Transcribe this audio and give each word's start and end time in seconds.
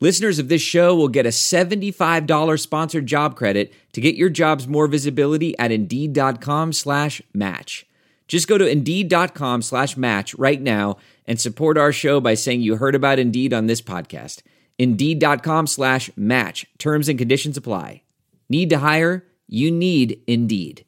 Listeners 0.00 0.38
of 0.38 0.48
this 0.48 0.60
show 0.60 0.94
will 0.94 1.08
get 1.08 1.24
a 1.24 1.30
$75 1.30 2.60
sponsored 2.60 3.06
job 3.06 3.36
credit 3.36 3.72
to 3.92 4.00
get 4.00 4.16
your 4.16 4.28
jobs 4.28 4.66
more 4.66 4.86
visibility 4.88 5.56
at 5.58 5.70
Indeed.com 5.70 6.72
slash 6.72 7.22
match. 7.32 7.86
Just 8.26 8.48
go 8.48 8.58
to 8.58 8.66
Indeed.com 8.66 9.62
slash 9.62 9.96
match 9.96 10.34
right 10.34 10.60
now 10.60 10.96
and 11.26 11.40
support 11.40 11.78
our 11.78 11.92
show 11.92 12.20
by 12.20 12.34
saying 12.34 12.62
you 12.62 12.76
heard 12.76 12.94
about 12.94 13.18
Indeed 13.18 13.52
on 13.52 13.66
this 13.66 13.80
podcast. 13.80 14.42
Indeed.com 14.78 15.66
slash 15.68 16.10
match. 16.16 16.66
Terms 16.78 17.08
and 17.08 17.18
conditions 17.18 17.56
apply. 17.56 18.02
Need 18.48 18.70
to 18.70 18.78
hire? 18.78 19.26
You 19.46 19.70
need 19.70 20.20
Indeed. 20.26 20.84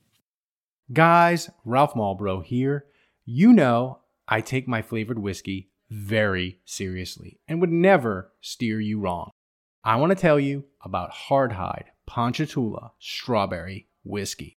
Guys, 0.93 1.49
Ralph 1.65 1.95
Malbrough 1.95 2.45
here. 2.45 2.87
You 3.25 3.53
know 3.53 4.01
I 4.29 4.41
take 4.41 4.67
my 4.67 4.83
flavored 4.83 5.19
whiskey 5.19 5.71
very 5.91 6.61
seriously 6.65 7.39
and 7.47 7.61
would 7.61 7.73
never 7.73 8.33
steer 8.41 8.81
you 8.81 9.01
wrong. 9.01 9.31
I 9.85 9.97
want 9.97 10.11
to 10.11 10.17
tell 10.17 10.41
you 10.41 10.65
about 10.85 11.13
Hardhide 11.13 11.87
Ponchatoula 12.07 12.93
Strawberry 12.99 13.89
Whiskey. 14.05 14.57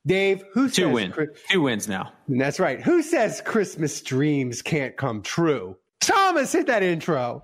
Dave, 0.07 0.45
who 0.53 0.69
Two 0.69 0.83
says 0.83 0.93
wins. 0.93 1.15
Two 1.51 1.63
wins 1.63 1.89
now. 1.89 2.13
That's 2.29 2.61
right. 2.61 2.83
Who 2.83 3.03
says 3.03 3.41
Christmas 3.41 4.03
dreams 4.03 4.61
can't 4.61 4.99
come 4.99 5.23
true? 5.23 5.79
Thomas, 6.03 6.53
hit 6.53 6.67
that 6.67 6.83
intro. 6.83 7.43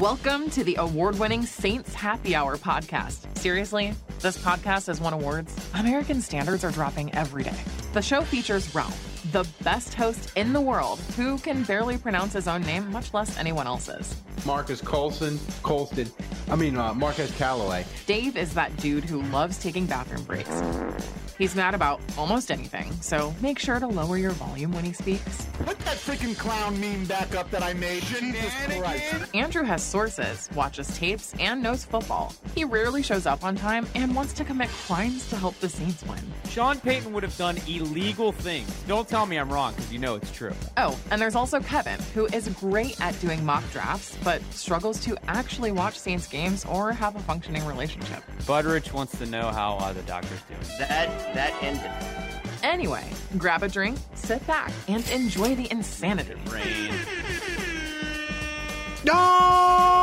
Welcome 0.00 0.50
to 0.50 0.64
the 0.64 0.74
award 0.76 1.20
winning 1.20 1.44
Saints 1.46 1.94
Happy 1.94 2.34
Hour 2.34 2.56
podcast. 2.56 3.38
Seriously, 3.38 3.94
this 4.20 4.36
podcast 4.42 4.88
has 4.88 5.00
won 5.00 5.12
awards. 5.12 5.54
American 5.74 6.20
standards 6.20 6.64
are 6.64 6.72
dropping 6.72 7.14
every 7.14 7.44
day. 7.44 7.54
The 7.92 8.02
show 8.02 8.22
features 8.22 8.74
Ralph, 8.74 9.13
the 9.32 9.46
best 9.62 9.94
host 9.94 10.32
in 10.36 10.52
the 10.52 10.60
world, 10.60 10.98
who 11.16 11.38
can 11.38 11.62
barely 11.64 11.96
pronounce 11.98 12.32
his 12.32 12.48
own 12.48 12.62
name, 12.62 12.90
much 12.90 13.14
less 13.14 13.38
anyone 13.38 13.66
else's. 13.66 14.14
Marcus 14.44 14.80
Colson, 14.80 15.38
Colston, 15.62 16.10
I 16.50 16.56
mean 16.56 16.76
uh, 16.76 16.92
Marquez 16.92 17.30
Callaway. 17.36 17.86
Dave 18.06 18.36
is 18.36 18.52
that 18.54 18.76
dude 18.76 19.04
who 19.04 19.22
loves 19.22 19.58
taking 19.58 19.86
bathroom 19.86 20.22
breaks. 20.24 20.62
He's 21.38 21.56
mad 21.56 21.74
about 21.74 22.00
almost 22.16 22.52
anything, 22.52 22.92
so 23.00 23.34
make 23.40 23.58
sure 23.58 23.80
to 23.80 23.88
lower 23.88 24.16
your 24.16 24.30
volume 24.32 24.70
when 24.70 24.84
he 24.84 24.92
speaks. 24.92 25.46
Put 25.64 25.78
that 25.80 25.96
freaking 25.96 26.38
clown 26.38 26.78
meme 26.80 27.06
back 27.06 27.34
up 27.34 27.50
that 27.50 27.62
I 27.62 27.72
made. 27.72 28.04
Jesus 28.04 28.54
Christ. 28.66 29.34
Andrew 29.34 29.64
has 29.64 29.82
sources, 29.82 30.48
watches 30.54 30.96
tapes, 30.96 31.34
and 31.40 31.60
knows 31.60 31.84
football. 31.84 32.32
He 32.54 32.62
rarely 32.62 33.02
shows 33.02 33.26
up 33.26 33.42
on 33.42 33.56
time 33.56 33.86
and 33.96 34.14
wants 34.14 34.32
to 34.34 34.44
commit 34.44 34.68
crimes 34.68 35.28
to 35.30 35.36
help 35.36 35.58
the 35.58 35.68
Saints 35.68 36.04
win. 36.04 36.20
Sean 36.48 36.78
Payton 36.78 37.12
would 37.12 37.24
have 37.24 37.36
done 37.36 37.56
illegal 37.66 38.30
things. 38.30 38.70
Don't 38.86 39.08
tell 39.14 39.26
me 39.26 39.38
I'm 39.38 39.48
wrong 39.48 39.72
because 39.74 39.92
you 39.92 40.00
know 40.00 40.16
it's 40.16 40.32
true. 40.32 40.52
Oh, 40.76 40.98
and 41.12 41.22
there's 41.22 41.36
also 41.36 41.60
Kevin, 41.60 42.00
who 42.14 42.26
is 42.26 42.48
great 42.48 43.00
at 43.00 43.18
doing 43.20 43.44
mock 43.44 43.62
drafts, 43.70 44.18
but 44.24 44.42
struggles 44.52 44.98
to 45.04 45.16
actually 45.28 45.70
watch 45.70 45.96
Saints 45.96 46.26
games 46.26 46.64
or 46.64 46.90
have 46.90 47.14
a 47.14 47.20
functioning 47.20 47.64
relationship. 47.64 48.24
Budrich 48.40 48.92
wants 48.92 49.16
to 49.18 49.26
know 49.26 49.50
how 49.50 49.76
uh, 49.76 49.92
the 49.92 50.02
doctor's 50.02 50.42
doing. 50.48 50.60
That 50.80 51.32
that 51.32 51.54
ended. 51.62 51.92
Anyway, 52.64 53.04
grab 53.38 53.62
a 53.62 53.68
drink, 53.68 53.98
sit 54.14 54.44
back, 54.48 54.72
and 54.88 55.08
enjoy 55.10 55.54
the 55.54 55.70
insanity. 55.70 56.34
Rain. 56.50 56.92
No! 59.04 59.93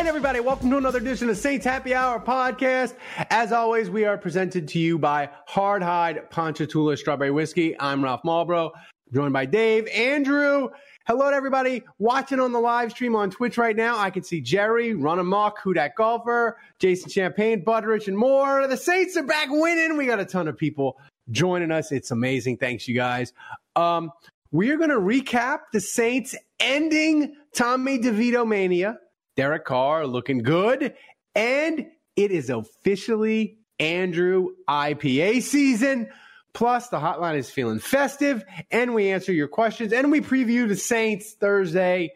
Right, 0.00 0.08
everybody, 0.08 0.40
welcome 0.40 0.70
to 0.70 0.78
another 0.78 0.96
edition 0.96 1.28
of 1.28 1.36
Saints 1.36 1.66
Happy 1.66 1.94
Hour 1.94 2.20
podcast. 2.20 2.94
As 3.28 3.52
always, 3.52 3.90
we 3.90 4.06
are 4.06 4.16
presented 4.16 4.66
to 4.68 4.78
you 4.78 4.98
by 4.98 5.28
Hard 5.46 5.82
Hardhide 5.82 6.30
Ponchatoula 6.30 6.96
Strawberry 6.96 7.30
Whiskey. 7.30 7.78
I'm 7.78 8.02
Ralph 8.02 8.22
Malbrough, 8.22 8.70
joined 9.12 9.34
by 9.34 9.44
Dave, 9.44 9.86
Andrew. 9.88 10.70
Hello 11.06 11.28
to 11.28 11.36
everybody 11.36 11.82
watching 11.98 12.40
on 12.40 12.50
the 12.50 12.58
live 12.58 12.92
stream 12.92 13.14
on 13.14 13.28
Twitch 13.30 13.58
right 13.58 13.76
now. 13.76 13.98
I 13.98 14.08
can 14.08 14.22
see 14.22 14.40
Jerry, 14.40 14.94
Run 14.94 15.18
Amok, 15.18 15.60
Who 15.60 15.74
Dat 15.74 15.94
Golfer, 15.96 16.56
Jason 16.78 17.10
Champagne, 17.10 17.62
Butteridge, 17.62 18.08
and 18.08 18.16
more. 18.16 18.66
The 18.66 18.78
Saints 18.78 19.18
are 19.18 19.22
back 19.22 19.48
winning. 19.50 19.98
We 19.98 20.06
got 20.06 20.18
a 20.18 20.24
ton 20.24 20.48
of 20.48 20.56
people 20.56 20.98
joining 21.30 21.70
us. 21.70 21.92
It's 21.92 22.10
amazing. 22.10 22.56
Thanks, 22.56 22.88
you 22.88 22.94
guys. 22.94 23.34
Um, 23.76 24.12
we 24.50 24.70
are 24.70 24.78
going 24.78 24.88
to 24.88 24.96
recap 24.96 25.58
the 25.74 25.80
Saints 25.82 26.34
ending 26.58 27.36
Tommy 27.54 27.98
DeVito 27.98 28.48
mania. 28.48 28.98
Derek 29.36 29.64
Carr 29.64 30.06
looking 30.06 30.42
good. 30.42 30.94
And 31.34 31.86
it 32.16 32.30
is 32.30 32.50
officially 32.50 33.58
Andrew 33.78 34.48
IPA 34.68 35.42
season. 35.42 36.08
Plus, 36.52 36.88
the 36.88 36.98
hotline 36.98 37.38
is 37.38 37.48
feeling 37.48 37.78
festive, 37.78 38.44
and 38.72 38.92
we 38.92 39.10
answer 39.10 39.32
your 39.32 39.46
questions, 39.46 39.92
and 39.92 40.10
we 40.10 40.20
preview 40.20 40.66
the 40.66 40.74
Saints 40.74 41.32
Thursday 41.34 42.12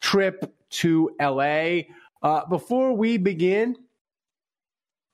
trip 0.00 0.54
to 0.70 1.10
LA. 1.20 1.80
Uh, 2.22 2.46
before 2.46 2.92
we 2.96 3.16
begin, 3.16 3.76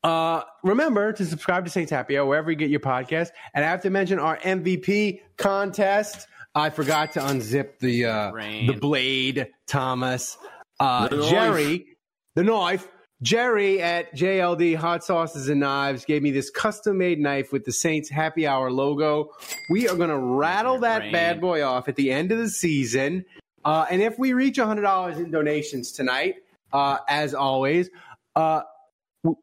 uh, 0.04 0.42
remember 0.62 1.12
to 1.12 1.24
subscribe 1.24 1.64
to 1.64 1.70
Saints 1.70 1.90
Happy 1.90 2.18
Hour 2.18 2.26
wherever 2.26 2.50
you 2.50 2.56
get 2.56 2.70
your 2.70 2.80
podcast. 2.80 3.28
And 3.54 3.64
I 3.64 3.68
have 3.68 3.82
to 3.82 3.90
mention 3.90 4.18
our 4.18 4.36
MVP 4.38 5.20
contest. 5.38 6.26
I 6.54 6.70
forgot 6.70 7.12
to 7.12 7.20
unzip 7.20 7.78
the 7.78 8.06
uh, 8.06 8.32
the 8.32 8.78
blade, 8.78 9.48
Thomas. 9.66 10.36
Uh, 10.80 11.08
The. 11.08 11.28
Jerry, 11.28 11.86
the 12.34 12.44
knife. 12.44 12.88
Jerry 13.20 13.82
at 13.82 14.14
JLD 14.14 14.76
Hot 14.76 15.02
Sauces 15.02 15.48
and 15.48 15.58
Knives 15.58 16.04
gave 16.04 16.22
me 16.22 16.30
this 16.30 16.50
custom 16.50 16.98
made 16.98 17.18
knife 17.18 17.52
with 17.52 17.64
the 17.64 17.72
Saints 17.72 18.08
Happy 18.08 18.46
Hour 18.46 18.70
logo. 18.70 19.30
We 19.70 19.88
are 19.88 19.96
going 19.96 20.10
to 20.10 20.18
rattle 20.18 20.78
that 20.80 21.00
Rain. 21.00 21.12
bad 21.12 21.40
boy 21.40 21.64
off 21.64 21.88
at 21.88 21.96
the 21.96 22.12
end 22.12 22.30
of 22.30 22.38
the 22.38 22.48
season. 22.48 23.24
Uh, 23.64 23.86
and 23.90 24.00
if 24.00 24.20
we 24.20 24.34
reach 24.34 24.56
$100 24.56 25.16
in 25.16 25.32
donations 25.32 25.90
tonight, 25.90 26.36
uh, 26.72 26.98
as 27.08 27.34
always, 27.34 27.90
uh, 28.36 28.62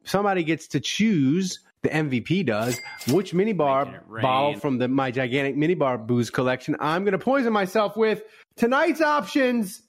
somebody 0.04 0.42
gets 0.42 0.68
to 0.68 0.80
choose. 0.80 1.60
The 1.82 1.90
MVP 1.90 2.46
does 2.46 2.80
which 3.08 3.32
minibar 3.32 4.00
bottle 4.22 4.58
from 4.58 4.78
the 4.78 4.88
my 4.88 5.12
gigantic 5.12 5.54
minibar 5.54 6.04
booze 6.04 6.30
collection. 6.30 6.74
I'm 6.80 7.04
going 7.04 7.12
to 7.12 7.18
poison 7.18 7.52
myself 7.52 7.96
with 7.96 8.22
tonight's 8.56 9.00
options: 9.00 9.82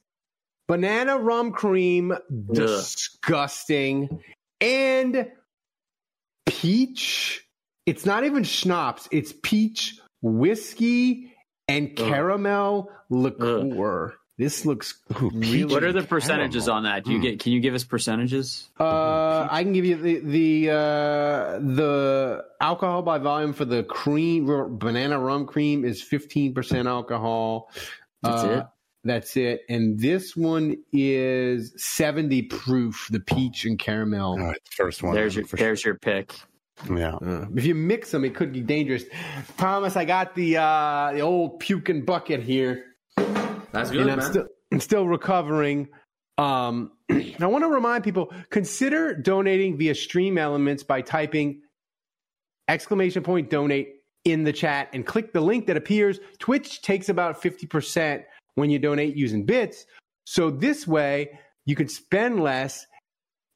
banana 0.68 1.18
rum 1.18 1.52
cream, 1.52 2.14
disgusting, 2.52 4.22
and 4.62 5.28
peach. 6.46 7.46
It's 7.86 8.06
not 8.06 8.26
even 8.26 8.44
schnapps. 8.44 9.08
It's 9.12 9.34
peach 9.44 10.00
whiskey 10.22 11.34
and 11.68 11.96
caramel 11.96 12.92
liqueur. 13.10 14.14
This 14.38 14.66
looks 14.68 15.02
really. 15.20 15.66
What 15.66 15.84
are 15.84 15.92
the 15.92 16.04
percentages 16.04 16.66
caramel. 16.66 16.78
on 16.78 16.84
that? 16.84 17.06
Do 17.06 17.12
you 17.12 17.20
get? 17.20 17.40
Can 17.40 17.54
you 17.54 17.60
give 17.60 17.74
us 17.74 17.84
percentages? 17.84 18.70
Uh, 18.80 19.48
I 19.50 19.64
can 19.64 19.74
give 19.74 19.84
you 19.86 19.96
the 19.96 20.20
the 20.20 20.70
uh, 20.70 21.60
the 21.60 22.46
alcohol 22.62 23.02
by 23.02 23.18
volume 23.18 23.54
for 23.54 23.66
the 23.66 23.84
cream 23.84 24.46
banana 24.78 25.20
rum 25.20 25.48
cream 25.48 25.84
is 25.84 26.04
fifteen 26.04 26.54
percent 26.54 26.88
alcohol. 26.88 27.72
That's 28.22 28.44
Uh, 28.44 28.48
it? 28.50 28.66
That's 29.08 29.38
it. 29.38 29.62
And 29.70 29.98
this 29.98 30.36
one 30.36 30.76
is 30.92 31.74
seventy 31.78 32.42
proof. 32.42 33.08
The 33.10 33.22
peach 33.22 33.64
and 33.64 33.80
caramel. 33.80 34.32
All 34.32 34.38
right, 34.40 34.60
first 34.70 35.02
one. 35.02 35.16
There's 35.16 35.34
your 35.34 35.46
for 35.46 35.56
there's 35.56 35.86
your 35.86 35.96
pick. 35.96 36.36
yeah. 36.94 37.16
Uh, 37.16 37.46
if 37.56 37.66
you 37.66 37.74
mix 37.74 38.12
them, 38.12 38.26
it 38.26 38.36
could 38.36 38.52
be 38.52 38.60
dangerous. 38.60 39.06
Thomas, 39.58 39.96
I 39.96 40.04
got 40.04 40.36
the 40.36 40.58
uh, 40.58 41.14
the 41.14 41.22
old 41.22 41.62
puking 41.62 42.04
bucket 42.04 42.44
here. 42.44 42.84
That's 43.72 43.92
good, 43.92 44.02
and 44.02 44.12
I'm 44.12 44.18
man. 44.18 44.30
still 44.30 44.46
I'm 44.74 44.80
still 44.82 45.08
recovering. 45.08 45.88
Um, 46.38 46.92
I 47.10 47.46
want 47.46 47.64
to 47.64 47.70
remind 47.70 48.04
people: 48.04 48.34
consider 48.50 49.16
donating 49.16 49.78
via 49.78 49.96
Stream 49.96 50.38
Elements 50.38 50.84
by 50.84 51.00
typing 51.00 51.62
exclamation 52.68 53.24
point 53.24 53.50
donate 53.50 54.02
in 54.26 54.44
the 54.44 54.52
chat 54.52 54.90
and 54.92 55.06
click 55.06 55.32
the 55.32 55.40
link 55.40 55.68
that 55.68 55.78
appears. 55.78 56.20
Twitch 56.40 56.82
takes 56.82 57.08
about 57.08 57.42
fifty 57.42 57.66
percent 57.68 58.26
when 58.58 58.70
you 58.70 58.80
donate 58.80 59.16
using 59.16 59.46
bits, 59.46 59.86
so 60.26 60.50
this 60.50 60.88
way 60.88 61.40
you 61.66 61.76
can 61.76 61.88
spend 61.88 62.42
less. 62.42 62.86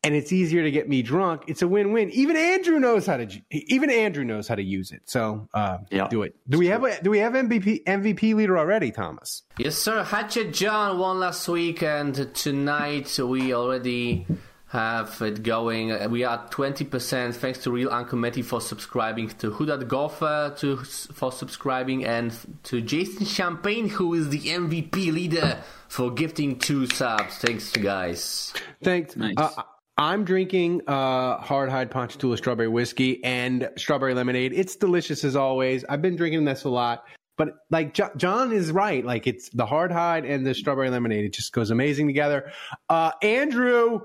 And 0.04 0.16
it's 0.16 0.32
easier 0.34 0.64
to 0.64 0.72
get 0.72 0.90
me 0.90 1.04
drunk. 1.04 1.44
It's 1.46 1.62
a 1.62 1.68
win-win. 1.68 2.10
Even 2.10 2.36
Andrew 2.36 2.80
knows 2.80 3.06
how 3.06 3.18
to. 3.18 3.28
Even 3.52 3.92
Andrew 3.92 4.24
knows 4.24 4.48
how 4.48 4.56
to 4.56 4.64
use 4.64 4.92
it. 4.92 5.04
So 5.06 5.48
uh, 5.54 5.78
Yeah. 5.92 6.08
do 6.08 6.24
it. 6.24 6.34
Do 6.50 6.58
we 6.58 6.66
have 6.68 6.84
a 6.84 7.00
Do 7.04 7.12
we 7.12 7.20
have 7.20 7.34
MVP 7.34 7.84
MVP 7.86 8.34
leader 8.34 8.58
already, 8.58 8.90
Thomas? 8.92 9.44
Yes, 9.60 9.76
sir. 9.76 10.02
Hatchet 10.04 10.54
John 10.54 10.98
won 10.98 11.20
last 11.20 11.48
week, 11.48 11.84
and 11.84 12.34
tonight 12.34 13.16
we 13.20 13.54
already 13.54 14.26
have 14.72 15.22
it 15.22 15.44
going. 15.44 16.10
We 16.10 16.24
are 16.24 16.48
20% 16.48 17.36
thanks 17.36 17.60
to 17.60 17.72
Real 17.72 17.90
Uncommittee 17.90 18.42
for 18.42 18.62
subscribing, 18.62 19.28
to 19.40 19.52
Who 19.52 19.66
Dat 19.66 19.86
Golfer 19.90 20.56
to, 20.60 20.78
for 20.78 21.30
subscribing, 21.34 22.06
and 22.06 22.34
to 22.64 22.80
Jason 22.80 23.26
Champagne, 23.26 23.90
who 23.90 24.14
is 24.14 24.30
the 24.30 24.40
MVP 24.40 25.12
leader, 25.12 25.58
for 25.90 26.10
gifting 26.10 26.58
two 26.58 26.88
subs. 26.88 27.38
Thanks, 27.40 27.72
guys. 27.74 28.54
Thanks. 28.82 29.18
Nice. 29.18 29.36
Uh, 29.38 29.64
I'm 29.98 30.24
drinking 30.24 30.84
uh, 30.88 31.40
Hard 31.40 31.70
Hide 31.70 31.92
Ponchatoula 31.92 32.38
strawberry 32.38 32.70
whiskey 32.70 33.22
and 33.26 33.70
strawberry 33.76 34.14
lemonade. 34.14 34.54
It's 34.54 34.78
delicious 34.78 35.26
as 35.26 35.36
always. 35.36 35.84
I've 35.90 36.02
been 36.02 36.16
drinking 36.16 36.46
this 36.46 36.64
a 36.64 36.70
lot, 36.70 37.04
but 37.38 37.50
like 37.70 37.94
Jo- 37.94 38.12
John 38.16 38.54
is 38.54 38.72
right. 38.72 39.04
Like 39.04 39.28
it's 39.28 39.50
the 39.50 39.66
Hard 39.66 39.92
Hide 39.92 40.24
and 40.24 40.46
the 40.46 40.56
strawberry 40.56 40.90
lemonade. 40.90 41.26
It 41.26 41.34
just 41.34 41.52
goes 41.52 41.72
amazing 41.72 42.08
together. 42.08 42.54
Uh, 42.88 43.12
Andrew, 43.22 44.00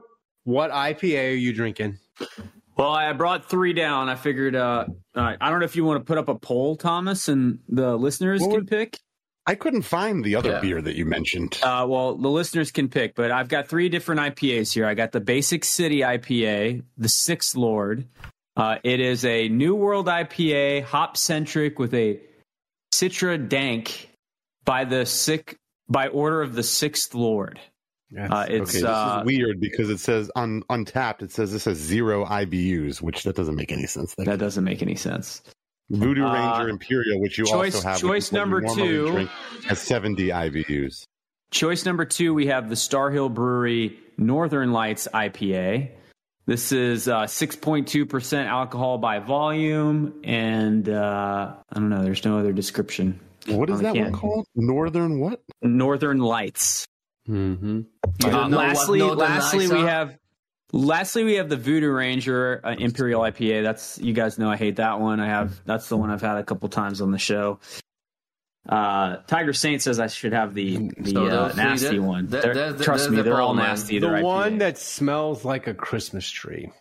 what 0.47 0.71
IPA 0.71 1.33
are 1.33 1.35
you 1.35 1.53
drinking? 1.53 1.99
Well, 2.77 2.91
I 2.91 3.13
brought 3.15 3.49
three 3.51 3.73
down. 3.73 4.09
I 4.09 4.15
figured. 4.15 4.55
Uh, 4.55 4.87
uh, 5.15 5.37
I 5.41 5.51
don't 5.51 5.59
know 5.61 5.65
if 5.65 5.77
you 5.77 5.85
want 5.85 6.01
to 6.01 6.05
put 6.05 6.19
up 6.19 6.29
a 6.29 6.35
poll, 6.35 6.77
Thomas, 6.77 7.29
and 7.29 7.59
the 7.69 7.97
listeners 7.97 8.41
What 8.43 8.55
can 8.55 8.67
pick. 8.67 8.99
I 9.47 9.55
couldn't 9.55 9.83
find 9.83 10.25
the 10.25 10.35
other 10.37 10.51
Yeah. 10.51 10.61
beer 10.61 10.83
that 10.83 10.95
you 10.97 11.05
mentioned. 11.05 11.59
Uh, 11.63 11.87
well, 11.89 12.17
the 12.17 12.29
listeners 12.29 12.71
can 12.73 12.89
pick, 12.89 13.15
but 13.15 13.31
I've 13.31 13.49
got 13.49 13.69
three 13.69 13.89
different 13.89 14.21
IPAs 14.21 14.73
here. 14.73 14.87
I 14.87 14.95
got 14.95 15.13
the 15.13 15.21
Basic 15.21 15.65
City 15.65 16.01
IPA, 16.03 16.83
the 16.99 17.09
Sixth 17.09 17.55
Lord. 17.57 18.07
Uh, 18.57 18.77
it 18.85 19.01
is 19.01 19.25
a 19.25 19.49
New 19.49 19.75
World 19.75 20.07
IPA, 20.09 20.83
hop 20.85 21.17
centric 21.17 21.79
with 21.79 21.95
a 21.95 22.21
Citra 22.95 23.49
Dank 23.49 24.11
by 24.65 24.85
the 24.85 25.07
sick 25.07 25.57
by 25.89 26.09
order 26.09 26.43
of 26.43 26.55
the 26.55 26.63
Sixth 26.63 27.15
Lord. 27.15 27.61
Uh, 28.15 28.47
it's 28.49 28.71
okay, 28.71 28.81
this 28.81 28.85
uh, 28.85 29.19
is 29.21 29.27
weird 29.27 29.61
because 29.61 29.91
it 29.91 29.99
says 29.99 30.31
on 30.37 30.63
Untappd, 30.71 31.23
it 31.23 31.33
says 31.33 31.53
this 31.53 31.65
has 31.65 31.77
zero 31.77 32.25
IBUs, 32.25 33.03
which 33.03 33.25
that 33.25 33.35
doesn't 33.37 33.57
make 33.57 33.73
any 33.73 33.87
sense. 33.87 34.15
that 34.19 34.39
doesn't 34.39 34.63
make 34.65 34.81
any 34.83 34.95
sense. 34.95 35.43
Voodoo 35.91 36.25
Uh, 36.25 36.33
Ranger 36.33 36.69
Imperial, 36.69 37.21
which 37.21 37.39
you 37.39 37.45
choice- 37.47 37.75
also 37.75 37.89
have, 37.89 37.99
choice 38.01 38.09
which 38.11 38.25
is 38.27 38.33
number 38.33 38.61
two. 38.75 39.11
drink, 39.13 39.31
has 39.69 39.81
70 39.81 40.29
IBUs. 40.29 41.05
Choice 41.51 41.85
number 41.85 42.05
two, 42.05 42.35
we 42.35 42.47
have 42.47 42.69
the 42.69 42.77
Starr 42.77 43.11
Hill 43.11 43.29
Brewery 43.29 43.99
Northern 44.19 44.73
Lights 44.73 45.07
IPA. 45.13 45.91
This 46.47 46.71
is 46.71 47.09
uh, 47.09 47.23
6.2% 47.23 48.47
alcohol 48.47 48.99
by 48.99 49.19
volume, 49.19 50.15
and 50.23 50.89
uh, 50.89 51.55
I 51.71 51.75
don't 51.75 51.89
know, 51.89 52.05
there's 52.05 52.25
no 52.25 52.39
other 52.39 52.53
description. 52.53 53.19
What 53.49 53.69
is 53.71 53.81
that 53.81 53.95
can. 53.95 54.05
one 54.05 54.13
called? 54.13 54.47
Northern 54.55 55.19
what? 55.21 55.41
Northern 55.63 56.19
Lights. 56.19 56.87
Mm-hmm. 57.29 57.81
Uh, 58.25 58.29
don't 58.31 58.51
what 58.53 58.59
lastly, 58.59 59.03
lastly 59.03 59.69
we 59.69 59.81
have 59.81 60.17
lastly 60.73 61.25
we 61.25 61.35
have 61.35 61.49
the 61.49 61.57
Voodoo 61.57 61.91
Ranger 61.91 62.61
uh, 62.65 62.75
Imperial 62.79 63.23
IPA. 63.23 63.63
That's 63.63 63.99
you 63.99 64.13
guys 64.13 64.39
know 64.39 64.51
I 64.51 64.57
hate 64.57 64.77
that 64.77 65.01
one. 65.01 65.21
I 65.21 65.27
have 65.27 65.61
that's 65.65 65.89
the 65.89 65.97
one 65.97 66.11
I've 66.11 66.23
had 66.23 66.37
a 66.39 66.45
couple 66.45 66.69
times 66.69 67.01
on 67.01 67.11
the 67.11 67.19
show. 67.19 67.59
Uh, 68.69 69.19
Tiger 69.29 69.53
Saint 69.53 69.81
says 69.81 70.01
I 70.01 70.09
should 70.09 70.33
have 70.33 70.53
the 70.55 70.91
the 70.99 71.11
So 71.13 71.27
uh, 71.27 71.53
nasty 71.57 71.97
that- 71.99 72.03
one. 72.03 72.27
that- 72.29 72.43
They're- 72.43 72.73
trust 72.79 73.11
me, 73.11 73.17
the 73.19 73.23
they're 73.23 73.41
all 73.41 73.55
man. 73.55 73.67
nasty. 73.69 73.99
The 74.01 74.21
one 74.23 74.55
IPA. 74.55 74.59
that 74.59 74.79
smells 74.79 75.45
like 75.45 75.67
a 75.69 75.75
Christmas 75.75 76.29
tree. 76.29 76.73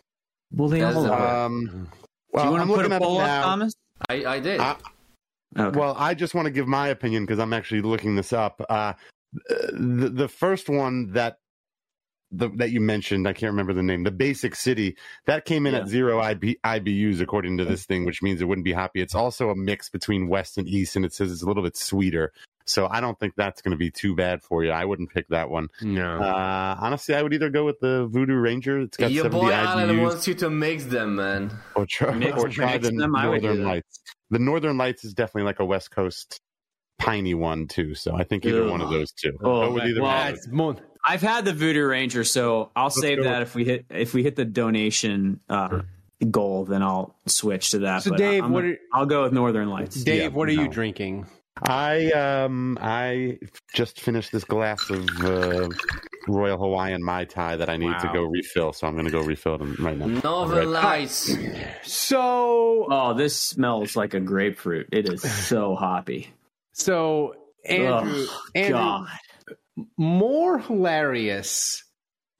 well, 0.52 0.68
they 0.70 0.82
all 0.82 1.04
the 1.04 1.12
are. 1.14 1.20
one. 1.20 1.36
Um, 1.70 1.88
well, 2.32 2.44
Do 2.44 2.48
you 2.48 2.52
want 2.52 2.62
I'm 2.64 2.68
to 2.70 2.74
put 2.76 2.92
a 2.92 2.96
at 2.96 3.02
poll 3.02 3.20
up. 3.20 3.44
Thomas? 3.44 3.74
I, 4.10 4.26
I 4.26 4.40
did. 4.40 4.60
I- 4.60 4.78
Okay. 5.58 5.80
Well, 5.80 5.96
I 5.98 6.14
just 6.16 6.36
want 6.36 6.48
to 6.48 6.52
give 6.52 6.68
my 6.68 6.90
opinion 6.90 7.24
because 7.24 7.40
I'm 7.40 7.54
actually 7.54 7.82
looking 7.82 8.18
this 8.18 8.34
up. 8.34 8.60
Uh, 9.50 9.56
the 9.74 10.10
the 10.10 10.28
first 10.28 10.70
one 10.70 11.12
that 11.14 11.38
the, 12.32 12.50
that 12.58 12.72
you 12.72 12.82
mentioned, 12.82 13.28
I 13.28 13.34
can't 13.34 13.52
remember 13.52 13.74
the 13.74 13.84
name. 13.84 14.04
The 14.04 14.12
Basic 14.12 14.56
City 14.56 14.98
that 15.26 15.46
came 15.46 15.66
in 15.68 15.74
Yeah. 15.74 15.82
at 15.82 15.88
zero 15.88 16.20
IB, 16.20 16.58
IBUs 16.66 17.22
according 17.22 17.58
to 17.60 17.66
this 17.66 17.86
thing, 17.86 18.04
which 18.06 18.22
means 18.22 18.42
it 18.42 18.46
wouldn't 18.46 18.66
be 18.66 18.74
hoppy. 18.74 19.00
It's 19.02 19.16
also 19.16 19.50
a 19.52 19.56
mix 19.56 19.90
between 19.90 20.28
West 20.28 20.58
and 20.58 20.68
East, 20.68 20.96
and 20.96 21.06
it 21.06 21.14
says 21.14 21.32
it's 21.32 21.44
a 21.44 21.46
little 21.46 21.64
bit 21.64 21.78
sweeter. 21.78 22.34
So 22.66 22.88
I 22.88 23.00
don't 23.00 23.18
think 23.20 23.36
that's 23.38 23.62
going 23.62 23.74
to 23.74 23.78
be 23.78 23.92
too 23.92 24.16
bad 24.16 24.42
for 24.42 24.64
you. 24.64 24.72
I 24.72 24.86
wouldn't 24.86 25.12
pick 25.14 25.28
that 25.30 25.52
one. 25.52 25.68
No. 25.84 26.18
Uh, 26.18 26.76
honestly, 26.82 27.14
I 27.14 27.22
would 27.22 27.32
either 27.32 27.52
go 27.52 27.64
with 27.64 27.80
the 27.80 28.08
Voodoo 28.08 28.36
Ranger. 28.36 28.80
It's 28.82 28.98
got 28.98 29.12
Your 29.12 29.26
70 29.26 29.40
boy 29.42 29.52
Alan 29.54 30.02
wants 30.02 30.28
you 30.28 30.34
to 30.34 30.50
mix 30.50 30.86
them, 30.86 31.18
man. 31.18 31.52
or 31.76 31.86
try, 31.86 32.12
Mix- 32.16 32.38
or 32.42 32.50
try 32.50 32.74
mix 32.74 32.90
the 32.90 32.96
them, 32.96 33.16
I 33.16 33.26
Northern. 33.26 33.64
Lights. 33.64 34.00
The 34.32 34.40
Northern 34.40 34.78
Lights 34.78 35.06
is 35.06 35.14
definitely 35.14 35.44
like 35.44 35.60
a 35.60 35.66
West 35.66 35.92
Coast 35.92 36.42
piney 36.98 37.34
one 37.34 37.68
too. 37.68 37.96
So 37.96 38.16
I 38.16 38.24
think 38.24 38.46
either 38.46 38.64
Ugh. 38.64 38.70
one 38.72 38.82
of 38.82 38.90
those 38.90 39.12
two. 39.12 39.38
Oh, 39.44 39.72
with 39.74 39.84
either 39.86 40.02
well, 40.02 40.34
one. 40.52 40.80
I've 41.04 41.22
had 41.22 41.46
the 41.46 41.54
Voodoo 41.54 41.86
Ranger, 41.86 42.24
so 42.24 42.72
I'll 42.76 42.90
save 42.90 43.24
that 43.24 43.40
with- 43.40 43.48
if 43.50 43.56
we 43.56 43.66
hit 43.66 43.86
if 43.90 44.14
we 44.14 44.24
hit 44.24 44.36
the 44.36 44.46
donation 44.46 45.40
uh, 45.50 45.82
goal, 46.32 46.66
then 46.66 46.82
I'll 46.82 47.16
switch 47.28 47.72
to 47.72 47.80
that. 47.80 48.04
So, 48.04 48.10
But 48.12 48.18
Dave, 48.20 48.44
I'm 48.44 48.52
what 48.52 48.62
gonna- 48.62 48.74
are- 48.74 48.78
I'll 48.94 49.06
go 49.06 49.24
with 49.24 49.34
Northern 49.34 49.70
Lights. 49.70 50.04
Dave, 50.04 50.22
Yeah, 50.22 50.28
what 50.30 50.50
are 50.50 50.54
you 50.54 50.68
drinking? 50.68 51.28
I 51.62 52.12
um 52.12 52.78
I 52.82 53.38
just 53.74 54.02
finished 54.02 54.32
this 54.34 54.44
glass 54.44 54.90
of 54.90 55.08
uh, 55.24 55.70
Royal 56.28 56.58
Hawaiian 56.58 57.02
Mai 57.02 57.24
Tai 57.26 57.56
that 57.58 57.70
I 57.70 57.78
need 57.78 57.98
to 58.00 58.10
go 58.12 58.24
refill. 58.24 58.74
So 58.74 58.88
I'm 58.88 58.94
going 58.94 59.06
to 59.06 59.12
go 59.12 59.22
refill 59.22 59.58
them 59.58 59.76
right 59.80 59.96
now. 59.98 60.08
Northern 60.08 60.72
Right. 60.72 60.84
Lights. 60.84 61.34
So, 61.84 62.88
Oh, 62.90 63.14
this 63.14 63.38
smells 63.38 63.96
like 63.96 64.14
a 64.14 64.20
grapefruit. 64.20 64.90
It 64.92 65.08
is 65.08 65.22
so 65.22 65.76
hoppy. 65.76 66.28
So 66.76 67.34
Andrew, 67.66 68.24
Ugh, 68.24 68.30
Andrew, 68.54 68.74
God. 68.78 69.08
more 69.98 70.60
hilarious. 70.60 71.84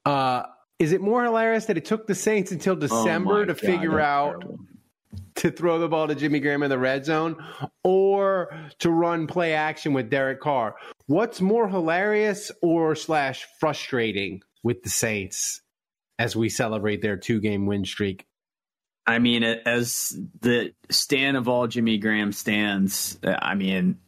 Uh, 0.04 0.44
is 0.78 0.92
it 0.92 1.00
more 1.00 1.24
hilarious 1.24 1.64
that 1.66 1.76
it 1.78 1.84
took 1.86 2.06
the 2.06 2.14
Saints 2.14 2.52
until 2.52 2.74
Oh 2.74 2.76
December 2.76 3.40
my 3.40 3.40
to 3.46 3.54
God, 3.54 3.58
figure 3.58 3.98
out 3.98 4.40
terrible. 4.42 4.58
to 5.36 5.50
throw 5.50 5.78
the 5.78 5.88
ball 5.88 6.06
to 6.08 6.14
Jimmy 6.14 6.38
Graham 6.38 6.62
in 6.62 6.70
the 6.70 6.78
red 6.78 7.04
zone 7.06 7.42
or 7.82 8.54
to 8.80 8.90
run 8.90 9.26
play 9.26 9.54
action 9.54 9.94
with 9.94 10.10
Derek 10.10 10.40
Carr? 10.40 10.76
What's 11.06 11.40
more 11.40 11.66
hilarious 11.68 12.52
or 12.62 12.94
slash 12.94 13.46
frustrating 13.58 14.42
with 14.62 14.82
the 14.82 14.90
Saints 14.90 15.62
as 16.18 16.36
we 16.36 16.48
celebrate 16.50 17.00
their 17.02 17.16
two 17.16 17.40
game 17.40 17.66
win 17.66 17.84
streak? 17.86 18.26
I 19.08 19.18
mean, 19.20 19.44
as 19.44 20.18
the 20.40 20.72
stand 20.90 21.36
of 21.36 21.48
all 21.48 21.68
Jimmy 21.68 21.96
Graham 21.98 22.32
stands, 22.32 23.18
uh, 23.24 23.36
I 23.40 23.54
mean, 23.54 23.98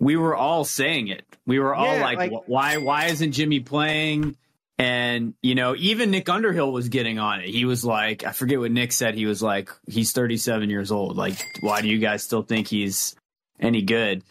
we 0.00 0.16
were 0.16 0.34
all 0.34 0.64
saying 0.64 1.08
it. 1.08 1.24
We 1.46 1.58
were 1.60 1.74
all 1.74 1.94
Yeah, 1.96 2.02
like, 2.02 2.18
like- 2.18 2.32
"Why? 2.46 2.78
Why 2.78 3.06
isn't 3.06 3.32
Jimmy 3.32 3.60
playing?" 3.60 4.36
And 4.78 5.34
you 5.42 5.54
know, 5.54 5.76
even 5.76 6.10
Nick 6.10 6.28
Underhill 6.30 6.72
was 6.72 6.88
getting 6.88 7.18
on 7.18 7.40
it. 7.40 7.48
He 7.50 7.66
was 7.66 7.84
like, 7.84 8.24
I 8.24 8.32
forget 8.32 8.58
what 8.58 8.72
Nick 8.72 8.92
said. 8.92 9.14
He 9.14 9.26
was 9.26 9.42
like, 9.42 9.68
"He's 9.86 10.12
37 10.12 10.70
years 10.70 10.90
old. 10.90 11.16
Like, 11.16 11.36
why 11.60 11.82
do 11.82 11.88
you 11.88 11.98
guys 11.98 12.22
still 12.24 12.42
think 12.42 12.66
he's 12.68 13.14
any 13.60 13.82
good?" 13.82 14.22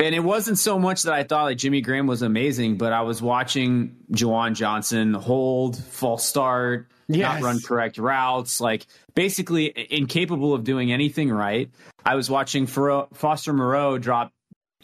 And 0.00 0.14
it 0.14 0.20
wasn't 0.20 0.58
so 0.58 0.78
much 0.78 1.04
that 1.04 1.14
I 1.14 1.22
thought 1.22 1.44
like 1.44 1.56
Jimmy 1.56 1.80
Graham 1.80 2.06
was 2.06 2.20
amazing, 2.20 2.76
but 2.76 2.92
I 2.92 3.00
was 3.02 3.22
watching 3.22 3.96
Juwan 4.12 4.54
Johnson 4.54 5.14
hold, 5.14 5.78
false 5.82 6.26
start, 6.28 6.88
Yes. 7.08 7.40
not 7.40 7.42
run 7.46 7.60
correct 7.62 7.96
routes, 7.96 8.60
like 8.60 8.86
basically 9.14 9.72
incapable 9.90 10.52
of 10.52 10.64
doing 10.64 10.92
anything 10.92 11.30
right. 11.30 11.70
I 12.04 12.16
was 12.16 12.28
watching 12.28 12.66
Foster 12.66 13.52
Moreau 13.54 13.96
drop 13.96 14.32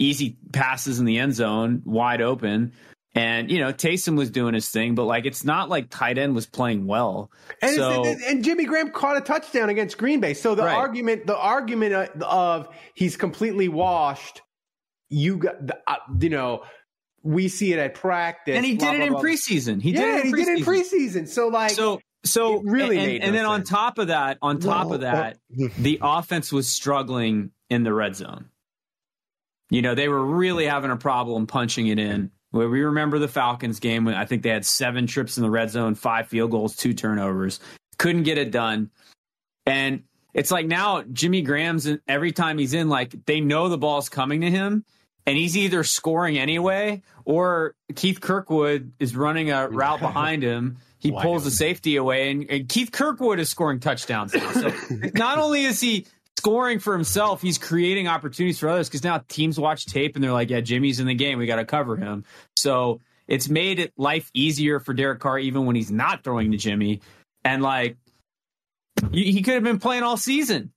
easy 0.00 0.37
passes 0.52 0.99
in 0.99 1.04
the 1.04 1.19
end 1.19 1.35
zone, 1.35 1.83
wide 1.85 2.21
open. 2.21 2.73
And 3.14 3.50
you 3.50 3.59
know, 3.59 3.73
Taysom 3.73 4.16
was 4.16 4.30
doing 4.30 4.54
his 4.54 4.69
thing, 4.69 4.95
but 4.95 5.04
like 5.04 5.26
it's 5.26 5.45
not 5.45 5.69
like 5.69 5.90
tight 5.90 6.16
end 6.19 6.35
was 6.35 6.47
playing 6.47 6.87
well. 6.87 7.30
And, 7.61 7.75
so 7.75 8.04
it's- 8.07 8.23
and 8.26 8.42
Jimmy 8.45 8.64
Graham 8.64 8.90
caught 8.90 9.16
a 9.16 9.21
touchdown 9.21 9.69
against 9.69 9.99
Green 9.99 10.21
Bay. 10.21 10.35
So 10.35 10.54
the 10.54 10.62
Right. 10.64 10.76
argument, 10.76 11.26
the 11.26 11.37
argument 11.37 11.92
of 12.23 12.69
he's 12.95 13.16
completely 13.16 13.69
washed, 13.69 14.42
you 15.09 15.38
got, 15.38 15.66
the- 15.66 15.78
uh, 15.88 15.97
you 16.21 16.30
know, 16.30 16.62
we 17.25 17.49
see 17.49 17.73
it 17.73 17.78
at 17.80 17.95
practice, 17.95 18.57
and 18.57 18.64
he 18.64 18.76
blah, 18.76 18.92
did 18.92 18.95
it 18.95 18.99
blah, 18.99 19.07
in 19.09 19.12
blah. 19.14 19.23
preseason. 19.23 19.83
He 19.83 19.90
yeah, 19.90 20.00
did 20.00 20.09
it 20.14 20.21
in 20.21 20.26
he 20.26 20.33
preseason. 20.33 20.37
did 20.47 20.49
it 20.49 20.59
in 20.59 20.64
preseason. 21.25 21.28
So 21.28 21.49
like, 21.49 21.73
so 21.73 22.00
so 22.23 22.61
It 22.61 22.64
really 22.64 22.97
and, 22.99 23.25
and 23.25 23.33
no 23.33 23.38
then 23.38 23.45
on 23.47 23.64
top 23.64 23.99
of 23.99 24.07
that, 24.09 24.38
on 24.40 24.61
top 24.61 24.87
Well, 24.87 24.95
of 24.95 25.00
that, 25.00 25.37
the 25.50 25.99
offense 26.00 26.52
was 26.52 26.69
struggling 26.69 27.50
in 27.69 27.83
the 27.83 27.92
red 27.92 28.14
zone. 28.14 28.50
You 29.70 29.82
know, 29.82 29.94
they 29.94 30.08
were 30.08 30.24
really 30.24 30.66
having 30.66 30.90
a 30.90 30.96
problem 30.96 31.46
punching 31.46 31.86
it 31.86 31.98
in. 31.98 32.30
Well, 32.52 32.68
we 32.68 32.82
remember 32.82 33.18
the 33.18 33.28
Falcons 33.28 33.78
game 33.78 34.04
when 34.04 34.14
I 34.14 34.24
think 34.24 34.42
they 34.42 34.50
had 34.50 34.66
seven 34.66 35.06
trips 35.06 35.36
in 35.36 35.44
the 35.44 35.50
red 35.50 35.70
zone, 35.70 35.94
five 35.94 36.26
field 36.26 36.50
goals, 36.50 36.74
two 36.74 36.92
turnovers. 36.92 37.60
Couldn't 37.98 38.24
get 38.24 38.38
it 38.38 38.50
done. 38.50 38.90
And 39.66 40.02
it's 40.34 40.50
like 40.50 40.66
now 40.66 41.02
Jimmy 41.02 41.42
Graham's 41.42 41.86
in, 41.86 42.00
every 42.08 42.32
time 42.32 42.58
he's 42.58 42.74
in, 42.74 42.88
like 42.88 43.14
they 43.26 43.40
know 43.40 43.68
the 43.68 43.78
ball's 43.78 44.08
coming 44.08 44.40
to 44.40 44.50
him, 44.50 44.84
and 45.26 45.36
he's 45.36 45.56
either 45.56 45.84
scoring 45.84 46.38
anyway 46.38 47.02
or 47.24 47.74
Keith 47.94 48.20
Kirkwood 48.20 48.92
is 48.98 49.14
running 49.14 49.50
a 49.52 49.68
route 49.68 50.00
behind 50.00 50.42
him. 50.42 50.78
He 50.98 51.12
pulls 51.12 51.44
the 51.44 51.50
safety 51.50 51.96
away, 51.96 52.30
and, 52.30 52.50
and 52.50 52.68
Keith 52.68 52.92
Kirkwood 52.92 53.38
is 53.38 53.48
scoring 53.48 53.80
touchdowns 53.80 54.34
now. 54.34 54.52
So 54.52 54.72
not 55.14 55.38
only 55.38 55.64
is 55.64 55.80
he 55.80 56.06
scoring 56.40 56.78
for 56.78 56.92
himself, 56.92 57.42
he's 57.42 57.59
creating 57.59 58.09
opportunities 58.09 58.59
for 58.59 58.68
others 58.68 58.88
because 58.88 59.04
now 59.04 59.23
teams 59.28 59.61
watch 59.61 59.87
tape 59.87 60.14
and 60.14 60.25
they're 60.25 60.32
like, 60.32 60.50
yeah, 60.50 60.61
Jimmy's 60.61 60.99
in 61.00 61.06
the 61.06 61.14
game. 61.14 61.38
We 61.38 61.47
got 61.47 61.56
to 61.56 61.64
cover 61.64 61.97
him. 61.97 62.25
So 62.56 63.00
it's 63.28 63.49
made 63.49 63.78
it 63.78 63.92
life 63.97 64.30
easier 64.35 64.80
for 64.80 64.94
Derek 64.94 65.20
Carr 65.20 65.38
even 65.38 65.66
when 65.66 65.76
he's 65.76 65.90
not 65.90 66.25
throwing 66.25 66.52
to 66.52 66.56
Jimmy. 66.56 67.00
And 67.44 67.62
like, 67.62 67.97
he 69.12 69.42
could 69.42 69.54
have 69.54 69.62
been 69.62 69.78
playing 69.78 70.02
all 70.02 70.16
season. 70.16 70.73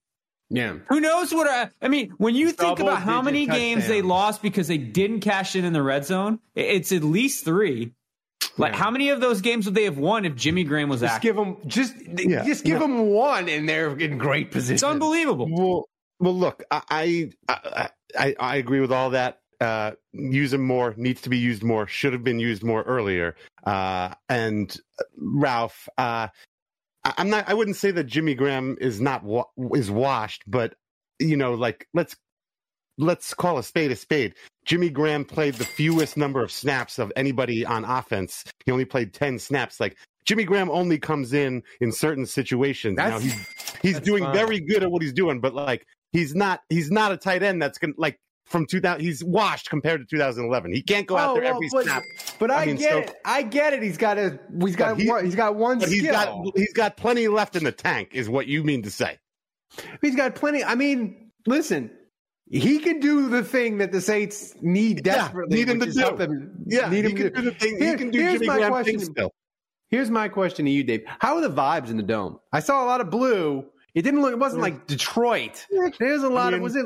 yeah, 0.49 0.75
Who 0.89 0.99
knows 0.99 1.33
what? 1.33 1.47
I, 1.47 1.69
I 1.81 1.87
mean, 1.87 2.13
when 2.17 2.35
you 2.35 2.51
think 2.51 2.79
about 2.79 3.01
how 3.01 3.21
many 3.21 3.45
Double-digit 3.45 3.75
games 3.75 3.87
they 3.87 4.01
lost 4.01 4.41
because 4.41 4.67
they 4.67 4.77
didn't 4.77 5.21
cash 5.21 5.55
in 5.55 5.65
in 5.65 5.73
the 5.73 5.81
red 5.81 6.05
zone, 6.05 6.39
it's 6.55 6.91
at 6.91 7.03
least 7.03 7.43
three. 7.43 7.91
Like, 8.57 8.73
Yeah. 8.73 8.77
how 8.79 8.91
many 8.91 9.09
of 9.09 9.19
those 9.21 9.41
games 9.41 9.65
would 9.65 9.73
they 9.75 9.85
have 9.85 9.97
won 9.97 10.25
if 10.25 10.35
Jimmy 10.35 10.63
Graham 10.63 10.89
was 10.89 11.01
just 11.01 11.15
active? 11.15 11.35
give 11.35 11.35
them 11.35 11.57
just 11.67 11.93
Yeah, 12.07 12.43
just 12.45 12.63
give 12.63 12.79
them 12.79 13.07
one, 13.07 13.49
and 13.49 13.67
they're 13.67 13.97
in 13.97 14.17
great 14.17 14.51
position. 14.51 14.75
It's 14.75 14.83
unbelievable. 14.83 15.47
Well, 15.49 15.89
well, 16.19 16.35
look, 16.35 16.63
I 16.69 17.31
I 17.49 17.89
I, 18.17 18.35
I 18.39 18.55
agree 18.57 18.79
with 18.79 18.91
all 18.91 19.09
that. 19.11 19.39
Uh, 19.59 19.91
use 20.11 20.53
him 20.53 20.65
more. 20.65 20.93
Needs 20.97 21.21
to 21.21 21.29
be 21.29 21.37
used 21.37 21.63
more. 21.63 21.87
Should 21.87 22.13
have 22.13 22.23
been 22.23 22.39
used 22.39 22.63
more 22.63 22.83
earlier. 22.83 23.35
Uh, 23.63 24.13
and 24.27 24.75
uh, 24.99 25.03
Ralph, 25.17 25.87
uh, 25.97 26.27
I, 27.05 27.13
I'm 27.17 27.29
not. 27.29 27.47
I 27.49 27.53
wouldn't 27.53 27.77
say 27.77 27.91
that 27.91 28.03
Jimmy 28.05 28.35
Graham 28.35 28.77
is 28.81 28.99
not 29.01 29.23
wa- 29.23 29.45
is 29.73 29.89
washed, 29.89 30.43
but 30.45 30.75
you 31.19 31.37
know, 31.37 31.53
like 31.53 31.87
let's 31.93 32.15
let's 32.97 33.33
call 33.33 33.57
a 33.57 33.63
spade 33.63 33.91
a 33.91 33.95
spade. 33.95 34.35
Jimmy 34.65 34.89
Graham 34.89 35.25
played 35.25 35.55
the 35.55 35.65
fewest 35.65 36.15
number 36.17 36.41
of 36.43 36.51
snaps 36.51 36.99
of 36.99 37.11
anybody 37.15 37.65
on 37.65 37.83
offense. 37.85 38.43
He 38.65 38.71
only 38.71 38.85
played 38.85 39.13
ten 39.13 39.37
snaps. 39.39 39.79
Like 39.79 39.97
Jimmy 40.25 40.45
Graham 40.45 40.69
only 40.69 40.97
comes 40.97 41.33
in 41.33 41.63
in 41.81 41.91
certain 41.91 42.25
situations. 42.25 42.95
Now 42.97 43.17
That's- 43.19 43.23
he's 43.23 43.75
he's 43.81 43.99
doing 43.99 44.23
fine. 44.23 44.33
very 44.33 44.59
good 44.59 44.83
at 44.83 44.91
what 44.91 45.01
he's 45.01 45.13
doing, 45.13 45.41
but 45.41 45.53
like 45.53 45.85
he's 46.13 46.33
not 46.35 46.61
he's 46.69 46.91
not 46.91 47.11
a 47.11 47.17
tight 47.17 47.43
end 47.43 47.61
that's 47.61 47.77
gonna 47.77 47.93
like 47.97 48.17
from 48.45 48.65
2000 48.65 49.01
he's 49.01 49.23
washed 49.23 49.69
compared 49.69 50.01
to 50.01 50.05
2011 50.05 50.73
he 50.73 50.81
can't 50.81 51.07
go 51.07 51.15
out 51.17 51.31
Oh, 51.31 51.33
there 51.35 51.43
well, 51.43 51.55
every 51.55 51.69
but, 51.71 51.83
snap 51.85 52.03
But 52.39 52.51
I, 52.51 52.63
I 52.63 52.65
mean, 52.67 52.75
get 52.75 52.91
so- 52.91 52.97
it. 52.99 53.15
I 53.25 53.41
get 53.41 53.73
it. 53.73 53.81
He's 53.83 53.97
got 53.97 54.17
a. 54.17 54.39
He's 54.61 54.75
got. 54.75 54.99
He- 54.99 55.09
one, 55.09 55.25
he's 55.25 55.35
got 55.35 55.55
one 55.55 55.79
but 55.79 55.89
he's 55.89 55.99
skill. 56.03 56.13
got 56.13 56.57
he's 56.57 56.73
got 56.73 56.95
plenty 56.97 57.27
left 57.27 57.55
in 57.57 57.63
the 57.65 57.71
tank 57.71 58.09
is 58.13 58.29
what 58.29 58.47
you 58.47 58.63
mean 58.63 58.81
to 58.83 58.91
say 58.91 59.17
He's 60.01 60.15
got 60.15 60.35
plenty. 60.35 60.63
I 60.63 60.75
mean, 60.75 61.31
listen, 61.47 61.89
he 62.49 62.79
can 62.79 62.99
do 62.99 63.29
the 63.29 63.43
thing 63.43 63.77
that 63.79 63.91
the 63.91 64.01
Saints 64.01 64.53
need 64.61 65.05
Yeah, 65.05 65.15
desperately. 65.15 65.57
need 65.59 65.69
him 65.69 65.79
to 65.79 65.85
do. 65.91 66.15
them- 66.17 66.63
yeah 66.67 66.89
need 66.89 67.05
he 67.05 67.11
him 67.11 67.17
can 67.17 67.33
to 67.33 67.41
do 67.41 67.41
the 67.49 67.51
thing 67.51 67.77
Here- 67.77 67.91
he 67.91 67.97
can 67.97 68.11
do 68.11 68.19
here's 68.19 68.33
Jimmy 68.33 68.47
my 68.47 68.57
Graham 68.57 68.71
question. 68.71 68.99
still 68.99 69.31
Here's 69.89 70.09
my 70.09 70.27
question 70.27 70.65
to 70.65 70.71
you, 70.71 70.83
Dave. 70.83 71.03
How 71.19 71.35
are 71.35 71.41
the 71.41 71.51
vibes 71.51 71.89
in 71.91 71.97
the 71.97 72.03
dome? 72.03 72.39
I 72.51 72.61
saw 72.61 72.83
a 72.83 72.87
lot 72.87 72.99
of 72.99 73.11
blue. 73.11 73.63
It 73.93 74.01
didn't 74.01 74.23
look. 74.23 74.31
It 74.33 74.39
wasn't 74.39 74.63
like 74.63 74.87
Detroit. 74.87 75.67
There's 75.99 76.23
a 76.23 76.29
lot 76.29 76.45
mean- 76.53 76.55
of. 76.55 76.61
Was 76.61 76.75
it? 76.75 76.85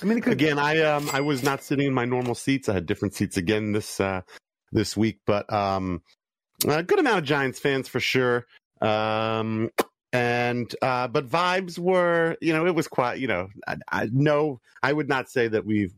I 0.00 0.04
mean, 0.04 0.18
it 0.18 0.22
could. 0.22 0.32
again 0.32 0.58
i 0.58 0.80
um 0.80 1.08
i 1.12 1.20
was 1.20 1.42
not 1.42 1.62
sitting 1.62 1.86
in 1.86 1.92
my 1.92 2.06
normal 2.06 2.34
seats 2.34 2.66
i 2.68 2.72
had 2.72 2.86
different 2.86 3.12
seats 3.14 3.36
again 3.36 3.72
this 3.72 4.00
uh 4.00 4.22
this 4.72 4.96
week 4.96 5.18
but 5.26 5.52
um 5.52 6.00
a 6.66 6.82
good 6.82 6.98
amount 6.98 7.18
of 7.18 7.24
giants 7.24 7.58
fans 7.60 7.88
for 7.88 8.00
sure 8.00 8.46
um 8.80 9.68
and 10.12 10.74
uh 10.82 11.08
but 11.08 11.26
vibes 11.28 11.78
were 11.78 12.36
you 12.40 12.52
know 12.52 12.66
it 12.66 12.74
was 12.74 12.86
quite 12.88 13.18
you 13.18 13.26
know 13.26 13.48
I, 13.66 13.76
I 13.90 14.08
no 14.12 14.60
i 14.82 14.92
would 14.92 15.08
not 15.08 15.30
say 15.30 15.48
that 15.48 15.64
we've 15.64 15.92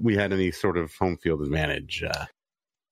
we 0.00 0.16
had 0.16 0.32
any 0.32 0.50
sort 0.52 0.78
of 0.78 0.94
home 0.94 1.18
field 1.18 1.42
advantage 1.42 2.02
uh 2.02 2.24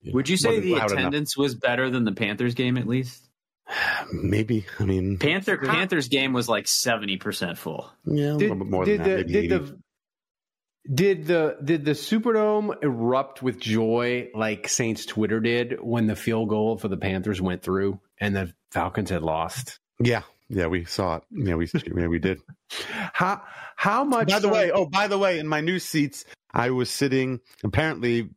you 0.01 0.11
know, 0.11 0.15
Would 0.17 0.29
you 0.29 0.37
say 0.37 0.59
the 0.59 0.73
loud 0.73 0.91
enough. 0.91 0.99
attendance 0.99 1.35
was 1.35 1.55
better 1.55 1.89
than 1.89 2.05
the 2.05 2.11
Panthers 2.11 2.53
game 2.53 2.77
at 2.77 2.87
least? 2.87 3.27
maybe 4.13 4.65
i 4.79 4.85
mean 4.85 5.17
Panther 5.17 5.57
Panthers 5.57 6.07
game 6.07 6.31
was 6.33 6.47
like 6.47 6.67
seventy 6.67 7.17
percent 7.17 7.57
full. 7.57 7.91
yeah 8.05 8.35
a 8.35 8.37
Did, 8.37 8.41
little 8.41 8.55
bit 8.57 8.67
more 8.69 8.85
did 8.85 8.99
than 9.01 9.09
that 9.09 9.27
the 9.27 9.33
maybe 9.33 9.47
did 9.47 9.53
80. 9.53 9.65
the 9.65 9.79
did 10.93 11.25
the 11.27 11.57
did 11.63 11.83
the 11.85 11.91
Superdome 11.91 12.81
erupt 12.81 13.41
with 13.41 13.59
joy 13.59 14.29
like 14.33 14.69
Saints 14.69 15.05
Twitter 15.05 15.39
did 15.41 15.79
when 15.81 16.07
the 16.07 16.15
field 16.15 16.47
goal 16.49 16.77
for 16.77 16.87
the 16.87 16.95
Panthers 16.95 17.41
went 17.41 17.61
through 17.61 17.99
and 18.21 18.33
the 18.35 18.53
Falcons 18.71 19.09
had 19.09 19.21
lost? 19.23 19.79
yeah 19.99 20.21
yeah 20.49 20.67
we 20.67 20.85
saw 20.85 21.17
it 21.17 21.23
yeah 21.31 21.55
we 21.55 21.67
yeah 21.95 22.07
we 22.07 22.19
did 22.19 22.39
How 23.13 23.41
how 23.75 24.03
much? 24.03 24.29
By 24.29 24.39
the 24.39 24.49
way, 24.49 24.71
oh, 24.71 24.85
by 24.87 25.07
the 25.07 25.17
way, 25.19 25.37
in 25.39 25.47
my 25.47 25.61
new 25.61 25.77
seats, 25.79 26.25
I 26.53 26.71
was 26.71 26.89
sitting. 26.89 27.39
Apparently, 27.63 28.29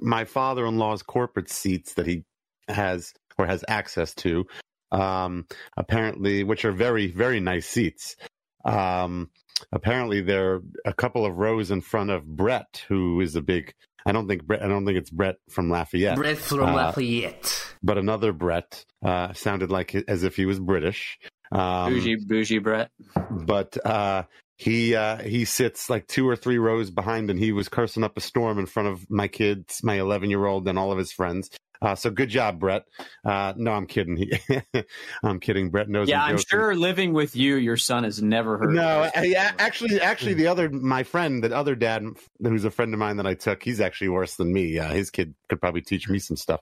my 0.00 0.24
father-in-law's 0.26 1.02
corporate 1.02 1.48
seats 1.50 1.94
that 1.94 2.06
he 2.06 2.24
has 2.68 3.14
or 3.38 3.46
has 3.46 3.64
access 3.66 4.14
to, 4.16 4.44
um, 4.92 5.46
apparently, 5.78 6.44
which 6.44 6.64
are 6.66 6.72
very, 6.72 7.06
very 7.10 7.40
nice 7.40 7.66
seats. 7.66 8.16
Um, 8.64 9.30
apparently, 9.72 10.20
they're 10.20 10.60
a 10.84 10.92
couple 10.92 11.24
of 11.24 11.38
rows 11.38 11.70
in 11.70 11.80
front 11.80 12.10
of 12.10 12.26
Brett, 12.26 12.84
who 12.88 13.20
is 13.22 13.36
a 13.36 13.42
big. 13.42 13.72
I 14.06 14.12
don't 14.12 14.28
think 14.28 14.44
Brett. 14.44 14.62
I 14.62 14.68
don't 14.68 14.84
think 14.84 14.98
it's 14.98 15.10
Brett 15.10 15.36
from 15.48 15.70
Lafayette, 15.70 16.16
Brett 16.16 16.36
from 16.36 16.60
Uh, 16.68 16.74
Lafayette. 16.74 17.74
but 17.82 17.96
another 17.96 18.32
Brett 18.34 18.84
uh, 19.02 19.32
sounded 19.32 19.70
like 19.70 19.94
as 20.08 20.24
if 20.24 20.36
he 20.36 20.44
was 20.44 20.60
British. 20.60 21.18
Um, 21.52 21.92
bougie, 21.92 22.16
bougie, 22.26 22.58
Brett. 22.58 22.90
but 23.30 23.76
uh 23.86 24.24
he 24.56 24.94
uh 24.94 25.18
he 25.18 25.44
sits 25.44 25.90
like 25.90 26.06
two 26.06 26.28
or 26.28 26.36
three 26.36 26.58
rows 26.58 26.90
behind 26.90 27.28
and 27.30 27.38
he 27.38 27.52
was 27.52 27.68
cursing 27.68 28.04
up 28.04 28.16
a 28.16 28.20
storm 28.20 28.58
in 28.58 28.66
front 28.66 28.88
of 28.88 29.08
my 29.10 29.26
kids 29.28 29.80
my 29.82 29.98
11 29.98 30.30
year 30.30 30.46
old 30.46 30.66
and 30.68 30.78
all 30.78 30.92
of 30.92 30.98
his 30.98 31.10
friends 31.10 31.50
uh 31.82 31.96
so 31.96 32.08
good 32.08 32.28
job 32.28 32.60
brett 32.60 32.84
uh 33.24 33.52
no 33.56 33.72
i'm 33.72 33.84
kidding 33.86 34.16
he, 34.16 34.32
i'm 35.24 35.40
kidding 35.40 35.70
brett 35.70 35.88
knows 35.88 36.08
Yeah, 36.08 36.22
I'm 36.22 36.36
I'm 36.36 36.42
sure 36.48 36.74
living 36.76 37.12
with 37.12 37.34
you, 37.34 37.56
your 37.56 37.76
son 37.76 38.04
has 38.04 38.22
never 38.22 38.56
heard. 38.58 38.74
no 38.74 39.04
of. 39.04 39.12
I, 39.16 39.34
actually 39.58 40.00
actually 40.00 40.34
the 40.34 40.46
other 40.46 40.70
my 40.70 41.02
friend 41.02 41.42
the 41.42 41.54
other 41.54 41.74
dad 41.74 42.04
who's 42.40 42.64
a 42.64 42.70
friend 42.70 42.94
of 42.94 43.00
mine 43.00 43.16
that 43.16 43.26
i 43.26 43.34
took 43.34 43.60
he's 43.62 43.80
actually 43.80 44.08
worse 44.10 44.36
than 44.36 44.52
me 44.52 44.78
uh, 44.78 44.92
his 44.92 45.10
kid 45.10 45.34
could 45.48 45.60
probably 45.60 45.82
teach 45.82 46.08
me 46.08 46.20
some 46.20 46.36
stuff 46.36 46.60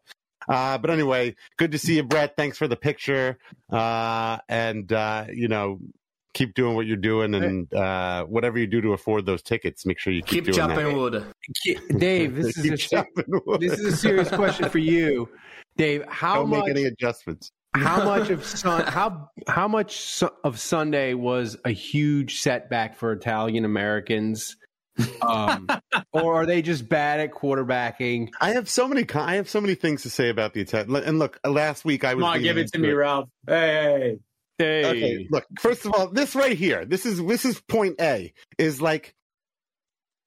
uh, 0.48 0.78
but 0.78 0.90
anyway, 0.90 1.34
good 1.56 1.72
to 1.72 1.78
see 1.78 1.96
you, 1.96 2.02
Brett. 2.02 2.36
Thanks 2.36 2.56
for 2.58 2.68
the 2.68 2.76
picture. 2.76 3.38
Uh, 3.70 4.38
and, 4.48 4.92
uh, 4.92 5.26
you 5.32 5.48
know, 5.48 5.78
keep 6.34 6.54
doing 6.54 6.74
what 6.74 6.86
you're 6.86 6.96
doing 6.96 7.34
and, 7.34 7.72
uh, 7.74 8.24
whatever 8.24 8.58
you 8.58 8.66
do 8.66 8.80
to 8.80 8.92
afford 8.94 9.26
those 9.26 9.42
tickets, 9.42 9.84
make 9.84 9.98
sure 9.98 10.12
you 10.12 10.22
keep, 10.22 10.44
Keep 10.44 10.54
doing 10.54 10.56
chopping 10.56 10.86
that. 10.88 10.96
wood. 10.96 11.24
Dave, 11.98 12.34
this 12.36 12.56
is 12.64 12.92
a 12.92 13.04
wood. 13.46 13.60
this 13.60 13.78
is 13.78 13.92
a 13.92 13.96
serious 13.96 14.28
question 14.30 14.68
for 14.70 14.78
you, 14.78 15.28
Dave. 15.76 16.04
How 16.08 16.36
Don't 16.36 16.48
much? 16.50 16.60
make 16.66 16.70
any 16.70 16.84
adjustments. 16.84 17.52
how 17.74 18.04
much 18.18 18.30
of 18.30 18.44
sun, 18.44 18.86
how 18.86 19.28
how 19.46 19.68
much 19.68 20.22
of 20.44 20.58
Sunday 20.58 21.14
was 21.14 21.56
a 21.64 21.70
huge 21.70 22.38
setback 22.40 22.96
for 22.96 23.12
Italian 23.12 23.64
Americans, 23.66 24.56
um, 25.22 25.68
or 26.12 26.34
are 26.34 26.46
they 26.46 26.62
just 26.62 26.88
bad 26.88 27.20
at 27.20 27.32
quarterbacking? 27.32 28.30
I 28.40 28.50
have 28.50 28.68
so 28.68 28.88
many, 28.88 29.06
I 29.14 29.36
have 29.36 29.48
so 29.48 29.60
many 29.60 29.74
things 29.74 30.02
to 30.02 30.10
say 30.10 30.28
about 30.28 30.54
the 30.54 30.60
attack. 30.60 30.86
And 30.88 31.18
look, 31.18 31.38
last 31.44 31.84
week 31.84 32.04
I 32.04 32.14
was. 32.14 32.22
Come 32.22 32.32
on, 32.32 32.42
give 32.42 32.56
it 32.56 32.72
to 32.72 32.78
into 32.78 32.88
me, 32.88 32.92
Ralph. 32.92 33.28
Hey, 33.46 34.18
Hey, 34.58 34.84
Okay, 34.84 35.26
look. 35.30 35.44
First 35.58 35.86
of 35.86 35.94
all, 35.94 36.08
this 36.08 36.34
right 36.34 36.56
here, 36.56 36.84
this 36.84 37.06
is 37.06 37.24
this 37.24 37.44
is 37.44 37.60
point 37.60 37.96
A. 38.00 38.32
Is 38.58 38.80
like 38.80 39.14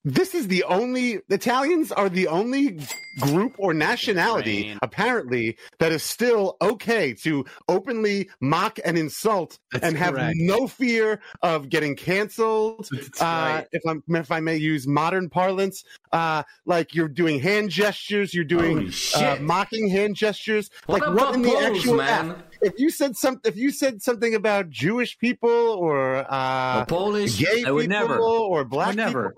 this 0.05 0.35
is 0.35 0.47
the 0.47 0.63
only 0.65 1.19
Italians 1.29 1.91
are 1.91 2.09
the 2.09 2.27
only 2.27 2.79
group 3.19 3.55
or 3.57 3.73
nationality 3.73 4.77
apparently 4.83 5.57
that 5.79 5.91
is 5.91 6.03
still 6.03 6.57
okay 6.61 7.13
to 7.13 7.43
openly 7.69 8.29
mock 8.39 8.77
and 8.85 8.97
insult 8.97 9.57
That's 9.71 9.83
and 9.85 9.97
have 9.97 10.13
correct. 10.13 10.35
no 10.37 10.67
fear 10.67 11.19
of 11.41 11.69
getting 11.69 11.95
canceled. 11.95 12.87
Uh, 13.19 13.63
if 13.71 13.81
I'm 13.87 14.03
if 14.09 14.31
I 14.31 14.39
may 14.41 14.57
use 14.57 14.85
modern 14.85 15.29
parlance, 15.29 15.83
uh, 16.11 16.43
like 16.65 16.93
you're 16.93 17.07
doing 17.07 17.39
hand 17.39 17.69
gestures, 17.71 18.33
you're 18.33 18.43
doing 18.43 18.91
uh, 19.15 19.37
mocking 19.41 19.89
hand 19.89 20.15
gestures. 20.15 20.69
What 20.85 21.01
like 21.01 21.17
what 21.17 21.35
in 21.35 21.41
the 21.41 21.49
pose, 21.49 21.63
actual 21.77 21.95
man? 21.95 22.35
If 22.61 22.73
you 22.77 22.89
said 22.89 23.15
some, 23.15 23.41
if 23.43 23.55
you 23.55 23.71
said 23.71 24.01
something 24.01 24.35
about 24.35 24.69
Jewish 24.69 25.17
people 25.17 25.49
or 25.49 26.17
uh, 26.31 26.81
Or 26.81 26.85
Polish? 26.85 27.39
gay 27.39 27.63
people 27.63 27.87
never. 27.87 28.19
or 28.19 28.63
black 28.65 28.95
people. 28.95 29.31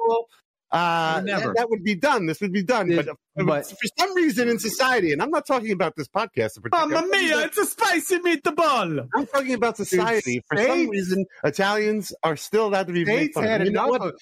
Uh, 0.71 1.21
never. 1.23 1.47
That, 1.47 1.55
that 1.57 1.69
would 1.69 1.83
be 1.83 1.95
done. 1.95 2.25
This 2.25 2.41
would 2.41 2.51
be 2.51 2.63
done. 2.63 2.89
This- 2.89 3.05
but, 3.35 3.45
but- 3.45 3.65
for 3.69 3.87
some 3.97 4.13
reason 4.15 4.49
in 4.49 4.59
society, 4.59 5.11
and 5.13 5.21
I'm 5.21 5.29
not 5.29 5.45
talking 5.47 5.71
about 5.71 5.95
this 5.95 6.07
podcast 6.07 6.57
in 6.57 6.63
particular. 6.63 6.87
Mamma 6.87 7.07
mia, 7.09 7.39
it's 7.45 7.57
a 7.57 7.65
spicy 7.65 8.19
meatball. 8.19 9.07
I'm 9.15 9.27
talking 9.27 9.53
about 9.53 9.77
society. 9.77 10.41
For 10.47 10.57
some 10.57 10.89
reason, 10.89 11.25
Italians 11.43 12.13
are 12.23 12.35
still 12.35 12.67
allowed 12.67 12.87
to 12.87 12.93
be 12.93 13.05
made 13.05 13.33
fun 13.33 13.43
of. 13.45 13.49
had 13.49 13.61
And 13.61 13.67
you 13.69 13.73
know 13.73 13.87
enough 13.93 13.99
what? 14.01 14.15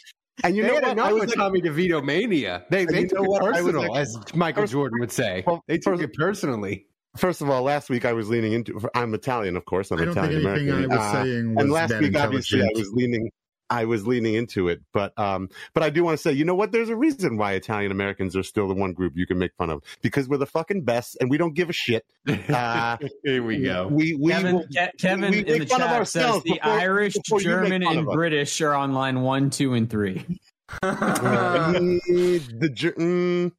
And 0.43 0.55
you 0.55 0.63
they 0.63 0.67
know 0.67 0.73
what? 0.75 0.99
I 0.99 1.07
of 1.11 1.13
was 1.19 1.27
like, 1.29 1.35
Tommy 1.37 1.61
DeVito 1.61 2.03
mania. 2.03 2.65
They, 2.69 2.83
they 2.85 3.01
you 3.01 3.07
took 3.07 3.19
know 3.19 3.23
it 3.23 3.29
what? 3.29 3.43
I 3.43 3.51
personal, 3.61 3.81
like- 3.89 4.01
as 4.01 4.17
Michael 4.35 4.63
First- 4.63 4.73
Jordan 4.73 4.99
would 4.99 5.11
say. 5.11 5.43
Well, 5.47 5.63
they 5.67 5.77
took 5.77 5.93
first- 5.93 6.03
it 6.03 6.13
personally. 6.13 6.85
first 7.17 7.41
of 7.41 7.49
all, 7.49 7.63
last 7.63 7.89
week 7.89 8.03
I 8.03 8.11
was 8.13 8.29
leaning 8.29 8.51
into. 8.51 8.79
I'm 8.93 9.13
Italian, 9.13 9.55
of 9.55 9.63
course. 9.65 9.91
I'm 9.91 9.99
I 9.99 10.05
don't 10.05 10.13
think 10.13 10.25
Italian 10.31 10.47
anything 10.47 10.69
I 10.69 10.73
American. 10.73 10.89
was 10.97 10.99
Uh, 10.99 11.23
saying 11.23 11.55
was 11.55 11.63
and 11.63 11.71
last 11.71 11.99
week, 11.99 12.15
obviously, 12.17 12.61
I 12.61 12.69
was 12.75 12.91
leaning. 12.91 13.31
I 13.69 13.85
was 13.85 14.05
leaning 14.05 14.35
into 14.35 14.67
it, 14.67 14.81
but 14.93 15.17
um, 15.17 15.49
but 15.73 15.81
I 15.83 15.89
do 15.89 16.03
want 16.03 16.17
to 16.17 16.21
say, 16.21 16.31
you 16.31 16.45
know 16.45 16.53
what? 16.55 16.71
There's 16.71 16.89
a 16.89 16.95
reason 16.95 17.37
why 17.37 17.53
Italian 17.53 17.91
Americans 17.91 18.35
are 18.35 18.43
still 18.43 18.67
the 18.67 18.73
one 18.75 18.93
group 18.93 19.13
you 19.15 19.25
can 19.25 19.39
make 19.39 19.51
fun 19.57 19.69
of 19.71 19.81
because 20.01 20.29
we're 20.29 20.37
the 20.37 20.45
fucking 20.45 20.83
best, 20.83 21.17
and 21.19 21.29
we 21.29 21.37
don't 21.37 21.53
give 21.53 21.69
a 21.69 21.73
shit. 21.73 22.05
Uh, 22.49 22.97
Here 23.23 23.43
we 23.43 23.61
go. 23.63 23.87
we 23.87 24.13
we 24.15 24.31
Kevin, 24.31 24.55
will- 24.55 24.65
Ke- 24.67 24.95
Kevin 24.99 25.31
we 25.31 25.39
in 25.39 25.59
the 25.59 25.65
chat 25.65 25.79
says 25.79 25.89
ourselves 25.91 26.43
the 26.43 26.53
before- 26.53 26.71
Irish, 26.71 27.13
before 27.15 27.39
German, 27.39 27.83
and. 27.83 28.05
British 28.05 28.61
are 28.61 28.73
on 28.73 28.93
line 28.93 29.21
one, 29.21 29.49
two, 29.49 29.73
and 29.73 29.89
three. 29.89 30.25
Mm, 30.81 32.59
the 32.59 32.69
Ger- 32.69 32.93
mm, 32.93 33.51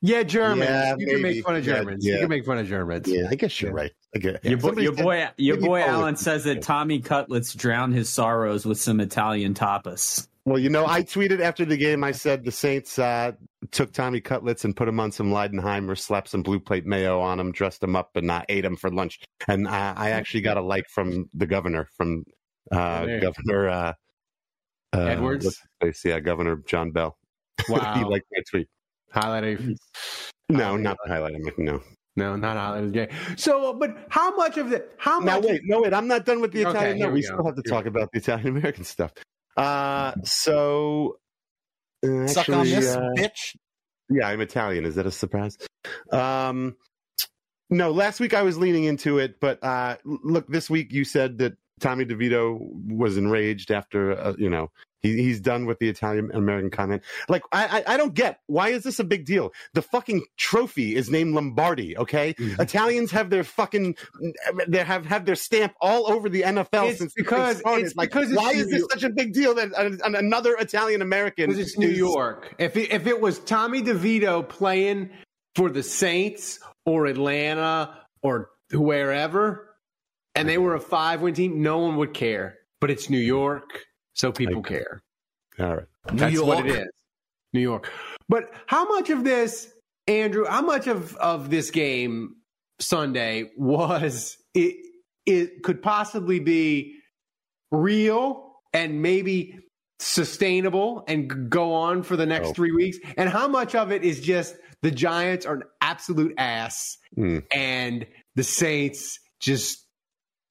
Yeah, 0.00 0.22
Germans. 0.22 0.68
Yeah, 0.70 0.94
you 0.98 1.06
can 1.06 1.22
make 1.22 1.44
fun 1.44 1.56
of 1.56 1.66
Yeah, 1.66 1.76
Germans. 1.78 2.06
yeah. 2.06 2.14
You 2.14 2.20
can 2.20 2.28
make 2.28 2.44
fun 2.44 2.58
of 2.58 2.66
Germans. 2.68 3.08
yeah, 3.08 3.28
I 3.30 3.34
guess 3.34 3.60
you're 3.60 3.72
right. 3.72 3.92
I 4.14 4.18
get 4.18 4.44
Your, 4.44 4.58
boy, 4.58 4.72
your 4.80 4.94
said- 4.94 5.04
boy, 5.04 5.28
your 5.38 5.56
boy 5.56 5.80
Polish. 5.80 5.86
Alan 5.88 6.16
says 6.16 6.44
that 6.44 6.62
Tommy 6.62 7.00
Cutlets 7.00 7.54
drowned 7.54 7.94
his 7.94 8.08
sorrows 8.10 8.66
with 8.66 8.78
some 8.80 9.00
Italian 9.00 9.54
tapas. 9.54 10.28
Well, 10.44 10.58
you 10.58 10.68
know, 10.70 10.86
I 10.86 11.02
tweeted 11.02 11.40
after 11.40 11.64
the 11.64 11.76
game. 11.76 12.02
I 12.02 12.10
said 12.10 12.44
the 12.44 12.50
Saints 12.50 12.98
uh, 12.98 13.32
took 13.70 13.92
Tommy 13.92 14.20
Cutlets 14.20 14.64
and 14.64 14.74
put 14.76 14.88
him 14.88 14.98
on 14.98 15.12
some 15.12 15.30
Leidenheimer, 15.30 15.96
slapped 15.96 16.28
some 16.28 16.42
blue 16.42 16.58
plate 16.58 16.84
mayo 16.84 17.20
on 17.20 17.38
him, 17.38 17.52
dressed 17.52 17.80
him 17.82 17.94
up, 17.94 18.16
and 18.16 18.28
uh, 18.28 18.42
ate 18.48 18.64
him 18.64 18.74
for 18.76 18.90
lunch. 18.90 19.20
And 19.46 19.68
uh, 19.68 19.94
I 19.96 20.10
actually 20.10 20.40
got 20.40 20.56
a 20.56 20.60
like 20.60 20.88
from 20.88 21.28
the 21.32 21.46
governor, 21.46 21.88
from 21.96 22.24
uh, 22.72 23.06
there. 23.06 23.20
Governor 23.20 23.68
uh, 23.68 23.92
uh, 24.94 24.98
Edwards? 25.00 25.44
what's 25.44 25.58
his 25.60 25.68
face? 25.80 26.04
Yeah, 26.04 26.18
Governor 26.18 26.56
John 26.66 26.90
Bel. 26.90 27.16
Wow, 27.68 27.94
he 27.94 28.02
Wow. 28.02 28.10
liked 28.10 28.26
my 28.32 28.42
tweet. 28.50 28.68
Highlight 29.12 29.44
a 29.44 29.76
No, 30.48 30.76
not 30.76 30.96
the 31.04 31.12
highlight. 31.12 31.34
I'm 31.36 31.64
no. 31.64 31.80
No, 32.14 32.36
not 32.36 32.56
highlight 32.56 32.96
a 32.96 33.08
So, 33.38 33.72
but 33.74 33.96
how 34.10 34.36
much 34.36 34.58
of 34.58 34.70
the 34.70 34.84
how 34.98 35.18
Now 35.20 35.36
much? 35.40 35.48
wait, 35.48 35.60
no 35.64 35.80
wait. 35.82 35.94
I'm 35.94 36.06
not 36.06 36.26
done 36.26 36.40
with 36.40 36.52
the 36.52 36.60
Italian. 36.62 36.96
here 36.98 37.06
no, 37.06 37.12
we 37.12 37.20
we 37.20 37.22
still 37.22 37.44
have 37.44 37.56
to 37.56 37.62
Here 37.64 37.72
talk 37.72 37.86
about 37.86 38.10
the 38.12 38.18
Italian 38.18 38.48
American 38.48 38.84
stuff. 38.84 39.12
Uh, 39.56 40.12
so 40.22 41.18
uh, 42.04 42.26
Suck 42.26 42.48
on 42.50 42.64
this, 42.66 42.94
uh, 42.94 43.00
bitch. 43.16 43.56
Yeah, 44.10 44.28
I'm 44.28 44.40
Italian. 44.40 44.84
Is 44.84 44.96
that 44.96 45.06
a 45.06 45.10
surprise? 45.10 45.56
Um, 46.10 46.76
no, 47.70 47.90
last 47.90 48.20
week 48.20 48.34
I 48.34 48.42
was 48.42 48.58
leaning 48.58 48.84
into 48.84 49.18
it, 49.18 49.40
but 49.40 49.62
uh, 49.64 49.96
look, 50.04 50.46
this 50.48 50.68
week 50.68 50.92
you 50.92 51.04
said 51.04 51.38
that 51.38 51.54
Tommy 51.80 52.04
DeVito 52.04 52.58
was 52.60 53.16
enraged 53.16 53.70
after, 53.70 54.12
uh, 54.12 54.34
you 54.36 54.50
know, 54.50 54.70
he, 55.02 55.16
he's 55.16 55.40
done 55.40 55.66
with 55.66 55.78
the 55.78 55.88
Italian 55.88 56.30
American 56.32 56.70
comment. 56.70 57.02
Like, 57.28 57.42
I, 57.52 57.82
I, 57.86 57.94
I 57.94 57.96
don't 57.96 58.14
get 58.14 58.40
why 58.46 58.68
is 58.68 58.84
this 58.84 58.98
a 58.98 59.04
big 59.04 59.24
deal? 59.24 59.52
The 59.74 59.82
fucking 59.82 60.24
trophy 60.36 60.96
is 60.96 61.10
named 61.10 61.34
Lombardi. 61.34 61.96
Okay, 61.98 62.34
mm-hmm. 62.34 62.60
Italians 62.60 63.10
have 63.10 63.30
their 63.30 63.44
fucking 63.44 63.96
they 64.68 64.78
have 64.84 65.04
have 65.06 65.24
their 65.24 65.34
stamp 65.34 65.74
all 65.80 66.10
over 66.10 66.28
the 66.28 66.42
NFL 66.42 66.90
It's 66.90 66.98
since 66.98 67.12
because- 67.14 67.60
it 67.60 67.62
it's 67.66 67.96
like, 67.96 68.10
because 68.10 68.30
it's 68.30 68.40
why 68.40 68.52
is 68.52 68.66
New 68.66 68.78
this 68.78 68.86
such 68.90 69.02
a 69.04 69.10
big 69.10 69.32
deal 69.32 69.54
that 69.54 69.72
an- 69.76 70.14
another 70.14 70.54
Italian 70.54 71.02
American? 71.02 71.46
Because 71.46 71.66
it's 71.66 71.78
New 71.78 71.88
is- 71.88 71.98
York. 71.98 72.54
If 72.58 72.76
it, 72.76 72.92
if 72.92 73.06
it 73.06 73.20
was 73.20 73.38
Tommy 73.40 73.82
DeVito 73.82 74.48
playing 74.48 75.10
for 75.56 75.70
the 75.70 75.82
Saints 75.82 76.60
or 76.86 77.06
Atlanta 77.06 77.98
or 78.22 78.50
wherever, 78.72 79.76
and 80.34 80.48
they 80.48 80.54
mm-hmm. 80.54 80.64
were 80.64 80.74
a 80.74 80.80
five 80.80 81.20
win 81.22 81.34
team, 81.34 81.62
no 81.62 81.78
one 81.78 81.96
would 81.96 82.14
care. 82.14 82.58
But 82.80 82.90
it's 82.90 83.08
New 83.08 83.18
York, 83.18 83.84
so 84.14 84.32
people 84.32 84.56
Like- 84.56 84.66
care. 84.66 85.02
All 85.60 85.76
right. 85.76 85.86
That's 86.12 86.40
what 86.40 86.66
it 86.66 86.76
is. 86.76 86.88
New 87.52 87.60
York. 87.60 87.90
But 88.28 88.52
how 88.66 88.86
much 88.88 89.10
of 89.10 89.24
this, 89.24 89.70
Andrew, 90.06 90.46
how 90.46 90.62
much 90.62 90.86
of, 90.86 91.14
of 91.16 91.50
this 91.50 91.70
game 91.70 92.36
Sunday 92.80 93.50
was 93.56 94.36
it 94.54 94.76
it 95.26 95.62
could 95.62 95.82
possibly 95.82 96.40
be 96.40 96.96
real 97.70 98.56
and 98.72 99.02
maybe 99.02 99.58
sustainable 100.00 101.04
and 101.06 101.48
go 101.50 101.74
on 101.74 102.02
for 102.02 102.16
the 102.16 102.26
next 102.26 102.48
Oh. 102.48 102.52
three 102.54 102.72
weeks? 102.72 102.98
And 103.16 103.28
how 103.28 103.46
much 103.48 103.74
of 103.74 103.92
it 103.92 104.02
is 104.02 104.20
just 104.20 104.56
the 104.82 104.90
Giants 104.90 105.46
are 105.46 105.54
an 105.54 105.62
absolute 105.80 106.34
ass 106.38 106.96
Mm. 107.16 107.44
and 107.54 108.06
the 108.34 108.42
Saints 108.42 109.18
just 109.40 109.86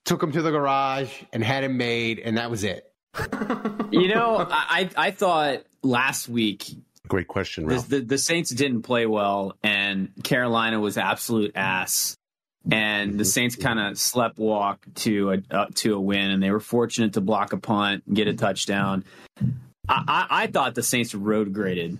took 0.05 0.21
them 0.21 0.31
to 0.31 0.41
the 0.41 0.51
garage 0.51 1.11
and 1.33 1.43
had 1.43 1.63
him 1.63 1.75
made, 1.77 2.19
and 2.19 2.37
that 2.37 2.49
was 2.51 2.63
it? 2.63 2.85
You 3.91 4.07
know, 4.07 4.47
I 4.49 4.89
I 4.95 5.11
thought 5.11 5.63
last 5.83 6.29
week 6.29 6.65
Great 7.11 7.27
question, 7.27 7.65
the, 7.65 7.75
Ralph. 7.75 7.89
the 7.89 7.99
the 7.99 8.17
Saints 8.17 8.51
didn't 8.51 8.83
play 8.83 9.05
well, 9.05 9.57
and 9.61 10.11
Carolina 10.23 10.79
was 10.79 10.97
absolute 10.97 11.51
ass, 11.55 12.15
and 12.71 13.19
the 13.19 13.25
Saints 13.25 13.57
kind 13.57 13.81
of 13.81 13.97
slept 13.97 14.37
walk 14.37 14.85
to 14.95 15.31
a 15.33 15.41
uh, 15.51 15.65
to 15.75 15.95
a 15.95 15.99
win, 15.99 16.31
and 16.31 16.41
they 16.41 16.51
were 16.51 16.61
fortunate 16.61 17.13
to 17.13 17.21
block 17.21 17.51
a 17.51 17.57
punt, 17.57 18.03
and 18.07 18.15
get 18.15 18.29
a 18.29 18.33
touchdown. 18.33 19.03
I, 19.89 20.03
I, 20.07 20.27
I 20.29 20.47
thought 20.47 20.73
the 20.73 20.83
Saints 20.83 21.13
road 21.13 21.51
graded 21.51 21.97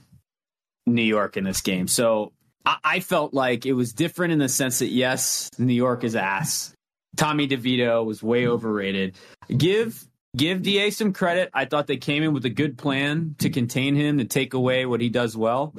New 0.86 1.02
York 1.02 1.36
in 1.36 1.44
this 1.44 1.60
game, 1.60 1.90
so 1.90 2.32
I, 2.66 2.78
I 2.82 3.00
felt 3.02 3.34
like 3.34 3.66
it 3.66 3.74
was 3.74 3.92
different 3.92 4.32
in 4.32 4.40
the 4.40 4.48
sense 4.48 4.80
that 4.80 4.92
yes, 4.92 5.50
New 5.58 5.74
York 5.74 6.06
is 6.06 6.16
ass. 6.16 6.74
Tommy 7.18 7.50
DeVito 7.50 8.06
was 8.06 8.24
way 8.24 8.48
overrated. 8.48 9.16
Give 9.58 10.02
give 10.36 10.62
Da 10.62 10.90
some 10.90 11.14
credit. 11.14 11.50
I 11.54 11.66
thought 11.66 11.88
they 11.88 11.98
came 11.98 12.24
in 12.24 12.34
with 12.34 12.46
a 12.46 12.50
good 12.50 12.78
plan 12.78 13.36
to 13.40 13.50
contain 13.50 13.96
him, 13.96 14.18
to 14.18 14.26
take 14.26 14.54
away 14.54 14.86
what 14.86 15.02
he 15.02 15.10
does 15.10 15.36
well, 15.36 15.74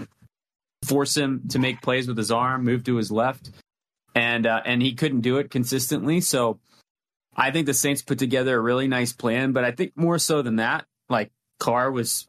force 0.85 1.17
him 1.17 1.49
to 1.51 1.59
make 1.59 1.83
plays 1.83 2.09
with 2.09 2.19
his 2.19 2.31
arm, 2.31 2.65
move 2.65 2.85
to 2.85 2.97
his 2.97 3.11
left, 3.11 3.51
and 4.15 4.47
uh, 4.47 4.63
and 4.65 4.83
he 4.83 4.95
couldn't 4.95 5.23
do 5.23 5.39
it 5.39 5.51
consistently. 5.51 6.21
So 6.21 6.59
I 7.35 7.51
think 7.51 7.67
the 7.67 7.75
Saints 7.75 8.03
put 8.03 8.19
together 8.19 8.57
a 8.57 8.61
really 8.61 8.89
nice 8.89 9.13
plan, 9.13 9.53
but 9.53 9.65
I 9.65 9.71
think 9.71 9.93
more 9.97 10.19
so 10.19 10.43
than 10.43 10.57
that, 10.57 10.87
like 11.09 11.31
Carr 11.59 11.91
was 11.91 12.29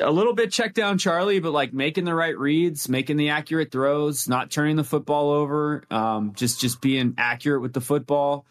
a 0.00 0.10
little 0.10 0.34
bit 0.34 0.52
check 0.52 0.74
down 0.74 0.98
Charlie, 0.98 1.40
but 1.40 1.52
like 1.52 1.72
making 1.72 2.04
the 2.04 2.14
right 2.14 2.36
reads, 2.36 2.88
making 2.88 3.16
the 3.16 3.30
accurate 3.30 3.70
throws, 3.70 4.28
not 4.28 4.50
turning 4.50 4.76
the 4.76 4.84
football 4.84 5.30
over, 5.30 5.84
um, 5.90 6.32
just 6.34 6.60
just 6.60 6.80
being 6.80 7.14
accurate 7.18 7.62
with 7.62 7.72
the 7.72 7.80
football. 7.80 8.46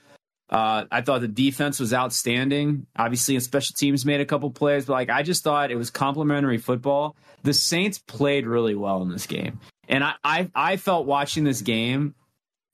Uh, 0.50 0.86
I 0.90 1.02
thought 1.02 1.22
the 1.22 1.28
defense 1.28 1.80
was 1.80 1.94
outstanding. 1.94 2.88
Obviously, 2.96 3.36
and 3.36 3.44
special 3.44 3.74
teams 3.78 4.06
made 4.06 4.22
a 4.22 4.26
couple 4.26 4.50
plays, 4.52 4.86
but 4.86 4.94
like 4.94 5.10
I 5.10 5.24
just 5.24 5.44
thought 5.44 5.72
it 5.72 5.76
was 5.76 5.90
complimentary 5.90 6.58
football. 6.58 7.16
The 7.44 7.54
Saints 7.54 8.00
played 8.00 8.48
really 8.48 8.76
well 8.76 9.02
in 9.02 9.10
this 9.10 9.28
game, 9.28 9.60
and 9.90 10.04
I 10.04 10.14
I, 10.24 10.50
I 10.56 10.78
felt 10.78 11.06
watching 11.06 11.44
this 11.44 11.62
game 11.62 12.16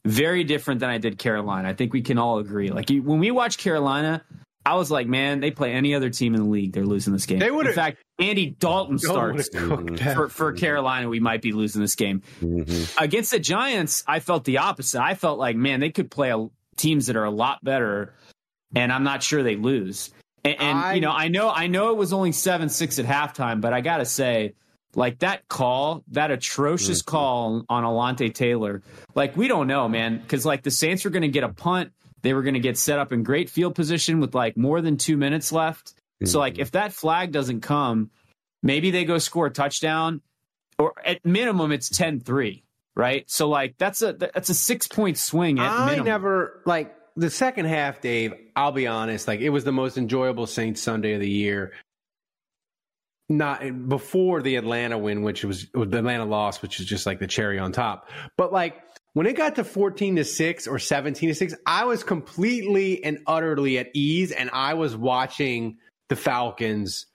very 0.05 0.43
different 0.43 0.81
than 0.81 0.89
I 0.89 0.97
did 0.97 1.17
Carolina. 1.17 1.69
I 1.69 1.73
think 1.73 1.93
we 1.93 2.01
can 2.01 2.17
all 2.17 2.37
agree. 2.39 2.69
Like 2.69 2.89
you, 2.89 3.01
when 3.01 3.19
we 3.19 3.31
watch 3.31 3.57
Carolina, 3.57 4.23
I 4.65 4.75
was 4.75 4.89
like, 4.89 5.07
man, 5.07 5.39
they 5.39 5.51
play 5.51 5.73
any 5.73 5.93
other 5.93 6.09
team 6.09 6.35
in 6.35 6.43
the 6.43 6.49
league, 6.49 6.73
they're 6.73 6.85
losing 6.85 7.11
this 7.11 7.25
game. 7.25 7.39
They 7.39 7.51
would. 7.51 7.67
In 7.67 7.73
fact, 7.73 7.97
Andy 8.19 8.51
Dalton 8.51 8.97
starts 8.97 9.49
wanna 9.53 9.67
cook 9.67 9.97
that. 9.97 10.15
for, 10.15 10.29
for 10.29 10.53
Carolina, 10.53 11.09
we 11.09 11.19
might 11.19 11.41
be 11.41 11.51
losing 11.51 11.81
this 11.81 11.95
game. 11.95 12.21
Against 12.97 13.31
the 13.31 13.39
Giants, 13.39 14.03
I 14.07 14.19
felt 14.19 14.45
the 14.45 14.59
opposite. 14.59 15.01
I 15.01 15.15
felt 15.15 15.37
like, 15.37 15.55
man, 15.55 15.79
they 15.79 15.89
could 15.89 16.09
play 16.09 16.29
a, 16.31 16.47
teams 16.75 17.07
that 17.07 17.15
are 17.15 17.25
a 17.25 17.31
lot 17.31 17.63
better, 17.63 18.13
and 18.75 18.91
I'm 18.91 19.03
not 19.03 19.23
sure 19.23 19.43
they 19.43 19.55
lose. 19.55 20.11
And, 20.43 20.59
and 20.59 20.77
I- 20.77 20.93
you 20.93 21.01
know, 21.01 21.11
I 21.11 21.27
know, 21.27 21.49
I 21.49 21.67
know 21.67 21.91
it 21.91 21.97
was 21.97 22.13
only 22.13 22.31
seven 22.31 22.69
six 22.69 22.99
at 22.99 23.05
halftime, 23.05 23.61
but 23.61 23.73
I 23.73 23.81
gotta 23.81 24.05
say, 24.05 24.53
like 24.95 25.19
that 25.19 25.47
call, 25.47 26.03
that 26.09 26.31
atrocious 26.31 27.01
mm-hmm. 27.01 27.11
call 27.11 27.65
on 27.69 27.83
Alontae 27.83 28.33
Taylor, 28.33 28.81
like 29.15 29.35
we 29.35 29.47
don't 29.47 29.67
know, 29.67 29.87
man, 29.87 30.19
because 30.19 30.45
like 30.45 30.63
the 30.63 30.71
Saints 30.71 31.03
were 31.03 31.11
going 31.11 31.23
to 31.23 31.27
get 31.29 31.43
a 31.43 31.49
punt, 31.49 31.91
they 32.21 32.33
were 32.33 32.43
going 32.43 32.53
to 32.53 32.59
get 32.59 32.77
set 32.77 32.99
up 32.99 33.11
in 33.11 33.23
great 33.23 33.49
field 33.49 33.75
position 33.75 34.19
with 34.19 34.35
like 34.35 34.55
more 34.55 34.81
than 34.81 34.97
two 34.97 35.17
minutes 35.17 35.51
left. 35.51 35.93
So 36.25 36.39
like 36.39 36.53
mm-hmm. 36.53 36.61
if 36.61 36.71
that 36.71 36.93
flag 36.93 37.31
doesn't 37.31 37.61
come, 37.61 38.11
maybe 38.61 38.91
they 38.91 39.03
go 39.03 39.17
score 39.17 39.47
a 39.47 39.51
touchdown, 39.51 40.21
or 40.79 40.93
at 41.05 41.25
minimum 41.25 41.71
it's 41.71 41.89
10-3, 41.89 42.63
right? 42.95 43.29
So 43.29 43.49
like 43.49 43.75
that's 43.77 44.01
a 44.01 44.13
that's 44.13 44.49
a 44.49 44.53
six 44.53 44.87
point 44.87 45.17
swing 45.17 45.59
at 45.59 45.71
I 45.71 45.85
minimum. 45.85 46.05
never 46.05 46.61
like 46.65 46.95
the 47.15 47.29
second 47.29 47.65
half, 47.65 48.01
Dave. 48.01 48.33
I'll 48.55 48.71
be 48.71 48.87
honest, 48.87 49.27
like 49.27 49.39
it 49.39 49.49
was 49.49 49.63
the 49.63 49.71
most 49.71 49.97
enjoyable 49.97 50.47
Saints 50.47 50.81
Sunday 50.81 51.13
of 51.13 51.19
the 51.19 51.29
year. 51.29 51.73
Not 53.29 53.87
before 53.87 54.41
the 54.41 54.57
Atlanta 54.57 54.97
win, 54.97 55.23
which 55.23 55.43
was 55.43 55.67
the 55.73 55.81
Atlanta 55.81 56.25
loss, 56.25 56.61
which 56.61 56.79
is 56.79 56.85
just 56.85 57.05
like 57.05 57.19
the 57.19 57.27
cherry 57.27 57.57
on 57.57 57.71
top. 57.71 58.09
But 58.37 58.51
like 58.51 58.81
when 59.13 59.25
it 59.27 59.35
got 59.35 59.55
to 59.55 59.63
14 59.63 60.17
to 60.17 60.25
6 60.25 60.67
or 60.67 60.77
17 60.77 61.29
to 61.29 61.35
6, 61.35 61.55
I 61.65 61.85
was 61.85 62.03
completely 62.03 63.03
and 63.03 63.19
utterly 63.25 63.77
at 63.77 63.89
ease 63.93 64.31
and 64.31 64.49
I 64.51 64.73
was 64.73 64.95
watching 64.95 65.77
the 66.09 66.15
Falcons 66.15 67.05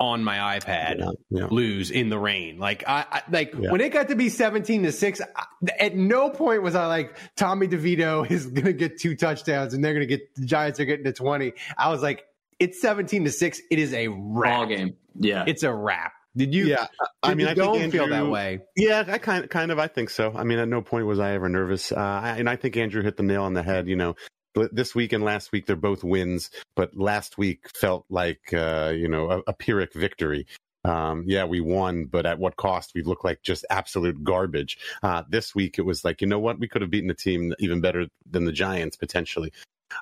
on 0.00 0.22
my 0.22 0.58
iPad 0.58 0.98
Yeah, 0.98 1.10
yeah. 1.30 1.46
lose 1.50 1.90
in 1.90 2.08
the 2.08 2.18
rain. 2.18 2.58
Like 2.58 2.84
I, 2.86 3.04
I 3.10 3.22
like 3.30 3.52
Yeah. 3.58 3.72
when 3.72 3.80
it 3.80 3.92
got 3.92 4.08
to 4.08 4.14
be 4.14 4.28
17 4.28 4.84
to 4.84 4.92
6, 4.92 5.20
I, 5.20 5.44
at 5.80 5.96
no 5.96 6.30
point 6.30 6.62
was 6.62 6.74
I 6.74 6.86
like 6.86 7.16
Tommy 7.36 7.66
DeVito 7.68 8.30
is 8.30 8.46
going 8.46 8.66
to 8.66 8.72
get 8.72 8.98
two 9.00 9.16
touchdowns 9.16 9.74
and 9.74 9.84
they're 9.84 9.94
going 9.94 10.06
to 10.08 10.16
get 10.16 10.34
the 10.36 10.46
Giants 10.46 10.78
are 10.80 10.84
getting 10.84 11.04
to 11.04 11.12
20. 11.12 11.52
I 11.76 11.90
was 11.90 12.02
like 12.02 12.24
it's 12.60 12.80
17 12.80 13.24
to 13.24 13.30
6. 13.32 13.60
It 13.70 13.78
is 13.78 13.92
a 13.94 14.08
wrap. 14.08 14.54
ball 14.56 14.66
game. 14.66 14.96
Yeah. 15.14 15.44
It's 15.46 15.62
a 15.62 15.72
wrap. 15.72 16.12
Did 16.36 16.54
you 16.54 16.66
yeah, 16.66 16.86
I 17.22 17.30
mean, 17.34 17.40
you 17.40 17.44
I 17.46 17.54
think 17.54 17.56
don't 17.72 17.90
feel 17.90 18.08
that 18.08 18.28
way. 18.28 18.60
Yeah, 18.76 19.02
I 19.08 19.18
kind 19.18 19.42
of, 19.42 19.50
kind 19.50 19.72
of, 19.72 19.80
I 19.80 19.88
think 19.88 20.08
so. 20.10 20.32
I 20.36 20.44
mean, 20.44 20.58
at 20.60 20.68
no 20.68 20.82
point 20.82 21.06
was 21.06 21.18
I 21.18 21.32
ever 21.32 21.48
nervous, 21.48 21.90
uh, 21.90 21.96
I- 21.96 22.36
and 22.38 22.48
I 22.48 22.54
think 22.54 22.76
Andrew 22.76 23.02
hit 23.02 23.16
the 23.16 23.24
nail 23.24 23.42
on 23.42 23.54
the 23.54 23.62
head. 23.64 23.88
You 23.88 23.96
know, 23.96 24.14
but 24.37 24.37
this 24.72 24.94
week 24.94 25.12
and 25.12 25.22
last 25.24 25.52
week 25.52 25.66
they're 25.66 25.76
both 25.76 26.02
wins, 26.02 26.50
but 26.74 26.96
last 26.96 27.38
week 27.38 27.68
felt 27.74 28.04
like 28.10 28.52
uh, 28.52 28.92
you 28.94 29.08
know 29.08 29.30
a, 29.30 29.38
a 29.48 29.52
pyrrhic 29.52 29.94
victory. 29.94 30.46
Um, 30.84 31.24
yeah, 31.26 31.44
we 31.44 31.60
won, 31.60 32.04
but 32.04 32.24
at 32.24 32.38
what 32.38 32.56
cost? 32.56 32.92
We 32.94 33.02
look 33.02 33.24
like 33.24 33.42
just 33.42 33.66
absolute 33.68 34.22
garbage. 34.24 34.78
Uh, 35.02 35.22
this 35.28 35.54
week 35.54 35.78
it 35.78 35.82
was 35.82 36.04
like, 36.04 36.20
you 36.20 36.26
know 36.26 36.38
what? 36.38 36.58
We 36.58 36.68
could 36.68 36.82
have 36.82 36.90
beaten 36.90 37.10
a 37.10 37.14
team 37.14 37.52
even 37.58 37.80
better 37.80 38.06
than 38.30 38.44
the 38.44 38.52
Giants 38.52 38.96
potentially. 38.96 39.52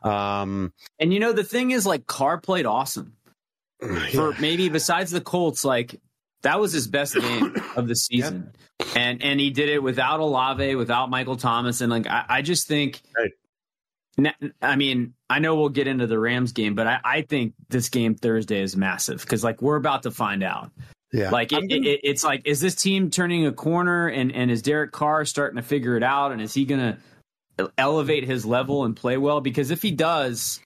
Um, 0.03 0.73
And 0.99 1.13
you 1.13 1.21
know 1.21 1.33
the 1.33 1.45
thing 1.45 1.71
is 1.71 1.87
like 1.87 2.07
Carr 2.07 2.39
played 2.39 2.67
awesome. 2.67 3.17
For 4.13 4.35
maybe 4.41 4.69
besides 4.69 5.11
the 5.11 5.21
Colts, 5.21 5.65
like 5.65 6.01
that 6.43 6.61
was 6.61 6.73
his 6.73 6.87
best 6.87 7.15
game 7.15 7.55
of 7.77 7.89
the 7.89 7.97
season. 7.97 8.53
And 8.95 9.23
and 9.23 9.41
he 9.41 9.51
did 9.51 9.69
it 9.69 9.83
without 9.83 10.21
Olave, 10.21 10.75
without 10.77 11.11
Michael 11.11 11.37
Thomas. 11.37 11.81
And 11.81 11.91
like 11.91 12.07
I, 12.07 12.25
I 12.29 12.43
just 12.43 12.69
think 12.69 13.03
Right. 13.17 13.33
Na- 14.19 14.33
I 14.63 14.77
mean, 14.77 15.15
I 15.29 15.39
know 15.41 15.57
we'll 15.57 15.69
get 15.69 15.87
into 15.87 16.07
the 16.07 16.19
Rams 16.19 16.53
game, 16.53 16.75
but 16.75 16.87
I, 16.87 17.01
I 17.05 17.23
think 17.23 17.55
this 17.69 17.89
game 17.91 18.15
Thursday 18.15 18.61
is 18.63 18.77
massive 18.77 19.21
because 19.21 19.45
like 19.45 19.61
we're 19.61 19.77
about 19.77 20.05
to 20.05 20.11
find 20.11 20.43
out. 20.43 20.71
yeah, 21.13 21.31
Like 21.31 21.53
it, 21.53 21.65
it, 21.71 21.85
it- 21.87 22.01
it's 22.03 22.25
like, 22.25 22.43
is 22.47 22.61
this 22.61 22.75
team 22.75 23.11
turning 23.11 23.47
a 23.47 23.53
corner 23.53 24.09
and 24.09 24.33
and 24.33 24.51
is 24.51 24.63
Derek 24.63 24.93
Carr 24.93 25.25
starting 25.25 25.57
to 25.57 25.63
figure 25.63 25.97
it 25.97 26.03
out 26.03 26.33
and 26.33 26.41
is 26.41 26.55
he 26.55 26.65
gonna 26.65 26.99
elevate 27.79 28.25
his 28.25 28.45
level 28.47 28.85
and 28.85 28.97
play 28.97 29.17
well? 29.17 29.41
Because 29.41 29.71
if 29.71 29.83
he 29.83 29.91
does, 29.91 30.61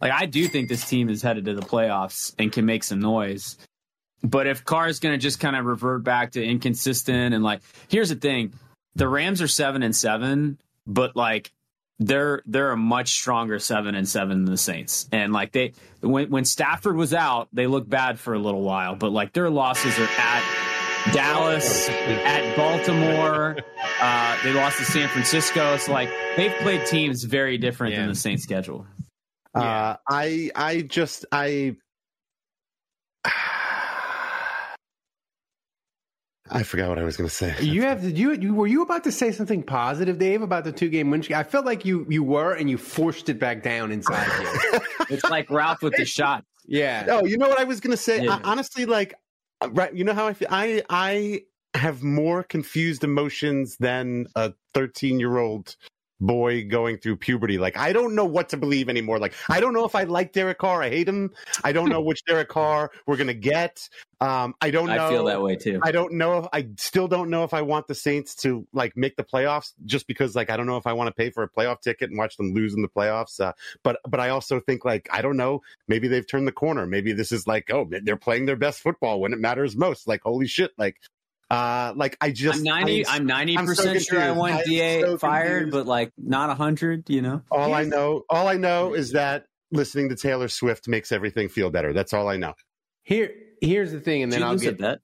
like 0.00 0.12
I 0.12 0.26
do 0.26 0.46
think 0.48 0.68
this 0.68 0.88
team 0.88 1.08
is 1.08 1.22
headed 1.22 1.44
to 1.46 1.54
the 1.54 1.62
playoffs 1.62 2.34
and 2.38 2.52
can 2.52 2.66
make 2.66 2.84
some 2.84 3.00
noise. 3.00 3.56
But 4.22 4.46
if 4.46 4.64
Carr 4.64 4.88
is 4.88 5.00
gonna 5.00 5.16
just 5.18 5.40
kind 5.40 5.56
of 5.56 5.64
revert 5.64 6.04
back 6.04 6.32
to 6.32 6.44
inconsistent 6.44 7.34
and 7.34 7.42
like, 7.42 7.62
here's 7.88 8.10
the 8.10 8.14
thing: 8.16 8.52
the 8.94 9.08
Rams 9.08 9.40
are 9.40 9.48
seven 9.48 9.82
and 9.82 9.96
seven, 9.96 10.58
but 10.86 11.16
like 11.16 11.50
they're 12.00 12.42
they're 12.46 12.72
a 12.72 12.76
much 12.76 13.10
stronger 13.12 13.58
seven 13.60 13.94
and 13.94 14.08
seven 14.08 14.44
than 14.44 14.52
the 14.52 14.58
Saints. 14.58 15.06
And 15.12 15.32
like 15.32 15.52
they 15.52 15.72
when 16.00 16.30
when 16.30 16.44
Stafford 16.44 16.96
was 16.96 17.14
out, 17.14 17.48
they 17.52 17.66
looked 17.68 17.88
bad 17.90 18.18
for 18.18 18.34
a 18.34 18.38
little 18.38 18.62
while, 18.62 18.96
but 18.96 19.12
like 19.12 19.32
their 19.34 19.50
losses 19.50 19.96
are 19.98 20.08
at 20.18 20.42
Dallas, 21.12 21.88
at 21.88 22.56
Baltimore. 22.56 23.56
Uh, 24.02 24.42
they 24.42 24.50
lost 24.54 24.78
to 24.78 24.84
San 24.86 25.10
Francisco. 25.10 25.76
So 25.76 25.92
like 25.92 26.08
they've 26.34 26.54
played 26.62 26.86
teams 26.86 27.22
very 27.24 27.58
different 27.58 27.92
Yeah. 27.92 28.00
than 28.00 28.08
the 28.08 28.14
Saints 28.14 28.42
schedule. 28.42 28.86
Uh, 29.54 29.96
I 30.08 30.50
I 30.56 30.80
just 30.80 31.26
I 31.30 31.76
I 36.52 36.62
forgot 36.64 36.88
what 36.88 36.98
I 36.98 37.04
was 37.04 37.16
going 37.16 37.28
to 37.28 37.34
say. 37.34 37.54
You 37.60 37.82
have 37.82 38.02
did 38.02 38.18
you, 38.18 38.32
you 38.32 38.54
were 38.54 38.66
you 38.66 38.82
about 38.82 39.04
to 39.04 39.12
say 39.12 39.32
something 39.32 39.62
positive, 39.62 40.18
Dave, 40.18 40.42
about 40.42 40.64
the 40.64 40.72
two 40.72 40.88
game 40.88 41.10
win 41.10 41.22
streak? 41.22 41.36
I 41.38 41.42
felt 41.44 41.64
like 41.64 41.84
you 41.84 42.06
you 42.08 42.24
were, 42.24 42.54
and 42.54 42.68
you 42.68 42.76
forced 42.78 43.28
it 43.28 43.38
back 43.38 43.62
down 43.62 43.92
inside 43.92 44.26
you. 44.42 44.80
It's 45.10 45.24
like 45.24 45.50
Ralph 45.50 45.82
with 45.82 45.94
the 45.96 46.04
shot. 46.04 46.44
yeah, 46.66 47.04
Oh, 47.08 47.24
you 47.24 47.36
know 47.36 47.48
what 47.48 47.58
I 47.58 47.64
was 47.64 47.80
going 47.80 47.90
to 47.90 47.96
say? 47.96 48.24
Yeah. 48.24 48.34
I, 48.44 48.50
honestly, 48.50 48.86
like, 48.86 49.14
uh, 49.60 49.70
right? 49.70 49.92
You 49.92 50.04
know 50.04 50.14
how 50.14 50.28
I 50.28 50.34
feel? 50.34 50.48
I 50.50 50.82
I 50.88 51.42
have 51.74 52.02
more 52.02 52.42
confused 52.42 53.02
emotions 53.04 53.76
than 53.78 54.26
a 54.36 54.52
13 54.74 55.18
year 55.20 55.38
old 55.38 55.76
boy 56.20 56.64
going 56.66 56.98
through 56.98 57.16
puberty. 57.16 57.58
Like, 57.58 57.76
I 57.76 57.92
don't 57.92 58.14
know 58.14 58.24
what 58.24 58.48
to 58.50 58.56
believe 58.56 58.88
anymore. 58.88 59.18
Like, 59.18 59.34
I 59.48 59.60
don't 59.60 59.72
know 59.72 59.84
if 59.84 59.94
I 59.94 60.04
like 60.04 60.32
Derek 60.32 60.58
Carr. 60.58 60.82
I 60.82 60.90
hate 60.90 61.08
him. 61.08 61.30
I 61.64 61.72
don't 61.72 61.88
know 61.88 62.00
which 62.10 62.24
Derek 62.24 62.48
Carr 62.48 62.90
we're 63.06 63.16
going 63.16 63.26
to 63.26 63.34
get. 63.34 63.88
Um, 64.22 64.54
I 64.60 64.70
don't 64.70 64.88
know. 64.88 65.06
I 65.06 65.08
feel 65.08 65.24
that 65.24 65.40
way 65.40 65.56
too. 65.56 65.80
I 65.82 65.92
don't 65.92 66.12
know 66.12 66.38
if 66.38 66.46
I 66.52 66.68
still 66.76 67.08
don't 67.08 67.30
know 67.30 67.42
if 67.42 67.54
I 67.54 67.62
want 67.62 67.88
the 67.88 67.94
Saints 67.94 68.34
to 68.36 68.66
like 68.74 68.94
make 68.94 69.16
the 69.16 69.24
playoffs 69.24 69.72
just 69.86 70.06
because 70.06 70.36
like 70.36 70.50
I 70.50 70.58
don't 70.58 70.66
know 70.66 70.76
if 70.76 70.86
I 70.86 70.92
want 70.92 71.08
to 71.08 71.14
pay 71.14 71.30
for 71.30 71.42
a 71.42 71.48
playoff 71.48 71.80
ticket 71.80 72.10
and 72.10 72.18
watch 72.18 72.36
them 72.36 72.52
lose 72.52 72.74
in 72.74 72.82
the 72.82 72.88
playoffs. 72.88 73.40
Uh, 73.40 73.52
but 73.82 73.98
but 74.06 74.20
I 74.20 74.28
also 74.28 74.60
think 74.60 74.84
like 74.84 75.08
I 75.10 75.22
don't 75.22 75.38
know 75.38 75.62
maybe 75.88 76.06
they've 76.06 76.26
turned 76.26 76.46
the 76.46 76.52
corner. 76.52 76.86
Maybe 76.86 77.12
this 77.12 77.32
is 77.32 77.46
like 77.46 77.70
oh 77.72 77.88
they're 78.02 78.16
playing 78.16 78.44
their 78.44 78.56
best 78.56 78.80
football 78.80 79.20
when 79.20 79.32
it 79.32 79.38
matters 79.38 79.74
most. 79.74 80.06
Like 80.06 80.20
holy 80.22 80.46
shit 80.46 80.72
like 80.76 80.96
uh 81.50 81.92
like 81.96 82.16
I 82.20 82.30
just 82.30 82.58
I'm 82.58 82.64
ninety. 82.64 83.04
I- 83.06 83.16
I'm 83.16 83.26
ninety 83.26 83.58
I'm 83.58 83.66
so 83.66 83.70
percent 83.74 84.02
sure 84.02 84.20
I 84.20 84.30
want 84.30 84.54
I'm 84.54 84.64
Da 84.64 85.00
so 85.00 85.18
fired, 85.18 85.62
confused. 85.64 85.72
but 85.72 85.86
like 85.86 86.12
not 86.16 86.56
hundred. 86.56 87.10
You 87.10 87.22
know. 87.22 87.42
all 87.50 87.74
I 87.74 87.84
know 87.84 88.24
all 88.30 88.46
I 88.48 88.54
know 88.56 88.94
is 88.94 89.12
that 89.12 89.46
listening 89.72 90.08
to 90.10 90.16
Taylor 90.16 90.48
Swift 90.48 90.86
makes 90.88 91.10
everything 91.12 91.48
feel 91.48 91.70
better. 91.70 91.92
That's 91.92 92.12
all 92.12 92.28
I 92.28 92.36
know. 92.36 92.54
here 93.02 93.32
here's 93.60 93.90
the 93.92 94.00
thing, 94.00 94.22
and 94.22 94.32
then 94.32 94.40
Did 94.40 94.46
I'll 94.46 94.56
get 94.56 94.78
bet? 94.78 95.00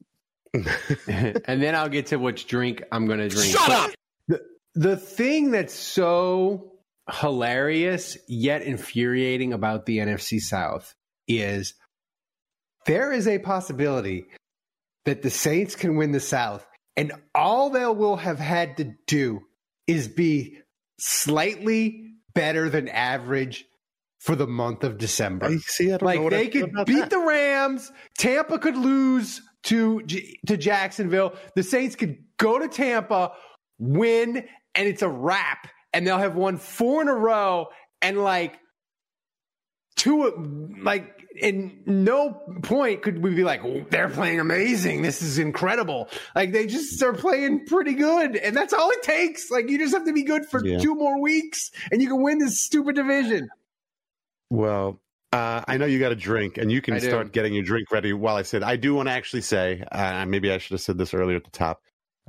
and 1.47 1.63
then 1.63 1.75
I'll 1.75 1.89
get 1.89 2.07
to 2.07 2.17
which 2.17 2.47
drink 2.47 2.83
I'm 2.91 3.07
going 3.07 3.19
to 3.19 3.29
drink. 3.29 3.53
Shut 3.53 3.69
But 3.69 3.77
up! 3.77 3.91
The, 4.29 4.41
the 4.75 4.97
thing 4.97 5.51
that's 5.51 5.75
so 5.75 6.73
hilarious 7.13 8.17
yet 8.29 8.63
infuriating 8.63 9.53
about 9.53 9.87
the 9.87 9.99
NFC 9.99 10.41
South 10.41 10.95
is 11.29 11.75
there 12.87 13.13
is 13.13 13.27
a 13.29 13.39
possibility 13.39 14.27
that 15.07 15.23
the 15.23 15.31
Saints 15.31 15.75
can 15.75 15.97
win 15.97 16.13
the 16.13 16.21
South, 16.21 16.67
and 16.97 17.13
all 17.35 17.71
they 17.71 17.87
will 17.87 18.17
have 18.17 18.39
had 18.39 18.77
to 18.77 18.93
do 19.07 19.41
is 19.87 20.09
be 20.09 20.59
slightly 20.99 22.13
better 22.35 22.69
than 22.69 22.89
average 22.89 23.65
for 24.21 24.37
the 24.37 24.47
month 24.47 24.85
of 24.85 24.99
December. 24.99 25.47
I 25.47 25.57
see. 25.59 25.93
I 25.93 25.97
Like 25.97 26.21
I 26.21 26.29
they 26.29 26.51
feel 26.51 26.69
could 26.69 26.85
beat 26.85 27.01
that. 27.01 27.11
the 27.11 27.19
Rams, 27.19 27.91
Tampa 28.19 28.59
could 28.59 28.77
lose 28.77 29.41
to 29.65 30.03
to 30.03 30.57
Jacksonville. 30.57 31.35
The 31.55 31.63
Saints 31.63 31.97
could 31.97 32.19
go 32.39 32.59
to 32.59 32.69
Tampa, 32.69 33.33
win, 33.79 34.45
and 34.75 34.89
it's 34.89 35.03
a 35.03 35.09
wrap. 35.09 35.69
And 35.93 36.07
they'll 36.07 36.19
have 36.19 36.35
won 36.37 36.59
four 36.59 37.01
in 37.01 37.09
a 37.09 37.15
row, 37.15 37.69
and 38.03 38.23
like 38.23 38.59
two, 39.97 40.75
like 40.83 41.16
in 41.39 41.83
no 41.87 42.33
point 42.63 43.03
could 43.03 43.23
we 43.23 43.35
be 43.35 43.45
like 43.45 43.65
"Oh, 43.65 43.85
they're 43.91 44.09
playing 44.09 44.41
amazing. 44.41 45.03
This 45.03 45.23
is 45.23 45.39
incredible. 45.39 46.09
Like 46.35 46.53
they 46.53 46.67
just 46.67 47.03
are 47.03 47.13
playing 47.13 47.67
pretty 47.67 47.95
good, 47.95 48.37
and 48.37 48.57
that's 48.57 48.73
all 48.73 48.91
it 48.91 49.03
takes. 49.03 49.51
Like 49.51 49.69
you 49.71 49.79
just 49.79 49.95
have 49.95 50.05
to 50.07 50.13
be 50.13 50.23
good 50.25 50.47
for 50.47 50.65
Yeah. 50.65 50.79
two 50.79 50.95
more 50.95 51.21
weeks, 51.21 51.71
and 51.91 52.01
you 52.03 52.09
can 52.09 52.23
win 52.23 52.39
this 52.39 52.61
stupid 52.61 52.97
division. 52.97 53.49
Well, 54.51 55.01
uh, 55.33 55.63
I 55.67 55.77
know 55.77 55.87
you 55.87 55.99
got 55.99 56.13
a 56.13 56.17
drink, 56.17 56.57
and 56.59 56.71
you 56.71 56.81
can 56.81 56.95
I 56.95 56.99
do. 57.01 57.09
start 57.09 57.33
getting 57.33 57.53
your 57.55 57.65
drink 57.65 57.91
ready 57.91 58.13
while 58.13 58.37
I 58.37 58.43
said. 58.43 58.63
I 58.63 58.77
do 58.77 58.95
want 58.95 59.09
to 59.09 59.13
actually 59.13 59.43
say, 59.43 59.83
uh, 59.91 60.25
maybe 60.27 60.51
I 60.53 60.59
should 60.59 60.73
have 60.73 60.81
said 60.81 60.99
this 60.99 61.15
earlier 61.15 61.37
at 61.37 61.45
the 61.45 61.51
top. 61.51 61.81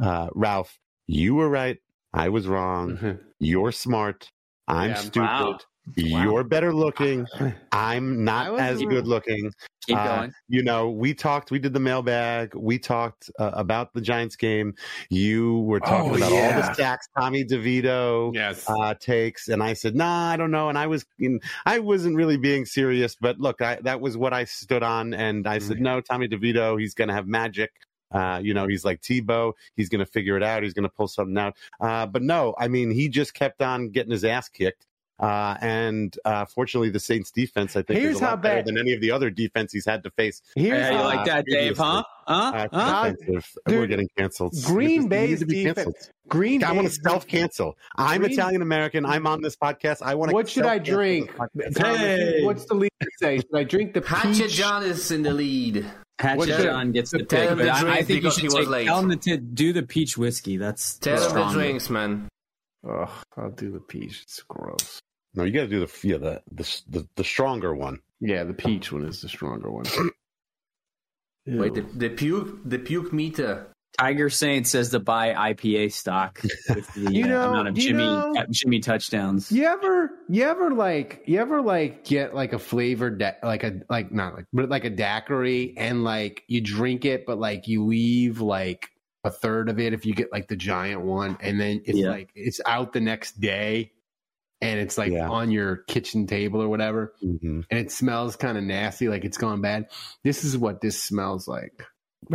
Uh, 0.01 0.29
Ralph, 0.33 0.79
you 1.05 1.35
were 1.35 1.49
right. 1.49 1.77
I 2.13 2.29
was 2.29 2.47
wrong. 2.47 3.19
You're 3.39 3.71
smart. 3.71 4.31
I'm 4.67 4.89
Yeah, 4.89 4.95
stupid. 4.95 5.21
wow. 5.27 5.59
You're 5.95 6.43
better 6.43 6.73
looking. 6.73 7.25
I'm 7.71 8.23
not 8.23 8.59
as 8.59 8.79
wrong. 8.81 8.89
good 8.89 9.07
looking. 9.07 9.51
Keep 9.85 9.97
Uh, 9.97 10.17
going. 10.17 10.33
You 10.49 10.63
know, 10.63 10.89
we 10.89 11.13
talked, 11.13 11.49
we 11.49 11.59
did 11.59 11.73
the 11.73 11.79
mailbag. 11.79 12.53
We 12.55 12.77
talked 12.77 13.29
uh, 13.39 13.51
about 13.53 13.93
the 13.93 14.01
Giants 14.01 14.35
game. 14.35 14.75
You 15.09 15.59
were 15.59 15.79
talking 15.79 16.11
Oh, 16.11 16.15
about 16.17 16.31
all 16.31 16.37
yeah. 16.37 16.59
the 16.59 16.73
stacks 16.73 17.07
Tommy 17.17 17.45
DeVito 17.45 18.33
Yes. 18.35 18.65
uh, 18.67 18.93
takes, 18.95 19.47
and 19.47 19.63
I 19.63 19.73
said, 19.73 19.95
"Nah, 19.95 20.29
I 20.31 20.35
don't 20.37 20.51
know." 20.51 20.67
And 20.69 20.77
I 20.77 20.87
was, 20.87 21.05
in, 21.19 21.39
I 21.65 21.79
wasn't 21.79 22.15
really 22.17 22.37
being 22.37 22.65
serious, 22.65 23.15
but 23.19 23.39
look, 23.39 23.61
I, 23.61 23.77
that 23.83 24.01
was 24.01 24.17
what 24.17 24.33
I 24.33 24.43
stood 24.43 24.83
on, 24.83 25.13
and 25.13 25.47
I 25.47 25.59
said, 25.59 25.79
"No, 25.79 26.01
Tommy 26.01 26.27
DeVito, 26.27 26.79
he's 26.79 26.93
going 26.93 27.07
to 27.07 27.13
have 27.13 27.27
magic." 27.27 27.71
Uh, 28.09 28.39
you 28.41 28.53
know, 28.53 28.67
he's 28.67 28.85
like 28.85 29.01
Tebow. 29.01 29.51
He's 29.75 29.89
going 29.89 29.99
to 29.99 30.05
figure 30.05 30.37
it 30.37 30.43
out. 30.43 30.63
He's 30.63 30.73
going 30.73 30.83
to 30.83 30.89
pull 30.89 31.09
something 31.09 31.37
out. 31.37 31.57
Uh, 31.81 32.05
but 32.05 32.21
no, 32.23 32.55
I 32.57 32.69
mean, 32.69 32.89
he 32.89 33.09
just 33.09 33.33
kept 33.33 33.61
on 33.61 33.89
getting 33.89 34.11
his 34.11 34.23
ass 34.23 34.47
kicked. 34.47 34.86
Uh, 35.19 35.57
and 35.61 36.15
uh, 36.25 36.45
fortunately, 36.45 36.89
the 36.91 36.99
Saints 36.99 37.31
defense, 37.31 37.75
I 37.75 37.81
think, 37.81 37.99
Here's 37.99 38.15
is 38.17 38.21
a 38.21 38.23
lot 38.25 38.29
how 38.29 38.35
better 38.35 38.55
bad- 38.57 38.65
than 38.65 38.77
any 38.77 38.93
of 38.93 39.01
the 39.01 39.09
other 39.11 39.29
defense 39.31 39.71
he's 39.73 39.85
had 39.85 40.03
to 40.03 40.11
face. 40.11 40.43
Here's 40.55 40.85
Hey, 40.87 40.93
you 40.95 41.01
like 41.01 41.25
that, 41.25 41.45
Dave? 41.47 41.75
Huh? 41.77 42.03
Huh? 42.27 42.67
Uh, 42.71 42.77
huh? 42.77 43.13
Dude, 43.25 43.43
We're 43.67 43.87
getting 43.87 44.09
canceled. 44.17 44.53
Green 44.65 45.03
You 45.03 45.07
Bay's 45.07 45.29
need 45.29 45.39
to 45.39 45.45
be 45.47 45.63
defense. 45.63 45.75
canceled. 45.85 46.11
Green 46.27 46.63
I 46.63 46.71
want 46.73 46.87
to 46.87 46.93
self 46.93 47.25
cancel. 47.25 47.77
I'm 47.95 48.23
Italian 48.25 48.61
American. 48.61 49.05
I'm 49.05 49.25
on 49.25 49.41
this 49.41 49.55
podcast. 49.55 50.01
I 50.03 50.13
want 50.15 50.29
to. 50.29 50.35
What 50.35 50.49
should 50.49 50.65
I 50.65 50.77
drink? 50.77 51.31
Hey. 51.77 52.43
What's 52.43 52.65
the 52.65 52.75
lead 52.75 52.91
say? 53.19 53.37
Should 53.37 53.55
I 53.55 53.63
drink 53.63 53.93
the 53.93 54.01
Hatchet 54.05 54.43
peach? 54.47 54.53
John 54.53 54.83
is 54.83 55.09
in 55.09 55.23
the 55.23 55.33
lead. 55.33 55.85
Hatchet 56.19 56.47
should- 56.47 56.63
John 56.63 56.91
gets 56.91 57.11
the 57.11 57.23
Tell 57.23 57.47
pick, 57.55 57.57
but 57.57 57.63
to 57.65 57.71
I, 57.87 57.93
I 57.97 58.03
think 58.03 58.23
you 58.23 58.31
should 58.31 58.49
take, 58.51 58.67
late. 58.67 58.85
tell 58.85 58.99
him 58.99 59.17
to 59.17 59.37
do 59.37 59.71
the 59.73 59.83
peach 59.83 60.17
whiskey. 60.17 60.57
That's 60.57 60.97
Tell 60.99 61.17
him 61.29 61.33
the 61.35 61.53
drinks, 61.53 61.89
man. 61.89 62.27
Ugh, 62.87 63.09
I'll 63.37 63.51
do 63.51 63.71
the 63.71 63.79
peach. 63.79 64.21
It's 64.23 64.43
gross. 64.47 64.99
No, 65.37 65.43
you 65.43 65.51
got 65.51 65.61
to 65.61 65.67
do 65.67 65.85
the 65.85 66.07
yeah 66.07 66.17
the, 66.17 66.41
the 66.51 66.81
the 66.89 67.07
the 67.15 67.23
stronger 67.23 67.73
one. 67.75 67.99
Yeah, 68.19 68.43
the 68.43 68.53
peach 68.55 68.91
one 68.91 69.05
is 69.05 69.21
the 69.21 69.29
stronger 69.29 69.69
one. 69.71 69.85
Wait, 71.45 71.73
the, 71.75 71.81
the 71.81 72.09
puke, 72.09 72.59
the 72.65 72.79
puke 72.79 73.13
meter. 73.13 73.67
Tiger 73.99 74.29
Saint 74.29 74.67
says 74.67 74.89
to 74.89 74.99
buy 74.99 75.33
IPA 75.33 75.91
stock 75.93 76.41
with 76.69 76.93
the 76.95 77.11
You 77.13 77.25
uh, 77.25 77.27
know- 77.27 77.49
amount 77.49 77.67
of 77.69 77.77
you 77.77 77.83
Jimmy 77.89 78.03
know- 78.03 78.33
uh, 78.37 78.45
Jimmy 78.51 78.79
touchdowns. 78.79 79.51
You 79.51 79.65
ever, 79.65 80.09
you 80.27 80.43
ever 80.43 80.71
like, 80.71 81.23
you 81.25 81.39
ever 81.39 81.61
like 81.61 82.03
get 82.03 82.35
like 82.35 82.53
a 82.53 82.59
flavored, 82.59 83.19
da- 83.19 83.35
like 83.43 83.63
a, 83.63 83.79
like 83.89 84.11
not 84.11 84.33
like, 84.35 84.45
but 84.51 84.69
like 84.69 84.83
a 84.83 84.89
daiquiri 84.89 85.73
and 85.77 86.03
like 86.03 86.43
you 86.47 86.59
drink 86.61 87.05
it, 87.05 87.25
but 87.25 87.39
like 87.39 87.67
you 87.67 87.85
leave 87.85 88.41
like 88.41 88.89
a 89.23 89.31
third 89.31 89.69
of 89.69 89.79
it 89.79 89.93
if 89.93 90.05
you 90.05 90.13
get 90.13 90.31
like 90.31 90.47
the 90.47 90.55
giant 90.57 91.01
one, 91.01 91.37
and 91.39 91.59
then 91.59 91.81
it's 91.85 91.97
Yeah. 91.99 92.09
like 92.09 92.29
it's 92.35 92.59
out 92.65 92.91
the 92.93 93.01
next 93.01 93.39
day, 93.39 93.91
and 94.61 94.79
it's 94.79 94.97
like 94.97 95.11
Yeah. 95.11 95.29
on 95.29 95.51
your 95.51 95.77
kitchen 95.87 96.27
table 96.27 96.61
or 96.61 96.67
whatever, 96.69 97.13
Mm-hmm. 97.23 97.61
and 97.69 97.79
it 97.79 97.91
smells 97.91 98.35
kind 98.35 98.57
of 98.57 98.63
nasty, 98.63 99.07
like 99.09 99.23
it's 99.25 99.37
gone 99.37 99.61
bad. 99.61 99.87
This 100.23 100.43
is 100.43 100.57
what 100.57 100.81
this 100.81 101.01
smells 101.01 101.47
like. 101.47 101.85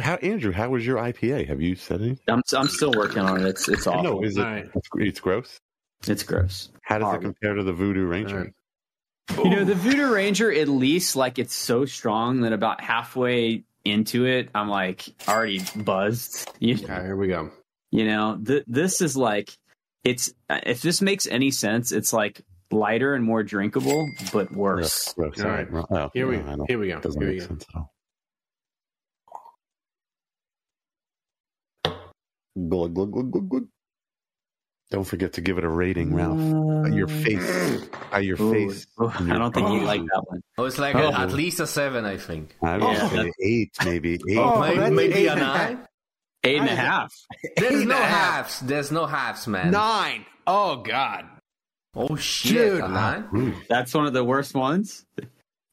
How 0.00 0.14
Andrew? 0.16 0.52
How 0.52 0.70
was 0.70 0.86
your 0.86 0.96
IPA? 0.98 1.48
Have 1.48 1.60
you 1.60 1.74
said 1.74 2.00
anything? 2.00 2.24
I'm 2.28 2.42
I'm 2.56 2.68
still 2.68 2.92
working 2.92 3.18
on 3.22 3.40
it. 3.40 3.46
It's 3.48 3.68
it's 3.68 3.86
awful. 3.86 4.02
No, 4.02 4.22
is 4.22 4.36
it? 4.36 4.40
All 4.44 4.50
right. 4.52 4.68
It's, 4.74 4.88
it's 4.96 5.20
gross. 5.20 5.58
It's 6.06 6.22
gross. 6.22 6.70
How 6.82 6.98
does 6.98 7.06
Horrible. 7.06 7.22
it 7.30 7.34
compare 7.40 7.54
to 7.54 7.62
the 7.62 7.72
Voodoo 7.72 8.06
Ranger? 8.06 8.38
All 8.38 8.44
right. 8.44 9.44
You 9.44 9.50
know, 9.56 9.64
the 9.64 9.74
Voodoo 9.74 10.12
Ranger, 10.12 10.52
at 10.52 10.68
least, 10.68 11.14
like, 11.16 11.38
it's 11.38 11.54
so 11.54 11.84
strong 11.84 12.40
that 12.42 12.52
about 12.52 12.80
halfway 12.80 13.64
into 13.84 14.26
it, 14.26 14.48
I'm 14.54 14.68
like 14.68 15.04
already 15.28 15.60
buzzed. 15.76 16.50
You, 16.58 16.76
All 16.82 16.88
right, 16.88 17.04
here 17.04 17.16
we 17.16 17.28
go. 17.28 17.50
you 17.92 18.04
know, 18.04 18.40
th- 18.44 18.64
this 18.66 19.00
is 19.00 19.16
like, 19.16 19.56
it's, 20.04 20.32
uh, 20.50 20.60
if 20.64 20.82
this 20.82 21.00
makes 21.02 21.26
any 21.26 21.50
sense, 21.50 21.92
it's 21.92 22.12
like 22.12 22.42
lighter 22.70 23.14
and 23.14 23.24
more 23.24 23.42
drinkable, 23.42 24.08
but 24.32 24.50
worse. 24.52 25.12
Gross. 25.14 25.40
All 25.40 25.50
right. 25.50 25.68
Oh, 25.72 26.10
Here 26.14 26.26
we, 26.26 26.38
no, 26.38 26.56
don't- 26.56 26.70
here 26.70 26.78
we 26.78 26.88
go. 26.88 27.00
Doesn't 27.00 27.20
Here 27.20 27.30
we 27.30 27.36
make 27.38 27.42
go. 27.42 27.54
sense 27.54 27.66
at 27.68 27.76
all. 27.76 27.92
Glug, 32.68 32.94
glug, 32.94 33.12
glug, 33.12 33.30
glug, 33.30 33.48
glug. 33.48 33.66
Don't 34.90 35.04
forget 35.04 35.32
to 35.34 35.40
give 35.40 35.56
it 35.56 35.64
a 35.64 35.68
rating, 35.70 36.14
Ralph. 36.14 36.36
By 36.36 36.94
your 36.94 37.06
mm. 37.06 37.24
face. 37.24 37.88
By 38.10 38.18
your 38.18 38.36
Ooh, 38.42 38.52
face. 38.52 38.86
ooh, 39.00 39.08
I 39.08 39.38
don't 39.38 39.54
think 39.54 39.70
you 39.70 39.80
Oh. 39.80 39.84
like 39.84 40.02
that 40.02 40.22
one. 40.26 40.42
Oh, 40.58 40.64
it's 40.64 40.76
like 40.76 40.94
Oh. 40.94 41.08
a- 41.08 41.12
at 41.18 41.32
least 41.32 41.60
a 41.60 41.66
seven, 41.66 42.04
I 42.04 42.18
think. 42.18 42.54
I 42.62 42.76
would 42.76 42.82
Yeah. 42.92 43.08
say 43.08 43.32
eight, 43.42 43.72
maybe. 43.86 44.18
Oh, 44.22 44.28
eight. 44.28 44.38
Oh, 44.38 44.60
maybe 44.60 44.78
that's 44.80 44.92
maybe 44.92 45.14
eight 45.14 45.26
a 45.28 45.32
and 45.32 45.40
a 45.40 45.44
nine. 45.44 45.88
Eight 46.44 46.58
and 46.60 46.68
a 46.68 46.72
I- 46.72 46.74
half. 46.74 47.14
There's 47.56 47.82
Eight 47.82 47.86
no 47.88 47.94
and 47.94 48.04
a 48.04 48.06
half. 48.06 48.34
halves. 48.34 48.60
There's 48.60 48.90
no 48.92 49.06
halves, 49.06 49.46
man. 49.46 49.70
Nine. 49.70 50.26
Oh 50.46 50.76
God. 50.82 51.26
Oh 51.94 52.16
shit, 52.16 52.54
Dude. 52.54 52.80
nine. 52.80 53.54
That's 53.68 53.92
one 53.94 54.06
of 54.06 54.12
the 54.14 54.24
worst 54.24 54.54
ones. 54.54 55.04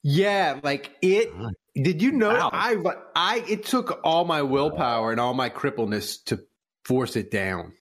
Yeah, 0.03 0.60
like 0.63 0.91
it. 1.01 1.32
Did 1.75 2.01
you 2.01 2.12
know? 2.12 2.29
Wow. 2.34 2.49
I 2.53 2.75
I 3.15 3.43
it 3.47 3.65
took 3.65 3.99
all 4.03 4.25
my 4.25 4.41
willpower 4.41 5.12
and 5.12 5.19
all 5.19 5.34
my 5.34 5.49
crippleness 5.49 6.23
to 6.25 6.39
force 6.86 7.15
it 7.15 7.32
down. 7.32 7.73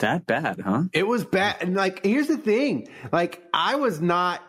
That 0.00 0.26
bad, 0.26 0.60
huh? 0.60 0.84
It 0.92 1.06
was 1.06 1.24
bad. 1.24 1.56
And 1.60 1.74
like, 1.74 2.04
here's 2.04 2.28
the 2.28 2.36
thing: 2.36 2.88
like, 3.12 3.42
I 3.52 3.76
was 3.76 4.00
not 4.00 4.40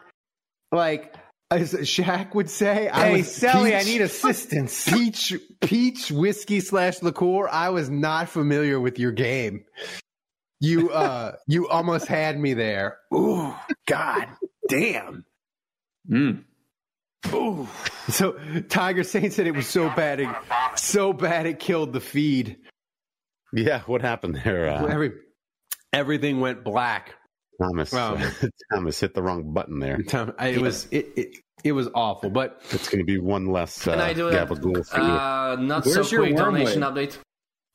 like 0.71 1.15
as 1.51 1.73
Shaq 1.73 2.35
would 2.35 2.49
say. 2.49 2.89
I 2.89 3.07
Hey, 3.07 3.17
was 3.17 3.33
Sally, 3.33 3.75
I 3.75 3.83
need 3.83 4.01
assistance. 4.01 4.85
Peach 4.89 5.33
peach 5.62 6.12
whiskey 6.12 6.59
slash 6.59 7.01
liqueur. 7.01 7.47
I 7.49 7.69
was 7.69 7.89
not 7.89 8.29
familiar 8.29 8.79
with 8.79 8.99
your 8.99 9.12
game. 9.12 9.65
You 10.59 10.89
uh, 10.91 11.33
you 11.47 11.67
almost 11.67 12.07
had 12.07 12.39
me 12.39 12.53
there. 12.53 12.97
Ooh, 13.13 13.53
God 13.88 14.27
damn. 14.67 15.25
Mm. 16.09 16.43
Ooh. 17.33 17.67
So 18.09 18.39
Tiger 18.69 19.03
Saint 19.03 19.33
said 19.33 19.45
it 19.47 19.55
was 19.55 19.67
so 19.67 19.89
bad, 19.89 20.19
it, 20.19 20.29
so 20.75 21.13
bad 21.13 21.45
it 21.45 21.59
killed 21.59 21.93
the 21.93 21.99
feed. 21.99 22.57
Yeah, 23.51 23.81
what 23.81 24.01
happened 24.01 24.39
there? 24.43 24.69
Uh, 24.69 24.85
Every 24.85 25.12
everything 25.91 26.39
went 26.39 26.63
black. 26.63 27.15
Thomas. 27.61 27.93
Um, 27.93 28.21
Thomas 28.73 28.99
hit 28.99 29.13
the 29.13 29.21
wrong 29.21 29.53
button 29.53 29.79
there. 29.79 30.01
Tom- 30.07 30.33
I- 30.37 30.49
It 30.49 30.61
was 30.61 30.87
it, 30.91 31.09
it 31.15 31.35
it 31.63 31.71
was 31.73 31.89
awful, 31.93 32.29
but 32.29 32.61
It's 32.71 32.87
going 32.87 32.99
to 32.99 33.05
be 33.05 33.17
one 33.19 33.47
less 33.47 33.85
uh, 33.87 33.91
Can 33.91 33.99
I 34.01 34.13
do 34.13 34.29
that? 34.29 34.47
gabagool 34.47 34.85
for 34.87 34.97
you. 34.99 35.03
Uh, 35.05 35.57
not 35.59 35.85
Where's 35.85 36.09
so 36.09 36.17
quick 36.17 36.35
wormwood? 36.35 36.37
donation 36.65 36.81
update. 36.83 37.17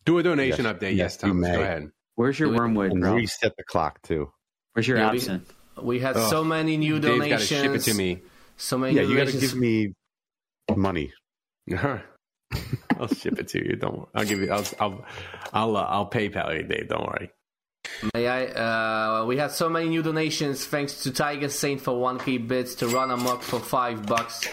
do 0.06 0.18
a 0.18 0.22
donation 0.22 0.64
Yes, 0.64 0.74
update. 0.74 0.82
Yes, 0.82 0.96
yes, 0.96 1.16
Thomas, 1.18 1.48
may. 1.48 1.56
go 1.56 1.62
ahead. 1.62 1.90
Where's 2.14 2.38
your 2.38 2.50
wormwood, 2.52 2.92
and 2.92 3.00
bro? 3.02 3.14
reset 3.14 3.54
the 3.56 3.64
clock 3.64 4.00
too. 4.02 4.30
Where's 4.72 4.88
your 4.88 4.96
Yeah, 4.98 5.10
we- 5.10 5.16
absinthe? 5.18 5.52
We 5.82 5.98
had 5.98 6.16
Ugh. 6.16 6.30
so 6.30 6.44
many 6.44 6.76
new 6.76 7.00
Dave's 7.00 7.18
got 7.18 7.24
to 7.24 7.30
donations. 7.48 7.48
ship 7.62 7.72
it 7.74 7.90
to 7.90 7.94
me. 7.94 8.22
So 8.56 8.78
many 8.78 8.94
Yeah, 8.94 9.02
new 9.02 9.08
you 9.08 9.16
got 9.16 9.26
to 9.28 9.38
give 9.38 9.54
me 9.56 9.92
money. 10.76 11.12
I'll 12.98 13.08
ship 13.08 13.38
it 13.40 13.48
to 13.48 13.58
you. 13.66 13.76
Don't. 13.76 13.98
Worry. 13.98 14.06
I'll 14.14 14.24
give 14.24 14.40
you. 14.40 14.50
I'll. 14.52 14.64
I'll. 14.78 15.04
I'll, 15.52 15.76
uh, 15.76 15.82
I'll 15.82 16.08
PayPal 16.10 16.56
you, 16.56 16.62
Dave. 16.62 16.88
Don't 16.88 17.06
worry. 17.06 17.30
May 18.14 18.26
I? 18.26 18.44
Uh, 18.46 19.24
we 19.26 19.36
had 19.36 19.50
so 19.52 19.68
many 19.68 19.88
new 19.88 20.02
donations 20.02 20.64
thanks 20.64 21.02
to 21.04 21.10
Tiger 21.10 21.48
Saint 21.48 21.80
for 21.80 21.92
1k 21.92 22.46
bits, 22.46 22.74
to 22.76 22.88
Run 22.88 23.10
Amok 23.10 23.42
for 23.42 23.60
5 23.60 24.06
bucks, 24.06 24.48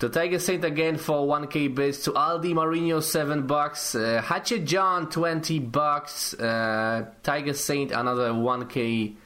to 0.00 0.08
Tiger 0.08 0.38
Saint 0.38 0.64
again 0.64 0.96
for 0.96 1.26
1k 1.26 1.74
bits, 1.74 2.04
to 2.04 2.12
Aldi 2.12 2.52
Marino 2.54 3.00
7 3.00 3.46
bucks, 3.46 3.94
uh, 3.94 4.20
Hatchet 4.24 4.64
John 4.64 5.08
20 5.08 5.60
bucks, 5.60 6.34
uh, 6.34 7.06
Tiger 7.22 7.54
Saint 7.54 7.92
another 7.92 8.30
1k 8.30 9.16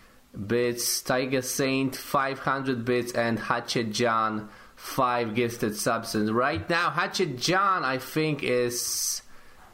bits, 0.47 1.03
Tiger 1.03 1.43
Saint 1.43 1.97
500 1.97 2.85
bits, 2.85 3.13
and 3.13 3.39
Hatchet 3.39 3.93
John 3.93 4.51
5 4.77 5.35
gifted 5.35 5.75
subs. 5.75 6.15
And 6.15 6.31
right 6.31 6.69
now, 6.69 6.91
Hatchet 6.91 7.39
John, 7.39 7.85
I 7.85 7.99
think, 7.99 8.43
is 8.43 9.23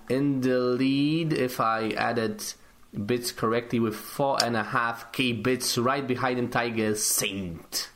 in 0.08 0.40
the 0.40 0.58
lead 0.58 1.32
if 1.32 1.60
I 1.60 1.90
added 1.90 2.42
bits 3.06 3.32
correctly 3.32 3.80
with 3.80 3.96
four 3.96 4.42
and 4.42 4.56
a 4.56 4.62
half 4.62 5.12
k 5.12 5.32
bits 5.32 5.76
right 5.78 6.06
behind 6.06 6.38
him 6.38 6.48
Tiger 6.48 6.94
Saint. 6.94 7.90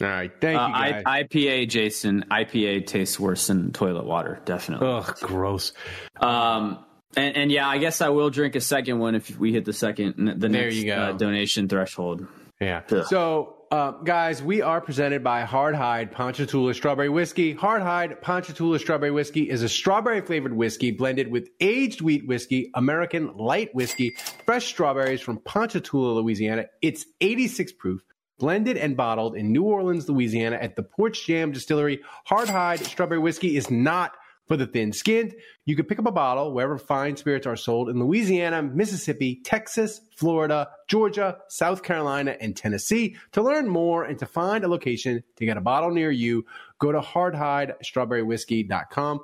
All 0.00 0.08
right. 0.08 0.32
Thank 0.40 0.58
Uh, 0.60 0.66
you, 0.68 0.74
I, 0.74 1.02
guys. 1.02 1.24
IPA, 1.30 1.68
Jason. 1.68 2.24
IPA 2.30 2.86
tastes 2.86 3.20
worse 3.20 3.46
than 3.46 3.72
toilet 3.72 4.04
water, 4.04 4.40
definitely. 4.44 4.88
Ugh, 4.88 5.16
gross. 5.20 5.72
Um, 6.20 6.84
and, 7.16 7.36
and 7.36 7.52
yeah, 7.52 7.68
I 7.68 7.78
guess 7.78 8.00
I 8.00 8.08
will 8.08 8.28
drink 8.30 8.56
a 8.56 8.60
second 8.60 8.98
one 8.98 9.14
if 9.14 9.38
we 9.38 9.52
hit 9.52 9.64
the 9.64 9.72
second, 9.72 10.16
the 10.40 10.48
There 10.48 10.64
next 10.64 10.74
you 10.76 10.86
go. 10.86 10.96
Uh, 10.96 11.12
donation 11.12 11.68
threshold. 11.68 12.26
Yeah. 12.60 12.82
Ugh. 12.90 13.04
So, 13.06 13.53
uh, 13.70 13.92
guys, 14.02 14.42
we 14.42 14.62
are 14.62 14.80
presented 14.80 15.24
by 15.24 15.42
Hard 15.42 15.74
Hide 15.74 16.12
Ponchatoula 16.12 16.74
Strawberry 16.74 17.08
Whiskey. 17.08 17.52
Hard 17.52 17.82
Hide 17.82 18.20
Ponchatoula 18.20 18.78
Strawberry 18.78 19.10
Whiskey 19.10 19.50
is 19.50 19.62
a 19.62 19.68
strawberry 19.68 20.20
flavored 20.20 20.52
whiskey 20.52 20.90
blended 20.90 21.28
with 21.30 21.48
aged 21.60 22.00
wheat 22.00 22.26
whiskey, 22.26 22.70
American 22.74 23.36
light 23.36 23.74
whiskey, 23.74 24.16
fresh 24.44 24.66
strawberries 24.66 25.20
from 25.20 25.38
Ponchatoula, 25.38 26.20
Louisiana. 26.20 26.66
It's 26.82 27.06
86 27.20 27.72
proof. 27.72 28.02
Blended 28.38 28.76
and 28.76 28.96
bottled 28.96 29.36
in 29.36 29.52
New 29.52 29.62
Orleans, 29.62 30.08
Louisiana 30.08 30.56
at 30.56 30.74
the 30.74 30.82
Porch 30.82 31.26
Jam 31.26 31.52
Distillery. 31.52 32.00
Hard 32.24 32.48
Hide 32.48 32.84
Strawberry 32.84 33.20
Whiskey 33.20 33.56
is 33.56 33.70
not 33.70 34.12
for 34.46 34.56
the 34.56 34.66
thin 34.66 34.92
skinned. 34.92 35.34
You 35.64 35.74
can 35.76 35.86
pick 35.86 35.98
up 35.98 36.06
a 36.06 36.12
bottle 36.12 36.52
wherever 36.52 36.76
fine 36.78 37.16
spirits 37.16 37.46
are 37.46 37.56
sold 37.56 37.88
in 37.88 37.98
Louisiana, 37.98 38.62
Mississippi, 38.62 39.40
Texas, 39.44 40.02
Florida, 40.16 40.68
Georgia, 40.88 41.38
South 41.48 41.82
Carolina, 41.82 42.36
and 42.40 42.56
Tennessee. 42.56 43.16
To 43.32 43.42
learn 43.42 43.68
more 43.68 44.04
and 44.04 44.18
to 44.18 44.26
find 44.26 44.64
a 44.64 44.68
location 44.68 45.22
to 45.36 45.46
get 45.46 45.56
a 45.56 45.62
bottle 45.62 45.90
near 45.90 46.10
you, 46.10 46.44
go 46.78 46.92
to 46.92 47.00
hardhidestrawberrywhiskey.com. 47.00 49.20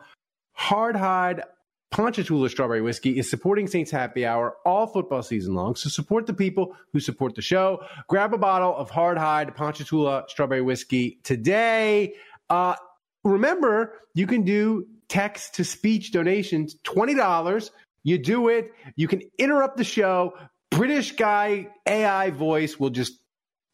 Hardhide 0.58 1.42
Ponchatoula 1.90 2.48
Strawberry 2.48 2.82
Whiskey 2.82 3.18
is 3.18 3.28
supporting 3.28 3.66
Saints 3.66 3.90
Happy 3.90 4.24
Hour 4.24 4.56
all 4.64 4.86
football 4.86 5.22
season 5.22 5.54
long. 5.54 5.74
So 5.74 5.88
support 5.88 6.26
the 6.26 6.34
people 6.34 6.76
who 6.92 7.00
support 7.00 7.34
the 7.34 7.42
show. 7.42 7.84
Grab 8.08 8.32
a 8.32 8.38
bottle 8.38 8.76
of 8.76 8.90
Hardhide 8.90 9.56
Ponchatoula 9.56 10.26
Strawberry 10.28 10.62
Whiskey 10.62 11.18
today. 11.24 12.14
Uh, 12.48 12.76
remember, 13.24 13.94
you 14.14 14.28
can 14.28 14.42
do 14.42 14.86
text 15.10 15.56
to 15.56 15.64
speech 15.64 16.12
donations, 16.12 16.76
$20. 16.84 17.70
You 18.04 18.16
do 18.16 18.48
it. 18.48 18.72
You 18.96 19.08
can 19.08 19.20
interrupt 19.38 19.76
the 19.76 19.84
show. 19.84 20.32
British 20.70 21.12
guy 21.12 21.68
AI 21.86 22.30
voice 22.30 22.80
will 22.80 22.88
just 22.90 23.12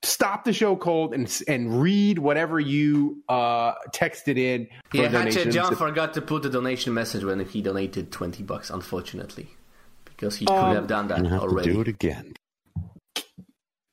stop 0.03 0.45
the 0.45 0.53
show 0.53 0.75
cold 0.77 1.15
and 1.15 1.43
and 1.47 1.81
read 1.81 2.19
whatever 2.19 2.59
you 2.59 3.23
uh, 3.29 3.75
texted 3.93 4.37
in. 4.39 4.67
For 4.91 4.97
Yeah, 4.97 5.03
Hatchet 5.09 5.19
donations. 5.35 5.55
John 5.55 5.77
forgot 5.77 6.15
to 6.15 6.23
put 6.23 6.43
the 6.43 6.51
donation 6.51 6.93
message 6.95 7.23
when 7.23 7.39
he 7.45 7.63
donated 7.63 8.11
20 8.11 8.43
bucks, 8.43 8.71
unfortunately. 8.71 9.49
Because 10.05 10.37
he 10.37 10.47
could 10.47 10.55
Um, 10.57 10.75
have 10.75 10.87
done 10.87 11.09
that 11.09 11.17
Gonna 11.19 11.29
have 11.29 11.41
to 11.43 11.47
already. 11.47 11.73
do 11.73 11.81
it 11.83 11.89
again. 11.89 12.33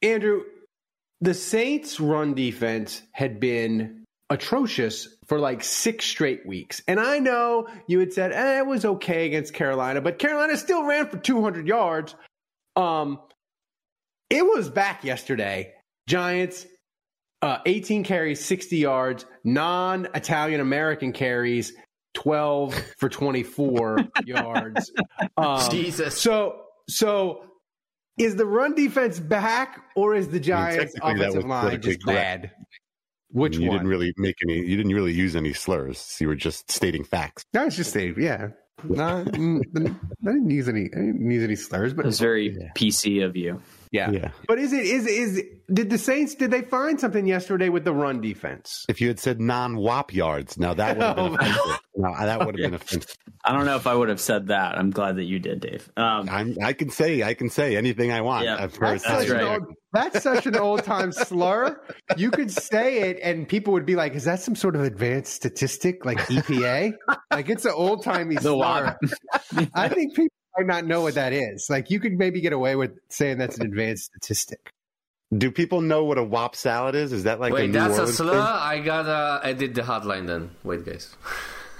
Andrew, 0.01 0.43
the 1.21 1.33
Saints' 1.33 1.99
run 1.99 2.33
defense 2.33 3.01
had 3.11 3.39
been 3.39 4.02
atrocious 4.29 5.07
for 5.27 5.39
like 5.39 5.63
six 5.63 6.05
straight 6.05 6.45
weeks. 6.45 6.81
And 6.87 6.99
I 6.99 7.19
know 7.19 7.67
you 7.87 7.99
had 7.99 8.13
said 8.13 8.31
eh, 8.31 8.59
it 8.59 8.65
was 8.65 8.85
okay 8.85 9.25
against 9.25 9.53
Carolina, 9.53 10.01
but 10.01 10.19
Carolina 10.19 10.57
still 10.57 10.83
ran 10.83 11.07
for 11.07 11.17
200 11.17 11.67
yards. 11.67 12.15
Um, 12.75 13.19
it 14.29 14.45
was 14.45 14.69
back 14.69 15.03
yesterday. 15.03 15.73
Giants, 16.07 16.65
uh, 17.41 17.59
18 17.65 18.03
carries, 18.03 18.43
60 18.43 18.77
yards, 18.77 19.25
non 19.43 20.07
Italian 20.15 20.61
American 20.61 21.11
carries, 21.11 21.73
12 22.15 22.73
for 22.97 23.09
24 23.09 23.99
yards. 24.25 24.91
Um, 25.37 25.69
Jesus. 25.69 26.19
So, 26.19 26.61
so 26.89 27.43
is 28.17 28.35
the 28.35 28.45
run 28.45 28.75
defense 28.75 29.19
back 29.19 29.83
or 29.95 30.15
is 30.15 30.29
the 30.29 30.39
Giants 30.39 30.93
technically 30.93 31.19
that 31.19 31.29
offensive 31.29 31.49
line 31.49 31.81
just 31.81 32.03
correct. 32.03 32.41
bad? 32.41 32.51
Which 33.33 33.57
you 33.57 33.67
one? 33.67 33.77
didn't 33.79 33.89
really 33.89 34.13
make 34.17 34.35
any. 34.47 34.59
You 34.59 34.77
didn't 34.77 34.93
really 34.93 35.11
use 35.13 35.35
any 35.35 35.53
slurs. 35.53 36.17
You 36.21 36.27
were 36.27 36.35
just 36.35 36.71
stating 36.71 37.03
facts. 37.03 37.43
That 37.51 37.65
was 37.65 37.75
just 37.75 37.95
a 37.97 38.13
yeah. 38.17 38.49
No, 38.83 39.19
I 39.19 39.23
didn't 39.23 40.49
use 40.49 40.67
any. 40.67 40.85
I 40.85 40.97
didn't 40.97 41.29
use 41.31 41.43
any 41.43 41.55
slurs, 41.55 41.93
but 41.93 42.05
It 42.05 42.07
was 42.07 42.19
very 42.19 42.57
PC 42.75 43.23
of 43.25 43.35
you. 43.35 43.61
Yeah. 43.93 44.11
Yeah. 44.11 44.31
But 44.47 44.59
is 44.59 44.73
it 44.73 44.85
is 44.85 45.05
is 45.07 45.43
did 45.71 45.89
the 45.89 45.97
Saints 45.97 46.35
did 46.35 46.51
they 46.51 46.61
find 46.61 46.99
something 46.99 47.25
yesterday 47.25 47.69
with 47.69 47.85
the 47.85 47.93
run 47.93 48.19
defense? 48.19 48.85
If 48.89 48.99
you 48.99 49.07
had 49.07 49.19
said 49.19 49.39
non-WAP 49.39 50.13
yards, 50.13 50.57
now 50.57 50.73
that 50.73 50.97
would 50.97 51.03
have 51.05 51.15
been 51.15 51.25
Oh, 51.33 51.35
offensive. 51.35 51.79
No, 51.95 52.13
that 52.17 52.39
would 52.39 52.47
have 52.59 52.71
been 52.71 52.73
offensive. 52.73 53.15
I 53.45 53.53
don't 53.53 53.65
know 53.65 53.75
if 53.75 53.85
I 53.87 53.93
would 53.93 54.09
have 54.09 54.19
said 54.19 54.47
that. 54.47 54.77
I'm 54.77 54.89
glad 54.89 55.17
that 55.17 55.25
you 55.25 55.37
did, 55.39 55.59
Dave. 55.61 55.89
Um, 55.95 56.27
I'm, 56.29 56.57
I 56.61 56.73
can 56.73 56.89
say 56.89 57.21
I 57.23 57.33
can 57.35 57.49
say 57.49 57.77
anything 57.77 58.11
I 58.11 58.21
want. 58.21 58.45
Yeah, 58.45 58.57
I've 58.59 58.75
heard 58.75 58.99
That's 58.99 59.05
such, 59.05 59.29
right. 59.29 59.41
an 59.43 59.47
old, 59.47 59.63
that's 59.93 60.23
such 60.23 60.47
an 60.47 60.55
old 60.57 60.83
time 60.83 61.11
slur. 61.11 61.79
You 62.17 62.31
could 62.31 62.49
say 62.51 63.09
it, 63.09 63.19
and 63.21 63.47
people 63.47 63.73
would 63.73 63.85
be 63.85 63.95
like, 63.95 64.15
"Is 64.15 64.23
that 64.23 64.39
some 64.39 64.55
sort 64.55 64.75
of 64.75 64.81
advanced 64.81 65.33
statistic, 65.33 66.03
like 66.03 66.17
EPA? 66.19 66.93
like 67.31 67.47
it's 67.49 67.65
an 67.65 67.73
old 67.75 68.03
timey 68.03 68.37
slur." 68.37 68.55
WAP. 68.55 68.97
I 69.75 69.87
think 69.87 70.15
people 70.15 70.33
might 70.57 70.67
not 70.67 70.85
know 70.85 71.01
what 71.01 71.15
that 71.15 71.33
is. 71.33 71.67
Like 71.69 71.89
you 71.89 71.99
could 71.99 72.13
maybe 72.13 72.41
get 72.41 72.53
away 72.53 72.75
with 72.75 72.91
saying 73.09 73.37
that's 73.37 73.57
an 73.57 73.65
advanced 73.65 74.05
statistic. 74.05 74.59
Do 75.37 75.49
people 75.51 75.81
know 75.81 76.03
what 76.05 76.17
a 76.19 76.23
wop 76.23 76.55
salad 76.55 76.93
is? 76.95 77.11
Is 77.11 77.23
that 77.23 77.39
like 77.39 77.51
a 77.51 77.55
Wait, 77.55 77.67
New 77.67 77.73
that's 77.73 77.95
a 77.97 77.99
Orleans 78.01 78.17
slur? 78.17 78.31
thing? 78.31 78.39
I 78.39 78.79
gotta 78.79 79.45
edit 79.47 79.73
the 79.73 79.81
hotline 79.81 80.27
then. 80.27 80.51
Wait, 80.63 80.85
guys. 80.85 81.15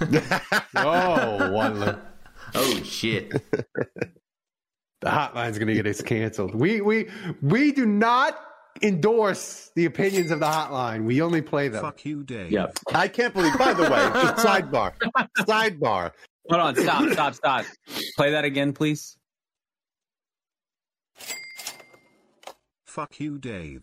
Oh, 0.76 1.52
one. 1.52 2.00
Oh, 2.56 2.82
shit. 2.82 3.30
The 3.30 5.10
hotline's 5.10 5.58
going 5.58 5.68
to 5.68 5.74
get 5.74 5.86
us 5.86 6.02
canceled. 6.02 6.54
We 6.54 6.80
we 6.80 7.08
we 7.42 7.72
do 7.72 7.86
not 7.86 8.38
endorse 8.82 9.70
the 9.76 9.84
opinions 9.84 10.30
of 10.30 10.40
the 10.40 10.46
hotline. 10.46 11.04
We 11.04 11.22
only 11.22 11.42
play 11.42 11.68
them. 11.68 11.82
Fuck 11.82 12.04
you, 12.04 12.24
Dave. 12.24 12.50
yep. 12.50 12.76
I 12.92 13.06
can't 13.08 13.32
believe. 13.34 13.56
By 13.58 13.72
the 13.74 13.82
way, 13.82 13.88
just 13.88 14.44
sidebar, 14.44 14.94
sidebar. 15.40 16.10
Hold 16.50 16.60
on. 16.60 16.76
Stop. 16.76 17.10
Stop. 17.12 17.34
Stop. 17.34 17.64
Play 18.16 18.30
that 18.32 18.44
again, 18.44 18.72
please. 18.72 19.16
Fuck 22.86 23.18
you, 23.18 23.38
Dave. 23.38 23.82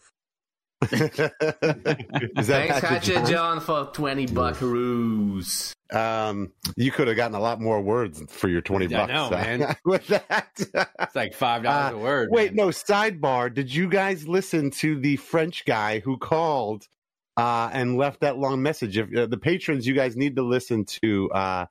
Is 0.91 1.00
that 1.00 1.34
Thanks, 1.39 2.80
Patrick 2.80 2.82
Hatchet 2.82 3.26
John, 3.28 3.60
for 3.60 3.86
20 3.93 4.28
buckaroos. 4.28 5.74
Um, 5.91 6.54
you 6.76 6.91
could 6.91 7.08
have 7.08 7.17
gotten 7.17 7.36
a 7.36 7.39
lot 7.39 7.62
more 7.62 7.82
words 7.82 8.24
for 8.30 8.47
your 8.47 8.62
twenty 8.62 8.86
I 8.95 9.00
bucks. 9.06 9.13
know, 9.13 9.26
uh, 9.28 9.30
man. 9.32 9.76
with 9.86 10.08
that. 10.08 10.50
It's 10.58 11.15
like 11.15 11.34
five 11.34 11.63
dollars 11.63 11.93
a 11.93 11.97
word. 11.97 12.30
Wait, 12.32 12.56
no. 12.56 12.67
Sidebar. 12.69 13.54
Did 13.54 13.74
you 13.74 13.89
guys 13.89 14.28
listen 14.28 14.71
to 14.71 15.00
the 15.00 15.17
French 15.17 15.65
guy 15.65 16.00
who 16.00 16.17
called 16.17 16.88
uh, 17.36 17.69
and 17.74 17.97
left 17.97 18.21
that 18.21 18.38
long 18.38 18.62
message? 18.63 18.97
If 18.97 19.13
uh, 19.15 19.26
the 19.28 19.38
patrons, 19.38 19.86
you 19.86 19.93
guys 19.93 20.15
need 20.15 20.38
to 20.38 20.43
listen 20.43 20.86
to 21.04 21.30
uh, 21.32 21.65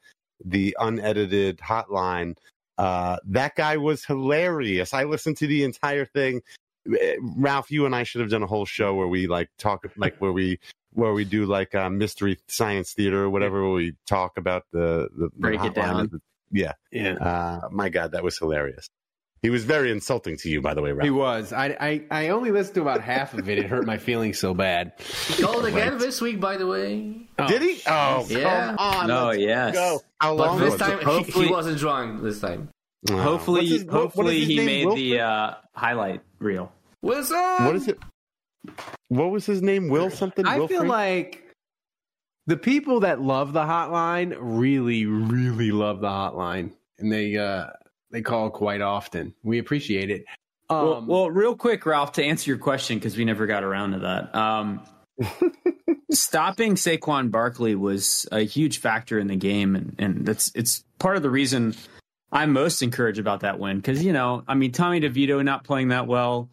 the 0.45 0.77
unedited 0.81 1.59
hotline. 1.59 2.37
Uh, 2.79 3.19
that 3.27 3.55
guy 3.57 3.77
was 3.77 4.05
hilarious. 4.05 4.95
I 4.95 5.05
listened 5.05 5.37
to 5.39 5.47
the 5.47 5.65
entire 5.65 6.05
thing. 6.07 6.43
Eh, 6.99 7.17
Ralph, 7.21 7.71
you 7.71 7.85
and 7.87 7.95
I 7.95 8.05
should 8.05 8.21
have 8.23 8.31
done 8.31 8.43
a 8.43 8.47
whole 8.47 8.65
show 8.67 8.95
where 8.95 9.09
we 9.09 9.27
like 9.27 9.51
talk, 9.59 9.85
like 9.97 10.17
where 10.19 10.33
we 10.33 10.59
where 10.93 11.13
we 11.13 11.25
do 11.25 11.45
like 11.47 11.75
uh, 11.75 11.91
mystery 11.91 12.39
science 12.49 12.93
theater 12.95 13.23
or 13.25 13.31
whatever. 13.31 13.63
Where 13.63 13.73
we 13.73 13.95
talk 14.07 14.39
about 14.39 14.65
the 14.73 15.09
the, 15.17 15.25
the 15.27 15.31
Break 15.37 15.61
it 15.61 15.75
hotline 15.75 15.75
down. 15.75 16.09
the- 16.13 16.21
yeah. 16.53 16.73
Yeah. 16.91 17.13
Uh, 17.15 17.69
my 17.71 17.91
God, 17.91 18.13
that 18.13 18.25
was 18.25 18.37
hilarious. 18.39 18.89
He 19.43 19.49
was 19.49 19.65
very 19.65 19.91
insulting 19.91 20.37
to 20.39 20.51
you, 20.51 20.61
by 20.61 20.75
the 20.75 20.83
way, 20.83 20.93
Ralph. 20.93 21.05
He 21.05 21.11
was. 21.11 21.53
I, 21.53 21.69
I 21.81 22.03
I 22.11 22.29
only 22.29 22.51
listened 22.51 22.75
to 22.75 22.83
about 22.83 23.01
half 23.01 23.33
of 23.33 23.49
it. 23.49 23.59
It 23.59 23.67
hurt 23.67 23.87
my 23.87 23.97
feelings 23.97 24.39
so 24.39 24.53
bad. 24.53 24.93
He 25.29 25.43
called 25.43 25.65
again 25.65 25.97
this 25.97 26.21
week, 26.21 26.41
by 26.41 26.59
the 26.59 26.67
way. 26.67 27.27
Did 27.49 27.63
he? 27.63 27.81
Oh, 27.87 28.27
Yeah. 28.29 28.67
come 28.67 28.77
on. 28.79 29.07
No, 29.09 29.27
let's 29.29 29.39
yes. 29.39 29.75
Go. 29.75 30.01
How 30.21 30.37
But 30.37 30.47
long 30.47 30.59
this 30.61 30.73
was 30.73 30.81
time, 30.81 30.99
it? 31.01 31.27
he, 31.27 31.45
he 31.45 31.51
wasn't 31.51 31.79
drunk 31.79 32.23
this 32.23 32.39
time. 32.41 32.69
Oh. 33.11 33.17
Hopefully, 33.17 33.67
his- 33.67 33.85
what- 33.85 33.93
what 33.95 33.97
is 33.97 34.03
hopefully 34.03 34.45
he 34.45 34.57
name? 34.59 34.67
made 34.67 34.85
Wilfred? 34.87 35.05
the 35.05 35.21
uh, 35.21 35.55
highlight 35.75 36.21
reel. 36.39 36.71
Wilson! 37.01 37.37
What 37.65 37.77
is 37.77 37.89
it? 37.89 37.99
What 39.09 39.31
was 39.31 39.47
his 39.47 39.63
name? 39.63 39.89
Will 39.89 40.11
something? 40.11 40.47
I 40.47 40.59
Wilfred? 40.59 40.81
feel 40.81 40.87
like 40.89 41.47
the 42.47 42.59
people 42.59 43.01
that 43.01 43.23
love 43.23 43.55
the 43.55 43.63
hotline 43.63 44.37
really, 44.39 45.07
really 45.07 45.71
love 45.73 46.01
the 46.03 46.09
hotline, 46.09 46.73
and 46.99 47.11
they 47.11 47.39
uh 47.39 47.69
they 48.11 48.23
call 48.23 48.51
quite 48.51 48.81
often. 48.81 49.35
We 49.43 49.59
appreciate 49.59 50.11
it. 50.11 50.25
Um, 50.69 50.85
well, 50.87 51.05
well, 51.07 51.31
real 51.31 51.57
quick, 51.57 51.85
Ralph, 51.85 52.13
to 52.13 52.25
answer 52.25 52.51
your 52.51 52.59
question 52.59 52.99
because 52.99 53.17
we 53.17 53.25
never 53.25 53.47
got 53.47 53.65
around 53.65 53.93
to 53.93 53.99
that. 54.01 54.35
Um, 54.35 54.83
stopping 56.13 56.75
Saquon 56.75 57.31
Barkley 57.31 57.75
was 57.75 58.29
a 58.31 58.41
huge 58.41 58.79
factor 58.79 59.19
in 59.19 59.27
the 59.27 59.37
game, 59.37 59.75
and, 59.75 59.95
and 59.99 60.27
that's 60.27 60.53
it's 60.55 60.85
part 60.99 61.17
of 61.17 61.23
the 61.23 61.31
reason 61.31 61.75
I'm 62.33 62.53
most 62.53 62.83
encouraged 62.83 63.19
about 63.19 63.41
that 63.41 63.59
win 63.59 63.77
because 63.79 64.05
you 64.05 64.13
know, 64.13 64.45
I 64.47 64.55
mean, 64.55 64.73
Tommy 64.73 65.01
DeVito 65.01 65.45
not 65.45 65.65
playing 65.65 65.89
that 65.89 66.07
well. 66.07 66.49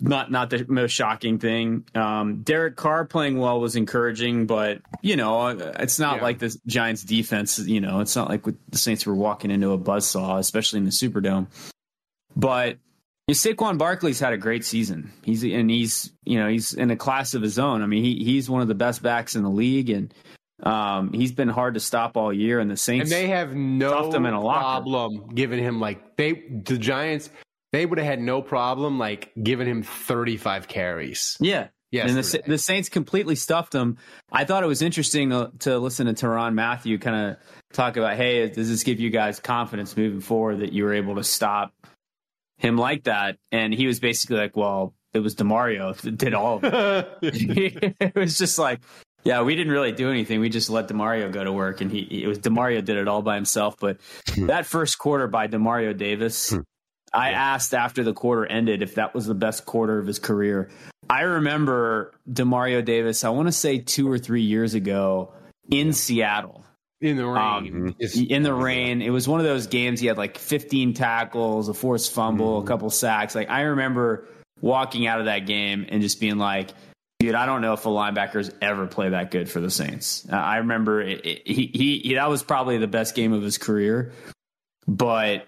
Not 0.00 0.30
not 0.30 0.50
the 0.50 0.64
most 0.68 0.92
shocking 0.92 1.38
thing. 1.40 1.84
Um, 1.94 2.42
Derek 2.42 2.76
Carr 2.76 3.04
playing 3.04 3.38
well 3.38 3.60
was 3.60 3.74
encouraging, 3.74 4.46
but 4.46 4.80
you 5.02 5.16
know 5.16 5.48
it's 5.48 5.98
not 5.98 6.16
Yeah. 6.18 6.22
like 6.22 6.38
the 6.38 6.56
Giants' 6.68 7.02
defense. 7.02 7.58
You 7.58 7.80
know, 7.80 7.98
it's 7.98 8.14
not 8.14 8.28
like 8.28 8.44
the 8.44 8.78
Saints 8.78 9.06
were 9.06 9.14
walking 9.16 9.50
into 9.50 9.72
a 9.72 9.78
buzzsaw, 9.78 10.38
especially 10.38 10.78
in 10.78 10.84
the 10.84 10.92
Superdome. 10.92 11.48
But 12.36 12.78
you 13.26 13.34
know, 13.34 13.34
Saquon 13.34 13.76
Barkley's 13.76 14.20
had 14.20 14.32
a 14.32 14.38
great 14.38 14.64
season. 14.64 15.10
He's 15.24 15.42
and 15.42 15.68
he's 15.68 16.12
you 16.24 16.38
know 16.38 16.48
he's 16.48 16.74
in 16.74 16.90
a 16.92 16.96
class 16.96 17.34
of 17.34 17.42
his 17.42 17.58
own. 17.58 17.82
I 17.82 17.86
mean, 17.86 18.04
he 18.04 18.22
he's 18.22 18.48
one 18.48 18.62
of 18.62 18.68
the 18.68 18.74
best 18.76 19.02
backs 19.02 19.34
in 19.34 19.42
the 19.42 19.50
league, 19.50 19.90
and 19.90 20.14
um, 20.62 21.12
he's 21.12 21.32
been 21.32 21.48
hard 21.48 21.74
to 21.74 21.80
stop 21.80 22.16
all 22.16 22.32
year. 22.32 22.60
And 22.60 22.70
the 22.70 22.76
Saints 22.76 23.10
and 23.10 23.12
they 23.12 23.26
have 23.28 23.52
no 23.54 23.90
stuffed 23.90 24.14
him 24.14 24.26
in 24.26 24.34
a 24.34 24.40
locker. 24.40 24.60
problem 24.60 25.28
giving 25.34 25.58
him 25.62 25.80
like 25.80 26.16
they 26.16 26.32
the 26.64 26.78
Giants. 26.78 27.30
They 27.72 27.84
would 27.84 27.98
have 27.98 28.06
had 28.06 28.20
no 28.20 28.42
problem 28.42 28.98
like 28.98 29.32
giving 29.42 29.66
him 29.66 29.82
thirty 29.82 30.36
five 30.36 30.68
carries. 30.68 31.36
yeah, 31.40 31.68
Yes, 31.90 32.10
and 32.10 32.18
the, 32.18 32.50
the 32.50 32.58
Saints 32.58 32.90
completely 32.90 33.34
stuffed 33.34 33.74
him. 33.74 33.96
I 34.30 34.44
thought 34.44 34.62
it 34.62 34.66
was 34.66 34.82
interesting 34.82 35.30
to, 35.30 35.50
to 35.60 35.78
listen 35.78 36.06
to 36.06 36.12
Teron 36.12 36.52
Matthew 36.52 36.98
kind 36.98 37.30
of 37.30 37.36
talk 37.72 37.96
about, 37.96 38.16
hey, 38.16 38.46
does 38.48 38.68
this 38.68 38.82
give 38.82 39.00
you 39.00 39.08
guys 39.08 39.40
confidence 39.40 39.96
moving 39.96 40.20
forward 40.20 40.58
that 40.58 40.72
you 40.72 40.84
were 40.84 40.92
able 40.92 41.14
to 41.14 41.24
stop 41.24 41.72
him 42.58 42.76
like 42.76 43.04
that? 43.04 43.38
And 43.52 43.72
he 43.72 43.86
was 43.86 44.00
basically 44.00 44.36
like, 44.36 44.54
well, 44.54 44.94
it 45.14 45.20
was 45.20 45.34
Demario 45.34 45.96
that 45.96 46.18
did 46.18 46.34
all 46.34 46.58
of 46.58 46.64
it. 46.64 47.18
it 48.00 48.14
was 48.14 48.36
just 48.36 48.58
like, 48.58 48.80
yeah, 49.24 49.40
we 49.40 49.56
didn't 49.56 49.72
really 49.72 49.92
do 49.92 50.10
anything. 50.10 50.40
We 50.40 50.50
just 50.50 50.68
let 50.68 50.88
Demario 50.88 51.32
go 51.32 51.42
to 51.42 51.52
work, 51.52 51.80
and 51.80 51.90
he 51.90 52.22
it 52.22 52.26
was 52.28 52.38
Demario 52.38 52.84
did 52.84 52.98
it 52.98 53.08
all 53.08 53.22
by 53.22 53.34
himself. 53.34 53.76
But 53.80 53.98
hmm. 54.28 54.46
that 54.46 54.64
first 54.66 54.98
quarter 54.98 55.26
by 55.26 55.48
Demario 55.48 55.96
Davis, 55.96 56.50
hmm. 56.50 56.60
I 57.12 57.30
asked 57.30 57.74
after 57.74 58.02
the 58.02 58.12
quarter 58.12 58.46
ended 58.46 58.82
if 58.82 58.96
that 58.96 59.14
was 59.14 59.26
the 59.26 59.34
best 59.34 59.66
quarter 59.66 59.98
of 59.98 60.06
his 60.06 60.18
career. 60.18 60.70
I 61.10 61.22
remember 61.22 62.12
Demario 62.30 62.84
Davis. 62.84 63.24
I 63.24 63.30
want 63.30 63.48
to 63.48 63.52
say 63.52 63.78
two 63.78 64.10
or 64.10 64.18
three 64.18 64.42
years 64.42 64.74
ago 64.74 65.32
in 65.70 65.92
Seattle 65.92 66.64
in 67.00 67.16
the 67.16 67.26
rain. 67.26 67.36
um, 67.38 67.96
in 68.28 68.42
the 68.42 68.52
rain. 68.52 69.02
It 69.02 69.10
was 69.10 69.28
one 69.28 69.40
of 69.40 69.46
those 69.46 69.66
games. 69.66 70.00
He 70.00 70.06
had 70.06 70.18
like 70.18 70.38
15 70.38 70.94
tackles, 70.94 71.68
a 71.68 71.74
forced 71.74 72.12
fumble, 72.12 72.58
a 72.60 72.64
couple 72.64 72.90
sacks. 72.90 73.34
Like 73.34 73.50
I 73.50 73.62
remember 73.62 74.28
walking 74.60 75.06
out 75.06 75.20
of 75.20 75.26
that 75.26 75.46
game 75.46 75.86
and 75.88 76.02
just 76.02 76.20
being 76.20 76.38
like, 76.38 76.70
"Dude, 77.20 77.34
I 77.34 77.46
don't 77.46 77.62
know 77.62 77.72
if 77.72 77.86
a 77.86 77.88
linebacker's 77.88 78.50
ever 78.60 78.86
play 78.86 79.10
that 79.10 79.30
good 79.30 79.48
for 79.48 79.60
the 79.60 79.70
Saints." 79.70 80.26
Uh, 80.30 80.36
I 80.36 80.58
remember 80.58 81.00
it, 81.00 81.24
it, 81.24 81.48
he 81.48 81.70
he 82.02 82.14
that 82.14 82.28
was 82.28 82.42
probably 82.42 82.78
the 82.78 82.88
best 82.88 83.14
game 83.14 83.32
of 83.32 83.42
his 83.42 83.58
career, 83.58 84.12
but 84.86 85.46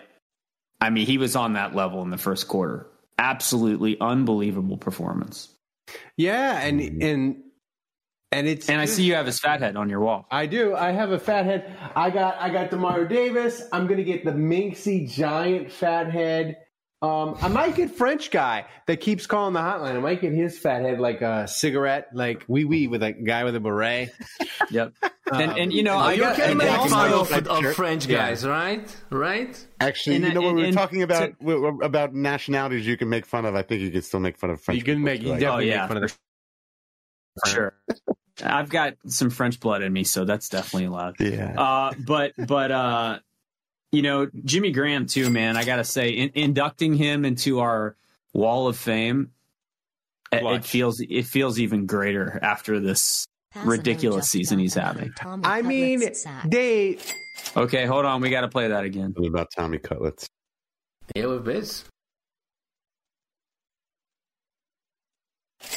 I 0.80 0.90
mean 0.90 1.06
he 1.06 1.18
was 1.18 1.36
on 1.36 1.54
that 1.54 1.74
level 1.74 2.02
in 2.02 2.10
the 2.10 2.18
first 2.18 2.48
quarter. 2.48 2.86
absolutely 3.18 4.00
unbelievable 4.00 4.78
performance. 4.78 5.48
Yeah, 6.16 6.58
and 6.60 6.80
mm-hmm. 6.80 7.02
and 7.02 7.36
and 8.32 8.46
it's 8.46 8.68
And 8.68 8.80
I 8.80 8.84
see 8.84 9.02
you 9.02 9.14
have 9.14 9.26
his 9.26 9.40
fat 9.40 9.60
head 9.60 9.76
on 9.76 9.88
your 9.88 10.00
wall. 10.00 10.26
I 10.30 10.46
do. 10.46 10.74
I 10.74 10.92
have 10.92 11.10
a 11.10 11.18
fat 11.18 11.44
head. 11.44 11.76
I 11.96 12.10
got 12.10 12.36
I 12.40 12.50
got 12.50 12.70
Demario 12.70 13.08
Davis. 13.08 13.62
I'm 13.72 13.86
gonna 13.86 14.04
get 14.04 14.24
the 14.24 14.32
Minxie 14.32 15.10
giant 15.10 15.72
fat 15.72 16.10
head. 16.10 16.56
Um, 17.02 17.36
I 17.40 17.48
might 17.48 17.76
get 17.76 17.90
French 17.92 18.30
guy 18.30 18.66
that 18.86 19.00
keeps 19.00 19.26
calling 19.26 19.54
the 19.54 19.60
hotline. 19.60 19.94
I 19.96 20.00
might 20.00 20.20
get 20.20 20.34
his 20.34 20.58
fat 20.58 20.82
head 20.82 21.00
like 21.00 21.22
a 21.22 21.48
cigarette, 21.48 22.08
like 22.12 22.44
wee 22.46 22.66
wee 22.66 22.88
with 22.88 23.02
a 23.02 23.12
guy 23.12 23.44
with 23.44 23.56
a 23.56 23.60
beret. 23.60 24.10
Yep. 24.70 24.92
And 25.32 25.58
and 25.58 25.72
you 25.72 25.82
know, 25.82 25.94
Oh, 25.94 25.98
I 25.98 26.12
you 26.12 26.20
got 26.20 26.36
can 26.36 26.50
and 26.50 26.58
make 26.58 26.70
also- 26.70 26.94
fun 26.94 27.12
of, 27.12 27.28
French 27.28 27.46
of 27.48 27.60
shirt. 27.62 27.76
French 27.76 28.06
Yeah. 28.06 28.18
guys, 28.18 28.46
right? 28.46 28.96
Right? 29.10 29.66
Actually, 29.80 30.16
And- 30.16 30.24
you 30.26 30.34
know 30.34 30.42
what 30.42 30.54
we 30.54 30.62
were 30.66 30.72
talking 30.72 31.02
about 31.02 31.20
to- 31.40 31.44
w- 31.44 31.80
about 31.82 32.14
nationalities 32.14 32.86
you 32.86 32.96
can 32.96 33.08
make 33.08 33.24
fun 33.26 33.44
of. 33.46 33.54
I 33.56 33.62
think 33.62 33.80
you 33.80 33.90
can 33.90 34.02
still 34.02 34.20
make 34.20 34.36
fun 34.38 34.50
of 34.50 34.60
French. 34.60 34.76
You 34.78 34.84
can 34.84 34.96
people, 34.96 35.04
make 35.06 35.22
you 35.22 35.32
right? 35.32 35.40
definitely 35.40 35.72
Oh, 35.72 35.74
yeah, 35.74 35.80
make 35.80 35.88
fun 35.88 35.96
of 35.96 36.02
the 37.44 37.50
sure. 37.50 37.74
I've 38.44 38.68
got 38.68 38.94
some 39.06 39.30
French 39.30 39.58
blood 39.60 39.82
in 39.82 39.92
me, 39.92 40.04
so 40.04 40.24
that's 40.24 40.48
definitely 40.50 40.86
allowed. 40.86 41.16
Yeah. 41.20 41.60
Uh, 41.60 41.92
but 42.06 42.32
but 42.38 42.70
uh, 42.70 43.18
you 43.92 44.02
know, 44.02 44.28
Jimmy 44.44 44.70
Graham 44.70 45.06
too, 45.06 45.30
man. 45.30 45.56
I 45.56 45.64
gotta 45.64 45.84
say, 45.84 46.10
in, 46.10 46.30
inducting 46.34 46.94
him 46.94 47.24
into 47.24 47.60
our 47.60 47.96
Wall 48.32 48.68
of 48.68 48.76
Fame, 48.76 49.32
it, 50.32 50.44
it 50.44 50.64
feels 50.64 51.00
it 51.00 51.26
feels 51.26 51.58
even 51.58 51.86
greater 51.86 52.38
after 52.42 52.78
this 52.80 53.26
ridiculous 53.64 54.28
season 54.28 54.58
he's 54.58 54.74
having. 54.74 55.12
I 55.44 55.62
mean, 55.62 56.02
Dave. 56.48 57.04
Okay, 57.56 57.86
hold 57.86 58.04
on, 58.04 58.20
we 58.20 58.30
got 58.30 58.42
to 58.42 58.48
play 58.48 58.68
that 58.68 58.84
again. 58.84 59.12
What 59.16 59.28
about 59.28 59.48
Tommy 59.56 59.78
Cutlets? 59.78 60.26
Yeah, 61.16 61.26
with 61.26 61.44
Biz. 61.44 61.84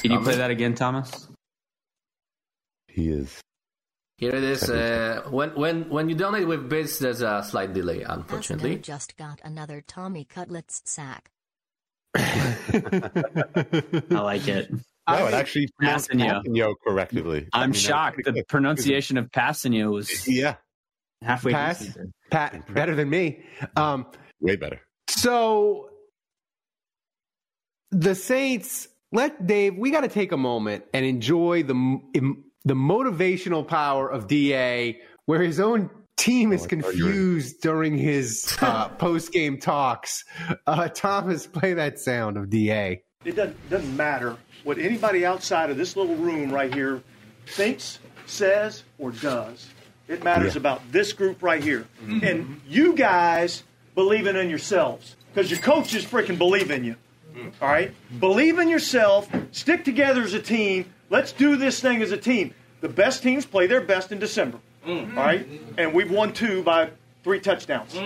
Can 0.02 0.12
you 0.12 0.20
play 0.20 0.36
that 0.36 0.52
again, 0.52 0.76
Thomas? 0.76 1.30
He 2.88 3.10
is. 3.10 3.40
Here 4.24 4.36
it 4.36 4.44
is. 4.44 4.70
Uh, 4.70 5.22
when 5.32 5.50
when 5.50 5.90
when 5.90 6.08
you 6.08 6.16
donate 6.16 6.48
with 6.48 6.70
bits, 6.70 6.98
there's 7.00 7.22
a 7.22 7.44
slight 7.44 7.74
delay, 7.74 8.00
Pasadena 8.06 8.14
unfortunately. 8.22 8.76
just 8.78 9.18
got 9.18 9.42
another 9.44 9.84
Tommy 9.86 10.24
Cutlets 10.24 10.82
sack. 10.86 11.30
I 12.16 13.92
like 14.10 14.48
it. 14.48 14.72
No, 15.10 15.28
it 15.28 15.34
actually 15.34 15.68
pronounced 15.78 16.10
Passanio. 16.10 16.42
Passanio 16.42 16.74
correctly. 16.88 17.50
I 17.52 17.64
I'm 17.64 17.72
mean, 17.72 17.74
shocked. 17.82 18.22
The 18.24 18.32
good. 18.32 18.48
pronunciation 18.48 19.18
of 19.18 19.30
Passanio 19.30 19.92
was 19.92 20.26
Yeah, 20.26 20.56
halfway 21.22 21.52
Pass. 21.52 21.98
Pat, 22.32 22.74
better 22.74 22.96
than 22.96 23.10
me. 23.10 23.44
Um, 23.76 24.06
way 24.40 24.56
better. 24.56 24.80
So 25.10 25.90
the 27.92 28.16
Saints, 28.16 28.88
let 29.12 29.46
Dave. 29.46 29.76
We 29.78 29.92
got 29.92 30.02
to 30.02 30.08
take 30.08 30.32
a 30.32 30.38
moment 30.38 30.86
and 30.94 31.06
enjoy 31.06 31.64
the 31.64 31.74
im- 32.14 32.46
the 32.66 32.74
motivational 32.74 33.68
power 33.68 34.10
of 34.10 34.28
Da, 34.28 34.98
where 35.26 35.42
his 35.42 35.60
own 35.60 35.90
team 36.16 36.52
is 36.54 36.62
Oh, 36.62 36.66
I 36.66 36.68
thought 36.82 36.96
you 36.96 37.06
were- 37.06 37.12
confused 37.12 37.62
during 37.62 37.98
his 37.98 38.56
uh, 38.62 38.90
post 38.90 39.32
game 39.34 39.58
talks. 39.60 40.24
Uh, 40.68 40.88
Thomas, 40.90 41.48
play 41.48 41.74
that 41.74 42.00
sound 42.00 42.38
of 42.38 42.50
Da. 42.50 43.02
It 43.26 43.36
doesn't, 43.36 43.70
doesn't 43.70 43.96
matter 43.98 44.38
what 44.64 44.78
anybody 44.78 45.26
outside 45.26 45.70
of 45.70 45.78
this 45.78 45.96
little 45.96 46.16
room 46.16 46.52
right 46.52 46.74
here 46.74 47.02
thinks, 47.48 48.00
says, 48.26 48.84
or 48.98 49.12
does. 49.12 49.68
It 50.10 50.24
matters 50.24 50.56
Yeah. 50.56 50.60
about 50.60 50.82
this 50.92 51.14
group 51.14 51.42
right 51.42 51.64
here. 51.64 51.86
And 52.22 52.60
you 52.68 52.94
guys 52.96 53.64
believing 53.96 54.36
in 54.36 54.50
yourselves 54.50 55.16
because 55.34 55.50
your 55.50 55.60
coaches 55.62 56.04
freaking 56.06 56.38
believe 56.38 56.70
in 56.72 56.84
you. 56.84 56.96
All 57.62 57.68
right? 57.70 57.92
Believe 58.20 58.60
in 58.60 58.68
yourself. 58.68 59.30
Stick 59.52 59.84
together 59.86 60.22
as 60.22 60.34
a 60.34 60.40
team. 60.42 60.86
Let's 61.14 61.32
do 61.32 61.58
this 61.58 61.80
thing 61.80 62.02
as 62.02 62.12
a 62.12 62.18
team. 62.18 62.56
The 62.82 62.90
best 62.90 63.22
teams 63.22 63.46
play 63.46 63.68
their 63.68 63.82
best 63.82 64.12
in 64.12 64.18
December. 64.18 64.58
All 64.88 65.06
right? 65.16 65.48
And 65.78 65.94
we've 65.94 66.10
won 66.10 66.34
two 66.34 66.64
by 66.64 66.90
three 67.24 67.40
touchdowns. 67.40 67.96
All 67.96 68.02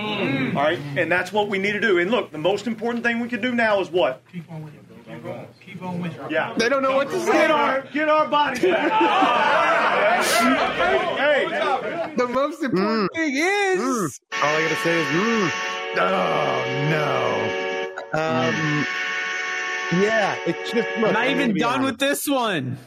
right? 0.54 0.78
And 0.98 1.10
that's 1.10 1.32
what 1.32 1.48
we 1.48 1.58
need 1.58 1.72
to 1.72 1.80
do. 1.80 2.00
And 2.00 2.12
look, 2.12 2.34
the 2.34 2.38
most 2.38 2.68
important 2.68 3.06
thing 3.06 3.22
we 3.22 3.30
can 3.30 3.42
do 3.42 3.56
now 3.56 3.80
is 3.80 3.90
what? 3.90 4.22
Keep 4.30 4.52
on 4.52 4.62
winning. 4.62 4.84
Keep 5.06 5.26
on, 5.26 5.48
keep 5.66 5.82
on 5.82 6.02
winning. 6.02 6.20
Yeah. 6.30 6.54
They 6.58 6.68
don't 6.68 6.84
know 6.84 6.98
what 6.98 7.10
to 7.10 7.20
say. 7.22 7.32
Get 7.32 7.50
our, 7.50 7.82
get 7.94 8.10
our 8.10 8.28
bodies 8.28 8.64
back. 8.64 8.92
hey, 11.18 11.48
hey, 11.48 12.14
The 12.18 12.28
most 12.28 12.62
important 12.62 13.10
thing 13.16 13.34
is. 13.38 13.80
Mm. 13.80 14.20
All 14.44 14.54
I 14.54 14.62
gotta 14.64 14.76
say 14.84 15.00
is, 15.00 15.08
mm. 15.08 15.52
oh 15.96 16.62
no. 16.92 18.20
Um, 18.20 18.86
yeah, 20.04 20.38
it's 20.46 20.72
just. 20.72 20.90
Look, 21.00 21.14
Not 21.14 21.16
I'm 21.16 21.40
even 21.40 21.56
done 21.56 21.80
honest. 21.80 21.92
with 21.92 22.00
this 22.00 22.28
one. 22.28 22.78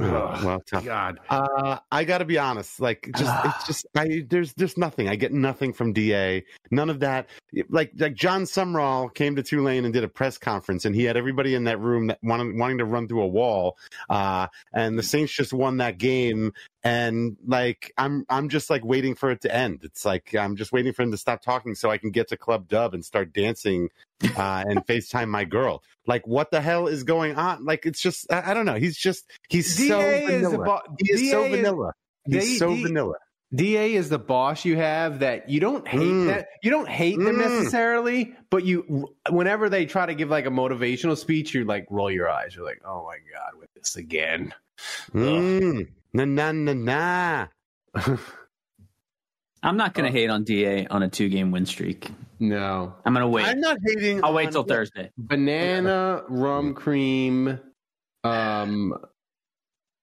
Oh, 0.00 0.40
well, 0.44 0.60
tough. 0.66 0.84
God. 0.84 1.20
Uh, 1.28 1.78
I 1.92 2.04
got 2.04 2.18
to 2.18 2.24
be 2.24 2.38
honest. 2.38 2.80
Like, 2.80 3.10
just 3.16 3.44
it's 3.44 3.66
just 3.66 3.86
I 3.94 4.24
there's 4.28 4.54
just 4.54 4.78
nothing. 4.78 5.08
I 5.08 5.16
get 5.16 5.32
nothing 5.32 5.72
from 5.72 5.92
Da. 5.92 6.42
None 6.70 6.90
of 6.90 7.00
that. 7.00 7.28
Like 7.68 7.92
like 7.96 8.14
Jon 8.14 8.42
Sumrall 8.44 9.12
came 9.12 9.36
to 9.36 9.42
Tulane 9.42 9.84
and 9.84 9.92
did 9.92 10.04
a 10.04 10.08
press 10.08 10.38
conference, 10.38 10.84
and 10.84 10.94
he 10.94 11.04
had 11.04 11.16
everybody 11.16 11.54
in 11.54 11.64
that 11.64 11.80
room 11.80 12.06
that 12.08 12.18
wanted, 12.22 12.56
wanting 12.56 12.78
to 12.78 12.84
run 12.84 13.08
through 13.08 13.22
a 13.22 13.28
wall. 13.28 13.76
Uh, 14.08 14.46
and 14.72 14.98
the 14.98 15.02
Saints 15.02 15.32
just 15.32 15.52
won 15.52 15.78
that 15.78 15.98
game, 15.98 16.52
and 16.82 17.36
like 17.46 17.92
I'm 17.98 18.24
I'm 18.28 18.48
just 18.48 18.70
like 18.70 18.84
waiting 18.84 19.14
for 19.14 19.30
it 19.30 19.40
to 19.42 19.54
end. 19.54 19.80
It's 19.82 20.04
like 20.04 20.34
I'm 20.34 20.56
just 20.56 20.72
waiting 20.72 20.92
for 20.92 21.02
him 21.02 21.10
to 21.10 21.16
stop 21.18 21.42
talking 21.42 21.74
so 21.74 21.90
I 21.90 21.98
can 21.98 22.10
get 22.10 22.28
to 22.28 22.36
Club 22.36 22.68
Dub 22.68 22.94
and 22.94 23.04
start 23.04 23.32
dancing 23.32 23.88
uh, 24.36 24.64
and 24.66 24.84
FaceTime 24.86 25.28
my 25.28 25.44
girl. 25.44 25.82
Like, 26.06 26.26
what 26.26 26.50
the 26.50 26.60
hell 26.60 26.86
is 26.86 27.02
going 27.04 27.36
on? 27.36 27.64
Like, 27.64 27.84
it's 27.86 28.00
just 28.00 28.32
I, 28.32 28.50
I 28.50 28.54
don't 28.54 28.66
know. 28.66 28.76
He's 28.76 28.96
just 28.96 29.26
he's 29.48 29.76
so 29.88 29.98
DA 30.00 30.24
is 30.24 30.42
vanilla. 30.42 30.64
bo- 30.64 30.94
he 30.98 31.12
is 31.12 31.30
so 31.30 31.44
is- 31.44 31.50
vanilla. 31.56 31.92
He's 32.26 32.44
D- 32.44 32.58
so 32.58 32.74
D- 32.74 32.82
vanilla. 32.82 33.14
Da 33.52 33.94
is 33.96 34.08
the 34.08 34.18
boss 34.18 34.64
you 34.64 34.76
have 34.76 35.18
that 35.18 35.48
you 35.50 35.58
don't 35.58 35.86
hate 35.88 35.98
Mm. 36.00 36.26
that 36.28 36.46
you 36.62 36.70
don't 36.70 36.88
hate 36.88 37.18
them 37.18 37.34
Mm. 37.34 37.38
necessarily, 37.38 38.32
but 38.48 38.64
you 38.64 39.08
whenever 39.28 39.68
they 39.68 39.86
try 39.86 40.06
to 40.06 40.14
give 40.14 40.30
like 40.30 40.46
a 40.46 40.50
motivational 40.50 41.16
speech, 41.18 41.52
you 41.52 41.64
like 41.64 41.84
roll 41.90 42.12
your 42.12 42.28
eyes. 42.30 42.54
You're 42.54 42.64
like, 42.64 42.80
oh 42.84 43.04
my 43.04 43.16
god, 43.32 43.68
this 43.80 43.96
again. 43.96 44.54
Mm. 45.12 45.88
Na 46.12 46.24
na 46.24 46.52
na 46.52 46.72
na. 46.72 47.46
I'm 49.62 49.76
not 49.76 49.92
going 49.92 50.10
to 50.10 50.18
hate 50.18 50.30
on 50.30 50.44
Da 50.44 50.86
on 50.90 51.02
a 51.02 51.08
two 51.08 51.28
game 51.28 51.50
win 51.50 51.66
streak. 51.66 52.10
No, 52.38 52.94
I'm 53.04 53.12
going 53.12 53.22
to 53.22 53.28
wait. 53.28 53.46
I'm 53.46 53.60
not 53.60 53.76
hating. 53.84 54.24
I'll 54.24 54.32
wait 54.32 54.50
till 54.52 54.62
Thursday. 54.62 55.10
banana 55.18 56.22
rum 56.28 56.72
cream, 56.72 57.60
um, 58.24 58.94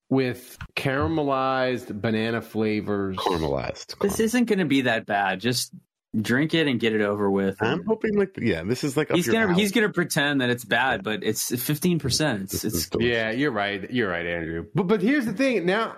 with 0.09 0.57
caramelized 0.75 1.99
banana 1.99 2.41
flavors. 2.41 3.17
Caramelized. 3.17 3.99
This 3.99 4.19
isn't 4.19 4.45
going 4.45 4.59
to 4.59 4.65
be 4.65 4.82
that 4.82 5.07
bad. 5.07 5.39
Just 5.39 5.73
drink 6.22 6.53
it 6.53 6.68
and 6.68 6.80
get 6.80 6.93
it 6.93 7.01
over 7.01 7.30
with. 7.30 7.57
I'm 7.61 7.84
hoping 7.86 8.15
like 8.18 8.38
yeah, 8.41 8.63
this 8.63 8.84
is 8.84 8.95
like 8.97 9.11
he's 9.11 9.28
gonna 9.28 9.47
alley. 9.47 9.55
he's 9.61 9.72
gonna 9.72 9.89
pretend 9.91 10.41
that 10.41 10.49
it's 10.49 10.65
bad, 10.65 11.03
but 11.03 11.24
it's 11.24 11.49
15. 11.63 11.99
percent 11.99 12.43
It's 12.43 12.51
This 12.53 12.63
it's 12.65 12.76
is 12.76 12.89
the- 12.89 12.99
Yeah, 13.03 13.32
you're 13.32 13.51
right. 13.51 13.89
You're 13.91 14.09
right, 14.09 14.26
Andrew. 14.26 14.65
But 14.76 14.84
but 14.88 15.01
here's 15.01 15.26
the 15.26 15.34
thing. 15.34 15.65
Now 15.65 15.95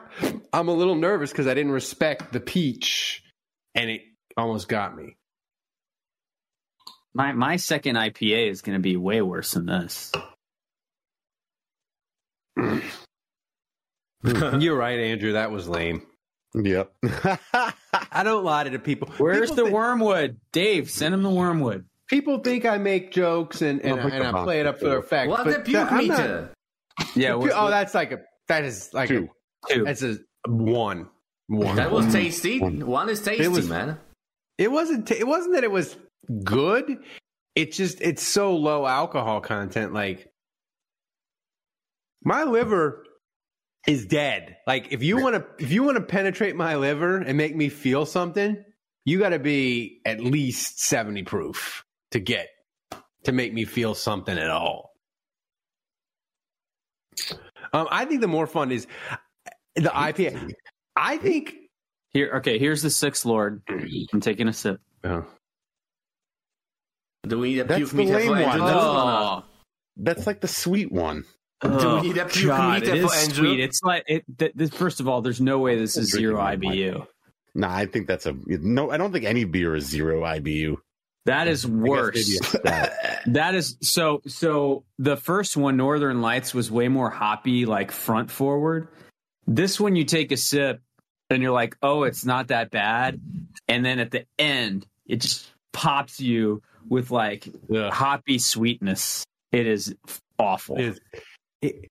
I'm 0.54 0.68
a 0.68 0.74
little 0.74 0.96
nervous 0.96 1.32
because 1.32 1.48
I 1.48 1.54
didn't 1.54 1.72
respect 1.72 2.32
the 2.34 2.40
peach, 2.40 3.24
and 3.76 3.90
it 3.90 4.02
almost 4.38 4.68
got 4.70 4.96
me. 4.96 5.18
my 7.14 7.32
my 7.34 7.56
second 7.58 7.96
IPA 7.96 8.50
is 8.52 8.62
gonna 8.62 8.80
be 8.80 8.96
way 8.98 9.22
worse 9.22 9.52
than 9.52 9.66
this. 9.66 10.12
You're 14.24 14.76
right, 14.78 15.00
Andrew. 15.00 15.34
That 15.34 15.52
was 15.52 15.68
lame. 15.70 16.02
Yep. 16.56 16.92
I 18.12 18.24
don't 18.24 18.44
lie 18.44 18.64
to 18.64 18.70
the 18.70 18.80
people. 18.80 19.10
Where's 19.18 19.42
people 19.50 19.56
the 19.56 19.64
think, 19.64 19.76
wormwood, 19.76 20.38
Dave? 20.52 20.90
Send 20.90 21.14
him 21.14 21.22
the 21.24 21.30
wormwood. 21.30 21.86
People 22.08 22.40
think 22.40 22.66
I 22.66 22.78
make 22.80 23.12
jokes 23.12 23.62
and 23.62 23.80
and, 23.82 24.00
I'll 24.02 24.08
and 24.12 24.24
I 24.36 24.44
play 24.44 24.60
it 24.60 24.66
up 24.66 24.80
for 24.80 24.98
effect. 24.98 25.30
What 25.30 25.44
but 25.46 25.48
oh, 25.48 25.58
the 25.58 25.60
puke 25.60 25.92
I'm 25.92 26.08
not- 26.08 26.18
meter? 26.20 26.54
Yeah, 27.16 27.36
what's- 27.36 27.54
pu- 27.54 27.60
oh, 27.60 27.70
that's 27.70 27.94
like 27.94 28.12
a 28.12 28.20
that 28.48 28.64
is 28.64 28.90
like 28.94 29.10
Two. 29.10 29.30
two. 29.70 29.84
that's 29.84 30.02
a 30.02 30.18
one 30.48 31.08
one. 31.48 31.76
That 31.76 31.92
was 31.92 32.12
tasty. 32.12 32.60
One 32.60 33.10
is 33.10 33.22
tasty, 33.22 33.48
was- 33.48 33.70
man. 33.70 34.00
It 34.58 34.72
wasn't. 34.72 35.08
T- 35.08 35.20
it 35.20 35.28
wasn't 35.28 35.54
that 35.54 35.64
it 35.64 35.72
was 35.72 35.96
good. 36.44 36.98
It's 37.56 37.78
just 37.78 38.02
it's 38.02 38.24
so 38.24 38.56
low 38.58 38.86
alcohol 38.88 39.40
content. 39.40 39.94
Like 39.94 40.28
my 42.24 42.44
liver 42.44 43.06
is 43.88 44.06
dead. 44.06 44.58
Like 44.68 44.92
if 44.92 45.04
you 45.04 45.18
want 45.18 45.36
to 45.36 45.64
if 45.64 45.72
you 45.72 45.84
want 45.84 45.98
to 45.98 46.04
penetrate 46.04 46.56
my 46.56 46.76
liver 46.76 47.18
and 47.18 47.38
make 47.38 47.56
me 47.56 47.70
feel 47.70 48.06
something, 48.06 48.64
you 49.06 49.20
got 49.20 49.30
to 49.30 49.40
be 49.40 50.02
at 50.06 50.20
least 50.20 50.80
seventy 50.82 51.24
proof 51.24 51.84
to 52.12 52.20
get 52.20 52.48
to 53.24 53.32
make 53.32 53.54
me 53.54 53.66
feel 53.66 53.96
something 53.96 54.38
at 54.38 54.50
all. 54.50 54.92
Um, 57.74 57.88
I 57.92 58.06
think 58.06 58.22
the 58.22 58.28
more 58.28 58.48
fun 58.48 58.72
is 58.72 58.88
the 59.76 59.90
IPA. 59.90 60.54
I 60.96 61.18
think. 61.18 61.56
Here, 62.12 62.32
okay. 62.38 62.58
Here's 62.58 62.82
the 62.82 62.90
sixth 62.90 63.26
lord. 63.26 63.62
I'm 63.70 64.20
taking 64.22 64.48
a 64.48 64.54
sip. 64.54 64.82
uh, 65.04 65.22
Do 67.28 67.38
we 67.40 67.54
need 67.54 67.60
a 67.60 67.64
That's 67.66 67.78
puke 67.80 67.90
the 67.92 67.98
meter 67.98 68.14
lame 68.18 68.30
one. 68.30 68.40
That's- 68.40 68.60
No, 68.60 68.66
no, 68.66 68.94
no. 68.94 69.44
Oh, 69.44 69.44
that's 69.98 70.26
like 70.26 70.42
the 70.42 70.48
sweet 70.48 70.92
one. 70.92 71.26
Do 71.62 71.70
we 71.70 71.76
oh, 71.76 72.02
need 72.02 72.18
a 72.18 72.26
puke 72.26 72.48
God, 72.48 72.82
meter 72.82 72.96
it 72.96 73.02
for 73.02 73.14
is 73.14 73.28
Andrew? 73.28 73.50
sweet. 73.50 73.60
It's 73.60 73.84
like 73.84 74.04
it. 74.08 74.24
Th- 74.38 74.54
this, 74.56 74.70
first 74.70 75.00
of 75.00 75.08
all, 75.08 75.22
there's 75.22 75.42
no 75.42 75.60
way 75.60 75.78
this 75.78 75.98
is 75.98 76.10
zero 76.10 76.40
IBU. 76.40 77.06
No, 77.56 77.68
I 77.68 77.86
think 77.86 78.08
that's 78.08 78.26
a 78.26 78.36
no. 78.48 78.92
I 78.92 78.98
don't 78.98 79.12
think 79.12 79.26
any 79.26 79.44
beer 79.44 79.76
is 79.76 79.86
zero 79.86 80.22
IBU. 80.22 80.78
That 81.26 81.48
is 81.48 81.68
worse. 81.68 82.16
maybe 82.16 82.38
a 82.38 82.44
stout. 82.44 82.90
That 83.26 83.56
is 83.56 83.78
so. 83.82 84.22
So 84.26 84.86
the 84.98 85.18
first 85.18 85.58
one, 85.58 85.76
Northern 85.76 86.22
Lights, 86.22 86.54
was 86.54 86.72
way 86.72 86.88
more 86.88 87.10
hoppy, 87.10 87.66
like 87.66 87.92
front 87.92 88.32
forward. 88.32 88.88
This 89.46 89.80
one, 89.80 89.98
you 89.98 90.06
take 90.06 90.32
a 90.32 90.38
sip 90.38 90.82
and 91.30 91.44
you're 91.44 91.52
like, 91.52 91.76
"Oh, 91.82 92.04
it's 92.04 92.24
not 92.24 92.48
that 92.48 92.72
bad," 92.72 93.20
and 93.68 93.84
then 93.84 94.00
at 94.00 94.12
the 94.12 94.26
end, 94.38 94.88
it 95.06 95.18
just 95.18 95.52
pops 95.74 96.22
you 96.22 96.62
with 96.88 97.12
like 97.12 97.50
hoppy 97.70 98.38
sweetness. 98.38 99.26
It 99.52 99.68
is 99.68 99.94
awful. 100.38 100.78
It 100.78 100.86
is- 100.86 101.00
it- 101.62 101.86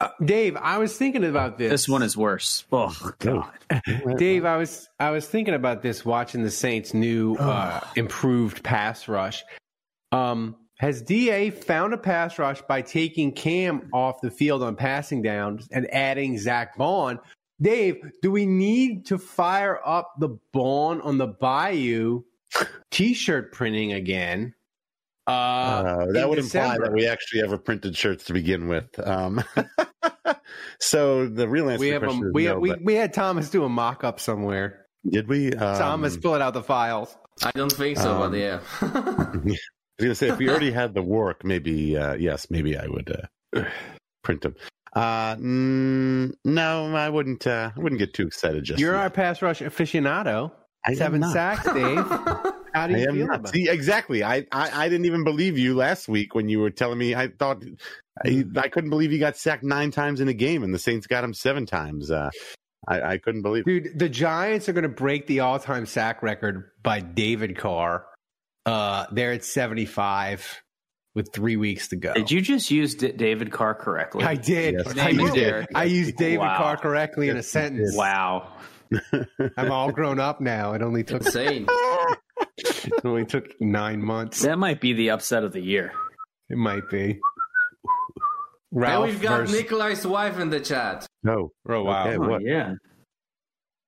uh, 0.00 0.08
Dave, 0.24 0.56
I 0.56 0.78
was 0.78 0.96
thinking 0.98 1.22
about 1.24 1.58
this. 1.58 1.70
This 1.70 1.88
one 1.88 2.02
is 2.02 2.16
worse. 2.16 2.64
Oh 2.72 3.12
God. 3.20 3.52
Dave, 4.16 4.44
I 4.44 4.56
was 4.56 4.88
I 4.98 5.10
was 5.10 5.28
thinking 5.28 5.54
about 5.54 5.80
this 5.82 6.04
watching 6.04 6.42
the 6.42 6.50
Saints' 6.50 6.92
new 6.92 7.36
uh, 7.36 7.78
improved 7.94 8.64
pass 8.64 9.06
rush. 9.06 9.44
Um, 10.10 10.56
has 10.78 11.02
Da 11.02 11.50
found 11.50 11.94
a 11.94 11.98
pass 11.98 12.36
rush 12.40 12.60
by 12.62 12.82
taking 12.82 13.30
Cam 13.30 13.88
off 13.92 14.20
the 14.20 14.30
field 14.32 14.64
on 14.64 14.74
passing 14.74 15.22
downs 15.22 15.68
and 15.70 15.86
adding 15.94 16.36
Zack 16.36 16.76
Baun? 16.76 17.20
Dave, 17.60 18.02
do 18.22 18.32
we 18.32 18.44
need 18.44 19.06
to 19.06 19.18
fire 19.18 19.78
up 19.86 20.14
the 20.18 20.36
Baun 20.52 21.00
on 21.02 21.18
the 21.18 21.28
Bayou 21.28 22.24
T-shirt 22.90 23.52
printing 23.52 23.92
again? 23.92 24.52
Uh, 25.26 25.30
Uh, 25.30 26.06
that 26.12 26.22
in 26.24 26.28
would 26.28 26.38
imply 26.38 26.78
that 26.78 26.92
we 26.92 27.06
actually 27.06 27.42
ever 27.42 27.56
printed 27.58 27.96
shirts 27.96 28.24
to 28.24 28.32
begin 28.32 28.68
with. 28.68 28.86
Um, 28.98 29.42
so 30.80 31.26
the 31.28 31.48
real 31.48 31.70
answer 31.70 31.80
we 31.80 31.88
to 31.88 31.92
have 31.92 32.02
the 32.02 32.06
a, 32.06 32.10
question 32.10 32.26
is 32.28 32.34
we, 32.34 32.44
no, 32.46 32.58
we, 32.58 32.68
but 32.70 32.82
we 32.82 32.94
had 32.94 33.12
Thomas 33.14 33.50
do 33.50 33.64
a 33.64 33.68
mock 33.68 34.04
up 34.04 34.18
somewhere. 34.20 34.86
did 35.08 35.28
we? 35.28 35.52
Um, 35.52 35.78
Thomas 35.78 36.16
pulling 36.16 36.42
out 36.42 36.54
the 36.54 36.62
files. 36.62 37.16
I 37.42 37.50
don't 37.52 37.72
think 37.72 37.98
so, 37.98 38.22
Um, 38.22 38.30
but 38.30 38.38
yeah. 38.38 38.60
I 38.80 39.36
was 39.36 39.58
gonna 40.00 40.14
say 40.14 40.28
if 40.28 40.38
we 40.38 40.48
already 40.48 40.70
had 40.80 40.94
the 40.94 41.02
work, 41.02 41.44
maybe 41.44 41.96
uh, 41.96 42.14
yes, 42.14 42.48
maybe 42.50 42.76
I 42.76 42.86
would 42.86 43.28
uh, 43.54 43.64
print 44.22 44.42
them. 44.42 44.54
Uh, 44.94 45.36
mm, 45.36 46.32
no, 46.44 46.94
I 46.94 47.08
wouldn't. 47.08 47.46
Uh, 47.46 47.70
I 47.74 47.80
wouldn't 47.80 47.98
get 47.98 48.12
too 48.12 48.26
excited. 48.26 48.64
Just 48.64 48.80
You're 48.80 48.94
yet. 48.94 49.02
our 49.02 49.10
pass 49.10 49.40
rush 49.40 49.60
aficionado. 49.60 50.52
I 50.84 50.94
Seven 50.94 51.22
sacks, 51.22 51.64
Dave. 51.72 52.04
How 52.74 52.86
do 52.86 52.94
I 52.94 52.98
you 52.98 53.08
am 53.08 53.14
feel 53.16 53.26
not. 53.26 53.40
about 53.40 53.52
See, 53.52 53.68
exactly. 53.68 54.24
I, 54.24 54.46
I 54.52 54.84
I 54.84 54.88
didn't 54.88 55.06
even 55.06 55.24
believe 55.24 55.58
you 55.58 55.74
last 55.74 56.08
week 56.08 56.34
when 56.34 56.48
you 56.48 56.60
were 56.60 56.70
telling 56.70 56.98
me. 56.98 57.14
I 57.14 57.28
thought 57.28 57.62
I, 58.24 58.44
I 58.56 58.68
couldn't 58.68 58.90
believe 58.90 59.10
he 59.10 59.18
got 59.18 59.36
sacked 59.36 59.62
nine 59.64 59.90
times 59.90 60.20
in 60.20 60.28
a 60.28 60.32
game, 60.34 60.62
and 60.62 60.72
the 60.74 60.78
Saints 60.78 61.06
got 61.06 61.24
him 61.24 61.34
seven 61.34 61.66
times. 61.66 62.10
Uh, 62.10 62.30
I, 62.88 63.02
I 63.02 63.18
couldn't 63.18 63.42
believe. 63.42 63.64
it. 63.66 63.82
Dude, 63.84 63.98
the 63.98 64.08
Giants 64.08 64.68
are 64.68 64.72
going 64.72 64.82
to 64.82 64.88
break 64.88 65.26
the 65.28 65.40
all-time 65.40 65.86
sack 65.86 66.22
record 66.22 66.70
by 66.82 67.00
David 67.00 67.56
Carr. 67.56 68.06
Uh, 68.66 69.06
they're 69.12 69.32
at 69.32 69.44
75 69.44 70.62
with 71.14 71.32
three 71.32 71.56
weeks 71.56 71.88
to 71.88 71.96
go. 71.96 72.12
Did 72.14 72.30
you 72.30 72.40
just 72.40 72.70
use 72.70 72.94
D- 72.96 73.12
David 73.12 73.52
Carr 73.52 73.74
correctly? 73.74 74.24
I 74.24 74.34
did. 74.34 74.74
Yes. 74.84 74.98
I, 74.98 75.08
You 75.10 75.20
used, 75.22 75.34
did. 75.34 75.66
I 75.74 75.84
used 75.84 76.16
David 76.16 76.38
Wow. 76.38 76.56
Carr 76.56 76.76
correctly 76.76 77.28
in 77.28 77.36
a 77.36 77.42
sentence. 77.42 77.94
Wow. 77.96 78.52
I'm 79.56 79.70
all 79.70 79.90
grown 79.92 80.18
up 80.20 80.40
now. 80.40 80.72
It 80.74 80.82
only 80.82 81.04
took 81.04 81.24
Insane. 81.24 81.66
it 82.86 83.04
only 83.04 83.24
took 83.24 83.60
nine 83.60 84.02
months. 84.02 84.42
That 84.42 84.58
might 84.58 84.80
be 84.80 84.92
the 84.92 85.10
upset 85.10 85.44
of 85.44 85.52
the 85.52 85.60
year. 85.60 85.92
It 86.50 86.56
might 86.58 86.88
be. 86.90 87.10
and 87.10 87.20
Ralph 88.72 89.06
we've 89.06 89.20
got 89.22 89.40
versus- 89.40 89.56
Nikolai's 89.56 90.06
wife 90.06 90.38
in 90.38 90.50
the 90.50 90.60
chat. 90.60 91.06
No. 91.22 91.52
Oh 91.68 91.82
wow! 91.84 92.06
Okay, 92.08 92.16
Oh, 92.18 92.38
yeah. 92.38 92.74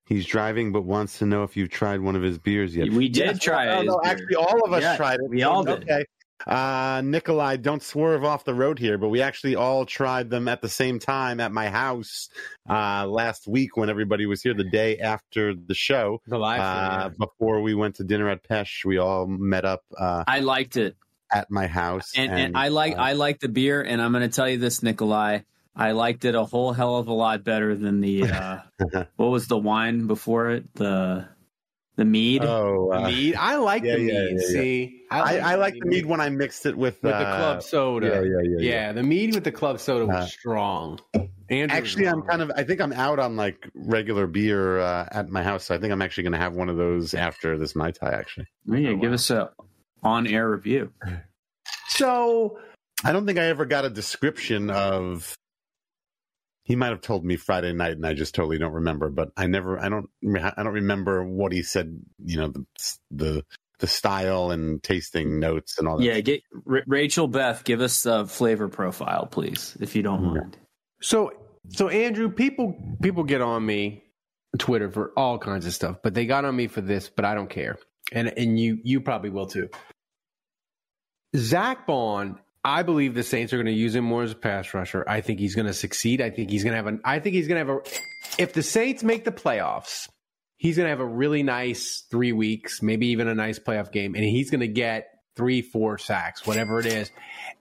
He's 0.07 0.27
driving, 0.27 0.71
but 0.71 0.83
wants 0.83 1.19
to 1.21 1.27
know 1.27 1.45
if 1.45 1.57
you've 1.57 1.71
tried 1.71 2.01
one 2.01 2.15
of 2.15 2.21
his 2.23 2.39
beers 2.39 2.77
yet. 2.77 2.91
We 2.91 3.09
did 3.09 3.25
Yes, 3.27 3.39
try 3.39 3.65
no, 3.65 3.77
his 3.79 3.87
no, 3.87 4.01
actually, 4.05 4.35
all 4.37 4.63
of 4.63 4.73
us 4.75 4.83
Yeah, 4.83 4.97
tried 4.99 5.21
it. 5.21 5.31
we 5.31 5.43
all 5.45 5.65
did. 5.65 5.83
Okay. 5.85 6.05
Uh, 6.47 7.01
Nikolai, 7.05 7.57
don't 7.57 7.83
swerve 7.83 8.25
off 8.25 8.45
the 8.45 8.55
road 8.55 8.79
here, 8.79 8.99
but 8.99 9.09
we 9.09 9.23
actually 9.23 9.57
all 9.57 9.87
tried 9.87 10.31
them 10.31 10.49
at 10.49 10.61
the 10.61 10.69
same 10.69 10.99
time 10.99 11.41
at 11.41 11.53
my 11.53 11.69
house 11.69 12.29
uh, 12.69 13.07
last 13.07 13.47
week 13.47 13.77
when 13.77 13.89
everybody 13.89 14.27
was 14.27 14.43
here 14.43 14.55
the 14.55 14.69
day 14.69 14.99
after 14.99 15.55
the 15.55 15.75
show. 15.75 16.21
The 16.27 16.39
live 16.39 16.61
Uh, 16.61 17.11
before 17.19 17.63
we 17.63 17.75
went 17.75 17.97
to 17.97 18.05
dinner 18.05 18.29
at 18.29 18.43
Pesh, 18.43 18.85
we 18.85 18.99
all 18.99 19.27
met 19.27 19.65
up 19.65 19.83
uh, 19.99 20.25
I 20.27 20.41
liked 20.41 20.77
it. 20.77 20.97
at 21.33 21.51
my 21.51 21.67
house. 21.67 22.13
And, 22.17 22.33
and, 22.33 22.57
I 22.57 22.69
like 22.69 22.97
uh, 22.97 23.01
I 23.01 23.13
like 23.15 23.41
the 23.41 23.49
beer, 23.49 23.83
and 23.83 24.03
I'm 24.03 24.13
going 24.13 24.29
to 24.29 24.35
tell 24.35 24.49
you 24.49 24.59
this, 24.59 24.83
Nikolai. 24.83 25.41
I 25.77 25.91
liked 25.91 26.25
it 26.25 26.35
a 26.35 26.45
whole 26.45 26.73
hell 26.73 26.97
of 26.97 27.09
a 27.09 27.13
lot 27.13 27.43
better 27.43 27.75
than 27.75 28.01
the 28.01 28.25
uh, 28.25 28.59
what 29.17 29.31
was 29.31 29.49
the 29.49 29.59
wine 29.59 30.07
before 30.07 30.51
it 30.51 30.73
the 30.75 31.27
the 31.97 32.05
mead. 32.05 32.45
Oh, 32.45 32.93
uh, 32.93 33.07
mead. 33.09 33.37
I 33.37 33.57
like 33.57 33.83
yeah, 33.85 33.97
the 33.97 33.99
mead. 34.03 34.13
yeah, 34.15 34.29
yeah. 34.33 34.49
See, 34.49 35.03
I, 35.11 35.39
I 35.39 35.55
like 35.55 35.75
the 35.79 35.87
mead 35.87 36.07
when 36.07 36.21
I 36.21 36.29
mixed 36.29 36.67
it 36.67 36.77
with, 36.77 37.03
with 37.03 37.13
uh, 37.13 37.19
the 37.19 37.25
club 37.25 37.63
soda. 37.63 38.07
Yeah, 38.09 38.21
yeah, 38.23 38.57
yeah. 38.59 38.71
Yeah, 38.71 38.93
the 38.93 39.03
mead 39.03 39.35
with 39.35 39.45
the 39.45 39.53
club 39.53 39.79
soda 39.81 40.07
was 40.07 40.17
Uh, 40.17 40.27
strong. 40.27 40.99
Andrew 41.51 41.77
Actually, 41.77 42.09
I'm 42.09 42.23
kind 42.23 42.43
of. 42.43 42.51
I 42.57 42.65
think 42.65 42.81
I'm 42.81 42.93
out 42.93 43.19
on 43.19 43.37
like 43.37 43.69
regular 43.75 44.27
beer 44.27 44.81
uh, 44.81 45.09
at 45.13 45.29
my 45.29 45.43
house. 45.43 45.65
So 45.65 45.75
I 45.75 45.79
think 45.79 45.93
I'm 45.93 46.03
actually 46.03 46.25
going 46.25 46.33
to 46.33 46.39
have 46.39 46.55
one 46.55 46.69
of 46.69 46.77
those 46.77 47.15
after 47.15 47.57
this 47.59 47.77
mai 47.77 47.91
tai. 47.91 48.11
Actually, 48.11 48.47
Oh, 48.71 48.75
yeah, 48.75 48.93
give 48.95 49.13
us 49.13 49.31
a 49.31 49.51
on 50.03 50.27
air 50.27 50.51
review. 50.51 50.93
so. 51.89 52.59
I 53.07 53.13
don't 53.13 53.27
think 53.27 53.39
I 53.39 53.45
ever 53.47 53.67
got 53.67 53.85
a 53.85 53.91
description 53.91 54.71
of. 54.71 55.35
He 56.65 56.77
might 56.77 56.89
have 56.89 57.03
told 57.03 57.25
me 57.25 57.37
Friday 57.37 57.73
night, 57.73 57.93
and 57.93 58.07
I 58.07 58.15
just 58.15 58.35
totally 58.35 58.59
don't 58.59 58.73
remember. 58.73 59.11
But 59.11 59.31
I 59.37 59.47
never. 59.47 59.79
I 59.79 59.89
don't. 59.89 60.09
I 60.57 60.63
don't 60.63 60.73
remember 60.73 61.25
what 61.25 61.53
he 61.53 61.63
said. 61.63 62.01
You 62.25 62.39
know 62.39 62.49
the 62.49 62.67
the 63.11 63.45
the 63.81 63.87
style 63.87 64.51
and 64.51 64.83
tasting 64.83 65.39
notes 65.41 65.79
and 65.79 65.87
all 65.87 65.99
that. 65.99 66.05
Yeah, 66.05 66.21
get 66.21 66.43
R- 66.69 66.85
Rachel 66.87 67.29
Beth. 67.29 67.65
Give 67.65 67.81
us 67.81 68.07
a 68.07 68.27
flavor 68.27 68.69
profile, 68.69 69.27
please, 69.27 69.77
if 69.81 69.95
you 69.95 70.03
don't 70.03 70.23
mind. 70.23 70.57
So 71.03 71.33
so 71.69 71.89
Andrew, 71.89 72.31
people 72.31 72.77
people 73.03 73.25
get 73.25 73.41
on 73.43 73.65
me 73.65 74.05
on 74.55 74.59
Twitter 74.59 74.91
for 74.91 75.13
all 75.17 75.39
kinds 75.39 75.67
of 75.67 75.75
stuff, 75.75 75.99
but 76.03 76.15
they 76.15 76.27
got 76.27 76.45
on 76.45 76.57
me 76.57 76.67
for 76.67 76.81
this, 76.81 77.11
but 77.11 77.25
I 77.25 77.35
don't 77.35 77.51
care. 77.51 77.79
And 78.13 78.29
and 78.37 78.59
you 78.59 78.79
you 78.83 79.01
probably 79.01 79.31
will 79.31 79.47
too. 79.47 79.69
Zack 81.37 81.87
Baun, 81.87 82.39
I 82.65 82.83
believe 82.83 83.15
the 83.15 83.23
Saints 83.23 83.53
are 83.53 83.57
going 83.57 83.67
to 83.67 83.73
use 83.73 83.95
him 83.95 84.05
more 84.05 84.23
as 84.23 84.33
a 84.33 84.37
pass 84.37 84.73
rusher. 84.73 85.05
I 85.07 85.21
think 85.21 85.39
he's 85.39 85.55
going 85.55 85.67
to 85.67 85.75
succeed. 85.75 86.21
I 86.21 86.31
think 86.31 86.51
he's 86.51 86.65
going 86.65 86.73
to 86.73 86.77
have 86.77 86.87
an 86.87 87.01
I 87.05 87.19
think 87.19 87.35
he's 87.35 87.47
going 87.47 87.67
to 87.67 87.73
have 87.73 87.83
a 87.83 88.43
if 88.43 88.53
the 88.53 88.63
Saints 88.63 89.03
make 89.03 89.25
the 89.25 89.33
playoffs, 89.33 90.09
he's 90.57 90.77
going 90.77 90.87
to 90.87 90.91
have 90.91 91.01
a 91.01 91.07
really 91.07 91.43
nice 91.43 92.05
3 92.11 92.33
weeks, 92.33 92.83
maybe 92.83 93.09
even 93.09 93.29
a 93.29 93.35
nice 93.35 93.59
playoff 93.59 93.93
game 93.93 94.15
and 94.15 94.25
he's 94.25 94.51
going 94.51 94.61
to 94.61 94.69
get 94.69 95.09
3 95.37 95.63
4 95.63 95.99
sacks, 95.99 96.47
whatever 96.47 96.81
it 96.81 96.87
is. 96.87 97.11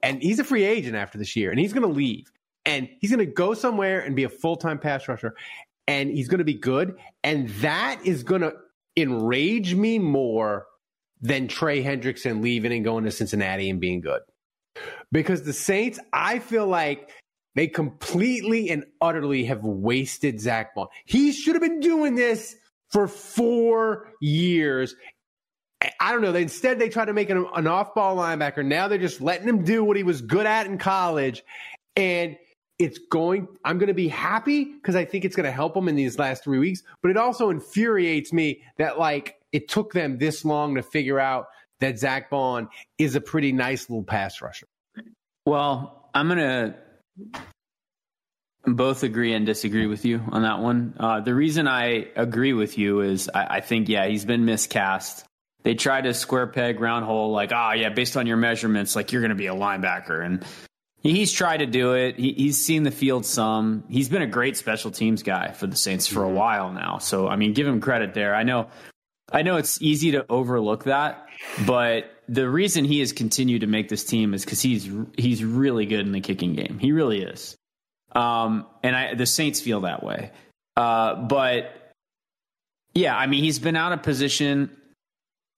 And 0.01 0.21
he's 0.21 0.39
a 0.39 0.43
free 0.43 0.63
agent 0.63 0.95
after 0.95 1.17
this 1.17 1.35
year 1.35 1.51
and 1.51 1.59
he's 1.59 1.73
going 1.73 1.87
to 1.87 1.93
leave 1.93 2.31
and 2.65 2.89
he's 2.99 3.11
going 3.11 3.25
to 3.25 3.31
go 3.31 3.53
somewhere 3.53 3.99
and 3.99 4.15
be 4.15 4.23
a 4.23 4.29
full 4.29 4.55
time 4.55 4.79
pass 4.79 5.07
rusher, 5.07 5.35
and 5.87 6.09
he's 6.09 6.27
going 6.27 6.39
to 6.39 6.45
be 6.45 6.53
good, 6.53 6.95
and 7.23 7.49
that 7.49 7.99
is 8.05 8.23
going 8.23 8.41
to 8.41 8.53
enrage 8.95 9.75
me 9.75 9.99
more 9.99 10.65
than 11.21 11.47
Trey 11.47 11.83
Hendrickson 11.83 12.41
leaving 12.41 12.71
and 12.71 12.83
going 12.83 13.03
to 13.05 13.11
Cincinnati 13.11 13.69
and 13.69 13.79
being 13.79 14.01
good, 14.01 14.21
because 15.11 15.43
the 15.43 15.53
Saints, 15.53 15.99
I 16.11 16.39
feel 16.39 16.67
like. 16.67 17.09
They 17.55 17.67
completely 17.67 18.71
and 18.71 18.83
utterly 18.99 19.45
have 19.45 19.63
wasted 19.63 20.41
Zack 20.41 20.73
Baun. 20.73 20.87
He 21.05 21.31
should 21.31 21.53
have 21.53 21.61
been 21.61 21.81
doing 21.81 22.15
this 22.15 22.55
for 22.89 23.07
four 23.07 24.09
years. 24.21 24.95
I 25.99 26.11
don't 26.11 26.23
know. 26.23 26.31
They, 26.31 26.41
instead, 26.41 26.79
they 26.79 26.89
tried 26.89 27.05
to 27.05 27.13
make 27.13 27.27
him 27.27 27.45
an 27.53 27.67
off 27.67 27.93
ball 27.93 28.17
linebacker. 28.17 28.65
Now 28.65 28.87
they're 28.87 28.97
just 28.97 29.21
letting 29.21 29.47
him 29.47 29.63
do 29.63 29.83
what 29.83 29.97
he 29.97 30.01
was 30.01 30.19
good 30.19 30.47
at 30.47 30.65
in 30.65 30.79
college. 30.79 31.43
And 31.95 32.37
it's 32.79 32.97
going, 32.97 33.47
I'm 33.63 33.77
going 33.77 33.89
to 33.89 33.93
be 33.93 34.07
happy 34.07 34.63
because 34.63 34.95
I 34.95 35.05
think 35.05 35.23
it's 35.23 35.35
going 35.35 35.45
to 35.45 35.51
help 35.51 35.77
him 35.77 35.87
in 35.87 35.95
these 35.95 36.17
last 36.17 36.43
three 36.43 36.57
weeks. 36.57 36.81
But 37.03 37.11
it 37.11 37.17
also 37.17 37.51
infuriates 37.51 38.33
me 38.33 38.63
that, 38.79 38.97
like, 38.97 39.35
it 39.51 39.67
took 39.67 39.93
them 39.93 40.17
this 40.17 40.43
long 40.43 40.73
to 40.73 40.81
figure 40.81 41.19
out 41.19 41.49
that 41.83 41.99
Zack 41.99 42.29
Baun 42.29 42.69
is 42.97 43.15
a 43.15 43.21
pretty 43.21 43.51
nice 43.51 43.89
little 43.89 44.05
pass 44.05 44.41
rusher. 44.41 44.67
Well, 45.45 46.09
I'm 46.13 46.29
gonna 46.29 46.75
both 48.65 49.03
agree 49.03 49.33
and 49.33 49.45
disagree 49.45 49.87
with 49.87 50.05
you 50.05 50.21
on 50.31 50.43
that 50.43 50.59
one. 50.59 50.95
Uh, 50.97 51.19
the 51.19 51.35
reason 51.35 51.67
I 51.67 52.07
agree 52.15 52.53
with 52.53 52.77
you 52.77 53.01
is 53.01 53.29
I, 53.33 53.57
I 53.57 53.59
think 53.59 53.89
yeah 53.89 54.07
he's 54.07 54.23
been 54.23 54.45
miscast. 54.45 55.25
They 55.63 55.75
try 55.75 55.99
to 56.01 56.13
square 56.13 56.47
peg 56.47 56.79
round 56.79 57.03
hole 57.03 57.31
like 57.31 57.51
oh 57.53 57.73
yeah 57.73 57.89
based 57.89 58.15
on 58.15 58.27
your 58.27 58.37
measurements 58.37 58.95
like 58.95 59.11
you're 59.11 59.21
gonna 59.21 59.35
be 59.35 59.47
a 59.47 59.55
linebacker 59.55 60.25
and 60.25 60.45
he's 61.01 61.33
tried 61.33 61.57
to 61.57 61.65
do 61.65 61.95
it. 61.95 62.17
He, 62.17 62.31
he's 62.31 62.63
seen 62.63 62.83
the 62.83 62.91
field 62.91 63.25
some. 63.25 63.83
He's 63.89 64.07
been 64.07 64.21
a 64.21 64.27
great 64.27 64.55
special 64.55 64.89
teams 64.89 65.21
guy 65.21 65.51
for 65.51 65.67
the 65.67 65.75
Saints 65.75 66.07
for 66.07 66.23
a 66.23 66.29
while 66.29 66.71
now. 66.71 66.99
So 66.99 67.27
I 67.27 67.35
mean 67.35 67.51
give 67.51 67.67
him 67.67 67.81
credit 67.81 68.13
there. 68.13 68.33
I 68.33 68.43
know 68.43 68.69
I 69.33 69.41
know 69.41 69.57
it's 69.57 69.81
easy 69.81 70.11
to 70.11 70.25
overlook 70.29 70.83
that, 70.83 71.27
but 71.65 72.11
the 72.29 72.47
reason 72.47 72.85
he 72.85 72.99
has 72.99 73.11
continued 73.11 73.61
to 73.61 73.67
make 73.67 73.89
this 73.89 74.03
team 74.03 74.33
is 74.33 74.45
because 74.45 74.61
he's 74.61 74.89
he's 75.17 75.43
really 75.43 75.85
good 75.87 76.01
in 76.01 76.11
the 76.11 76.21
kicking 76.21 76.53
game. 76.53 76.77
He 76.79 76.91
really 76.91 77.23
is, 77.23 77.57
um, 78.13 78.67
and 78.83 78.95
I 78.95 79.15
the 79.15 79.25
Saints 79.25 79.59
feel 79.59 79.81
that 79.81 80.03
way. 80.03 80.31
Uh, 80.77 81.15
but 81.15 81.93
yeah, 82.93 83.17
I 83.17 83.25
mean 83.25 83.43
he's 83.43 83.59
been 83.59 83.75
out 83.75 83.91
of 83.91 84.03
position. 84.03 84.69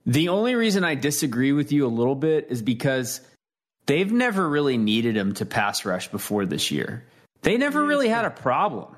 The 0.05 0.29
only 0.29 0.55
reason 0.55 0.83
I 0.83 0.95
disagree 0.95 1.51
with 1.51 1.71
you 1.71 1.85
a 1.85 1.89
little 1.89 2.15
bit 2.15 2.47
is 2.49 2.61
because 2.61 3.21
they've 3.87 4.11
never 4.11 4.47
really 4.47 4.77
needed 4.77 5.17
him 5.17 5.33
to 5.35 5.45
pass 5.45 5.83
rush 5.83 6.07
before 6.07 6.45
this 6.45 6.71
year. 6.71 7.03
They 7.41 7.57
never 7.57 7.83
really 7.83 8.07
had 8.07 8.23
a 8.25 8.29
problem. 8.31 8.95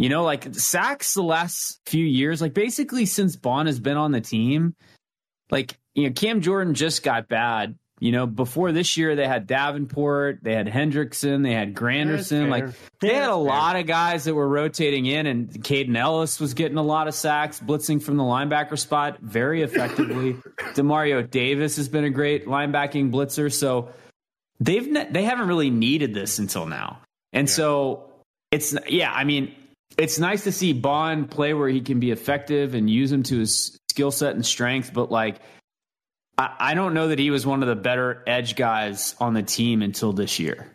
You 0.00 0.08
know, 0.08 0.22
like 0.22 0.54
sacks 0.54 1.12
the 1.12 1.22
last 1.22 1.78
few 1.84 2.06
years, 2.06 2.40
like 2.40 2.54
basically 2.54 3.04
since 3.04 3.36
Baun 3.36 3.66
has 3.66 3.78
been 3.78 3.98
on 3.98 4.12
the 4.12 4.22
team, 4.22 4.74
like, 5.50 5.76
you 5.94 6.08
know, 6.08 6.14
Cam 6.14 6.40
Jordan 6.40 6.72
just 6.72 7.02
got 7.02 7.28
bad. 7.28 7.78
You 7.98 8.10
know, 8.12 8.26
before 8.26 8.72
this 8.72 8.96
year, 8.96 9.14
they 9.14 9.26
had 9.26 9.46
Davenport, 9.46 10.38
they 10.40 10.54
had 10.54 10.66
Hendrickson, 10.68 11.42
they 11.42 11.52
had 11.52 11.74
Granderson. 11.74 12.48
Like, 12.48 12.68
they 13.02 13.12
had 13.12 13.28
a 13.28 13.36
lot 13.36 13.76
of 13.76 13.86
guys 13.86 14.24
that 14.24 14.34
were 14.34 14.48
rotating 14.48 15.04
in, 15.04 15.26
and 15.26 15.50
Kaden 15.50 15.94
Elliss 15.94 16.40
was 16.40 16.54
getting 16.54 16.78
a 16.78 16.82
lot 16.82 17.06
of 17.06 17.12
sacks, 17.12 17.60
blitzing 17.60 18.02
from 18.02 18.16
the 18.16 18.22
linebacker 18.22 18.78
spot 18.78 19.18
very 19.20 19.60
effectively. 19.60 20.32
Demario 20.72 21.30
Davis 21.30 21.76
has 21.76 21.90
been 21.90 22.04
a 22.04 22.10
great 22.10 22.46
linebacking 22.46 23.12
blitzer. 23.12 23.52
So 23.52 23.90
they've 24.60 24.88
ne- 24.90 25.10
they 25.10 25.24
haven't 25.24 25.48
really 25.48 25.68
needed 25.68 26.14
this 26.14 26.38
until 26.38 26.64
now. 26.64 27.02
And 27.34 27.48
yeah. 27.48 27.54
so 27.54 28.12
it's, 28.50 28.74
yeah, 28.88 29.12
I 29.12 29.24
mean, 29.24 29.54
it's 29.98 30.18
nice 30.18 30.44
to 30.44 30.52
see 30.52 30.72
Baun 30.72 31.26
play 31.26 31.54
where 31.54 31.68
he 31.68 31.80
can 31.80 32.00
be 32.00 32.10
effective 32.10 32.74
and 32.74 32.88
use 32.88 33.10
him 33.10 33.22
to 33.24 33.38
his 33.38 33.78
skill 33.90 34.10
set 34.10 34.34
and 34.34 34.44
strength, 34.46 34.92
but 34.94 35.10
like 35.10 35.40
I, 36.38 36.54
I 36.58 36.74
don't 36.74 36.94
know 36.94 37.08
that 37.08 37.18
he 37.18 37.30
was 37.30 37.46
one 37.46 37.62
of 37.62 37.68
the 37.68 37.76
better 37.76 38.22
edge 38.26 38.56
guys 38.56 39.14
on 39.20 39.34
the 39.34 39.42
team 39.42 39.82
until 39.82 40.12
this 40.12 40.38
year. 40.38 40.70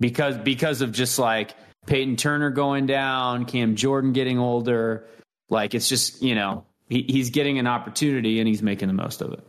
Because 0.00 0.36
because 0.38 0.80
of 0.80 0.92
just 0.92 1.18
like 1.18 1.54
Payton 1.86 2.16
Turner 2.16 2.50
going 2.50 2.86
down, 2.86 3.44
Cam 3.44 3.76
Jordan 3.76 4.12
getting 4.12 4.38
older, 4.38 5.06
like 5.48 5.74
it's 5.74 5.88
just, 5.88 6.22
you 6.22 6.34
know, 6.34 6.64
he, 6.88 7.04
he's 7.08 7.30
getting 7.30 7.58
an 7.58 7.66
opportunity 7.66 8.38
and 8.38 8.48
he's 8.48 8.62
making 8.62 8.88
the 8.88 8.94
most 8.94 9.22
of 9.22 9.32
it. 9.32 9.44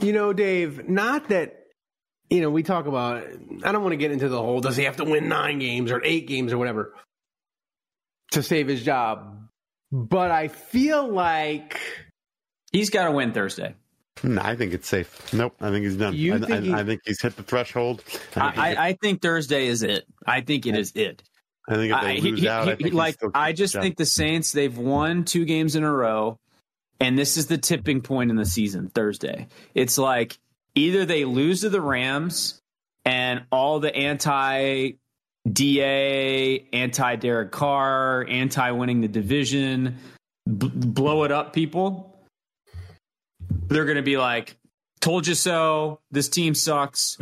You 0.00 0.12
know, 0.12 0.32
Dave, 0.32 0.88
not 0.88 1.28
that 1.28 1.54
you 2.30 2.42
know, 2.42 2.50
we 2.50 2.62
talk 2.62 2.86
about 2.86 3.24
I 3.64 3.72
don't 3.72 3.82
want 3.82 3.92
to 3.92 3.96
get 3.96 4.10
into 4.10 4.28
the 4.28 4.40
whole 4.40 4.60
does 4.60 4.76
he 4.76 4.84
have 4.84 4.96
to 4.96 5.04
win 5.04 5.28
nine 5.28 5.58
games 5.58 5.90
or 5.90 6.02
eight 6.04 6.26
games 6.26 6.52
or 6.52 6.58
whatever 6.58 6.94
to 8.32 8.42
save 8.42 8.68
his 8.68 8.82
job. 8.82 9.48
But 9.90 10.30
I 10.30 10.48
feel 10.48 11.08
like 11.08 11.80
he's 12.72 12.90
got 12.90 13.06
to 13.06 13.12
win 13.12 13.32
Thursday. 13.32 13.74
No, 14.22 14.42
I 14.42 14.56
think 14.56 14.74
it's 14.74 14.88
safe. 14.88 15.32
Nope, 15.32 15.54
I 15.60 15.70
think 15.70 15.84
he's 15.84 15.96
done. 15.96 16.14
I, 16.14 16.38
think 16.38 16.50
I, 16.50 16.60
he, 16.60 16.72
I, 16.72 16.84
think 16.84 17.02
he's 17.04 17.22
hit 17.22 17.36
the 17.36 17.42
threshold. 17.42 18.02
I, 18.36 18.40
I, 18.40 18.88
I, 18.88 18.92
think 18.94 19.22
Thursday 19.22 19.68
is 19.68 19.82
it. 19.82 20.06
I 20.26 20.40
think 20.40 20.66
it 20.66 20.76
is 20.76 20.92
it. 20.96 21.22
I 21.68 21.74
think 21.74 21.92
if 21.94 22.00
they 22.00 22.20
lose 22.20 22.40
he, 22.40 22.48
out, 22.48 22.80
he, 22.80 22.90
like 22.90 23.16
I 23.34 23.52
just 23.52 23.74
think 23.74 23.96
the 23.96 24.06
Saints 24.06 24.52
they've 24.52 24.76
won 24.76 25.24
two 25.24 25.44
games 25.44 25.76
in 25.76 25.84
a 25.84 25.92
row, 25.92 26.38
and 26.98 27.18
this 27.18 27.36
is 27.36 27.46
the 27.46 27.58
tipping 27.58 28.00
point 28.00 28.30
in 28.30 28.36
the 28.36 28.46
season. 28.46 28.88
Thursday, 28.88 29.48
it's 29.74 29.98
like 29.98 30.38
either 30.74 31.04
they 31.04 31.24
lose 31.24 31.60
to 31.60 31.68
the 31.68 31.80
Rams, 31.80 32.60
and 33.04 33.44
all 33.52 33.80
the 33.80 33.94
anti 33.94 34.92
DA, 35.50 36.66
anti 36.72 37.16
Derek 37.16 37.50
Carr, 37.50 38.26
anti 38.28 38.70
winning 38.70 39.00
the 39.00 39.08
division, 39.08 39.96
b- 40.46 40.70
blow 40.74 41.24
it 41.24 41.32
up 41.32 41.52
people, 41.52 42.18
they're 43.68 43.84
going 43.84 43.96
to 43.96 44.02
be 44.02 44.16
like, 44.16 44.56
told 45.00 45.26
you 45.26 45.34
so. 45.34 46.00
This 46.10 46.28
team 46.28 46.54
sucks. 46.54 47.18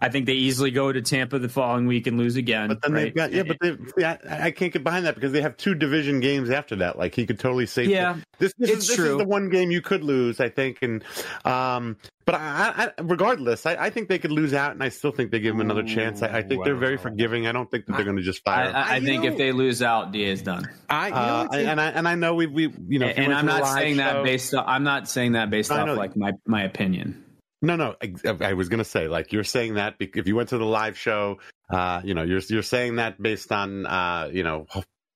I 0.00 0.08
think 0.08 0.26
they 0.26 0.34
easily 0.34 0.70
go 0.70 0.92
to 0.92 1.00
Tampa 1.00 1.38
the 1.38 1.48
following 1.48 1.86
week 1.86 2.06
and 2.06 2.18
lose 2.18 2.36
again. 2.36 2.68
But 2.68 2.82
then 2.82 2.92
right? 2.92 3.04
they've 3.04 3.14
got 3.14 3.32
yeah, 3.32 3.42
but 3.44 3.58
they 3.60 3.76
yeah, 3.96 4.18
I 4.28 4.50
can't 4.50 4.72
get 4.72 4.84
behind 4.84 5.06
that 5.06 5.14
because 5.14 5.32
they 5.32 5.40
have 5.40 5.56
two 5.56 5.74
division 5.74 6.20
games 6.20 6.50
after 6.50 6.76
that. 6.76 6.98
Like 6.98 7.14
he 7.14 7.26
could 7.26 7.38
totally 7.38 7.66
save. 7.66 7.88
Yeah, 7.88 8.16
this 8.38 8.52
this, 8.58 8.70
it's 8.70 8.82
is, 8.82 8.88
this 8.88 8.96
true. 8.96 9.12
is 9.12 9.18
the 9.18 9.26
one 9.26 9.48
game 9.48 9.70
you 9.70 9.80
could 9.80 10.04
lose, 10.04 10.40
I 10.40 10.48
think, 10.48 10.78
and 10.82 11.02
um, 11.44 11.96
but 12.26 12.34
I, 12.34 12.90
I 12.98 13.02
regardless, 13.02 13.66
I, 13.66 13.76
I, 13.76 13.90
think 13.90 14.08
they 14.08 14.18
could 14.18 14.32
lose 14.32 14.52
out, 14.52 14.72
and 14.72 14.82
I 14.82 14.88
still 14.88 15.12
think 15.12 15.30
they 15.30 15.38
give 15.38 15.54
them 15.54 15.60
another 15.60 15.84
chance. 15.84 16.22
I, 16.22 16.38
I 16.38 16.42
think 16.42 16.58
wow. 16.58 16.64
they're 16.64 16.76
very 16.76 16.96
forgiving. 16.98 17.46
I 17.46 17.52
don't 17.52 17.70
think 17.70 17.86
that 17.86 17.92
they're 17.96 18.04
going 18.04 18.16
to 18.16 18.22
just 18.22 18.44
fire. 18.44 18.72
I, 18.74 18.96
I 18.96 19.00
think 19.00 19.22
know, 19.22 19.30
if 19.30 19.38
they 19.38 19.52
lose 19.52 19.80
out, 19.80 20.12
Da 20.12 20.24
is 20.24 20.42
done. 20.42 20.68
I, 20.90 21.06
you 21.06 21.14
know, 21.14 21.18
uh, 21.18 21.70
and 21.70 21.80
I 21.80 21.90
and 21.90 22.08
I 22.08 22.16
know 22.16 22.34
we 22.34 22.46
we 22.46 22.74
you 22.88 22.98
know, 22.98 23.06
and, 23.06 23.32
I'm 23.32 23.46
not 23.46 23.66
saying 23.66 23.96
show, 23.96 24.02
that 24.02 24.24
based. 24.24 24.54
Off, 24.54 24.64
I'm 24.66 24.82
not 24.82 25.08
saying 25.08 25.32
that 25.32 25.50
based 25.50 25.70
off 25.70 25.96
like 25.96 26.16
my 26.16 26.32
my 26.46 26.64
opinion. 26.64 27.25
No, 27.62 27.76
no. 27.76 27.96
I, 28.02 28.14
I 28.40 28.52
was 28.52 28.68
going 28.68 28.78
to 28.78 28.84
say, 28.84 29.08
like, 29.08 29.32
you're 29.32 29.44
saying 29.44 29.74
that 29.74 29.94
if 29.98 30.26
you 30.26 30.36
went 30.36 30.50
to 30.50 30.58
the 30.58 30.64
live 30.64 30.98
show, 30.98 31.38
uh, 31.70 32.00
you 32.04 32.14
know, 32.14 32.22
you're 32.22 32.40
you're 32.48 32.62
saying 32.62 32.96
that 32.96 33.20
based 33.20 33.50
on, 33.50 33.86
uh, 33.86 34.30
you 34.32 34.42
know, 34.42 34.66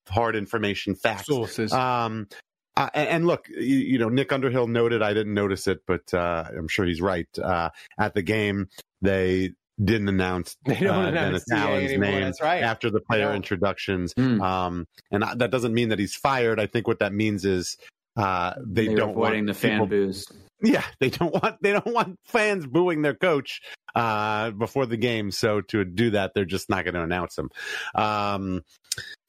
hard 0.09 0.37
information, 0.37 0.95
facts, 0.95 1.27
sources. 1.27 1.73
Um, 1.73 2.29
uh, 2.77 2.89
and, 2.95 3.09
and, 3.09 3.27
look, 3.27 3.49
you, 3.49 3.77
you, 3.77 3.99
know, 3.99 4.09
Nick 4.09 4.33
Underhill 4.33 4.67
noted. 4.67 5.03
I 5.03 5.13
didn't 5.13 5.35
notice 5.35 5.67
it, 5.67 5.81
but 5.87 6.15
uh, 6.15 6.45
I'm 6.57 6.69
sure 6.69 6.87
he's 6.87 7.03
right. 7.03 7.29
Uh, 7.39 7.71
at 7.99 8.15
the 8.15 8.23
game, 8.23 8.69
they 9.03 9.53
didn't 9.83 10.09
announce 10.09 10.57
they 10.65 10.75
don't 10.75 11.05
uh, 11.05 11.09
announce 11.09 11.45
Dennis 11.45 11.99
name 11.99 12.33
right. 12.43 12.63
after 12.63 12.91
the 12.91 13.01
player 13.01 13.33
introductions. 13.33 14.15
Mm. 14.15 14.43
Um, 14.43 14.87
and 15.11 15.23
that 15.23 15.51
doesn't 15.51 15.75
mean 15.75 15.91
that 15.91 15.99
he's 15.99 16.15
fired. 16.15 16.61
I 16.61 16.67
think 16.67 16.87
what 16.87 17.01
that 17.01 17.13
means 17.13 17.45
is 17.45 17.77
uh, 18.17 18.55
they 18.65 18.87
They're 18.87 18.97
don't 18.97 19.11
avoiding 19.11 19.47
want 19.47 19.49
the 19.49 19.55
fan 19.55 19.73
people, 19.73 19.87
booze. 19.87 20.27
Yeah, 20.63 20.85
they 20.99 21.11
don't 21.11 21.33
want 21.33 21.63
they 21.63 21.73
don't 21.73 21.87
want 21.87 22.19
fans 22.25 22.67
booing 22.67 23.03
their 23.03 23.15
coach 23.15 23.61
uh, 23.95 24.51
before 24.51 24.87
the 24.87 24.97
game. 24.97 25.31
So 25.31 25.61
to 25.63 25.85
do 25.85 26.11
that, 26.11 26.33
they're 26.35 26.45
just 26.45 26.69
not 26.69 26.85
going 26.85 26.95
to 26.95 27.03
announce 27.03 27.39
him. 27.39 27.51
Um, 27.95 28.63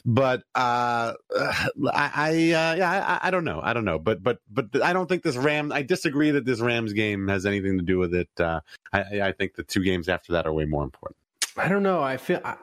but 0.05 0.43
uh, 0.55 1.13
I, 1.35 2.11
I 2.15 2.29
uh, 2.29 2.75
yeah, 2.75 3.19
I, 3.21 3.27
I, 3.27 3.31
don't 3.31 3.43
know, 3.43 3.59
I 3.63 3.73
don't 3.73 3.85
know, 3.85 3.99
but 3.99 4.21
but 4.23 4.39
but 4.49 4.81
I 4.83 4.93
don't 4.93 5.07
think 5.07 5.23
this 5.23 5.37
Ram. 5.37 5.71
I 5.71 5.83
disagree 5.83 6.31
that 6.31 6.45
this 6.45 6.59
Rams 6.59 6.93
game 6.93 7.27
has 7.27 7.45
anything 7.45 7.77
to 7.77 7.83
do 7.83 7.97
with 7.97 8.13
it. 8.13 8.29
Uh, 8.39 8.61
I, 8.91 9.21
I 9.21 9.31
think 9.31 9.55
the 9.55 9.63
two 9.63 9.83
games 9.83 10.09
after 10.09 10.33
that 10.33 10.45
are 10.45 10.53
way 10.53 10.65
more 10.65 10.83
important. 10.83 11.17
I 11.57 11.67
don't 11.67 11.83
know. 11.83 12.01
I 12.01 12.17
feel. 12.17 12.41
I, 12.43 12.55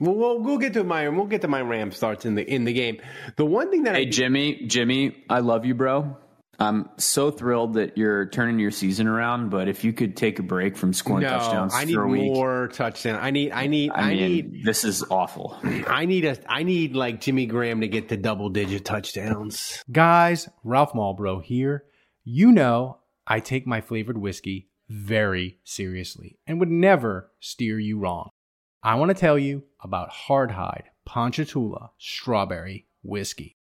well, 0.00 0.14
we'll 0.14 0.38
we'll 0.40 0.58
get 0.58 0.72
to 0.74 0.84
my 0.84 1.08
we'll 1.08 1.26
get 1.26 1.42
to 1.42 1.48
my 1.48 1.60
Ram 1.60 1.92
starts 1.92 2.24
in 2.24 2.34
the 2.34 2.48
in 2.48 2.64
the 2.64 2.72
game. 2.72 3.00
The 3.36 3.44
one 3.44 3.70
thing 3.70 3.84
that 3.84 3.94
hey 3.94 4.02
I, 4.02 4.10
Jimmy 4.10 4.66
Jimmy, 4.66 5.24
I 5.30 5.40
love 5.40 5.64
you, 5.64 5.74
bro. 5.74 6.16
I'm 6.62 6.88
so 6.96 7.30
thrilled 7.30 7.74
that 7.74 7.98
you're 7.98 8.26
turning 8.26 8.58
your 8.58 8.70
season 8.70 9.06
around, 9.06 9.50
but 9.50 9.68
if 9.68 9.84
you 9.84 9.92
could 9.92 10.16
take 10.16 10.38
a 10.38 10.42
break 10.42 10.76
from 10.76 10.92
scoring 10.92 11.22
no, 11.22 11.30
touchdowns 11.30 11.74
I 11.74 11.84
need 11.84 11.94
for 11.94 12.04
a 12.04 12.08
week, 12.08 12.32
more 12.32 12.68
touchdown. 12.68 13.18
I 13.20 13.30
need, 13.30 13.52
I 13.52 13.66
need, 13.66 13.90
I, 13.90 14.00
I 14.00 14.08
mean, 14.14 14.32
need. 14.32 14.64
This 14.64 14.84
is 14.84 15.04
awful. 15.10 15.58
I 15.86 16.06
need 16.06 16.24
a, 16.24 16.38
I 16.48 16.62
need 16.62 16.94
like 16.94 17.20
Jimmy 17.20 17.46
Graham 17.46 17.80
to 17.80 17.88
get 17.88 18.08
to 18.10 18.16
double 18.16 18.48
digit 18.48 18.84
touchdowns. 18.84 19.82
Guys, 19.90 20.48
Ralph 20.64 20.92
Malbrough 20.92 21.44
here. 21.44 21.84
You 22.24 22.52
know, 22.52 22.98
I 23.26 23.40
take 23.40 23.66
my 23.66 23.80
flavored 23.80 24.18
whiskey 24.18 24.68
very 24.88 25.58
seriously 25.64 26.38
and 26.46 26.60
would 26.60 26.70
never 26.70 27.32
steer 27.40 27.78
you 27.78 27.98
wrong. 27.98 28.28
I 28.82 28.96
want 28.96 29.10
to 29.10 29.14
tell 29.14 29.38
you 29.38 29.64
about 29.82 30.10
Hardhide 30.10 30.84
Ponchatoula 31.04 31.90
Strawberry 31.98 32.86
Whiskey. 33.02 33.56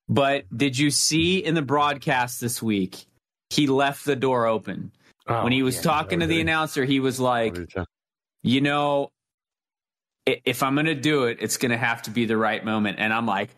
But 0.09 0.45
did 0.57 0.77
you 0.79 0.91
see 0.91 1.39
in 1.45 1.55
the 1.55 1.63
broadcast 1.63 2.41
this 2.41 2.61
week? 2.63 3.07
He 3.51 3.67
left 3.69 4.05
the 4.05 4.17
door 4.17 4.47
open 4.47 4.91
Oh, 5.29 5.45
when 5.45 5.53
he 5.53 5.63
was 5.63 5.77
yeah, 5.77 5.83
talking 5.83 6.19
to 6.21 6.27
the 6.27 6.41
announcer. 6.41 6.85
He 6.85 6.99
was 7.01 7.21
like, 7.21 7.57
"You 8.43 8.61
know, 8.61 9.05
i- 9.05 9.09
if 10.27 10.63
I'm 10.63 10.75
going 10.75 10.87
to 10.87 10.95
do 10.95 11.25
it, 11.25 11.39
it's 11.41 11.57
going 11.57 11.71
to 11.71 11.79
have 11.79 12.03
to 12.03 12.11
be 12.11 12.25
the 12.27 12.37
right 12.37 12.65
moment." 12.65 12.99
And 12.99 13.13
I'm 13.13 13.27
like, 13.27 13.51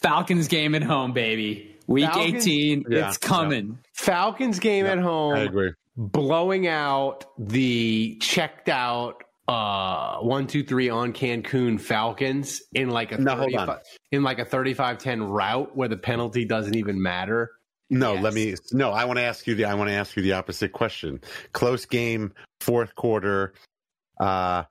"Falcons 0.00 0.48
game 0.48 0.74
at 0.74 0.82
home, 0.82 1.12
baby. 1.12 1.76
Week 1.86 2.04
Falcons- 2.10 2.46
18, 2.46 2.84
Yeah, 2.90 3.08
it's 3.08 3.18
coming." 3.18 3.78
Falcons 3.94 4.58
game 4.58 4.86
at 4.86 4.98
home. 4.98 5.34
I 5.34 5.40
agree. 5.40 5.72
blowing 5.96 6.66
out 6.66 7.24
the 7.38 8.16
checked 8.22 8.68
out 8.70 9.22
uh 9.48 10.18
one 10.20 10.46
two 10.46 10.62
three 10.62 10.88
on 10.88 11.12
Cancun 11.12 11.78
Falcons 11.80 12.62
in 12.72 12.88
like 12.90 13.12
a 13.12 13.18
No, 13.18 13.32
hold 13.36 13.50
35 13.52 13.68
on. 13.68 13.78
in 14.12 14.22
like 14.22 14.38
a 14.38 14.44
35-10 14.46 15.28
route 15.28 15.76
where 15.76 15.88
the 15.88 15.96
penalty 15.96 16.44
doesn't 16.44 16.76
even 16.76 17.02
matter. 17.02 17.50
No, 17.90 18.14
Yes. 18.14 18.22
let 18.22 18.34
me. 18.34 18.54
No, 18.72 18.90
I 18.92 19.04
want 19.04 19.18
to 19.18 19.22
ask 19.24 19.46
you 19.46 19.54
the. 19.54 19.66
I 19.66 19.74
want 19.74 19.88
to 19.90 19.94
ask 19.94 20.16
you 20.16 20.22
the 20.22 20.32
opposite 20.32 20.72
question. 20.72 21.20
Close 21.52 21.84
game, 21.84 22.32
fourth 22.60 22.94
quarter. 22.94 23.52
Uh, 24.18 24.62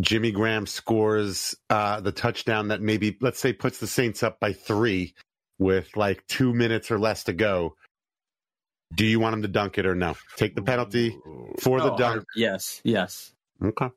Jimmy 0.00 0.32
Graham 0.32 0.66
scores 0.66 1.54
uh, 1.70 2.00
the 2.00 2.12
touchdown 2.12 2.68
that 2.68 2.80
maybe, 2.80 3.16
let's 3.20 3.38
say, 3.40 3.52
puts 3.52 3.78
the 3.78 3.86
Saints 3.86 4.22
up 4.22 4.40
by 4.40 4.52
three 4.52 5.14
with 5.58 5.96
like 5.96 6.26
two 6.26 6.52
minutes 6.52 6.90
or 6.90 6.98
less 6.98 7.24
to 7.24 7.32
go. 7.32 7.74
Do 8.94 9.04
you 9.04 9.18
want 9.20 9.34
him 9.34 9.42
to 9.42 9.48
dunk 9.48 9.78
it 9.78 9.86
or 9.86 9.94
no? 9.94 10.14
Take 10.36 10.54
the 10.54 10.62
penalty 10.62 11.16
for 11.60 11.80
the 11.80 11.92
Oh, 11.92 11.96
dunk. 11.96 12.24
Yes, 12.36 12.80
yes, 12.84 13.32
Okay. 13.62 13.88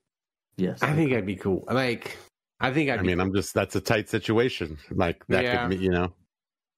yes. 0.57 0.81
I 0.81 0.93
think 0.95 1.13
I'd 1.13 1.25
be 1.25 1.35
cool. 1.35 1.63
Like 1.69 2.17
I 2.59 2.71
think 2.71 2.89
I'd 2.89 2.99
I 2.99 3.01
be 3.01 3.07
mean, 3.09 3.19
I'm 3.19 3.33
just 3.33 3.53
that's 3.53 3.75
a 3.75 3.81
tight 3.81 4.09
situation. 4.09 4.77
Like 4.91 5.25
that 5.27 5.43
Yeah. 5.43 5.67
could, 5.67 5.77
be, 5.77 5.83
you 5.83 5.91
know. 5.91 6.13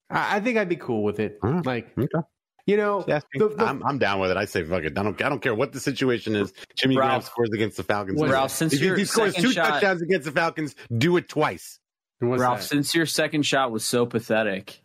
I, 0.10 0.38
I 0.38 0.40
think 0.42 0.58
I'd 0.58 0.70
be 0.70 0.76
cool 0.76 1.04
with 1.04 1.20
it. 1.20 1.38
Huh. 1.42 1.62
Like 1.64 1.92
Okay. 1.98 2.20
You 2.66 2.78
know 2.78 3.04
Yeah, 3.08 3.20
the- 3.34 3.50
the- 3.50 3.66
I'm, 3.66 3.84
I'm 3.86 3.98
down 3.98 4.20
with 4.20 4.32
it. 4.32 4.38
I 4.38 4.46
say 4.46 4.64
fuck 4.64 4.84
it. 4.84 4.98
I 4.98 5.04
don't. 5.04 5.22
I 5.22 5.30
don't 5.30 5.42
care 5.42 5.56
what 5.56 5.74
the 5.74 5.80
situation 5.80 6.36
is. 6.36 6.54
Jimmy 6.76 6.96
Graham 6.96 7.10
Ralph. 7.10 7.26
scores 7.26 7.50
against 7.54 7.78
the 7.78 7.84
Falcons. 7.84 8.20
What- 8.20 8.30
Ralph, 8.30 8.52
since 8.52 8.74
if 8.74 8.80
he, 8.80 8.86
your 8.86 8.98
he 8.98 9.06
scores 9.06 9.34
two 9.36 9.52
shot, 9.52 9.68
touchdowns 9.68 10.02
against 10.02 10.26
the 10.26 10.32
Falcons, 10.32 10.76
do 10.96 11.18
it 11.18 11.28
twice. 11.30 11.80
Ralph, 12.22 12.60
that? 12.60 12.66
since 12.66 12.94
your 12.94 13.06
second 13.08 13.44
shot 13.48 13.72
was 13.72 13.84
so 13.84 14.06
pathetic, 14.06 14.82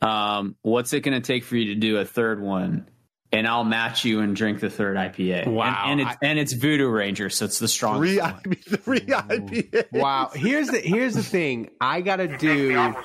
um, 0.00 0.54
what's 0.62 0.92
it 0.92 1.00
going 1.00 1.20
to 1.20 1.26
take 1.26 1.44
for 1.44 1.56
you 1.56 1.74
to 1.74 1.74
do 1.74 1.98
a 1.98 2.04
third 2.04 2.40
one? 2.40 2.88
And 3.32 3.46
I'll 3.46 3.62
match 3.64 4.04
you 4.04 4.20
and 4.20 4.34
drink 4.34 4.58
the 4.58 4.70
third 4.70 4.96
IPA. 4.96 5.46
Wow. 5.46 5.84
And, 5.86 6.00
and 6.00 6.08
it's 6.10 6.18
and 6.20 6.38
it's 6.38 6.52
Voodoo 6.52 6.88
Ranger, 6.88 7.30
so 7.30 7.44
it's 7.44 7.60
the 7.60 7.68
strongest. 7.68 8.14
Three, 8.14 8.20
one. 8.20 8.34
IPA, 8.34 8.80
three 8.82 9.00
IPAs. 9.00 9.92
Wow. 9.92 10.30
Here's 10.34 10.66
the 10.68 10.80
here's 10.80 11.14
the 11.14 11.22
thing. 11.22 11.70
I 11.80 12.00
gotta 12.00 12.26
do 12.38 12.76
I'm 12.76 12.96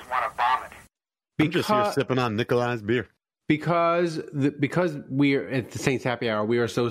just 1.50 1.68
here 1.68 1.92
sipping 1.92 2.18
on 2.18 2.34
Nikolai's 2.36 2.82
beer. 2.82 3.08
Because 3.48 4.20
the, 4.32 4.54
because 4.58 4.96
we're 5.08 5.48
at 5.48 5.70
the 5.70 5.78
Saints 5.78 6.04
Happy 6.04 6.28
Hour, 6.28 6.44
we 6.44 6.58
are 6.58 6.68
so 6.68 6.90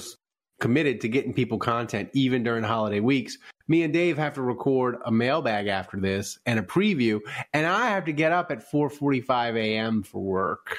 committed 0.59 1.01
to 1.01 1.09
getting 1.09 1.33
people 1.33 1.57
content 1.57 2.09
even 2.13 2.43
during 2.43 2.63
holiday 2.63 2.99
weeks. 2.99 3.37
Me 3.67 3.83
and 3.83 3.93
Dave 3.93 4.17
have 4.17 4.35
to 4.35 4.41
record 4.41 4.97
a 5.05 5.11
mailbag 5.11 5.67
after 5.67 5.99
this 5.99 6.39
and 6.45 6.59
a 6.59 6.63
preview, 6.63 7.19
and 7.53 7.65
I 7.65 7.87
have 7.89 8.05
to 8.05 8.13
get 8.13 8.31
up 8.31 8.51
at 8.51 8.69
4:45 8.71 9.57
a.m. 9.57 10.03
for 10.03 10.21
work 10.21 10.77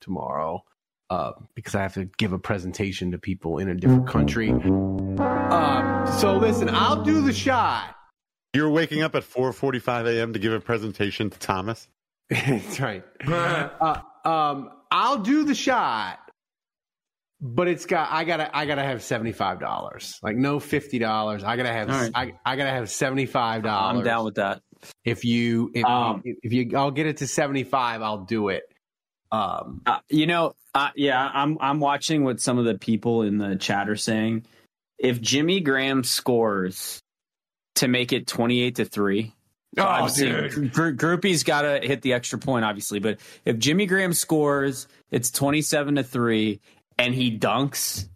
tomorrow 0.00 0.64
uh, 1.10 1.32
because 1.54 1.74
I 1.74 1.82
have 1.82 1.94
to 1.94 2.04
give 2.16 2.32
a 2.32 2.38
presentation 2.38 3.10
to 3.10 3.18
people 3.18 3.58
in 3.58 3.68
a 3.68 3.74
different 3.74 4.06
country. 4.06 4.52
Uh, 5.18 6.06
so 6.18 6.36
listen, 6.36 6.68
I'll 6.70 7.02
do 7.02 7.22
the 7.22 7.32
shot. 7.32 7.96
You're 8.54 8.70
waking 8.70 9.02
up 9.02 9.14
at 9.14 9.24
4:45 9.24 10.16
a.m. 10.16 10.32
to 10.32 10.38
give 10.38 10.52
a 10.52 10.60
presentation 10.60 11.28
to 11.30 11.38
Thomas. 11.38 11.88
That's 12.30 12.80
right. 12.80 13.04
uh, 13.26 14.00
um, 14.28 14.70
I'll 14.90 15.18
do 15.18 15.44
the 15.44 15.54
shot, 15.54 16.18
but 17.40 17.68
it's 17.68 17.86
got 17.86 18.10
I 18.10 18.24
gotta 18.24 18.54
I 18.56 18.66
gotta 18.66 18.82
have 18.82 19.02
seventy 19.02 19.32
five 19.32 19.60
dollars. 19.60 20.18
Like 20.22 20.36
no 20.36 20.60
fifty 20.60 20.98
dollars. 20.98 21.44
I 21.44 21.56
gotta 21.56 21.72
have 21.72 21.88
All 21.90 22.00
right. 22.00 22.12
I, 22.14 22.32
I 22.44 22.56
gotta 22.56 22.70
have 22.70 22.90
seventy 22.90 23.26
five 23.26 23.62
dollars. 23.62 23.98
I'm 23.98 24.04
down 24.04 24.24
with 24.24 24.36
that. 24.36 24.62
if 25.04 25.24
you 25.24 25.70
if, 25.74 25.84
Um, 25.84 26.22
you 26.24 26.36
if 26.42 26.52
you 26.52 26.76
I'll 26.76 26.90
get 26.90 27.06
it 27.06 27.18
to 27.18 27.26
seventy 27.26 27.64
five. 27.64 28.02
I'll 28.02 28.24
do 28.24 28.48
it. 28.48 28.64
Um, 29.30 29.82
Uh, 29.86 30.00
you 30.08 30.26
know, 30.26 30.54
uh, 30.74 30.90
yeah, 30.96 31.30
I'm 31.32 31.58
I'm 31.60 31.80
watching 31.80 32.24
what 32.24 32.40
some 32.40 32.58
of 32.58 32.64
the 32.64 32.78
people 32.78 33.22
in 33.22 33.38
the 33.38 33.56
chat 33.56 33.88
are 33.88 33.96
saying. 33.96 34.44
If 34.98 35.20
Jimmy 35.20 35.60
Graham 35.60 36.02
scores 36.02 37.00
to 37.76 37.86
make 37.86 38.12
it 38.12 38.26
28 38.26 38.76
to 38.76 38.84
three, 38.84 39.32
Oh, 39.76 39.82
obviously, 39.82 40.30
dude. 40.30 40.72
Gr- 40.72 40.90
Grupe's 40.90 41.42
got 41.42 41.62
to 41.62 41.78
hit 41.86 42.02
the 42.02 42.14
extra 42.14 42.38
point, 42.38 42.64
obviously. 42.64 42.98
But 43.00 43.18
if 43.44 43.58
Jimmy 43.58 43.86
Graham 43.86 44.12
scores, 44.12 44.88
it's 45.10 45.30
27 45.30 45.96
to 45.96 46.02
three, 46.02 46.60
and 46.98 47.14
he 47.14 47.36
dunks, 47.38 48.08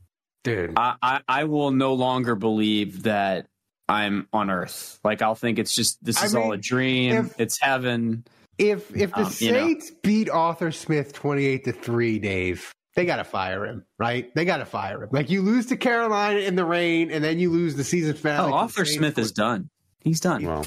dude. 0.45 0.73
I, 0.77 0.95
I, 1.03 1.21
I 1.29 1.45
will 1.45 1.71
no 1.71 1.95
longer 1.95 2.35
believe 2.35 3.03
that 3.05 3.47
I'm 3.89 4.29
on 4.33 4.49
Earth. 4.51 4.99
Like 5.05 5.21
I'll 5.21 5.35
think 5.35 5.59
it's 5.59 5.75
just 5.75 6.03
this 6.03 6.23
I 6.23 6.25
is 6.25 6.35
all 6.35 6.53
a 6.53 6.57
dream. 6.57 7.27
if- 7.27 7.41
it's 7.41 7.61
heaven. 7.61 8.25
If 8.59 8.95
if 8.97 9.11
the 9.13 9.23
Um, 9.25 9.33
you 9.39 9.53
know. 9.53 9.59
Saints 9.67 9.91
beat 10.03 10.29
Arthur 10.31 10.73
Smith 10.73 11.13
twenty 11.15 11.47
eight 11.47 11.65
to 11.65 11.73
three, 11.73 12.19
Dave, 12.19 12.73
they 12.95 13.07
got 13.07 13.17
to 13.17 13.25
fire 13.25 13.65
him, 13.67 13.85
right? 13.99 14.33
They 14.35 14.45
got 14.45 14.59
to 14.59 14.67
fire 14.67 15.03
him. 15.03 15.09
Like 15.11 15.31
you 15.31 15.41
lose 15.43 15.67
to 15.67 15.77
Carolina 15.77 16.41
in 16.41 16.55
the 16.55 16.65
rain, 16.65 17.11
and 17.11 17.25
then 17.25 17.39
you 17.39 17.51
lose 17.51 17.75
the 17.77 17.85
season 17.85 18.15
finale. 18.15 18.53
Oh, 18.53 18.55
Arthur 18.55 18.85
Smith 18.85 19.19
is 19.19 19.33
done. 19.33 19.69
He's 20.01 20.21
done. 20.21 20.45
Well, 20.45 20.67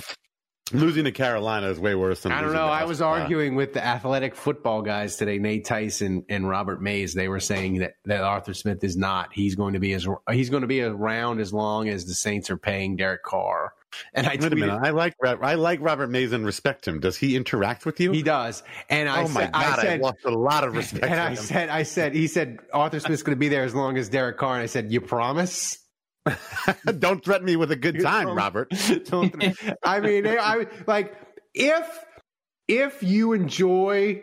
losing 0.71 1.03
to 1.03 1.11
Carolina 1.11 1.67
is 1.69 1.79
way 1.79 1.95
worse 1.95 2.21
than 2.21 2.31
I 2.31 2.41
don't 2.41 2.53
know. 2.53 2.67
I 2.67 2.85
was 2.85 3.01
arguing 3.01 3.55
with 3.55 3.73
the 3.73 3.85
athletic 3.85 4.35
football 4.35 4.81
guys 4.81 5.15
today, 5.15 5.37
Nate 5.37 5.65
Tice 5.65 6.01
and 6.01 6.49
Robert 6.49 6.81
Mays. 6.81 7.13
They 7.13 7.27
were 7.27 7.39
saying 7.39 7.79
that, 7.79 7.95
that 8.05 8.21
Arthur 8.21 8.53
Smith 8.53 8.83
is 8.83 8.97
not. 8.97 9.29
He's 9.33 9.55
going 9.55 9.73
to 9.73 9.79
be 9.79 9.93
as 9.93 10.07
he's 10.31 10.49
going 10.49 10.61
to 10.61 10.67
be 10.67 10.81
around 10.81 11.39
as 11.39 11.53
long 11.53 11.89
as 11.89 12.05
the 12.05 12.13
Saints 12.13 12.49
are 12.49 12.57
paying 12.57 12.95
Derek 12.95 13.23
Carr. 13.23 13.73
And 14.13 14.27
I 14.27 14.31
Wait 14.31 14.51
a 14.51 14.55
minute. 14.55 14.79
I 14.81 14.89
like 14.89 15.15
I 15.23 15.55
like 15.55 15.79
Robert 15.81 16.09
Mays 16.09 16.33
and 16.33 16.45
respect 16.45 16.87
him. 16.87 16.99
Does 16.99 17.15
he 17.15 17.35
interact 17.35 17.85
with 17.85 17.99
you? 17.99 18.11
he 18.11 18.23
does. 18.23 18.63
And 18.89 19.07
I 19.07 19.23
oh 19.23 19.27
my 19.29 19.41
said, 19.41 19.53
god, 19.53 19.79
I 19.79 19.93
I, 19.93 19.95
lost 19.97 20.25
a 20.25 20.31
lot 20.31 20.63
of 20.63 20.75
respect. 20.75 21.05
and 21.09 21.19
I 21.19 21.29
him. 21.29 21.35
said, 21.37 21.69
I 21.69 21.83
said, 21.83 22.13
he 22.13 22.27
said 22.27 22.59
Arthur 22.73 22.99
Smith's 22.99 23.23
going 23.23 23.35
to 23.35 23.39
be 23.39 23.47
there 23.47 23.63
as 23.63 23.73
long 23.73 23.97
as 23.97 24.09
Derek 24.09 24.37
Carr. 24.37 24.55
And 24.55 24.63
I 24.63 24.65
said, 24.65 24.91
you 24.91 24.99
promise? 24.99 25.84
don't 26.99 27.23
threaten 27.23 27.45
me 27.45 27.55
with 27.55 27.71
a 27.71 27.75
good 27.75 28.01
time, 28.01 28.29
Robert. 28.29 28.71
Don't- 29.05 29.35
I 29.83 29.99
mean, 29.99 30.27
I 30.27 30.67
like 30.87 31.15
if 31.53 32.05
if 32.67 33.03
you 33.03 33.33
enjoy 33.33 34.21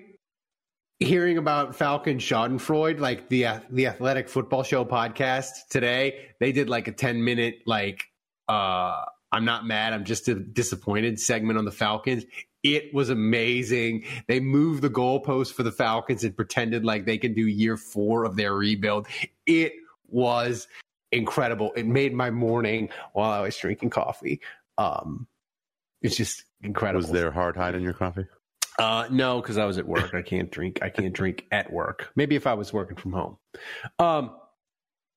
hearing 0.99 1.39
about 1.39 1.77
Falcon 1.77 2.19
Schadenfreude, 2.19 2.99
like 2.99 3.29
the 3.29 3.47
uh, 3.47 3.61
the 3.71 3.87
Athletic 3.87 4.29
Football 4.29 4.63
Show 4.63 4.85
podcast 4.85 5.69
today, 5.71 6.31
they 6.41 6.53
did 6.53 6.69
like 6.69 6.89
a 6.89 6.93
ten 6.93 7.23
minute 7.25 7.61
like 7.67 8.05
uh 8.49 9.03
I'm 9.31 9.45
not 9.47 9.65
mad, 9.65 9.95
I'm 9.95 10.05
just 10.05 10.29
disappointed 10.53 11.19
segment 11.19 11.59
on 11.59 11.65
the 11.65 11.73
Falcons. 11.73 12.25
It 12.63 12.93
was 12.95 13.09
amazing. 13.09 14.05
They 14.29 14.41
moved 14.41 14.83
the 14.83 14.91
goalpost 14.91 15.55
for 15.55 15.63
the 15.63 15.73
Falcons 15.73 16.23
and 16.23 16.37
pretended 16.37 16.85
like 16.85 17.07
they 17.07 17.19
can 17.19 17.33
do 17.35 17.47
year 17.49 17.77
four 17.77 18.25
of 18.25 18.37
their 18.37 18.55
rebuild. 18.55 19.09
It 19.47 19.73
was 20.09 20.69
incredible. 21.13 21.73
It 21.77 21.87
made 21.87 22.15
my 22.15 22.31
morning 22.31 22.89
while 23.13 23.31
I 23.31 23.41
was 23.41 23.57
drinking 23.57 23.91
coffee. 23.91 24.41
Um, 24.79 25.27
it's 26.01 26.17
just 26.17 26.45
incredible. 26.63 27.03
Was 27.03 27.11
there 27.11 27.31
hard 27.31 27.57
hide 27.57 27.75
in 27.75 27.83
your 27.83 27.93
coffee? 27.93 28.27
Uh, 28.79 29.07
no, 29.11 29.41
because 29.41 29.59
I 29.59 29.65
was 29.65 29.79
at 29.79 29.87
work. 29.87 30.15
I 30.15 30.23
can't 30.23 30.51
drink. 30.51 30.81
I 30.83 30.89
can't 30.89 31.13
drink 31.13 31.47
at 31.53 31.73
work. 31.73 32.11
Maybe 32.17 32.37
if 32.37 32.47
I 32.47 32.55
was 32.55 32.73
working 32.73 32.97
from 32.97 33.13
home. 33.13 33.37
Um, 33.99 34.37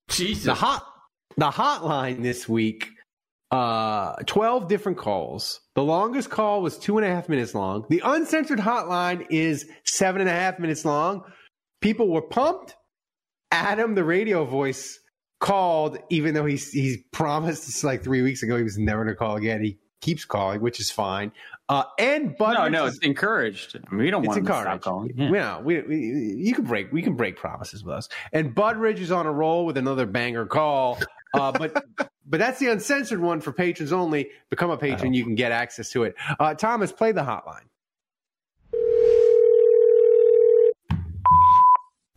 Jesus. 0.10 0.46
the 0.46 0.54
hot 0.54 0.86
the 1.38 1.50
hotline 1.50 2.22
this 2.22 2.48
week. 2.48 2.90
Uh, 3.52 4.16
twelve 4.26 4.68
different 4.68 4.98
calls. 4.98 5.62
The 5.76 5.84
longest 5.84 6.30
call 6.30 6.62
was 6.62 6.78
two 6.78 6.98
and 6.98 7.06
a 7.06 7.10
half 7.10 7.30
minutes 7.30 7.56
long. 7.56 7.86
The 7.90 8.02
uncensored 8.04 8.60
hotline 8.60 9.26
is 9.30 9.68
seven 9.86 10.22
and 10.22 10.30
a 10.30 10.34
half 10.34 10.60
minutes 10.60 10.84
long. 10.84 11.24
People 11.82 12.10
were 12.10 12.22
pumped. 12.24 12.76
Adam, 13.52 13.96
the 13.96 14.04
radio 14.04 14.44
voice, 14.44 15.00
called, 15.46 16.00
even 16.10 16.34
though 16.34 16.46
he's 16.46 16.72
he's 16.72 16.98
promised 17.12 17.68
this 17.68 17.84
like 17.84 18.04
three 18.04 18.24
weeks 18.24 18.42
ago 18.42 18.58
he 18.58 18.64
was 18.64 18.80
never 18.80 19.04
going 19.04 19.14
to 19.14 19.18
call 19.18 19.36
again. 19.36 19.64
He 19.64 19.78
keeps 20.02 20.26
calling, 20.26 20.60
which 20.60 20.80
is 20.80 20.90
fine. 20.90 21.32
Uh, 21.70 21.84
and 22.00 22.36
Bud 22.36 22.54
no, 22.56 22.68
no, 22.68 22.86
it's 22.88 22.98
encouraged. 23.00 23.80
We 23.92 24.10
don't 24.10 24.24
it's 24.24 24.28
want 24.30 24.40
him 24.40 24.46
to 24.48 24.52
stop 24.52 24.62
encouraged. 24.62 24.84
calling. 24.84 25.14
Yeah. 25.16 25.32
Yeah, 25.32 25.62
we, 25.62 25.82
we, 25.82 25.98
you 26.38 26.56
can 26.56 26.66
break 26.66 26.92
we 26.92 27.04
can 27.04 27.14
break 27.14 27.38
promises 27.38 27.84
with 27.84 27.96
us. 27.96 28.10
And 28.34 28.56
Budridge 28.56 28.98
is 28.98 29.12
on 29.12 29.28
a 29.28 29.32
roll 29.32 29.68
with 29.68 29.78
another 29.78 30.08
banger 30.08 30.48
call. 30.48 30.98
Uh, 31.36 31.52
but 31.52 31.86
but 32.26 32.40
that's 32.40 32.58
the 32.58 32.72
uncensored 32.72 33.20
one 33.20 33.40
for 33.40 33.52
patrons 33.52 33.94
only. 33.94 34.32
Become 34.50 34.72
a 34.72 34.78
patron, 34.78 35.14
you 35.14 35.24
can 35.24 35.36
get 35.36 35.52
access 35.52 35.92
to 35.92 36.06
it. 36.06 36.16
Uh, 36.40 36.56
Thomas, 36.56 36.92
play 36.92 37.12
the 37.12 37.22
hotline. 37.22 37.66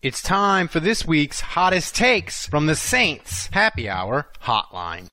It's 0.00 0.22
time 0.22 0.68
for 0.68 0.78
this 0.78 1.04
week's 1.04 1.40
hottest 1.40 1.96
takes 1.96 2.46
from 2.46 2.66
the 2.66 2.76
Saints 2.76 3.48
Happy 3.50 3.88
Hour 3.88 4.28
Hotline. 4.44 5.08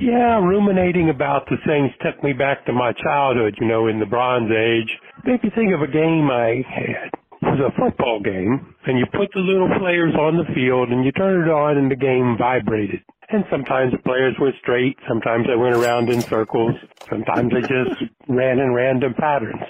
Yeah, 0.00 0.40
ruminating 0.40 1.10
about 1.10 1.44
the 1.50 1.58
Saints 1.66 1.94
took 2.00 2.24
me 2.24 2.32
back 2.32 2.64
to 2.64 2.72
my 2.72 2.94
childhood, 2.94 3.56
you 3.60 3.68
know, 3.68 3.88
in 3.88 4.00
the 4.00 4.06
Bronze 4.06 4.50
Age. 4.50 4.88
Made 5.26 5.44
me 5.44 5.50
think 5.54 5.74
of 5.74 5.82
a 5.82 5.86
game 5.86 6.30
I 6.32 6.64
had. 6.64 7.12
It 7.12 7.60
was 7.60 7.60
a 7.60 7.78
football 7.78 8.20
game, 8.24 8.74
and 8.86 8.98
you 8.98 9.04
put 9.12 9.28
the 9.34 9.40
little 9.40 9.68
players 9.78 10.14
on 10.14 10.38
the 10.38 10.48
field, 10.54 10.88
and 10.88 11.04
you 11.04 11.12
turn 11.12 11.46
it 11.46 11.52
on, 11.52 11.76
and 11.76 11.90
the 11.90 11.96
game 11.96 12.36
vibrated. 12.38 13.04
And 13.28 13.44
sometimes 13.50 13.92
the 13.92 13.98
players 13.98 14.34
were 14.40 14.52
straight, 14.62 14.96
sometimes 15.06 15.46
they 15.46 15.56
went 15.56 15.76
around 15.76 16.08
in 16.08 16.22
circles, 16.22 16.72
sometimes 17.10 17.52
they 17.52 17.60
just 17.60 18.00
ran 18.30 18.60
in 18.60 18.72
random 18.72 19.12
patterns. 19.12 19.60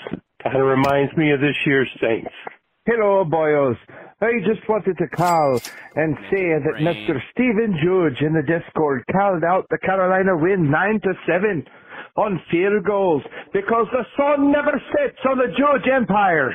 Kind 0.40 0.54
of 0.56 0.68
reminds 0.68 1.16
me 1.16 1.32
of 1.32 1.40
this 1.40 1.56
year's 1.66 1.90
Saints. 2.00 2.30
Hello, 2.86 3.24
boys. 3.24 3.76
I 4.20 4.44
just 4.44 4.68
wanted 4.68 4.98
to 4.98 5.08
call 5.08 5.58
and 5.94 6.16
say 6.30 6.52
that 6.52 6.82
Mr. 6.82 7.18
Stephen 7.32 7.80
Judge 7.82 8.20
in 8.20 8.34
the 8.34 8.42
Discord 8.42 9.04
called 9.10 9.42
out 9.42 9.64
the 9.70 9.78
Carolina 9.78 10.36
win 10.36 10.70
9 10.70 11.00
to 11.00 11.14
7 11.26 11.64
on 12.16 12.42
field 12.50 12.84
goals 12.84 13.22
because 13.54 13.86
the 13.90 14.04
sun 14.18 14.52
never 14.52 14.72
sets 14.92 15.18
on 15.26 15.38
the 15.38 15.48
Judge 15.56 15.88
Empire. 15.90 16.54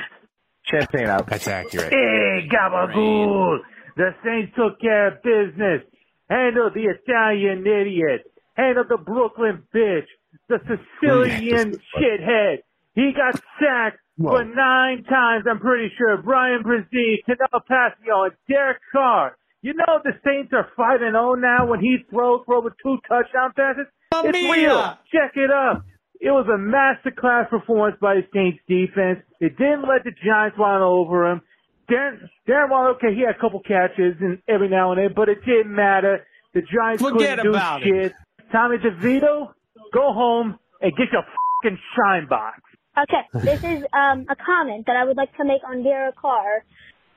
Champagne 0.70 1.08
out. 1.08 1.26
That's 1.26 1.48
accurate. 1.48 1.92
Hey, 1.92 2.48
Gabagool! 2.48 3.58
The 3.96 4.14
Saints 4.24 4.52
took 4.54 4.80
care 4.80 5.08
of 5.08 5.22
business. 5.24 5.82
Handle 6.28 6.70
the 6.72 6.86
Italian 6.94 7.66
idiot. 7.66 8.22
Handle 8.54 8.84
the 8.88 8.98
Brooklyn 8.98 9.64
bitch. 9.74 10.06
The 10.48 10.60
Sicilian 10.62 11.74
shithead. 11.98 12.58
He 12.94 13.12
got 13.16 13.40
sacked 13.60 13.98
for 14.18 14.44
nine 14.44 15.04
times, 15.04 15.44
I'm 15.48 15.60
pretty 15.60 15.90
sure. 15.96 16.18
Bryan 16.18 16.62
Bresee, 16.62 17.16
Canelo 17.26 17.60
Pasio, 17.70 18.24
and 18.26 18.32
Derek 18.48 18.78
Carr. 18.92 19.36
You 19.62 19.74
know 19.74 20.00
the 20.04 20.12
Saints 20.24 20.52
are 20.52 20.68
5 20.76 21.00
and 21.02 21.12
0 21.14 21.34
now 21.34 21.66
when 21.66 21.80
he 21.80 21.98
throws 22.10 22.42
for 22.46 22.54
over 22.56 22.74
two 22.82 22.98
touchdown 23.08 23.52
passes? 23.56 23.86
It's 24.14 24.32
Mia! 24.32 24.52
real. 24.52 24.98
Check 25.12 25.32
it 25.36 25.50
up. 25.50 25.84
It 26.20 26.30
was 26.30 26.46
a 26.48 26.58
masterclass 26.58 27.48
performance 27.48 27.96
by 28.00 28.16
the 28.16 28.26
Saints 28.34 28.58
defense. 28.68 29.20
It 29.40 29.56
didn't 29.56 29.82
let 29.82 30.04
the 30.04 30.12
Giants 30.24 30.58
run 30.58 30.82
over 30.82 31.30
him. 31.30 31.42
Darren, 31.90 32.28
Darren 32.48 32.70
Waller, 32.70 32.90
okay, 32.96 33.14
he 33.14 33.22
had 33.22 33.36
a 33.36 33.38
couple 33.38 33.60
catches 33.60 34.16
and 34.20 34.38
every 34.48 34.68
now 34.68 34.92
and 34.92 35.00
then, 35.00 35.12
but 35.14 35.28
it 35.28 35.44
didn't 35.44 35.74
matter. 35.74 36.26
The 36.52 36.60
Giants 36.62 37.02
Forget 37.02 37.38
couldn't 37.38 37.44
do 37.44 37.50
about 37.50 37.82
it. 37.82 37.84
shit. 37.86 38.12
Tommy 38.52 38.76
DeVito, 38.78 39.52
go 39.92 40.12
home 40.12 40.58
and 40.80 40.92
get 40.96 41.06
your 41.12 41.22
fucking 41.62 41.78
shine 41.96 42.26
box. 42.28 42.60
Okay, 42.98 43.22
this 43.46 43.62
is 43.62 43.84
um, 43.94 44.26
a 44.28 44.34
comment 44.34 44.86
that 44.86 44.96
I 44.96 45.04
would 45.04 45.16
like 45.16 45.34
to 45.36 45.44
make 45.44 45.62
on 45.62 45.82
Derek 45.82 46.16
Carr. 46.16 46.64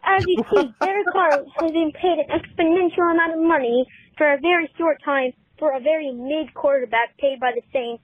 As 0.06 0.24
you 0.28 0.44
see, 0.54 0.74
Derek 0.80 1.08
Carr 1.12 1.44
has 1.58 1.72
been 1.72 1.92
paid 1.92 2.20
an 2.20 2.30
exponential 2.30 3.12
amount 3.12 3.34
of 3.34 3.42
money 3.42 3.86
for 4.18 4.32
a 4.32 4.40
very 4.40 4.70
short 4.78 5.02
time 5.04 5.34
for 5.58 5.76
a 5.76 5.80
very 5.80 6.12
mid 6.12 6.54
quarterback 6.54 7.18
paid 7.18 7.40
by 7.40 7.52
the 7.56 7.62
Saints. 7.74 8.04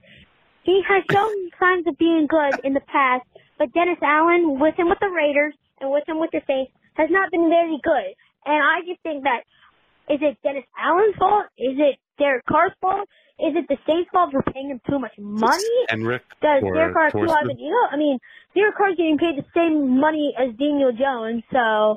He 0.64 0.82
has 0.88 1.04
shown 1.12 1.30
signs 1.60 1.86
of 1.86 1.96
being 1.96 2.26
good 2.28 2.58
in 2.64 2.74
the 2.74 2.80
past, 2.80 3.26
but 3.56 3.72
Dennis 3.72 3.98
Allen, 4.02 4.58
with 4.58 4.74
him 4.74 4.88
with 4.88 4.98
the 5.00 5.08
Raiders 5.08 5.54
and 5.80 5.92
with 5.92 6.08
him 6.08 6.18
with 6.18 6.30
the 6.32 6.42
Saints, 6.46 6.72
has 6.94 7.08
not 7.08 7.30
been 7.30 7.48
very 7.48 7.78
good. 7.82 8.14
And 8.46 8.58
I 8.62 8.80
just 8.84 9.00
think 9.02 9.24
that 9.24 9.44
is 10.10 10.18
it 10.20 10.38
Dennis 10.42 10.64
Allen's 10.74 11.14
fault? 11.16 11.46
Is 11.56 11.78
it 11.78 11.96
Derek 12.20 12.44
Carr's 12.46 12.72
fault? 12.80 13.08
Is 13.40 13.56
it 13.56 13.64
the 13.68 13.78
Saints' 13.86 14.10
fault 14.12 14.30
for 14.32 14.42
paying 14.52 14.68
him 14.68 14.80
too 14.88 14.98
much 14.98 15.16
money? 15.18 15.64
Henrik 15.88 16.22
Does 16.42 16.62
Derek 16.62 16.92
Carr 16.92 17.08
still 17.08 17.34
have 17.34 17.48
an 17.48 17.58
ego? 17.58 17.82
I 17.90 17.96
mean, 17.96 18.18
Derek 18.54 18.76
Carr's 18.76 18.96
getting 18.96 19.16
paid 19.16 19.38
the 19.40 19.46
same 19.56 19.98
money 19.98 20.34
as 20.38 20.54
Daniel 20.56 20.92
Jones, 20.92 21.42
so 21.50 21.96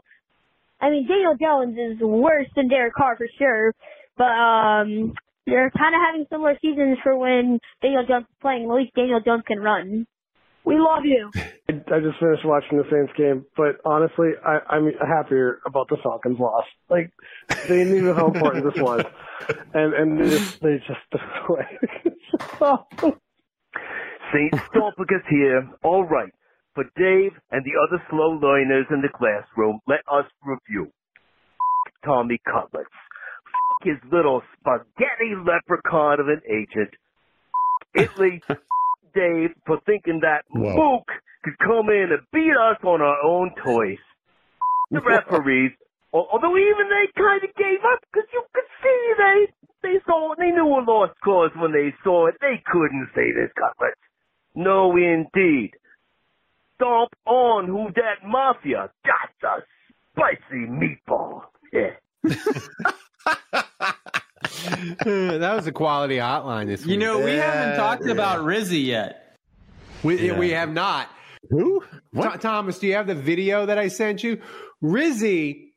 I 0.80 0.90
mean 0.90 1.06
Daniel 1.08 1.36
Jones 1.36 1.78
is 1.78 2.00
worse 2.00 2.48
than 2.56 2.70
Derek 2.70 2.96
Carr 2.96 3.18
for 3.18 3.28
sure. 3.38 3.74
But 4.18 4.32
um 4.32 5.14
they're 5.46 5.72
kind 5.72 5.94
of 5.94 6.00
having 6.00 6.26
similar 6.32 6.58
seasons 6.62 6.98
for 7.04 7.18
when 7.18 7.60
Daniel 7.82 8.06
Jones 8.08 8.26
is 8.30 8.38
playing. 8.42 8.64
At 8.70 8.76
least 8.76 8.96
Daniel 8.96 9.20
Jones 9.20 9.44
can 9.46 9.60
run. 9.60 10.08
We 10.66 10.76
love 10.80 11.04
you. 11.06 11.32
I 11.36 11.96
I 11.96 12.00
just 12.00 12.20
finished 12.20 12.46
watching 12.46 12.78
the 12.78 12.86
Saints 12.92 13.14
game, 13.18 13.46
but 13.56 13.80
honestly, 13.86 14.32
I, 14.46 14.60
I'm 14.70 14.92
happier 15.06 15.60
about 15.66 15.88
the 15.90 15.98
Falcons 16.04 16.40
loss. 16.40 16.66
Like 16.90 17.12
they 17.68 17.84
knew 17.84 18.14
how 18.14 18.28
important 18.28 18.66
this 18.66 18.82
was, 18.82 19.06
and 19.74 19.94
and 19.94 20.20
they 20.20 20.30
just 20.30 20.62
they 20.62 20.78
just 20.88 21.00
Saint 24.34 24.54
Stolpicus 24.54 25.24
here. 25.30 25.70
All 25.84 26.04
right. 26.04 26.32
For 26.76 26.86
Dave 26.96 27.34
and 27.52 27.64
the 27.64 27.74
other 27.88 28.04
slow 28.10 28.32
learners 28.32 28.88
in 28.90 29.02
the 29.02 29.10
classroom, 29.10 29.80
let 29.88 30.00
us 30.12 30.26
review. 30.44 30.92
Tommy 32.04 32.40
Cutlets. 32.46 32.90
His 33.84 33.98
little 34.12 34.42
spaghetti 34.60 35.36
leprechaun 35.38 36.20
of 36.20 36.28
an 36.30 36.42
agent. 36.50 36.96
Italy. 37.94 38.42
Dave 39.14 39.52
for 39.66 39.80
thinking 39.86 40.22
that 40.22 40.46
Whoa. 40.50 40.76
Mook 40.76 41.08
could 41.44 41.58
come 41.60 41.90
in 41.90 42.10
and 42.12 42.22
beat 42.32 42.56
us 42.56 42.78
on 42.84 43.02
our 43.02 43.18
own 43.24 43.52
toys. 43.64 44.02
The 44.92 45.02
referees, 45.06 45.72
although 46.12 46.58
even 46.58 46.90
they 46.90 47.08
kind 47.18 47.44
of 47.44 47.56
gave 47.56 47.80
up 47.92 48.00
because 48.12 48.30
you 48.34 48.44
could 48.54 48.70
see 48.82 49.14
they 49.18 49.48
they 49.84 50.00
saw 50.06 50.34
they 50.38 50.52
knew 50.52 50.68
a 50.68 50.82
lost 50.86 51.14
cause 51.24 51.52
when 51.56 51.72
they 51.72 51.94
saw 52.04 52.28
it. 52.28 52.36
They 52.42 52.62
couldn't 52.66 53.10
say 53.16 53.32
this, 53.32 53.52
Cutlets. 53.58 54.00
No, 54.56 54.96
indeed. 54.96 55.72
Stomp 56.76 57.12
on 57.26 57.68
who 57.68 57.90
that 57.96 58.26
mafia 58.26 58.90
got 59.06 59.30
the 59.42 59.64
spicy 60.14 60.68
meatball. 60.68 61.44
Yeah. 61.72 61.96
that 65.06 65.54
was 65.56 65.68
a 65.68 65.72
quality 65.72 66.18
hotline 66.18 66.68
this 66.68 66.82
week. 66.82 66.92
You 66.92 66.98
know, 66.98 67.20
we 67.20 67.32
haven't 67.32 67.78
talked 67.78 68.08
about 68.08 68.44
Rizzi 68.44 68.80
yet. 68.80 69.38
We, 70.04 70.28
Yeah. 70.28 70.38
we 70.40 70.52
have 70.52 70.72
not. 70.72 71.10
Who? 71.50 71.84
Th- 72.16 72.40
Thomas, 72.40 72.80
do 72.80 72.88
you 72.88 72.94
have 72.96 73.08
the 73.08 73.16
video 73.16 73.66
that 73.66 73.78
I 73.78 73.88
sent 73.90 74.24
you? 74.24 74.40
Rizzi 74.82 75.74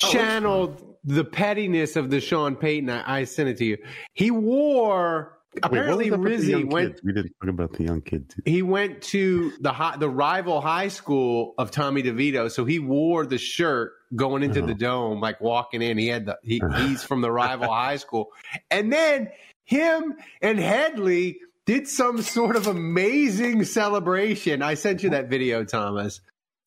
channeled 0.00 0.96
the 1.04 1.24
pettiness 1.24 1.94
of 1.96 2.10
the 2.10 2.20
Sean 2.20 2.56
Payton. 2.56 2.90
I, 2.90 3.20
I 3.20 3.24
sent 3.24 3.48
it 3.48 3.56
to 3.58 3.64
you. 3.64 3.78
He 4.14 4.30
wore 4.30 5.35
apparently 5.62 6.10
Wait, 6.10 6.18
what 6.18 6.30
was 6.30 6.32
up 6.32 6.40
with 6.40 6.46
the 6.46 6.54
Rizzi 6.54 6.64
went 6.64 6.88
kids? 6.88 7.00
We 7.04 7.12
didn't 7.12 7.32
talk 7.40 7.50
about 7.50 7.72
the 7.72 7.84
young 7.84 8.00
kids. 8.02 8.34
he 8.44 8.62
went 8.62 9.02
to 9.02 9.52
the 9.60 9.72
high, 9.72 9.96
the 9.96 10.08
rival 10.08 10.60
high 10.60 10.88
school 10.88 11.54
of 11.58 11.70
Tommy 11.70 12.02
DeVito, 12.02 12.50
so 12.50 12.64
he 12.64 12.78
wore 12.78 13.26
the 13.26 13.38
shirt 13.38 13.92
going 14.14 14.42
into 14.42 14.60
the 14.60 14.68
uh-huh. 14.68 14.74
dome, 14.74 15.20
like 15.20 15.40
walking 15.40 15.82
in. 15.82 15.98
He 15.98 16.08
had 16.08 16.26
the 16.26 16.38
he, 16.42 16.60
uh-huh. 16.60 16.86
he's 16.86 17.02
from 17.02 17.20
the 17.20 17.30
rival 17.30 17.72
high 17.72 17.96
school, 17.96 18.32
and 18.70 18.92
then 18.92 19.30
him 19.64 20.14
and 20.40 20.58
Hedley 20.58 21.40
did 21.64 21.88
some 21.88 22.22
sort 22.22 22.56
of 22.56 22.66
amazing 22.66 23.64
celebration. 23.64 24.62
I 24.62 24.74
sent 24.74 25.02
you 25.02 25.10
uh-huh. 25.10 25.22
that 25.22 25.28
video, 25.28 25.64
Thomas. 25.64 26.20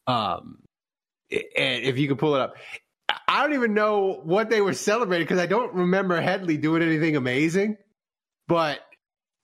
Um, 0.08 0.60
and 1.32 1.84
if 1.84 1.98
you 1.98 2.08
could 2.08 2.18
pull 2.18 2.36
it 2.36 2.42
up. 2.42 2.56
I 3.28 3.44
don't 3.44 3.54
even 3.54 3.74
know 3.74 4.22
what 4.24 4.50
they 4.50 4.62
were 4.62 4.74
celebrating 4.74 5.26
because 5.26 5.40
I 5.40 5.46
don't 5.46 5.74
remember 5.74 6.20
Hedley 6.20 6.58
doing 6.58 6.82
anything 6.82 7.16
amazing. 7.16 7.78
But 8.50 8.80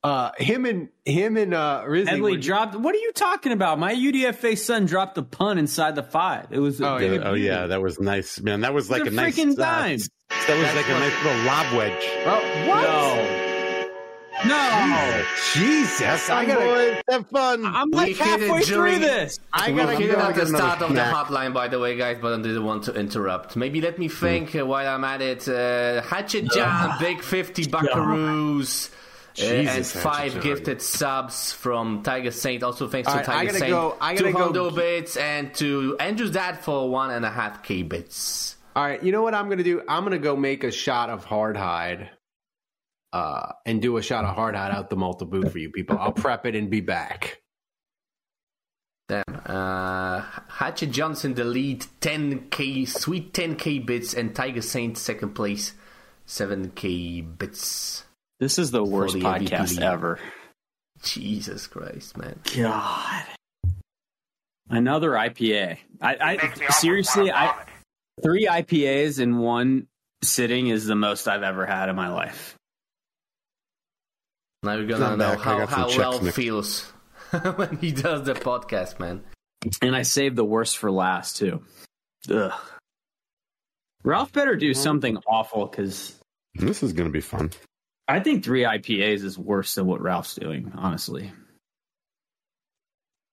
uh, 0.04 0.32
him 0.38 0.66
and 0.66 0.90
him 1.06 1.38
and 1.38 1.54
uh, 1.54 1.84
Rizzi 1.88 2.10
Hedley 2.10 2.34
were- 2.34 2.38
dropped. 2.38 2.76
What 2.76 2.94
are 2.94 3.00
you 3.00 3.12
talking 3.14 3.52
about? 3.54 3.80
My 3.80 3.94
UDFA 3.96 4.58
son 4.58 4.86
dropped 4.86 5.18
a 5.18 5.24
pun 5.24 5.58
inside 5.58 5.96
the 5.96 6.04
five. 6.04 6.48
It 6.52 6.60
was. 6.60 6.82
A 6.82 6.88
Oh, 6.90 6.98
yeah. 6.98 7.22
oh 7.24 7.34
yeah, 7.36 7.68
that 7.68 7.82
was 7.82 8.00
nice, 8.00 8.42
man. 8.42 8.62
That 8.62 8.74
was 8.74 8.90
like 8.90 9.02
It's 9.02 9.10
a 9.10 9.14
a 9.14 9.16
nice 9.16 9.38
freaking 9.38 9.52
uh, 9.52 9.56
that 10.48 10.58
was 10.58 10.76
like 10.76 10.90
a 10.90 11.00
nice 11.00 11.24
little 11.24 11.42
lob 11.46 11.78
wedge. 11.78 12.10
Oh, 12.26 12.68
what? 12.68 12.82
No. 12.82 13.55
No. 14.48 15.24
Jesus. 15.54 16.30
I 16.30 16.46
gotta 16.46 17.04
have 17.10 17.28
fun. 17.30 17.66
I'm 17.66 17.90
We 17.92 17.98
like 17.98 18.08
hit 18.16 18.18
halfway 18.42 18.60
it 18.60 18.66
through 18.66 19.00
this. 19.00 19.40
I 19.54 19.72
gotta 19.72 19.96
hit 19.96 20.10
it 20.12 20.16
go 20.16 20.22
at 20.22 20.36
the 20.36 20.46
start 20.46 20.82
of 20.82 20.94
the 20.94 21.02
hotline, 21.02 21.54
by 21.54 21.68
the 21.68 21.80
way, 21.80 21.96
guys, 21.98 22.18
but 22.22 22.34
I 22.34 22.42
didn't 22.42 22.64
want 22.64 22.84
to 22.86 22.94
interrupt. 22.94 23.56
Maybe 23.56 23.82
let 23.82 23.98
me 24.00 24.08
think 24.08 24.56
uh, 24.56 24.66
while 24.66 24.88
I'm 24.88 25.04
at 25.04 25.22
it. 25.22 25.48
Uh, 25.48 26.02
Hatchet 26.02 26.52
John, 26.52 26.98
Big 27.00 27.22
50 27.24 27.66
Buckaroos. 27.76 28.92
Uh, 29.38 29.44
and 29.44 29.86
five 29.86 30.34
Hatchet 30.34 30.44
gifted 30.44 30.82
subs 30.82 31.52
from 31.52 32.04
Tiger 32.04 32.32
Saint. 32.32 32.64
Also, 32.64 32.88
thanks 32.88 33.10
All 33.10 33.16
to 33.16 33.20
right, 33.20 33.28
I 33.30 33.34
Tiger 33.34 33.48
gotta 33.48 33.60
Saint. 33.60 33.72
go- 33.72 33.98
I 34.00 34.14
gotta 34.14 34.24
to 34.28 34.32
go- 34.32 34.40
Hondo 34.40 34.72
bits 34.72 35.18
and 35.18 35.54
to 35.56 35.98
Andrew's 36.00 36.32
dad 36.32 36.60
for 36.62 36.90
one 36.90 37.12
and 37.12 37.26
a 37.26 37.30
half 37.30 37.62
k 37.62 37.82
bits. 37.84 38.56
All 38.78 38.84
right, 38.86 39.02
you 39.04 39.12
know 39.12 39.22
what 39.22 39.34
I'm 39.36 39.50
gonna 39.50 39.64
do? 39.64 39.82
I'm 39.90 40.04
gonna 40.06 40.20
go 40.20 40.38
make 40.38 40.64
a 40.64 40.72
shot 40.72 41.10
of 41.10 41.26
hardhide, 41.26 42.08
uh, 43.16 43.54
and 43.66 43.82
do 43.82 43.96
a 43.96 44.02
shot 44.02 44.26
of 44.26 44.36
hardhide 44.36 44.76
out 44.76 44.90
the 44.90 44.98
multi 44.98 45.24
boot 45.24 45.50
for 45.50 45.58
you 45.58 45.70
people. 45.70 45.98
I'll 45.98 46.12
prep 46.12 46.46
it 46.46 46.54
and 46.54 46.70
be 46.70 46.82
back. 46.82 47.42
Damn. 49.08 49.24
Uh, 49.46 50.22
Hatchet 50.50 50.92
Johnson 50.92 51.34
the 51.34 51.46
lead, 51.46 51.86
10k, 52.02 52.86
sweet 52.86 53.32
10k 53.32 53.86
bits, 53.86 54.14
and 54.14 54.36
Tiger 54.36 54.62
Saint 54.62 54.98
second 54.98 55.30
place, 55.34 55.74
7k 56.28 57.38
bits. 57.38 58.04
This 58.42 58.60
is 58.60 58.72
the 58.72 58.84
worst 58.84 59.14
the 59.14 59.22
podcast 59.22 59.78
MVP. 59.78 59.82
ever. 59.82 60.20
Jesus 61.02 61.68
Christ, 61.68 62.18
man. 62.18 62.38
God. 62.58 63.24
Another 64.70 65.12
IPA. 65.12 65.78
I, 66.02 66.16
I 66.20 66.70
seriously, 66.72 67.32
I 67.32 67.64
three 68.22 68.48
IPAs 68.48 69.22
in 69.22 69.38
one 69.38 69.88
sitting 70.22 70.68
is 70.68 70.86
the 70.86 70.96
most 70.96 71.30
I've 71.30 71.44
ever 71.44 71.66
had 71.66 71.88
in 71.88 71.96
my 71.96 72.10
life. 72.10 72.55
Now 74.66 74.74
you're 74.74 74.86
gonna 74.88 75.16
Not 75.16 75.18
know 75.18 75.30
bad. 75.30 75.38
I 75.38 75.42
how, 75.44 75.58
got 75.60 75.70
how 75.70 75.98
Ralph 75.98 76.24
Mix. 76.24 76.36
feels 76.36 76.82
when 77.56 77.78
he 77.78 77.92
does 77.92 78.26
the 78.26 78.34
podcast, 78.34 79.00
man. 79.00 79.24
And 79.82 79.96
I 79.96 80.02
saved 80.02 80.36
the 80.36 80.44
worst 80.46 80.78
for 80.78 80.92
last 80.92 81.38
too. 81.38 81.64
Ugh. 82.30 82.52
Ralph 84.04 84.34
better 84.34 84.56
do 84.56 84.74
something 84.74 85.18
awful 85.28 85.66
because 85.68 86.20
This 86.56 86.84
is 86.84 86.94
going 86.94 87.08
to 87.10 87.14
be 87.14 87.22
fun. 87.22 87.52
I 88.08 88.20
think 88.20 88.44
three 88.44 88.62
IPAs 88.64 89.24
is 89.24 89.38
worse 89.38 89.74
than 89.76 89.88
what 89.88 90.02
Ralph's 90.02 90.36
doing. 90.36 90.72
Honestly, 90.76 91.32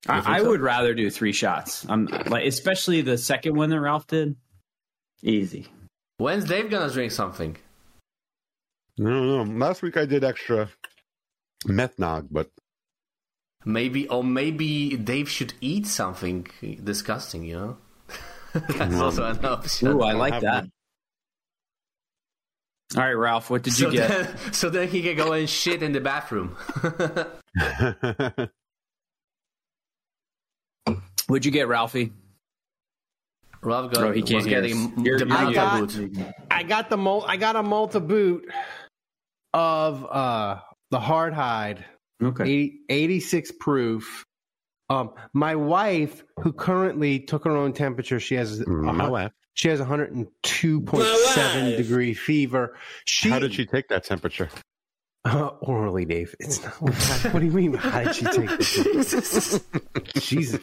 I, 0.08 0.36
I 0.36 0.38
so? 0.40 0.48
would 0.48 0.60
rather 0.60 0.94
do 0.94 1.10
three 1.10 1.32
shots. 1.32 1.86
I'm 1.88 2.06
like, 2.06 2.46
especially 2.46 3.02
the 3.02 3.18
second 3.18 3.54
one 3.56 3.70
that 3.70 3.80
Ralph 3.80 4.06
did. 4.06 4.36
Easy. 5.22 5.68
When's 6.16 6.44
Dave 6.44 6.70
gonna 6.70 6.92
drink 6.92 7.12
something? 7.12 7.56
No, 8.98 9.10
don't. 9.44 9.58
Last 9.58 9.82
week 9.82 9.96
I 9.96 10.04
did 10.06 10.24
extra 10.24 10.68
meth 11.66 11.98
nog, 11.98 12.28
but 12.30 12.50
Maybe, 13.64 14.08
or 14.08 14.24
maybe 14.24 14.96
Dave 14.96 15.28
should 15.30 15.54
eat 15.60 15.86
something 15.86 16.48
disgusting. 16.82 17.44
You 17.44 17.54
know, 17.54 17.76
that's 18.76 18.96
also 18.96 19.24
an 19.24 19.44
option. 19.44 19.86
Ooh, 19.88 20.02
I 20.02 20.14
like 20.14 20.40
that. 20.40 20.64
All 22.96 23.02
right, 23.02 23.12
Ralph, 23.12 23.50
what 23.50 23.62
did 23.62 23.78
you 23.78 23.90
get? 23.92 24.08
Then, 24.08 24.36
so 24.52 24.68
then 24.68 24.88
he 24.88 25.00
can 25.02 25.16
go 25.16 25.32
and 25.32 25.48
shit 25.48 25.80
in 25.82 25.92
the 25.92 26.00
bathroom. 26.00 26.56
What'd 31.28 31.44
you 31.44 31.52
get, 31.52 31.68
Ralphie? 31.68 32.12
Ralph 33.62 33.92
got, 33.92 34.00
Bro, 34.00 34.12
he 34.12 34.22
can't 34.22 34.36
was 34.38 34.44
hear 34.44 34.60
getting. 34.60 35.04
You're- 35.04 35.18
the 35.18 35.26
you're 35.26 35.26
Malta 35.26 35.76
muted. 35.78 36.14
boot. 36.14 36.26
I 36.50 36.64
got 36.64 36.90
the 36.90 36.96
mul- 36.96 37.24
I 37.26 37.36
got 37.36 37.54
a 37.54 37.62
Malta 37.62 38.00
boot 38.00 38.44
of 39.54 40.04
uh 40.04 40.58
the 40.92 41.00
hardhide. 41.00 41.78
Okay. 42.22 42.44
80, 42.44 42.80
86 42.88 43.52
proof. 43.58 44.24
Um 44.88 45.10
my 45.32 45.56
wife 45.56 46.22
who 46.40 46.52
currently 46.52 47.18
took 47.18 47.44
her 47.44 47.56
own 47.56 47.72
temperature, 47.72 48.20
she 48.20 48.36
has 48.36 48.60
a 48.60 48.68
My 48.68 49.08
wife. 49.08 49.32
she 49.54 49.68
has 49.68 49.80
102.7 49.80 51.76
degree 51.76 52.14
fever. 52.14 52.76
She 53.04 53.30
How 53.30 53.38
did 53.40 53.54
she 53.54 53.66
take 53.66 53.88
that 53.88 54.04
temperature? 54.04 54.48
uh, 55.24 55.46
orally, 55.60 56.04
Dave. 56.04 56.34
It's 56.40 56.62
not. 56.62 56.74
What 57.32 57.40
do 57.40 57.46
you 57.46 57.52
mean? 57.52 57.74
How 57.74 58.02
did 58.04 58.14
she 58.16 58.24
take 58.26 58.50
this? 58.58 59.60
Jesus. 60.16 60.60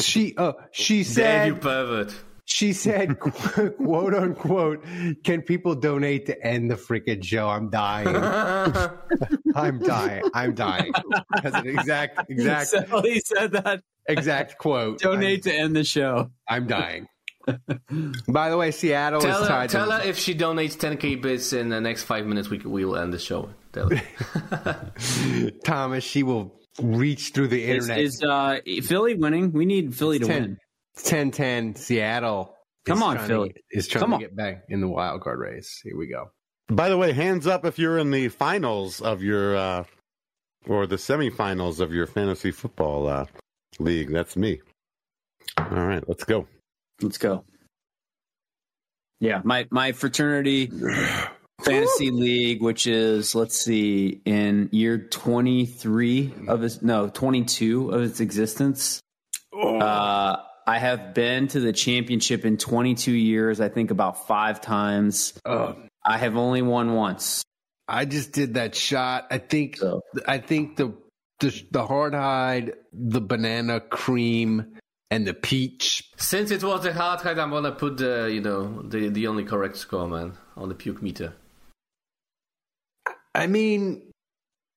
She 0.00 0.34
uh 0.36 0.52
she 0.72 0.96
Dave, 1.04 1.46
you 1.46 1.54
said 1.54 1.60
pervert. 1.60 2.14
She 2.50 2.72
said 2.72 3.18
quote 3.20 4.14
unquote 4.14 4.84
can 5.24 5.40
people 5.42 5.74
donate 5.74 6.26
to 6.26 6.46
end 6.46 6.70
the 6.70 6.74
freaking 6.74 7.22
show? 7.24 7.48
I'm 7.48 7.70
dying. 7.70 8.08
I'm 9.54 9.78
dying. 9.78 10.24
I'm 10.34 10.54
dying. 10.54 10.92
That's 11.42 11.56
an 11.56 11.68
exact 11.68 12.30
exact 12.30 12.68
So 12.70 13.02
he 13.02 13.20
said 13.20 13.52
that. 13.52 13.82
exact 14.08 14.58
quote. 14.58 14.98
Donate 14.98 15.44
to 15.44 15.54
end 15.54 15.76
the 15.76 15.84
show. 15.84 16.30
I'm, 16.48 16.62
I'm 16.62 16.66
dying. 16.66 17.08
By 18.28 18.50
the 18.50 18.56
way, 18.56 18.70
Seattle 18.70 19.20
Tell 19.20 19.42
is 19.42 19.48
her, 19.48 19.48
tied 19.48 19.70
tell 19.70 19.86
to 19.86 19.92
her 19.92 20.02
if 20.02 20.18
she 20.18 20.34
donates 20.34 20.76
10k 20.76 21.22
bits 21.22 21.52
in 21.52 21.68
the 21.68 21.80
next 21.80 22.02
five 22.04 22.26
minutes, 22.26 22.50
we 22.50 22.58
we 22.58 22.84
will 22.84 22.96
end 22.96 23.12
the 23.12 23.18
show. 23.18 23.50
Tell 23.72 23.88
her. 23.90 24.92
Thomas. 25.64 26.04
She 26.04 26.22
will 26.22 26.60
reach 26.82 27.30
through 27.32 27.48
the 27.48 27.64
internet. 27.64 28.00
is 28.00 28.22
uh, 28.22 28.58
Philly 28.82 29.14
winning? 29.14 29.52
We 29.52 29.64
need 29.64 29.94
Philly 29.94 30.18
to 30.18 30.26
10, 30.26 30.42
win. 30.42 30.58
10 30.96 31.30
10 31.30 31.74
Seattle. 31.76 32.54
Come 32.86 32.98
is 32.98 33.02
on, 33.02 33.16
trying 33.16 33.28
Philly. 33.28 33.48
To, 33.50 33.60
is 33.70 33.88
trying 33.88 34.00
Come 34.02 34.10
to 34.10 34.14
on. 34.16 34.20
get 34.20 34.36
back 34.36 34.64
in 34.68 34.80
the 34.80 34.88
wild 34.88 35.20
card 35.22 35.38
race. 35.38 35.80
Here 35.84 35.96
we 35.96 36.06
go. 36.06 36.30
By 36.68 36.88
the 36.88 36.96
way, 36.96 37.12
hands 37.12 37.46
up 37.46 37.64
if 37.64 37.78
you're 37.78 37.98
in 37.98 38.10
the 38.10 38.28
finals 38.28 39.00
of 39.00 39.22
your 39.22 39.56
uh, 39.56 39.84
or 40.66 40.86
the 40.86 40.96
semifinals 40.96 41.80
of 41.80 41.92
your 41.92 42.06
fantasy 42.06 42.50
football 42.50 43.08
uh, 43.08 43.26
league. 43.78 44.10
That's 44.10 44.36
me. 44.36 44.60
All 45.58 45.66
right, 45.66 46.02
let's 46.08 46.24
go. 46.24 46.46
Let's 47.02 47.18
go. 47.18 47.44
Yeah, 49.20 49.42
my 49.44 49.66
my 49.70 49.92
fraternity 49.92 50.70
fantasy 51.62 52.10
league, 52.10 52.62
which 52.62 52.86
is 52.86 53.34
let's 53.34 53.58
see, 53.58 54.20
in 54.24 54.68
year 54.72 54.98
twenty 54.98 55.66
three 55.66 56.32
of 56.48 56.62
its 56.62 56.80
no 56.82 57.08
twenty 57.08 57.44
two 57.44 57.90
of 57.90 58.02
its 58.02 58.20
existence. 58.20 59.00
Uh, 59.52 60.36
I 60.66 60.78
have 60.78 61.14
been 61.14 61.48
to 61.48 61.60
the 61.60 61.72
championship 61.72 62.44
in 62.44 62.56
twenty 62.56 62.94
two 62.94 63.12
years. 63.12 63.60
I 63.60 63.68
think 63.68 63.90
about 63.90 64.26
five 64.26 64.60
times. 64.60 65.34
Oh. 65.44 65.76
I 66.04 66.18
have 66.18 66.36
only 66.36 66.62
won 66.62 66.94
once. 66.94 67.44
I 67.86 68.04
just 68.04 68.32
did 68.32 68.54
that 68.54 68.74
shot. 68.74 69.26
I 69.30 69.38
think 69.38 69.78
So 69.78 70.02
I 70.26 70.38
think 70.38 70.76
the 70.76 70.94
the, 71.40 71.48
the 71.70 71.86
hardhide, 71.86 72.74
the 72.92 73.20
banana 73.20 73.80
cream, 73.80 74.78
and 75.10 75.26
the 75.26 75.34
peach. 75.34 76.10
Since 76.16 76.50
it 76.50 76.62
was 76.62 76.84
a 76.86 76.92
hardhide, 76.92 77.38
I'm 77.38 77.50
gonna 77.50 77.72
put 77.72 77.96
the 77.96 78.30
you 78.32 78.40
know 78.40 78.82
the 78.82 79.08
the 79.08 79.26
only 79.26 79.44
correct 79.44 79.76
score, 79.76 80.06
man, 80.08 80.38
on 80.56 80.68
the 80.68 80.74
puke 80.74 81.02
meter. 81.02 81.34
I 83.34 83.46
mean, 83.46 84.09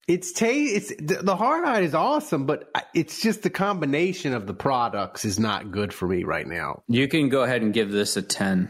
it's 0.08 0.32
ta- 0.34 0.46
It's 0.50 0.90
the, 0.90 1.20
the 1.24 1.36
hardhide 1.36 1.84
is 1.84 1.94
awesome, 1.96 2.46
but 2.46 2.70
it's 2.94 3.22
just 3.22 3.44
the 3.44 3.50
combination 3.50 4.34
of 4.34 4.48
the 4.48 4.54
products 4.54 5.26
is 5.26 5.40
not 5.40 5.72
good 5.72 5.94
for 5.94 6.08
me 6.08 6.24
right 6.24 6.48
now. 6.48 6.84
you 6.88 7.08
can 7.08 7.30
go 7.30 7.44
ahead 7.44 7.62
and 7.62 7.74
give 7.74 7.92
this 7.92 8.18
a 8.18 8.22
ten 8.22 8.70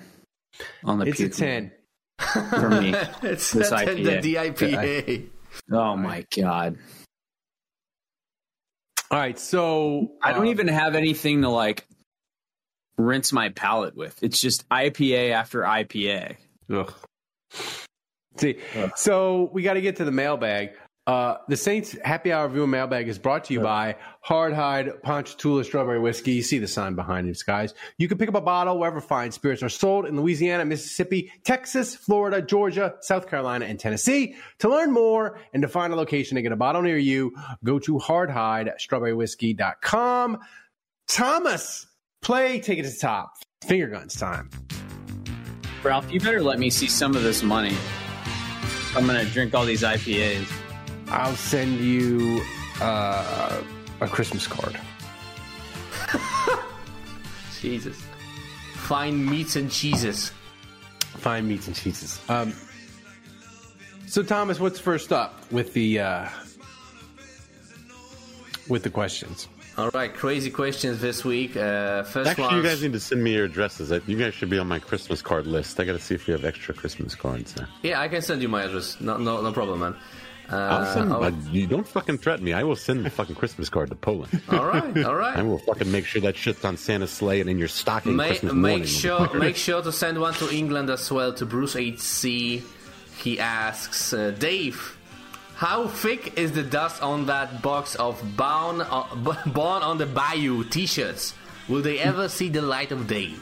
on 0.84 1.00
the 1.00 1.06
It's 1.08 1.20
a 1.20 1.30
ten. 1.30 1.72
for 2.20 2.70
me. 2.70 2.94
it's 3.24 3.52
This 3.52 3.72
in 3.72 4.04
the 4.04 4.36
IPA. 4.36 4.56
DIPA. 4.56 5.30
Oh 5.72 5.96
my 5.96 6.26
god. 6.36 6.78
All 9.12 9.20
right, 9.20 9.38
so 9.38 10.14
I 10.24 10.32
don't 10.34 10.48
uh, 10.48 10.52
even 10.52 10.68
have 10.68 10.96
anything 10.96 11.44
to 11.44 11.50
like 11.50 11.86
rinse 12.98 13.32
my 13.32 13.50
palate 13.50 13.96
with. 13.96 14.18
It's 14.24 14.42
just 14.42 14.68
IPA 14.70 15.30
after 15.32 15.62
IPA. 15.62 16.38
Ugh. 16.72 16.92
See, 18.38 18.58
so 18.96 19.52
we 19.54 19.62
got 19.62 19.76
to 19.76 19.82
get 19.82 19.98
to 19.98 20.06
the 20.06 20.12
mailbag. 20.12 20.72
Uh, 21.06 21.36
the 21.49 21.58
Saints 21.58 21.97
Happy 22.04 22.32
Hour 22.32 22.47
View 22.47 22.66
Mailbag 22.66 23.10
is 23.10 23.20
brought 23.20 23.43
to 23.45 23.54
you 23.54 23.60
by 23.60 23.97
Hardhide 24.26 25.01
Ponchatoula 25.01 25.66
Strawberry 25.66 25.99
Whiskey. 25.99 26.32
You 26.32 26.43
see 26.43 26.60
the 26.60 26.68
sign 26.68 26.95
behind 26.95 27.28
it, 27.28 27.38
guys. 27.45 27.74
You 27.97 28.08
can 28.08 28.18
pick 28.18 28.30
up 28.30 28.36
a 28.36 28.41
bottle 28.41 28.80
wherever 28.80 29.01
fine 29.01 29.34
spirits 29.34 29.62
are 29.64 29.70
sold 29.70 30.06
in 30.06 30.16
Louisiana, 30.16 30.64
Mississippi, 30.64 31.30
Texas, 31.43 31.93
Florida, 31.93 32.41
Georgia, 32.41 32.95
South 33.01 33.28
Carolina, 33.28 33.66
and 33.66 33.78
Tennessee. 33.78 34.36
To 34.60 34.70
learn 34.70 34.93
more 34.93 35.41
and 35.54 35.62
to 35.62 35.68
find 35.68 35.91
a 35.91 35.97
location 35.97 36.36
to 36.36 36.41
get 36.41 36.54
a 36.54 36.56
bottle 36.56 36.82
near 36.82 36.97
you, 36.97 37.36
go 37.66 37.80
to 37.80 37.99
hardhidestrawberrywhiskey.com. 37.99 40.39
Thomas, 41.10 41.86
play 42.22 42.62
Take 42.62 42.80
It 42.80 42.84
to 42.84 42.89
the 42.89 42.97
Top. 42.97 43.34
Finger 43.66 43.88
guns 43.88 44.16
time. 44.16 44.49
Ralph, 45.84 46.10
you 46.14 46.22
better 46.22 46.41
let 46.41 46.60
me 46.60 46.70
see 46.70 46.88
some 46.88 47.14
of 47.14 47.24
this 47.24 47.43
money. 47.43 47.76
I'm 48.95 49.06
gonna 49.06 49.26
drink 49.26 49.54
all 49.54 49.66
these 49.66 49.84
IPAs. 49.84 50.47
I'll 51.10 51.36
send 51.36 51.80
you 51.80 52.41
uh, 52.82 53.62
a 54.01 54.08
Christmas 54.08 54.47
card. 54.47 54.80
Jesus. 57.62 58.01
Fine 58.74 59.30
meats 59.30 59.56
and 59.56 59.72
cheeses. 59.72 60.32
Fine 60.99 61.47
meats 61.47 61.68
and 61.68 61.76
cheeses. 61.76 62.20
Um, 62.30 62.54
so 64.08 64.24
Thomas, 64.24 64.60
what's 64.60 64.80
first 64.80 65.14
up 65.14 65.39
with 65.51 65.74
the 65.74 65.99
uh, 65.99 66.30
with 68.68 68.84
the 68.84 68.89
questions? 68.89 69.47
All 69.76 69.89
right, 69.89 70.14
crazy 70.14 70.51
questions 70.51 71.01
this 71.01 71.26
week. 71.26 71.58
Uh, 71.58 72.04
first 72.04 72.30
Actually, 72.30 72.43
one. 72.43 72.58
you 72.58 72.64
guys 72.64 72.84
need 72.84 72.93
to 72.93 72.99
send 72.99 73.24
me 73.24 73.34
your 73.34 73.45
addresses. 73.45 73.91
You 74.06 74.18
guys 74.18 74.36
should 74.36 74.51
be 74.51 74.60
on 74.60 74.68
my 74.68 74.78
Christmas 74.78 75.24
card 75.24 75.47
list. 75.47 75.80
I 75.80 75.86
got 75.86 75.93
to 75.93 75.99
see 75.99 76.14
if 76.14 76.28
you 76.28 76.34
have 76.34 76.45
extra 76.45 76.76
Christmas 76.76 77.16
cards. 77.16 77.54
There. 77.54 77.68
Yeah, 77.82 77.99
I 77.99 78.08
can 78.08 78.22
send 78.22 78.43
you 78.43 78.49
my 78.49 78.64
address. 78.64 79.01
No, 79.01 79.18
no, 79.18 79.41
no 79.41 79.51
problem, 79.51 79.80
man. 79.80 79.95
Uh, 80.54 80.68
I'll 80.80 80.93
send. 80.93 81.12
all, 81.14 81.24
uh, 81.24 81.32
you 81.51 81.68
don't 81.68 81.88
fucking 81.88 82.18
threaten 82.20 82.45
me. 82.45 82.54
I 82.54 82.64
will 82.64 82.76
send 82.76 83.06
the 83.06 83.10
fucking 83.10 83.36
Christmas 83.36 83.70
card 83.70 83.89
to 83.89 83.95
Poland. 83.95 84.41
All 84.49 84.66
right, 84.66 85.04
all 85.04 85.16
right. 85.16 85.36
I 85.38 85.41
will 85.43 85.60
fucking 85.60 85.91
make 85.91 86.06
sure 86.06 86.22
that 86.22 86.36
shit's 86.38 86.64
on 86.64 86.78
Santa's 86.78 87.12
sleigh 87.12 87.41
and 87.41 87.49
in 87.49 87.58
your 87.58 87.68
stocking 87.68 88.16
Make, 88.16 88.28
Christmas 88.28 88.54
morning. 88.54 88.80
make 88.82 88.88
sure, 88.88 89.34
make 89.34 89.56
sure 89.56 89.82
to 89.82 89.91
send 89.91 90.20
one 90.20 90.34
to 90.36 90.54
England 90.54 90.89
as 90.89 91.12
well 91.12 91.34
to 91.34 91.45
Bruce 91.45 91.76
HC. 91.76 92.62
He 93.18 93.39
asks, 93.39 94.14
uh, 94.14 94.32
Dave, 94.32 94.97
how 95.56 95.88
thick 95.88 96.38
is 96.38 96.51
the 96.51 96.64
dust 96.64 97.01
on 97.01 97.26
that 97.28 97.62
box 97.62 97.95
of 97.95 98.22
Born 98.36 98.82
on, 98.82 99.24
Born 99.54 99.82
on 99.84 99.97
the 99.97 100.06
Bayou 100.06 100.64
T-shirts? 100.66 101.34
Will 101.70 101.82
they 101.82 101.99
ever 101.99 102.28
see 102.28 102.49
the 102.49 102.62
light 102.62 102.91
of 102.91 103.08
day? 103.08 103.34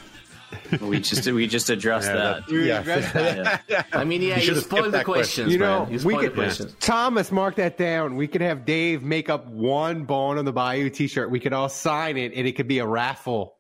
We 0.82 1.00
just 1.00 1.30
we 1.32 1.48
just 1.48 1.70
addressed 1.70 2.08
Yeah, 2.10 2.16
that. 2.16 2.48
that- 2.48 2.56
yeah. 2.66 2.80
addressed 2.80 3.14
that. 3.14 3.62
Yeah. 3.70 3.84
I 3.94 4.04
mean, 4.04 4.22
yeah, 4.22 4.30
You 4.30 4.36
you, 4.36 4.42
should've 4.42 4.64
spoiled 4.64 4.86
the 4.88 4.92
that 4.92 5.06
question. 5.06 5.46
questions, 5.46 5.54
You 5.54 5.60
know, 5.60 5.80
man. 5.86 5.88
You 5.88 5.94
we 5.94 6.00
spoiled 6.00 6.18
the 6.24 6.28
could 6.28 6.36
questions. 6.36 6.76
Thomas 6.80 7.32
mark 7.32 7.56
that 7.56 7.78
down. 7.78 8.16
We 8.16 8.28
could 8.28 8.42
have 8.42 8.66
Dave 8.66 9.04
make 9.04 9.30
up 9.30 9.48
one 9.48 10.04
Bone 10.06 10.38
on 10.38 10.46
the 10.46 10.54
Bayou 10.54 10.90
T-shirt. 10.90 11.30
We 11.30 11.40
could 11.40 11.54
all 11.54 11.70
sign 11.70 12.18
it, 12.18 12.34
and 12.36 12.48
it 12.48 12.54
could 12.54 12.68
be 12.68 12.80
a 12.80 12.86
raffle. 12.88 13.56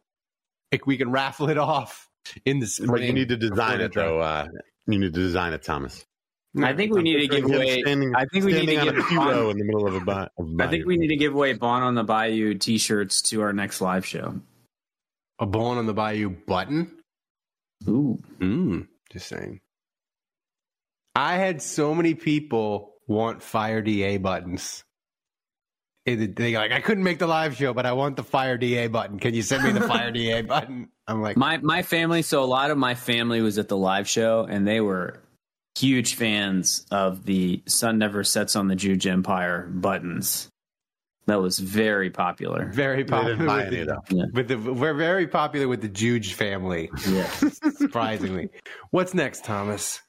Like 0.72 0.88
we 0.88 0.98
can 0.98 1.12
raffle 1.12 1.50
it 1.50 1.58
off 1.58 2.10
in 2.46 2.60
the 2.60 2.68
spring. 2.68 2.89
But 2.92 3.02
you 3.02 3.14
need 3.14 3.30
to 3.30 3.38
design 3.38 3.82
it 3.82 3.94
though. 3.94 4.20
Uh, 4.20 4.48
you 4.88 5.00
need 5.00 5.14
to 5.14 5.20
design 5.22 5.54
it, 5.54 5.64
Thomas. 5.64 6.06
I 6.62 6.74
think 6.74 6.94
we 6.94 7.02
need 7.02 7.20
to 7.22 7.28
give 7.28 7.46
away. 7.46 7.82
standing- 7.82 8.14
I 8.14 8.26
think 8.26 8.44
we 8.44 8.52
need 8.54 8.66
to 8.66 8.84
give. 8.84 8.98
a 8.98 9.04
kilo 9.04 9.50
in 9.52 9.58
the 9.58 9.64
middle 9.64 9.88
of 9.88 9.96
a 9.96 10.02
bi- 10.02 10.28
of 10.38 10.60
I 10.60 10.68
think 10.68 10.86
we 10.86 10.98
need 10.98 11.08
to 11.08 11.16
give 11.16 11.34
away 11.34 11.54
Bon 11.54 11.82
on 11.82 11.96
the 11.96 12.04
Bayou 12.04 12.56
T-shirts 12.56 13.22
to 13.30 13.42
our 13.42 13.54
next 13.54 13.80
live 13.80 14.06
show. 14.06 14.42
A 15.42 15.46
Bone 15.46 15.78
on 15.78 15.86
the 15.88 15.94
Bayou 15.94 16.30
button. 16.30 16.98
Ooh, 17.89 18.22
Mm, 18.39 18.88
just 19.12 19.28
saying. 19.28 19.60
I 21.16 21.36
had 21.36 21.62
so 21.62 21.94
many 21.94 22.14
people 22.14 22.94
want 23.08 23.44
Fire 23.44 23.82
DA 23.82 24.18
buttons. 24.18 24.84
It- 26.06 26.36
They 26.36 26.56
like, 26.56 26.72
I 26.72 26.80
couldn't 26.80 27.04
make 27.04 27.20
the 27.20 27.28
live 27.28 27.56
show, 27.58 27.74
but 27.74 27.86
I 27.86 27.92
want 27.94 28.16
the 28.16 28.24
Fire 28.24 28.58
DA 28.58 28.88
button. 28.88 29.20
Can 29.20 29.34
you 29.34 29.42
send 29.42 29.64
me 29.64 29.72
the 29.72 29.82
Fire 29.88 30.12
DA 30.12 30.42
button? 30.54 30.89
I'm 31.08 31.22
like, 31.22 31.36
my 31.38 31.58
my 31.58 31.82
family. 31.84 32.22
So 32.22 32.44
a 32.44 32.46
lot 32.46 32.72
of 32.72 32.78
my 32.78 32.96
family 32.96 33.42
was 33.42 33.58
at 33.58 33.68
the 33.68 33.76
live 33.78 34.08
show, 34.08 34.46
and 34.50 34.66
they 34.66 34.80
were 34.80 35.22
huge 35.78 36.16
fans 36.16 36.86
of 36.92 37.26
the 37.26 37.62
"Sun 37.68 37.98
Never 37.98 38.24
Sets 38.24 38.56
on 38.56 38.68
the 38.68 38.76
Juge 38.76 39.08
Empire" 39.08 39.68
buttons. 39.68 40.48
That 41.28 41.40
was 41.42 41.60
very 41.60 42.10
popular. 42.10 42.66
very 42.72 43.06
popular. 43.06 43.38
with 43.38 43.70
the- 43.70 44.02
Yeah. 44.10 44.26
With 44.34 44.48
the, 44.48 44.58
we're 44.58 44.94
very 44.96 45.28
popular 45.28 45.68
with 45.68 45.82
the 45.82 45.88
Juge 45.88 46.34
family. 46.34 46.90
Yeah. 47.08 47.28
Surprisingly. 47.78 48.50
What's 48.90 49.14
next, 49.14 49.46
Thomas? 49.46 50.02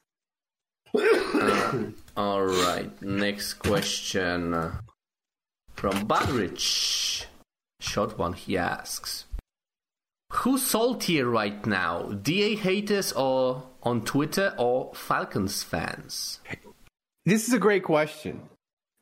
Uh, 0.95 1.83
all 2.17 2.43
right. 2.45 2.89
Next 3.01 3.53
question 3.55 4.53
uh, 4.53 4.79
from 5.75 6.07
Badrich. 6.07 7.25
Short 7.79 8.17
one. 8.17 8.33
He 8.33 8.57
asks, 8.57 9.25
"Who's 10.31 10.63
saltier 10.63 11.27
right 11.27 11.65
now? 11.65 12.03
DA 12.03 12.55
haters 12.55 13.11
or 13.11 13.63
on 13.83 14.03
Twitter 14.05 14.53
or 14.57 14.93
Falcons 14.95 15.63
fans?" 15.63 16.39
This 17.25 17.47
is 17.47 17.53
a 17.53 17.59
great 17.59 17.83
question. 17.83 18.41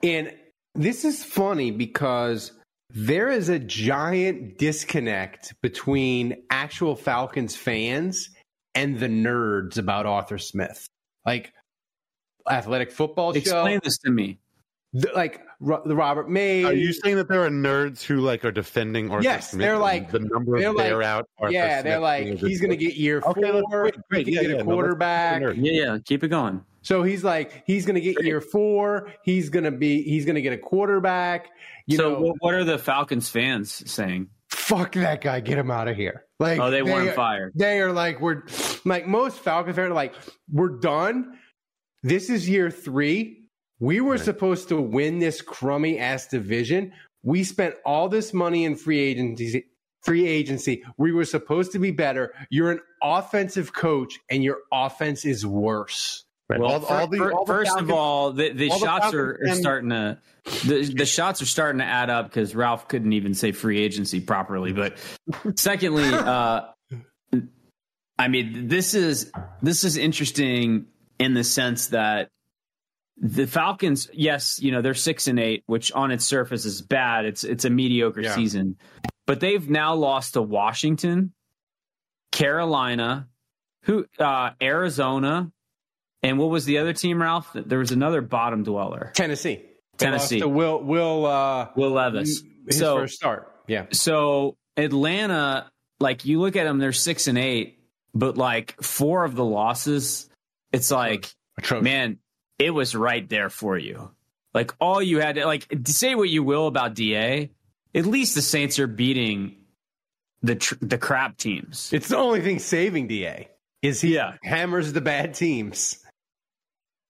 And 0.03 0.33
this 0.75 1.05
is 1.05 1.23
funny 1.23 1.71
because 1.71 2.51
there 2.89 3.29
is 3.29 3.49
a 3.49 3.59
giant 3.59 4.57
disconnect 4.57 5.53
between 5.61 6.43
actual 6.49 6.95
Falcons 6.95 7.55
fans 7.55 8.29
and 8.75 8.99
the 8.99 9.07
nerds 9.07 9.77
about 9.77 10.05
Arthur 10.05 10.37
Smith. 10.37 10.87
Like 11.25 11.53
athletic 12.49 12.91
football 12.91 13.31
Explain 13.31 13.77
show, 13.77 13.81
this 13.83 13.97
to 13.99 14.11
me. 14.11 14.39
the- 14.93 15.11
like 15.15 15.41
Ro- 15.59 15.83
the 15.85 15.95
Robert 15.95 16.29
Mays. 16.29 16.65
Are 16.65 16.73
you 16.73 16.91
saying 16.91 17.17
that 17.17 17.27
there 17.29 17.43
are 17.45 17.49
nerds 17.49 18.01
who 18.03 18.17
like 18.17 18.43
are 18.43 18.51
defending 18.51 19.11
Arthur 19.11 19.23
Yes, 19.23 19.51
Smith? 19.51 19.61
they're 19.61 19.77
like- 19.77 20.09
the 20.11 20.19
number 20.19 20.57
they're 20.59 20.69
of 20.69 20.75
like- 20.75 20.87
bear 20.89 21.03
out. 21.03 21.29
Arthur 21.37 21.53
yeah, 21.53 21.81
they're 21.81 21.99
like 21.99 22.23
being 22.23 22.33
a 22.37 22.39
good 22.39 22.49
he's 22.49 22.59
going 22.59 22.71
to 22.71 22.77
get 22.77 22.95
year 22.95 23.21
Okay, 23.25 23.51
four. 23.51 23.63
great, 23.69 23.95
great. 24.09 24.27
He 24.27 24.33
Yeah, 24.35 24.41
get 24.41 24.49
yeah, 24.51 24.55
a 24.57 24.63
quarterback. 24.63 25.41
nerd. 25.43 25.55
Yeah, 25.57 25.71
yeah. 25.93 25.97
Keep 26.03 26.23
it 26.23 26.29
going. 26.29 26.63
So 26.81 27.03
he's 27.03 27.23
like 27.23 27.63
he's 27.65 27.85
going 27.85 27.95
to 27.95 28.01
get 28.01 28.23
year 28.23 28.41
four. 28.41 29.11
He's 29.23 29.49
going 29.49 29.65
to 29.65 29.71
be 29.71 30.01
he's 30.03 30.25
going 30.25 30.35
to 30.35 30.41
get 30.41 30.53
a 30.53 30.57
quarterback. 30.57 31.49
You 31.87 31.97
so 31.97 32.13
know, 32.13 32.19
what, 32.19 32.35
what 32.39 32.53
are 32.53 32.63
the 32.63 32.77
Falcons 32.77 33.29
fans 33.29 33.89
saying? 33.91 34.29
fuck 34.51 34.93
that 34.93 35.21
guy, 35.21 35.39
get 35.39 35.57
him 35.57 35.71
out 35.71 35.87
of 35.87 35.95
here. 35.95 36.25
Like, 36.39 36.59
Oh, 36.59 36.71
they 36.71 36.81
want 36.81 37.07
him 37.07 37.13
fired. 37.13 37.53
They 37.55 37.79
are 37.81 37.91
like, 37.91 38.21
we're 38.21 38.43
like 38.85 39.07
most 39.07 39.39
Falcons 39.39 39.75
fans 39.75 39.91
are 39.91 39.93
like, 39.93 40.13
we're 40.51 40.79
done. 40.79 41.37
This 42.03 42.29
is 42.29 42.49
year 42.49 42.71
three. 42.71 43.37
We 43.79 43.99
were 44.01 44.17
supposed 44.17 44.69
to 44.69 44.79
win 44.79 45.19
this 45.19 45.41
crummy 45.41 45.99
ass 45.99 46.27
division. 46.27 46.93
We 47.23 47.43
spent 47.43 47.75
all 47.85 48.09
this 48.09 48.33
money 48.33 48.65
in 48.65 48.75
free 48.75 48.99
agency. 48.99 49.65
Free 50.03 50.27
agency. 50.27 50.83
We 50.97 51.11
were 51.11 51.25
supposed 51.25 51.73
to 51.73 51.79
be 51.79 51.91
better. 51.91 52.33
You're 52.49 52.71
an 52.71 52.79
offensive 53.03 53.73
coach, 53.73 54.19
and 54.31 54.43
your 54.43 54.57
offense 54.71 55.25
is 55.25 55.45
worse. 55.45 56.25
Right. 56.51 56.59
Well, 56.59 56.71
all, 56.71 56.85
all 56.85 57.07
the, 57.07 57.17
fir- 57.17 57.31
all 57.31 57.45
the 57.45 57.53
first 57.53 57.69
Falcons- 57.69 57.89
of 57.89 57.95
all, 57.95 58.31
the, 58.33 58.51
the 58.51 58.69
all 58.71 58.79
shots 58.79 59.01
Falcons 59.05 59.15
are, 59.15 59.39
are 59.49 59.55
starting 59.55 59.89
to 59.91 60.17
the, 60.65 60.93
the 60.97 61.05
shots 61.05 61.41
are 61.41 61.45
starting 61.45 61.79
to 61.79 61.85
add 61.85 62.09
up 62.09 62.25
because 62.27 62.53
Ralph 62.55 62.87
couldn't 62.89 63.13
even 63.13 63.33
say 63.33 63.51
free 63.53 63.79
agency 63.79 64.19
properly. 64.19 64.73
But 64.73 64.97
secondly, 65.55 66.03
uh, 66.11 66.63
I 68.17 68.27
mean 68.27 68.67
this 68.67 68.93
is 68.95 69.31
this 69.61 69.83
is 69.85 69.95
interesting 69.97 70.87
in 71.19 71.33
the 71.35 71.43
sense 71.45 71.87
that 71.87 72.27
the 73.17 73.45
Falcons, 73.47 74.09
yes, 74.11 74.59
you 74.61 74.71
know 74.71 74.81
they're 74.81 74.93
six 74.93 75.27
and 75.27 75.39
eight, 75.39 75.63
which 75.67 75.91
on 75.93 76.11
its 76.11 76.25
surface 76.25 76.65
is 76.65 76.81
bad. 76.81 77.25
It's 77.25 77.43
it's 77.45 77.63
a 77.63 77.69
mediocre 77.69 78.21
Yeah. 78.21 78.35
season, 78.35 78.75
but 79.25 79.39
they've 79.39 79.69
now 79.69 79.93
lost 79.95 80.33
to 80.33 80.41
Washington, 80.41 81.31
Carolina, 82.31 83.27
who 83.83 84.05
uh, 84.19 84.51
Arizona, 84.61 85.51
and 86.23 86.37
what 86.37 86.49
was 86.49 86.65
the 86.65 86.77
other 86.79 86.93
team, 86.93 87.21
Ralph? 87.21 87.49
There 87.53 87.79
was 87.79 87.91
another 87.91 88.21
bottom 88.21 88.63
dweller, 88.63 89.11
Tennessee. 89.15 89.63
Tennessee. 89.97 90.43
Will 90.43 90.81
Will 90.81 91.25
uh, 91.25 91.69
Will 91.75 91.91
Levis. 91.91 92.43
his 92.65 92.77
so 92.79 92.97
first 92.97 93.15
start. 93.15 93.47
Yeah. 93.67 93.85
so 93.91 94.57
Atlanta, 94.77 95.69
like 95.99 96.25
you 96.25 96.39
look 96.41 96.55
at 96.55 96.63
them, 96.65 96.79
they're 96.79 96.91
six 96.93 97.27
and 97.27 97.37
eight, 97.37 97.79
but 98.13 98.37
like 98.37 98.75
four 98.81 99.23
of 99.23 99.35
the 99.35 99.45
losses, 99.45 100.29
it's 100.71 100.91
like 100.91 101.33
Atrocious. 101.57 101.83
man, 101.83 102.17
it 102.59 102.71
was 102.71 102.95
right 102.95 103.27
there 103.29 103.49
for 103.49 103.77
you. 103.77 104.11
Like 104.53 104.73
all 104.81 105.01
you 105.01 105.19
had 105.19 105.35
to 105.35 105.45
like 105.45 105.67
say 105.85 106.15
what 106.15 106.29
you 106.29 106.43
will 106.43 106.67
about 106.67 106.95
Da, 106.95 107.49
at 107.95 108.05
least 108.05 108.35
the 108.35 108.41
Saints 108.41 108.79
are 108.79 108.87
beating 108.87 109.57
the 110.41 110.55
tr- 110.55 110.75
the 110.81 110.97
crap 110.97 111.37
teams. 111.37 111.91
It's 111.93 112.07
the 112.09 112.17
only 112.17 112.41
thing 112.41 112.59
saving 112.59 113.07
Da 113.07 113.47
is 113.81 114.01
he 114.01 114.15
Yeah. 114.15 114.35
hammers 114.43 114.91
the 114.93 115.01
bad 115.01 115.35
teams. 115.35 116.00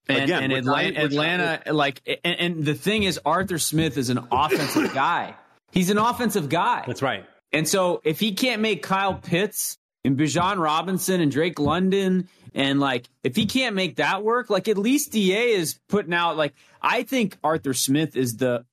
And, 0.09 0.23
Again, 0.23 0.43
and 0.51 0.53
Atlanta, 0.97 1.61
I- 1.65 1.69
like, 1.71 2.01
and, 2.23 2.39
and 2.39 2.65
the 2.65 2.73
thing 2.73 3.03
is, 3.03 3.19
Arthur 3.25 3.59
Smith 3.59 3.97
is 3.97 4.09
an 4.09 4.19
offensive 4.31 4.93
guy. 4.93 5.35
He's 5.71 5.89
an 5.89 5.97
offensive 5.97 6.49
guy. 6.49 6.83
That's 6.85 7.01
right. 7.01 7.25
And 7.53 7.67
so 7.67 8.01
if 8.03 8.19
he 8.19 8.33
can't 8.33 8.61
make 8.61 8.83
Kyle 8.83 9.13
Pitts 9.13 9.77
and 10.03 10.17
Bijan 10.17 10.57
Robinson 10.57 11.21
and 11.21 11.31
Drake 11.31 11.59
London 11.59 12.27
and 12.53 12.79
like 12.79 13.07
if 13.23 13.35
he 13.35 13.45
can't 13.45 13.75
make 13.75 13.97
that 13.97 14.23
work, 14.23 14.49
like 14.49 14.67
at 14.67 14.77
least 14.77 15.11
DA 15.11 15.51
is 15.51 15.79
putting 15.87 16.13
out 16.13 16.35
like 16.37 16.53
I 16.81 17.03
think 17.03 17.37
Arthur 17.43 17.73
Smith 17.73 18.15
is 18.17 18.37
the 18.37 18.65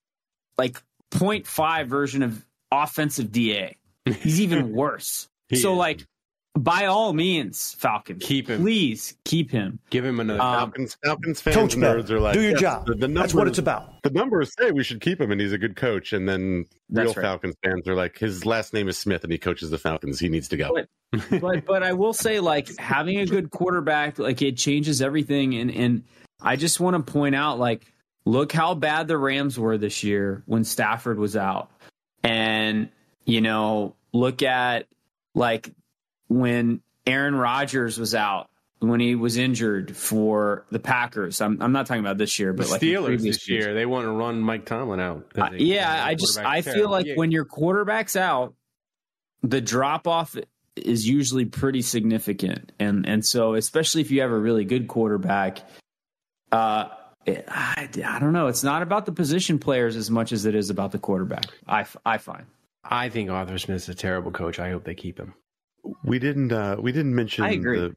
like 0.57 0.83
0.5 1.13 1.87
version 1.87 2.23
of 2.23 2.45
offensive 2.73 3.31
DA. 3.31 3.77
He's 4.05 4.41
even 4.41 4.73
worse. 4.75 5.29
So 5.55 5.73
is. 5.73 5.79
like 5.79 6.07
by 6.59 6.87
all 6.87 7.13
means, 7.13 7.75
Falcons. 7.75 8.25
Keep 8.25 8.49
him. 8.49 8.61
Please 8.61 9.15
keep 9.25 9.51
him. 9.51 9.79
Give 9.91 10.05
him 10.05 10.21
another. 10.21 10.41
Um, 10.41 10.55
Falcons, 10.55 10.97
Falcons 11.05 11.41
fans 11.41 11.57
Coach 11.57 11.77
nerds 11.77 12.11
are 12.11 12.21
like, 12.21 12.35
Do 12.35 12.43
your 12.43 12.53
yes, 12.53 12.61
job. 12.61 12.87
The, 12.87 12.95
the 12.95 13.09
That's 13.09 13.35
what 13.35 13.49
it's 13.49 13.59
about. 13.59 14.03
The 14.03 14.11
numbers 14.11 14.53
say 14.59 14.71
we 14.71 14.85
should 14.85 15.01
keep 15.01 15.21
him, 15.21 15.31
and 15.31 15.41
he's 15.41 15.53
a 15.53 15.59
good 15.59 15.77
coach. 15.77 16.13
And 16.13 16.29
then 16.29 16.67
real 16.91 17.07
right. 17.07 17.17
Falcons 17.17 17.55
fans 17.65 17.87
are 17.89 17.95
like, 17.95 18.19
his 18.19 18.45
last 18.47 18.73
name 18.73 18.89
is 18.89 18.99
Smith, 18.99 19.23
and 19.25 19.33
he 19.33 19.39
coaches 19.39 19.71
the 19.71 19.79
Falcons. 19.79 20.19
He 20.19 20.29
needs 20.29 20.49
to 20.49 20.57
go. 20.57 20.75
But 20.75 21.41
but 21.41 21.65
but 21.65 21.83
I 21.83 21.93
will 21.95 22.13
say 22.13 22.41
like 22.41 22.77
having 22.79 23.19
a 23.19 23.27
good 23.27 23.51
quarterback 23.51 24.19
like 24.19 24.43
it 24.43 24.59
changes 24.59 25.01
everything 25.01 25.55
and 25.55 25.71
and 25.71 26.05
I 26.41 26.57
just 26.57 26.81
want 26.81 26.97
to 26.97 27.13
point 27.13 27.35
out 27.35 27.59
like 27.59 27.91
look 28.25 28.53
how 28.53 28.75
bad 28.75 29.09
the 29.09 29.17
Rams 29.17 29.59
were 29.59 29.79
this 29.79 30.05
year 30.05 30.43
when 30.47 30.65
Stafford 30.65 31.19
was 31.19 31.37
out. 31.37 31.71
And 32.23 32.91
you 33.25 33.41
know, 33.41 33.95
look 34.13 34.43
at 34.43 34.87
like 35.35 35.73
when 36.29 36.81
Aaron 37.07 37.35
Rodgers 37.35 37.99
was 37.99 38.15
out 38.15 38.49
when 38.81 39.01
he 39.01 39.17
was 39.17 39.37
injured 39.37 39.97
for 39.97 40.65
the 40.71 40.79
Packers. 40.79 41.41
I'm 41.41 41.61
I'm 41.61 41.73
not 41.73 41.87
talking 41.87 42.01
about 42.03 42.17
this 42.19 42.39
year, 42.39 42.53
The 42.53 42.59
but 42.59 42.71
like 42.71 42.81
Steelers 42.81 43.23
this 43.23 43.49
years. 43.49 43.65
year, 43.67 43.75
they 43.75 43.87
want 43.87 44.05
to 44.05 44.11
run 44.13 44.41
Mike 44.41 44.67
Tomlin 44.67 45.01
out. 45.01 45.31
They- 45.35 45.65
yeah, 45.65 46.05
I 46.05 46.15
just 46.15 46.39
I 46.39 46.63
feel 46.63 46.75
terrible. 46.75 46.91
like 46.93 47.07
Yeah. 47.07 47.15
when 47.17 47.33
your 47.33 47.45
quarterback's 47.45 48.15
out, 48.15 48.55
the 49.43 49.61
drop 49.61 50.07
off 50.07 50.37
is 50.77 51.09
usually 51.09 51.45
pretty 51.45 51.83
significant, 51.83 52.71
and 52.79 53.05
and 53.07 53.27
so 53.27 53.55
especially 53.55 54.01
if 54.03 54.11
you 54.13 54.21
have 54.21 54.31
a 54.31 54.39
really 54.39 54.65
good 54.65 54.87
quarterback, 54.87 55.59
uh, 56.53 56.89
it, 57.27 57.45
I, 57.49 57.89
I 58.07 58.19
don't 58.21 58.33
know. 58.33 58.47
It's 58.47 58.63
not 58.63 58.83
about 58.83 59.07
the 59.07 59.13
position 59.13 59.59
players 59.59 59.97
as 59.97 60.09
much 60.11 60.31
as 60.33 60.45
it 60.47 60.55
is 60.55 60.71
about 60.71 60.93
the 60.93 60.99
quarterback. 60.99 61.47
I 61.67 61.85
I 62.07 62.19
find. 62.19 62.45
I 62.85 63.09
think 63.09 63.29
Arthur 63.29 63.59
Smith's 63.59 63.89
a 63.89 63.95
terrible 63.95 64.31
coach. 64.31 64.59
I 64.61 64.71
hope 64.71 64.85
they 64.85 64.95
keep 64.95 65.19
him. 65.19 65.35
We 66.05 66.19
didn't. 66.19 66.53
Uh, 66.53 66.77
we 66.81 66.93
didn't 66.93 67.15
mention. 67.15 67.45
I 67.45 67.51
agree. 67.53 67.79
The, 67.79 67.97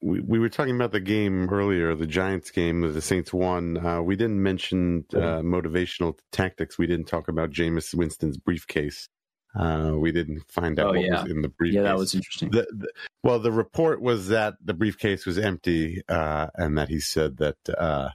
we, 0.00 0.20
we 0.20 0.38
were 0.38 0.48
talking 0.48 0.76
about 0.76 0.92
the 0.92 1.00
game 1.00 1.52
earlier, 1.52 1.94
the 1.94 2.06
Giants 2.06 2.50
game 2.50 2.82
that 2.82 2.88
the 2.90 3.02
Saints 3.02 3.32
won. 3.32 3.84
Uh, 3.84 4.00
we 4.00 4.14
didn't 4.16 4.42
mention 4.42 5.04
uh, 5.12 5.40
motivational 5.42 6.16
tactics. 6.30 6.78
We 6.78 6.86
didn't 6.86 7.06
talk 7.06 7.28
about 7.28 7.50
Jameis 7.50 7.94
Winston's 7.94 8.36
briefcase. 8.36 9.08
Uh, 9.58 9.92
we 9.96 10.12
didn't 10.12 10.42
find 10.48 10.78
out 10.78 10.88
Oh, 10.88 10.90
what 10.90 11.00
yeah. 11.04 11.22
was 11.22 11.30
in 11.30 11.42
the 11.42 11.48
briefcase. 11.48 11.76
Yeah, 11.76 11.82
that 11.82 11.96
was 11.96 12.14
interesting. 12.14 12.50
The, 12.50 12.66
the, 12.70 12.88
well, 13.24 13.40
the 13.40 13.50
report 13.50 14.00
was 14.00 14.28
that 14.28 14.54
the 14.62 14.74
briefcase 14.74 15.26
was 15.26 15.38
empty, 15.38 16.02
uh, 16.08 16.48
and 16.54 16.78
that 16.78 16.88
he 16.90 17.00
said 17.00 17.38
that 17.38 17.56
uh, 17.76 18.10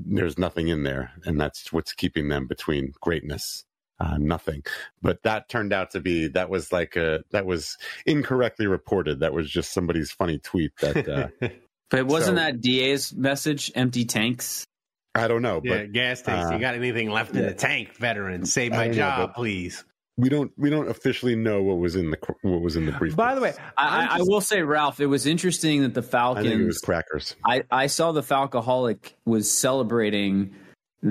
there's 0.00 0.38
nothing 0.38 0.68
in 0.68 0.82
there, 0.82 1.12
and 1.24 1.40
that's 1.40 1.72
what's 1.72 1.92
keeping 1.92 2.28
them 2.28 2.46
between 2.46 2.94
greatness. 3.00 3.64
Uh, 3.98 4.18
nothing, 4.18 4.62
but 5.00 5.22
that 5.22 5.48
turned 5.48 5.72
out 5.72 5.90
to 5.92 6.00
be 6.00 6.28
that 6.28 6.50
was 6.50 6.70
like 6.70 6.96
a 6.96 7.24
that 7.30 7.46
was 7.46 7.78
incorrectly 8.04 8.66
reported. 8.66 9.20
That 9.20 9.32
was 9.32 9.48
just 9.50 9.72
somebody's 9.72 10.10
funny 10.10 10.38
tweet. 10.38 10.72
That 10.82 11.08
uh, 11.42 11.48
But 11.90 12.06
wasn't 12.06 12.36
So- 12.36 12.42
that 12.44 12.60
DA's 12.60 13.14
message 13.14 13.72
empty 13.74 14.04
tanks? 14.04 14.66
I 15.14 15.28
don't 15.28 15.40
know, 15.40 15.62
Yeah, 15.64 15.78
but 15.78 15.92
gas 15.92 16.20
tanks. 16.20 16.50
uh, 16.50 16.54
you 16.54 16.60
got 16.60 16.74
anything 16.74 17.08
left 17.10 17.34
in 17.34 17.46
the 17.46 17.54
tank, 17.54 17.96
veteran? 17.96 18.44
Save 18.44 18.72
my 18.72 18.90
job, 18.90 19.28
but- 19.30 19.34
please. 19.34 19.82
we 20.18 20.28
don't 20.28 20.52
we 20.58 20.68
don't 20.68 20.88
officially 20.90 21.36
know 21.36 21.62
what 21.62 21.78
was 21.78 21.96
in 21.96 22.10
the 22.10 22.18
what 22.42 22.60
was 22.60 22.76
in 22.76 22.84
the 22.84 22.92
briefcase. 22.92 23.16
By 23.16 23.34
the 23.34 23.40
way, 23.40 23.54
I, 23.78 24.04
I, 24.04 24.16
I 24.18 24.18
will 24.20 24.42
say, 24.42 24.60
Ralph, 24.60 25.00
it 25.00 25.06
was 25.06 25.24
interesting 25.26 25.80
that 25.82 25.94
the 25.94 26.18
I 26.18 26.42
think 26.42 26.60
it 26.60 26.66
was 26.66 26.80
crackers. 26.80 27.34
I, 27.46 27.62
I 27.70 27.86
saw 27.86 28.12
the 28.12 28.22
Falcoholic 28.22 29.12
was 29.24 29.50
celebrating 29.50 30.54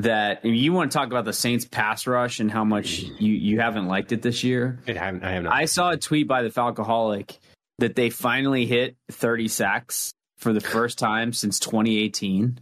that. 0.01 0.45
You 0.45 0.73
want 0.73 0.91
to 0.91 0.97
talk 0.97 1.07
about 1.07 1.25
the 1.25 1.33
Saints 1.33 1.65
pass 1.65 2.07
rush 2.07 2.39
and 2.39 2.51
how 2.51 2.63
much 2.63 2.99
you, 2.99 3.33
you 3.33 3.59
haven't 3.59 3.87
liked 3.87 4.11
it 4.11 4.21
this 4.21 4.43
year? 4.43 4.79
It 4.85 4.97
haven't, 4.97 5.23
I 5.23 5.31
have 5.31 5.43
not. 5.43 5.53
I 5.53 5.65
saw 5.65 5.91
a 5.91 5.97
tweet 5.97 6.27
by 6.27 6.43
the 6.43 6.49
Falcoholic 6.49 7.37
that 7.79 7.95
they 7.95 8.09
finally 8.09 8.65
hit 8.65 8.95
30 9.11 9.47
sacks 9.47 10.11
for 10.37 10.53
the 10.53 10.61
first 10.61 10.97
time 10.97 11.33
since 11.33 11.59
2018. 11.59 12.59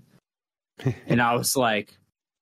and 1.08 1.22
I 1.22 1.36
was 1.36 1.56
like, 1.56 1.98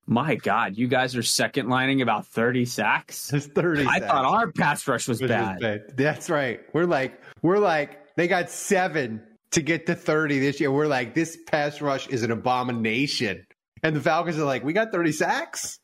my 0.07 0.35
God, 0.35 0.77
you 0.77 0.87
guys 0.87 1.15
are 1.15 1.23
second 1.23 1.69
lining 1.69 2.01
about 2.01 2.27
30 2.27 2.65
sacks? 2.65 3.27
There's 3.27 3.47
30 3.47 3.85
I 3.85 3.99
sacks. 3.99 4.05
thought 4.07 4.25
our 4.25 4.51
pass 4.51 4.87
rush 4.87 5.07
was 5.07 5.21
bad. 5.21 5.59
bad. 5.59 5.81
That's 5.95 6.29
right. 6.29 6.59
We're 6.73 6.85
like, 6.85 7.21
we're 7.41 7.59
like, 7.59 8.15
they 8.15 8.27
got 8.27 8.49
seven 8.49 9.21
to 9.51 9.61
get 9.61 9.85
to 9.85 9.95
30 9.95 10.39
this 10.39 10.59
year. 10.59 10.71
We're 10.71 10.87
like, 10.87 11.13
this 11.13 11.37
pass 11.47 11.81
rush 11.81 12.07
is 12.07 12.23
an 12.23 12.31
abomination. 12.31 13.45
And 13.83 13.95
the 13.95 14.01
Falcons 14.01 14.37
are 14.37 14.45
like, 14.45 14.63
we 14.63 14.73
got 14.73 14.91
30 14.91 15.11
sacks. 15.11 15.79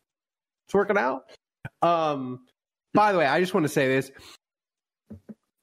It's 0.68 0.74
working 0.74 0.98
out. 0.98 1.24
Um, 1.82 2.42
by 2.94 3.12
the 3.12 3.18
way, 3.18 3.26
I 3.26 3.40
just 3.40 3.54
want 3.54 3.66
to 3.66 3.70
say 3.70 3.88
this. 3.88 4.12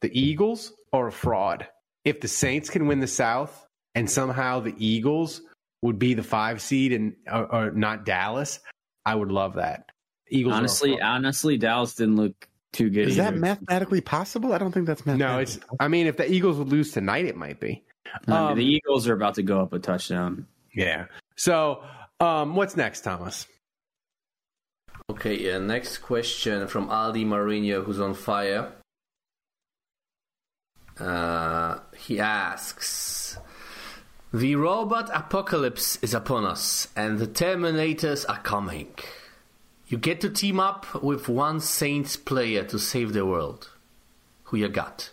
The 0.00 0.18
Eagles 0.18 0.72
are 0.92 1.08
a 1.08 1.12
fraud. 1.12 1.66
If 2.04 2.20
the 2.20 2.28
Saints 2.28 2.68
can 2.68 2.86
win 2.86 3.00
the 3.00 3.06
South 3.06 3.66
and 3.94 4.10
somehow 4.10 4.60
the 4.60 4.74
Eagles 4.78 5.40
would 5.82 5.98
be 5.98 6.14
the 6.14 6.22
five 6.22 6.60
seed 6.60 6.92
and 6.92 7.14
or, 7.30 7.54
or 7.54 7.70
not 7.70 8.04
Dallas, 8.04 8.60
I 9.06 9.14
would 9.14 9.30
love 9.30 9.54
that. 9.54 9.90
Eagles 10.28 10.54
honestly, 10.54 11.00
honestly, 11.00 11.56
Dallas 11.56 11.94
didn't 11.94 12.16
look 12.16 12.48
too 12.72 12.90
good. 12.90 13.08
Is 13.08 13.16
that 13.16 13.36
mathematically 13.36 14.00
possible? 14.00 14.52
I 14.52 14.58
don't 14.58 14.72
think 14.72 14.86
that's 14.86 15.06
mathematically. 15.06 15.34
No, 15.34 15.40
it's. 15.40 15.58
I 15.80 15.88
mean, 15.88 16.06
if 16.06 16.16
the 16.16 16.30
Eagles 16.30 16.58
would 16.58 16.68
lose 16.68 16.90
tonight, 16.92 17.26
it 17.26 17.36
might 17.36 17.60
be. 17.60 17.82
Um, 18.26 18.34
Um, 18.34 18.56
the 18.56 18.64
Eagles 18.64 19.06
are 19.08 19.14
about 19.14 19.34
to 19.34 19.42
go 19.42 19.60
up 19.60 19.72
a 19.72 19.78
touchdown. 19.78 20.46
Yeah. 20.74 21.06
So, 21.36 21.82
um, 22.20 22.56
what's 22.56 22.76
next, 22.76 23.02
Thomas? 23.02 23.46
Okay, 25.10 25.52
uh, 25.52 25.58
next 25.58 25.98
question 25.98 26.66
from 26.66 26.88
Aldi 26.88 27.26
Marino, 27.26 27.82
who's 27.82 28.00
on 28.00 28.14
fire. 28.14 28.72
Uh, 30.98 31.80
he 31.96 32.20
asks 32.20 33.38
The 34.32 34.56
robot 34.56 35.10
apocalypse 35.12 35.98
is 36.02 36.14
upon 36.14 36.44
us, 36.44 36.88
and 36.96 37.18
the 37.18 37.26
Terminators 37.26 38.24
are 38.28 38.38
coming. 38.38 38.94
You 39.86 39.98
get 39.98 40.20
to 40.22 40.30
team 40.30 40.58
up 40.58 41.02
with 41.02 41.28
one 41.28 41.60
Saints 41.60 42.16
player 42.16 42.64
to 42.64 42.78
save 42.78 43.12
the 43.12 43.26
world. 43.26 43.70
Who 44.44 44.56
you 44.56 44.68
got? 44.68 45.10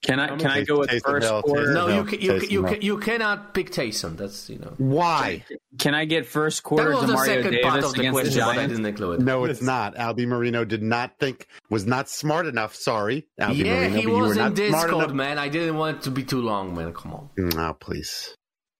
Can 0.00 0.20
I 0.20 0.28
can 0.36 0.46
I 0.46 0.62
go 0.62 0.78
with 0.78 0.90
Taysom 0.90 1.02
first 1.04 1.26
Hill, 1.26 1.42
quarter? 1.42 1.66
Taysom 1.66 1.74
No, 1.74 1.86
Hill, 1.88 1.96
you 1.96 2.04
can, 2.04 2.20
you, 2.20 2.30
Taysom 2.32 2.40
can, 2.40 2.50
you, 2.50 2.62
Hill. 2.64 2.72
can, 2.74 2.82
you 2.82 2.98
cannot 2.98 3.52
pick 3.54 3.70
Taysom. 3.70 4.16
That's 4.16 4.48
you 4.48 4.58
know. 4.60 4.72
Why? 4.78 5.44
Can 5.80 5.94
I 5.94 6.04
get 6.04 6.24
first 6.24 6.62
quarter 6.62 6.90
That 6.90 7.00
was 7.02 7.10
the 7.10 7.16
second 7.24 7.50
Davis 7.50 7.66
part 7.66 7.82
of 7.84 7.94
the 7.94 8.00
against 8.00 8.16
the 8.16 8.40
question, 8.40 8.42
I 8.42 8.66
didn't 8.68 8.86
include 8.86 9.20
it. 9.20 9.24
No, 9.24 9.44
it's 9.44 9.60
not. 9.60 9.96
Albie 9.96 10.26
Marino 10.28 10.64
did 10.64 10.82
not 10.84 11.18
think 11.18 11.48
was 11.68 11.84
not 11.84 12.08
smart 12.08 12.46
enough. 12.46 12.76
Sorry, 12.76 13.26
Albie 13.40 13.56
yeah, 13.64 13.74
Marino, 13.88 13.88
he 13.88 13.94
but 13.96 14.02
you 14.12 14.18
was 14.18 14.26
were 14.28 14.32
in 14.32 14.38
not 14.38 14.56
smart 14.56 14.56
Discord, 14.56 14.94
enough. 15.04 15.12
man. 15.14 15.38
I 15.38 15.48
didn't 15.48 15.76
want 15.76 15.96
it 15.96 16.02
to 16.04 16.10
be 16.12 16.22
too 16.22 16.42
long, 16.42 16.76
man. 16.76 16.92
Come 16.92 17.12
on. 17.14 17.30
No, 17.36 17.74
please. 17.74 18.34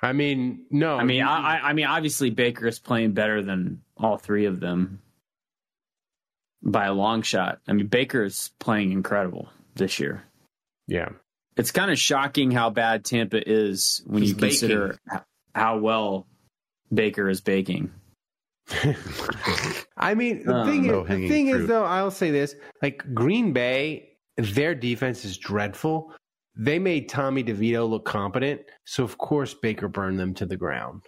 I 0.01 0.13
mean, 0.13 0.67
no, 0.71 0.97
I 0.97 1.05
mean, 1.05 1.23
I, 1.23 1.59
I 1.59 1.69
I 1.69 1.73
mean, 1.73 1.87
obviously 1.87 2.31
Baker 2.31 2.67
is 2.67 2.79
playing 2.79 3.13
better 3.13 3.43
than 3.43 3.83
all 3.97 4.19
three 4.19 4.45
of 4.45 4.61
them 4.61 5.01
by 6.63 6.87
a 6.87 6.93
long 6.93 7.23
shot. 7.23 7.61
I 7.67 7.73
mean, 7.73 7.87
Baker 7.87 8.23
is 8.25 8.51
playing 8.59 8.93
incredible 8.93 9.49
this 9.75 9.99
year. 9.99 10.23
yeah, 10.87 11.09
It's 11.57 11.71
kind 11.71 11.91
of 11.91 11.99
shocking 11.99 12.51
how 12.51 12.71
bad 12.71 13.05
Tampa 13.05 13.47
is 13.49 14.03
when 14.07 14.23
He's 14.23 14.31
you 14.33 14.37
consider 14.37 14.99
h- 15.13 15.21
how 15.55 15.79
well 15.79 16.27
Baker 16.93 17.29
is 17.29 17.41
baking. 17.41 17.91
I 19.97 20.15
mean, 20.15 20.45
the 20.45 20.55
Um, 20.55 20.67
thing 20.67 20.85
is, 20.85 20.91
the 20.91 20.97
low-hanging 20.97 21.29
thing 21.29 21.47
is 21.49 21.67
though, 21.67 21.85
I'll 21.85 22.11
say 22.11 22.31
this: 22.31 22.55
like 22.83 23.03
Green 23.15 23.53
Bay, 23.53 24.17
their 24.37 24.75
defense 24.75 25.25
is 25.25 25.37
dreadful. 25.39 26.13
They 26.59 26.79
made 26.79 27.09
Tommy 27.09 27.45
DeVito 27.45 27.89
look 27.89 28.05
competent, 28.07 28.63
so 28.85 29.05
of 29.05 29.19
course 29.19 29.55
Baker 29.55 29.89
burned 29.89 30.19
them 30.19 30.35
to 30.35 30.47
the 30.47 30.57
ground. 30.57 31.03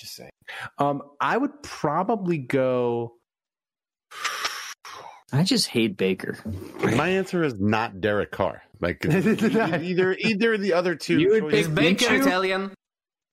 Just 0.00 0.14
saying. 0.16 0.30
Um, 0.78 1.02
I 1.20 1.36
would 1.36 1.62
probably 1.62 2.38
go. 2.38 3.14
I 5.32 5.42
just 5.42 5.66
hate 5.66 5.96
Baker. 5.96 6.38
My 6.80 7.08
answer 7.08 7.42
is 7.42 7.58
not 7.58 8.00
Derek 8.00 8.30
Carr. 8.30 8.62
Like 8.80 9.04
either 9.04 10.12
either 10.18 10.56
the 10.56 10.72
other 10.74 10.94
two. 10.94 11.18
You 11.18 11.30
would 11.30 11.42
choices. 11.50 11.60
Is 11.66 11.68
Baker 11.68 12.14
Italian? 12.14 12.72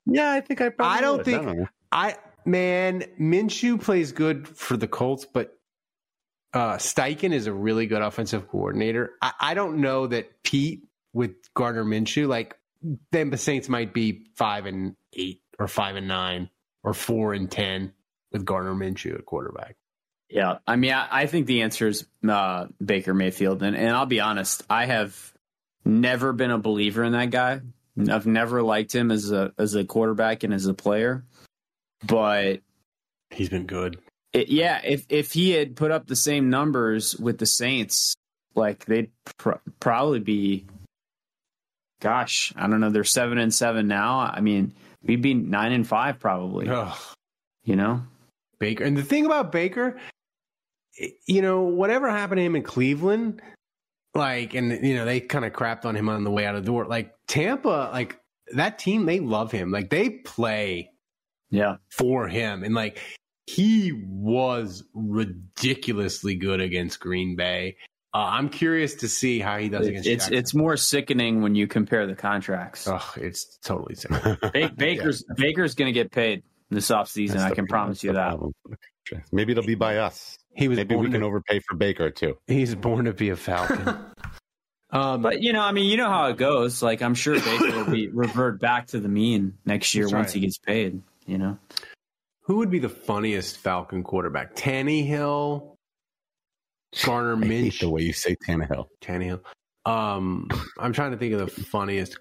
Yeah, 0.05 0.31
I 0.31 0.41
think 0.41 0.59
I. 0.61 0.69
Probably 0.69 0.97
I 0.97 1.01
don't 1.01 1.17
would. 1.17 1.25
think 1.25 1.43
know. 1.45 1.67
I 1.91 2.15
man 2.45 3.03
Minshew 3.19 3.81
plays 3.81 4.11
good 4.11 4.47
for 4.47 4.77
the 4.77 4.87
Colts, 4.87 5.25
but 5.25 5.57
uh, 6.53 6.77
Steichen 6.77 7.33
is 7.33 7.47
a 7.47 7.53
really 7.53 7.87
good 7.87 8.01
offensive 8.01 8.47
coordinator. 8.47 9.11
I, 9.21 9.31
I 9.39 9.53
don't 9.53 9.77
know 9.77 10.07
that 10.07 10.43
Pete 10.43 10.83
with 11.13 11.31
Gardner 11.53 11.83
Minshew, 11.83 12.27
like 12.27 12.57
then 13.11 13.29
the 13.29 13.37
Saints 13.37 13.69
might 13.69 13.93
be 13.93 14.25
five 14.35 14.65
and 14.65 14.95
eight 15.13 15.41
or 15.57 15.67
five 15.67 15.95
and 15.95 16.07
nine 16.07 16.49
or 16.83 16.93
four 16.93 17.33
and 17.33 17.49
ten 17.49 17.93
with 18.31 18.45
Gardner 18.45 18.73
Minshew 18.73 19.15
at 19.15 19.25
quarterback. 19.25 19.77
Yeah, 20.29 20.57
I 20.65 20.75
mean, 20.75 20.93
I, 20.93 21.07
I 21.11 21.25
think 21.27 21.45
the 21.45 21.61
answer 21.61 21.87
is 21.87 22.07
uh, 22.27 22.67
Baker 22.83 23.13
Mayfield, 23.13 23.61
and, 23.61 23.75
and 23.75 23.89
I'll 23.89 24.07
be 24.07 24.19
honest, 24.19 24.63
I 24.69 24.85
have 24.87 25.33
never 25.85 26.33
been 26.33 26.51
a 26.51 26.57
believer 26.57 27.03
in 27.03 27.13
that 27.13 27.29
guy. 27.29 27.61
I've 28.09 28.25
never 28.25 28.63
liked 28.63 28.93
him 28.93 29.11
as 29.11 29.31
a 29.31 29.53
as 29.57 29.75
a 29.75 29.85
quarterback 29.85 30.43
and 30.43 30.51
as 30.51 30.65
a 30.65 30.73
player, 30.73 31.25
but 32.05 32.61
he's 33.29 33.49
been 33.49 33.65
good. 33.65 33.99
It, 34.33 34.49
yeah, 34.49 34.81
if 34.83 35.05
if 35.09 35.31
he 35.31 35.51
had 35.51 35.75
put 35.75 35.91
up 35.91 36.07
the 36.07 36.15
same 36.15 36.49
numbers 36.49 37.15
with 37.17 37.37
the 37.37 37.45
Saints, 37.45 38.15
like 38.55 38.85
they'd 38.85 39.11
pr- 39.37 39.61
probably 39.79 40.19
be, 40.19 40.65
gosh, 42.01 42.51
I 42.55 42.67
don't 42.67 42.79
know, 42.79 42.89
they're 42.89 43.03
seven 43.03 43.37
and 43.37 43.53
seven 43.53 43.87
now. 43.87 44.19
I 44.19 44.41
mean, 44.41 44.73
we'd 45.03 45.21
be 45.21 45.33
nine 45.33 45.71
and 45.71 45.87
five 45.87 46.19
probably. 46.19 46.67
Ugh. 46.67 46.97
You 47.63 47.75
know, 47.75 48.01
Baker. 48.59 48.83
And 48.83 48.97
the 48.97 49.03
thing 49.03 49.25
about 49.25 49.51
Baker, 49.51 49.97
you 51.27 51.41
know, 51.41 51.61
whatever 51.61 52.09
happened 52.09 52.39
to 52.39 52.43
him 52.43 52.55
in 52.55 52.63
Cleveland, 52.63 53.41
like, 54.15 54.53
and 54.53 54.85
you 54.85 54.95
know, 54.95 55.05
they 55.05 55.19
kind 55.19 55.45
of 55.45 55.53
crapped 55.53 55.85
on 55.85 55.95
him 55.95 56.09
on 56.09 56.23
the 56.23 56.31
way 56.31 56.45
out 56.45 56.55
of 56.55 56.63
the 56.63 56.71
door. 56.71 56.85
Like 56.85 57.13
Tampa, 57.27 57.89
like 57.91 58.19
that 58.55 58.79
team, 58.79 59.05
they 59.05 59.19
love 59.19 59.51
him. 59.51 59.71
Like 59.71 59.89
they 59.89 60.09
play, 60.09 60.91
yeah, 61.53 61.77
for 61.89 62.27
him, 62.27 62.63
and 62.63 62.73
like 62.73 62.99
he 63.45 63.91
was 63.93 64.83
ridiculously 64.93 66.35
good 66.35 66.59
against 66.61 66.99
Green 66.99 67.35
Bay. 67.35 67.77
Uh, 68.13 68.29
I'm 68.31 68.49
curious 68.49 68.95
to 68.95 69.07
see 69.07 69.39
how 69.39 69.57
he 69.57 69.69
does 69.69 69.87
against. 69.87 70.07
it's 70.07 70.27
it's 70.29 70.53
more 70.53 70.77
sickening 70.77 71.41
when 71.41 71.55
you 71.55 71.67
compare 71.67 72.07
the 72.07 72.15
contracts. 72.15 72.87
Oh, 72.87 73.13
it's 73.17 73.57
totally 73.59 73.95
sick. 73.95 74.11
Ba- 74.53 74.71
Baker's 74.75 75.23
Baker's 75.35 75.75
going 75.75 75.87
to 75.87 75.93
get 75.93 76.11
paid 76.11 76.43
this 76.69 76.89
offseason. 76.89 77.37
I 77.37 77.51
can 77.51 77.67
promise 77.67 78.03
you 78.03 78.13
that. 78.13 78.37
Maybe 79.31 79.51
it'll 79.51 79.63
be 79.63 79.75
by 79.75 79.97
us. 79.97 80.37
He 80.55 80.67
was 80.67 80.77
Maybe 80.77 80.95
we 80.95 81.11
can 81.11 81.21
to- 81.21 81.27
overpay 81.27 81.59
for 81.67 81.75
Baker 81.75 82.09
too. 82.09 82.37
He's 82.47 82.73
born 82.75 83.05
to 83.05 83.13
be 83.13 83.29
a 83.29 83.35
Falcon. 83.35 83.95
um, 84.91 85.21
But 85.21 85.41
you 85.41 85.53
know, 85.53 85.61
I 85.61 85.71
mean, 85.71 85.85
you 85.89 85.97
know 85.97 86.09
how 86.09 86.27
it 86.27 86.37
goes. 86.37 86.81
Like, 86.81 87.01
I'm 87.01 87.15
sure 87.15 87.39
Baker 87.39 87.77
will 87.77 87.91
be 87.91 88.07
revert 88.13 88.59
back 88.59 88.87
to 88.87 88.99
the 88.99 89.09
mean 89.09 89.57
next 89.65 89.93
year 89.93 90.05
once 90.05 90.13
right. 90.13 90.33
he 90.33 90.39
gets 90.41 90.57
paid. 90.57 91.01
You 91.25 91.37
know, 91.37 91.57
Who 92.41 92.57
would 92.57 92.69
be 92.69 92.79
the 92.79 92.89
funniest 92.89 93.57
Falcon 93.57 94.03
quarterback? 94.03 94.55
Tannehill, 94.55 95.75
Garner 97.05 97.43
I 97.43 97.47
hate 97.47 97.79
the 97.79 97.89
way 97.89 98.01
you 98.01 98.13
say 98.13 98.35
Tannehill. 98.35 98.87
Tannehill. 99.01 99.41
Um, 99.85 100.47
I'm 100.79 100.93
trying 100.93 101.11
to 101.11 101.17
think 101.17 101.33
of 101.33 101.39
the 101.39 101.47
funniest. 101.63 102.17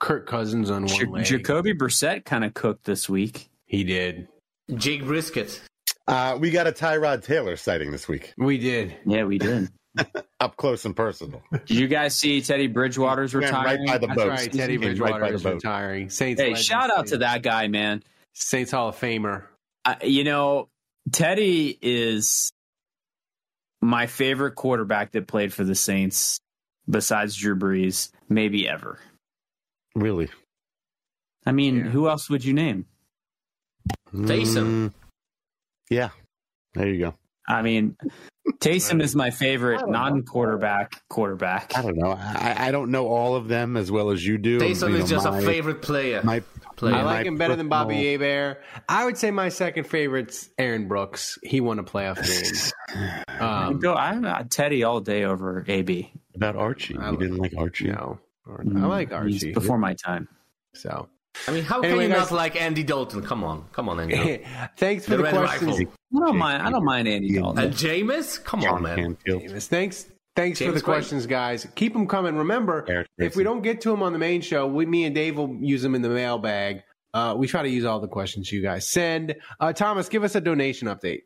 Kirk 0.00 0.26
Cousins 0.26 0.70
on 0.70 0.86
one 0.86 0.94
Ja- 1.06 1.10
leg. 1.10 1.24
Jacoby 1.24 1.74
Brissett 1.74 2.24
kind 2.24 2.44
of 2.44 2.54
cooked 2.54 2.84
this 2.84 3.08
week. 3.08 3.48
He 3.66 3.84
did. 3.84 4.28
Jake 4.74 5.04
Brisket. 5.04 5.60
Uh, 6.06 6.36
we 6.40 6.50
got 6.50 6.66
a 6.66 6.72
Tyrod 6.72 7.22
Taylor 7.24 7.56
sighting 7.56 7.90
this 7.90 8.06
week, 8.08 8.34
We 8.36 8.58
did. 8.58 8.94
Yeah, 9.06 9.24
we 9.24 9.38
did. 9.38 9.68
up 10.40 10.56
close 10.56 10.84
and 10.84 10.94
personal. 10.96 11.40
Did 11.52 11.70
you 11.70 11.86
guys 11.86 12.16
see 12.16 12.40
Teddy 12.42 12.66
Bridgewater's 12.66 13.34
Ran 13.34 13.52
right 13.52 13.78
by 13.86 13.98
the 13.98 14.08
That's 14.08 14.18
boat. 14.18 14.28
right. 14.30 14.52
Teddy 14.52 14.74
Came 14.74 14.80
right 14.80 14.80
Bridgewater 14.96 15.20
by 15.20 15.28
the 15.30 15.34
is 15.36 15.44
retiring. 15.44 16.10
Saints. 16.10 16.40
Hey, 16.40 16.48
legend, 16.50 16.64
shout 16.64 16.90
out 16.90 17.06
to 17.08 17.18
that 17.18 17.42
guy, 17.42 17.68
man. 17.68 18.02
Saints 18.34 18.70
Hall 18.72 18.88
of 18.88 18.96
Famer. 18.98 19.44
I, 19.84 19.96
you 20.04 20.24
know, 20.24 20.68
Teddy 21.12 21.78
is 21.80 22.52
my 23.80 24.06
favorite 24.06 24.54
quarterback 24.54 25.12
that 25.12 25.26
played 25.26 25.52
for 25.52 25.64
the 25.64 25.74
Saints, 25.74 26.40
besides 26.88 27.36
Drew 27.36 27.56
Brees, 27.56 28.10
maybe 28.28 28.68
ever. 28.68 28.98
Really? 29.94 30.28
I 31.46 31.52
mean, 31.52 31.76
Yeah. 31.76 31.82
who 31.90 32.08
else 32.08 32.28
would 32.30 32.44
you 32.44 32.54
name? 32.54 32.86
Taysom. 34.12 34.64
Mm, 34.88 34.92
yeah. 35.90 36.10
There 36.74 36.88
you 36.88 36.98
go. 36.98 37.14
I 37.46 37.62
mean, 37.62 37.96
Taysom 38.58 39.00
is 39.02 39.16
my 39.16 39.30
favorite 39.30 39.88
non-quarterback 39.88 41.02
quarterback. 41.08 41.72
I 41.76 41.82
don't 41.82 41.96
know. 41.96 42.12
I, 42.12 42.68
I 42.68 42.70
don't 42.70 42.90
know 42.90 43.06
all 43.08 43.36
of 43.36 43.48
them 43.48 43.76
as 43.76 43.90
well 43.90 44.10
as 44.10 44.24
you 44.24 44.36
do. 44.38 44.58
Taysom 44.60 44.90
You 44.90 44.96
is 44.96 45.00
know, 45.02 45.06
just 45.06 45.24
my- 45.26 45.38
a 45.38 45.42
favorite 45.42 45.80
player. 45.82 46.20
My, 46.22 46.42
player. 46.76 46.94
I 46.94 46.98
my 46.98 47.04
like 47.04 47.26
him 47.26 47.36
better 47.36 47.56
than 47.56 47.68
Bobby 47.68 47.94
personal- 47.94 48.12
Hebert. 48.12 48.62
I 48.88 49.04
would 49.06 49.16
say 49.16 49.30
my 49.30 49.48
second 49.48 49.84
favorite's 49.84 50.50
Aaron 50.58 50.88
Brooks. 50.88 51.38
He 51.42 51.60
won 51.60 51.78
a 51.78 51.84
playoff 51.84 52.16
game. 52.26 53.22
I 53.28 53.34
Um, 53.68 53.78
go, 53.80 53.94
I'm 53.94 54.24
uh, 54.24 54.44
Teddy 54.48 54.84
all 54.84 55.00
day 55.00 55.24
over 55.24 55.64
AB. 55.66 56.12
About 56.34 56.54
Archie. 56.56 56.96
I 56.96 57.10
You 57.10 57.16
didn't 57.16 57.36
like 57.38 57.54
Archie? 57.56 57.88
no, 57.88 58.18
I 58.46 58.50
like 58.86 59.10
Mm, 59.10 59.28
He's 59.30 59.42
Archie. 59.42 59.52
before 59.54 59.78
my 59.78 59.94
time. 59.94 60.28
So, 60.74 61.08
I 61.48 61.50
mean, 61.50 61.64
how 61.64 61.80
Anyway, 61.80 62.04
can 62.04 62.10
you 62.10 62.16
guys- 62.16 62.30
not 62.30 62.36
like 62.36 62.60
Andy 62.60 62.82
Dalton? 62.82 63.22
Come 63.22 63.42
on, 63.44 63.64
come 63.72 63.88
on, 63.88 64.00
Andy. 64.00 64.44
thanks 64.76 65.04
for 65.04 65.12
The 65.12 65.16
the, 65.18 65.22
Red 65.24 65.34
questions. 65.34 65.78
Rifle. 65.78 65.92
I 66.16 66.26
don't 66.26 66.36
mind. 66.36 66.62
I 66.62 66.70
don't 66.70 66.84
mind 66.84 67.08
Andy 67.08 67.34
Dalton. 67.34 67.64
And 67.64 67.74
Jameis? 67.74 68.42
Come 68.42 68.64
on, 68.64 68.82
man. 68.82 68.96
Canfield. 68.96 69.42
Davis. 69.42 69.66
Thanks. 69.68 70.06
Thanks 70.36 70.58
for 70.58 70.64
the 70.66 70.72
White. 70.72 70.82
questions, 70.84 71.26
guys. 71.26 71.66
Keep 71.76 71.92
them 71.92 72.08
coming. 72.08 72.36
Remember, 72.36 73.06
if 73.18 73.36
we 73.36 73.44
don't 73.44 73.62
get 73.62 73.80
to 73.82 73.90
them 73.90 74.02
on 74.02 74.12
the 74.12 74.18
main 74.18 74.40
show, 74.40 74.66
we, 74.66 74.84
me 74.84 75.04
and 75.04 75.14
Dave 75.14 75.36
will 75.36 75.56
use 75.60 75.80
them 75.82 75.94
in 75.94 76.02
the 76.02 76.08
mailbag. 76.08 76.82
Uh, 77.12 77.34
we 77.38 77.46
try 77.46 77.62
to 77.62 77.68
use 77.68 77.84
all 77.84 78.00
the 78.00 78.08
questions 78.08 78.50
you 78.50 78.60
guys 78.60 78.88
send. 78.90 79.36
Uh, 79.60 79.72
Thomas, 79.72 80.08
give 80.08 80.24
us 80.24 80.34
a 80.34 80.40
donation 80.40 80.88
update. 80.88 81.20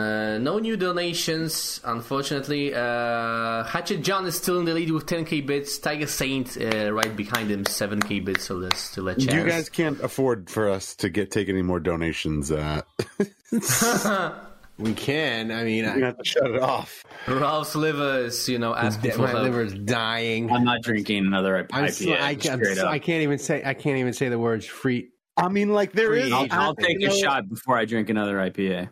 Uh, 0.00 0.38
no 0.38 0.58
new 0.58 0.76
donations, 0.76 1.80
unfortunately. 1.84 2.74
Uh, 2.74 3.62
Hatchet 3.64 4.02
John 4.02 4.26
is 4.26 4.36
still 4.36 4.58
in 4.58 4.64
the 4.64 4.74
lead 4.74 4.90
with 4.90 5.06
10k 5.06 5.46
bits. 5.46 5.78
Tiger 5.78 6.08
Saint 6.08 6.56
uh, 6.60 6.92
right 6.92 7.14
behind 7.14 7.50
him, 7.50 7.64
7k 7.64 8.24
bits. 8.24 8.44
So 8.44 8.58
there's 8.58 8.76
still 8.76 9.08
a 9.08 9.14
chance. 9.14 9.32
You 9.32 9.44
guys 9.44 9.68
can't 9.68 10.00
afford 10.00 10.50
for 10.50 10.68
us 10.68 10.96
to 10.96 11.08
get 11.08 11.30
take 11.30 11.48
any 11.48 11.62
more 11.62 11.78
donations. 11.78 12.50
Uh, 12.50 12.82
We 14.76 14.92
can. 14.92 15.52
I 15.52 15.62
mean, 15.62 15.84
you 15.84 15.90
I, 15.90 15.98
have 16.06 16.18
to 16.18 16.24
shut 16.24 16.50
it 16.50 16.60
off. 16.60 17.04
Ralph's 17.28 17.76
liver 17.76 18.24
is, 18.24 18.48
you 18.48 18.58
know, 18.58 18.74
asking 18.74 19.12
for 19.12 19.18
my 19.22 19.30
help. 19.30 19.54
is 19.54 19.72
dying. 19.72 20.50
I'm 20.50 20.64
not 20.64 20.82
drinking 20.82 21.26
another 21.26 21.68
I'm 21.72 21.84
IPA. 21.84 21.92
sl- 21.92 22.12
I, 22.14 22.34
can't, 22.34 22.64
straight. 22.64 22.78
I 22.78 22.98
can't 22.98 23.22
even 23.22 23.38
say. 23.38 23.62
I 23.64 23.74
can't 23.74 23.98
even 23.98 24.12
say 24.12 24.28
the 24.30 24.38
words 24.38 24.66
free. 24.66 25.10
I 25.36 25.48
mean, 25.48 25.72
like 25.72 25.92
there 25.92 26.08
Free 26.08 26.22
is. 26.22 26.32
I'll. 26.32 26.46
I'll 26.50 26.74
take 26.76 27.00
you 27.00 27.08
a 27.08 27.14
shot 27.14 27.48
before 27.48 27.76
I 27.76 27.84
drink 27.84 28.08
another 28.08 28.36
IPA. 28.36 28.88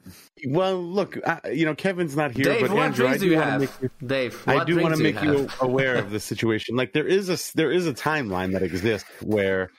Well, 0.49 0.83
look, 0.83 1.17
I, 1.27 1.51
you 1.51 1.65
know, 1.65 1.75
Kevin's 1.75 2.17
not 2.17 2.33
here, 2.33 2.45
Dave, 2.45 2.63
but 2.63 2.71
what 2.73 2.83
Andrew, 2.83 3.07
I 3.07 3.13
do 3.13 3.19
do 3.21 3.27
you 3.31 3.37
want 3.37 3.45
to 3.47 3.51
have? 3.53 3.61
make 3.61 3.71
you 3.81 3.91
Dave, 4.09 4.49
I 4.49 4.65
do 4.65 4.81
want 4.81 4.97
to 4.97 5.03
make 5.03 5.23
you 5.23 5.33
you 5.43 5.49
aware 5.61 5.95
of 5.97 6.11
the 6.11 6.19
situation. 6.19 6.75
Like 6.75 6.93
there 6.93 7.07
is 7.07 7.29
a 7.29 7.39
there 7.57 7.71
is 7.71 7.87
a 7.87 7.95
timeline 7.95 8.53
that 8.53 8.63
exists 8.63 9.09
where 9.23 9.71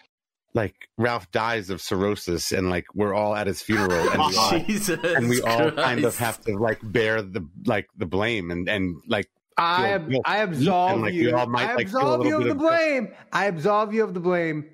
like 0.53 0.75
Ralph 0.97 1.29
dies 1.31 1.69
of 1.69 1.81
cirrhosis 1.81 2.51
and 2.53 2.69
like 2.69 2.85
we're 2.93 3.13
all 3.13 3.35
at 3.35 3.47
his 3.47 3.61
funeral 3.61 4.09
and 4.09 4.19
we 4.29 4.37
all, 4.37 4.59
Jesus 4.59 4.99
and 5.03 5.27
we 5.27 5.41
all 5.41 5.71
kind 5.71 6.05
of 6.05 6.17
have 6.17 6.39
to 6.45 6.55
like 6.57 6.79
bear 6.81 7.21
the 7.21 7.45
like 7.65 7.89
the 7.97 8.05
blame 8.05 8.51
and 8.51 8.69
and 8.69 8.95
like 9.07 9.27
I 9.57 9.89
ab- 9.89 10.11
I 10.25 10.37
absolve 10.37 10.91
And, 10.93 11.01
like, 11.01 11.11
we 11.13 11.23
you. 11.29 11.35
all 11.35 11.45
might, 11.47 11.69
I 11.69 11.75
like, 11.75 11.89
feel 11.89 11.99
a 11.99 12.15
absolve 12.15 12.19
little 12.21 12.25
you 12.31 12.37
of 12.37 12.43
the 12.45 12.51
of 12.51 12.57
guilt. 12.59 12.71
blame. 12.71 13.07
I 13.31 13.45
absolve 13.45 13.93
you 13.93 14.03
of 14.03 14.13
the 14.15 14.19
blame. 14.19 14.65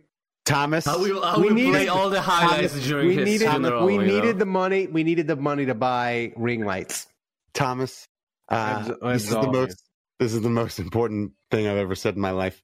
Thomas. 0.50 0.88
I 0.88 0.96
will, 0.96 1.24
I 1.24 1.38
We 1.38 1.48
will 1.48 1.54
needed- 1.54 1.72
play 1.72 1.88
all 1.88 2.10
the 2.10 2.22
highlights 2.22 2.74
during 2.88 3.08
we 3.10 3.16
his 3.16 3.26
needed. 3.26 3.50
funeral. 3.50 3.86
we 3.86 3.98
needed 3.98 4.24
know? 4.36 4.40
the 4.40 4.46
money. 4.46 4.88
We 4.88 5.04
needed 5.04 5.28
the 5.28 5.36
money 5.36 5.66
to 5.68 5.76
buy 5.76 6.34
ring 6.36 6.66
lights. 6.66 7.08
Thomas. 7.54 8.08
Uh, 8.50 8.56
Abs- 8.56 8.92
I 9.02 9.14
this 9.14 9.24
is 9.26 9.30
the 9.30 9.52
most 9.52 9.84
this 10.20 10.34
is 10.34 10.42
the 10.42 10.50
most 10.50 10.80
important 10.80 11.32
thing 11.52 11.68
I've 11.68 11.78
ever 11.78 11.96
said 11.96 12.16
in 12.16 12.22
my 12.22 12.32
life. 12.32 12.62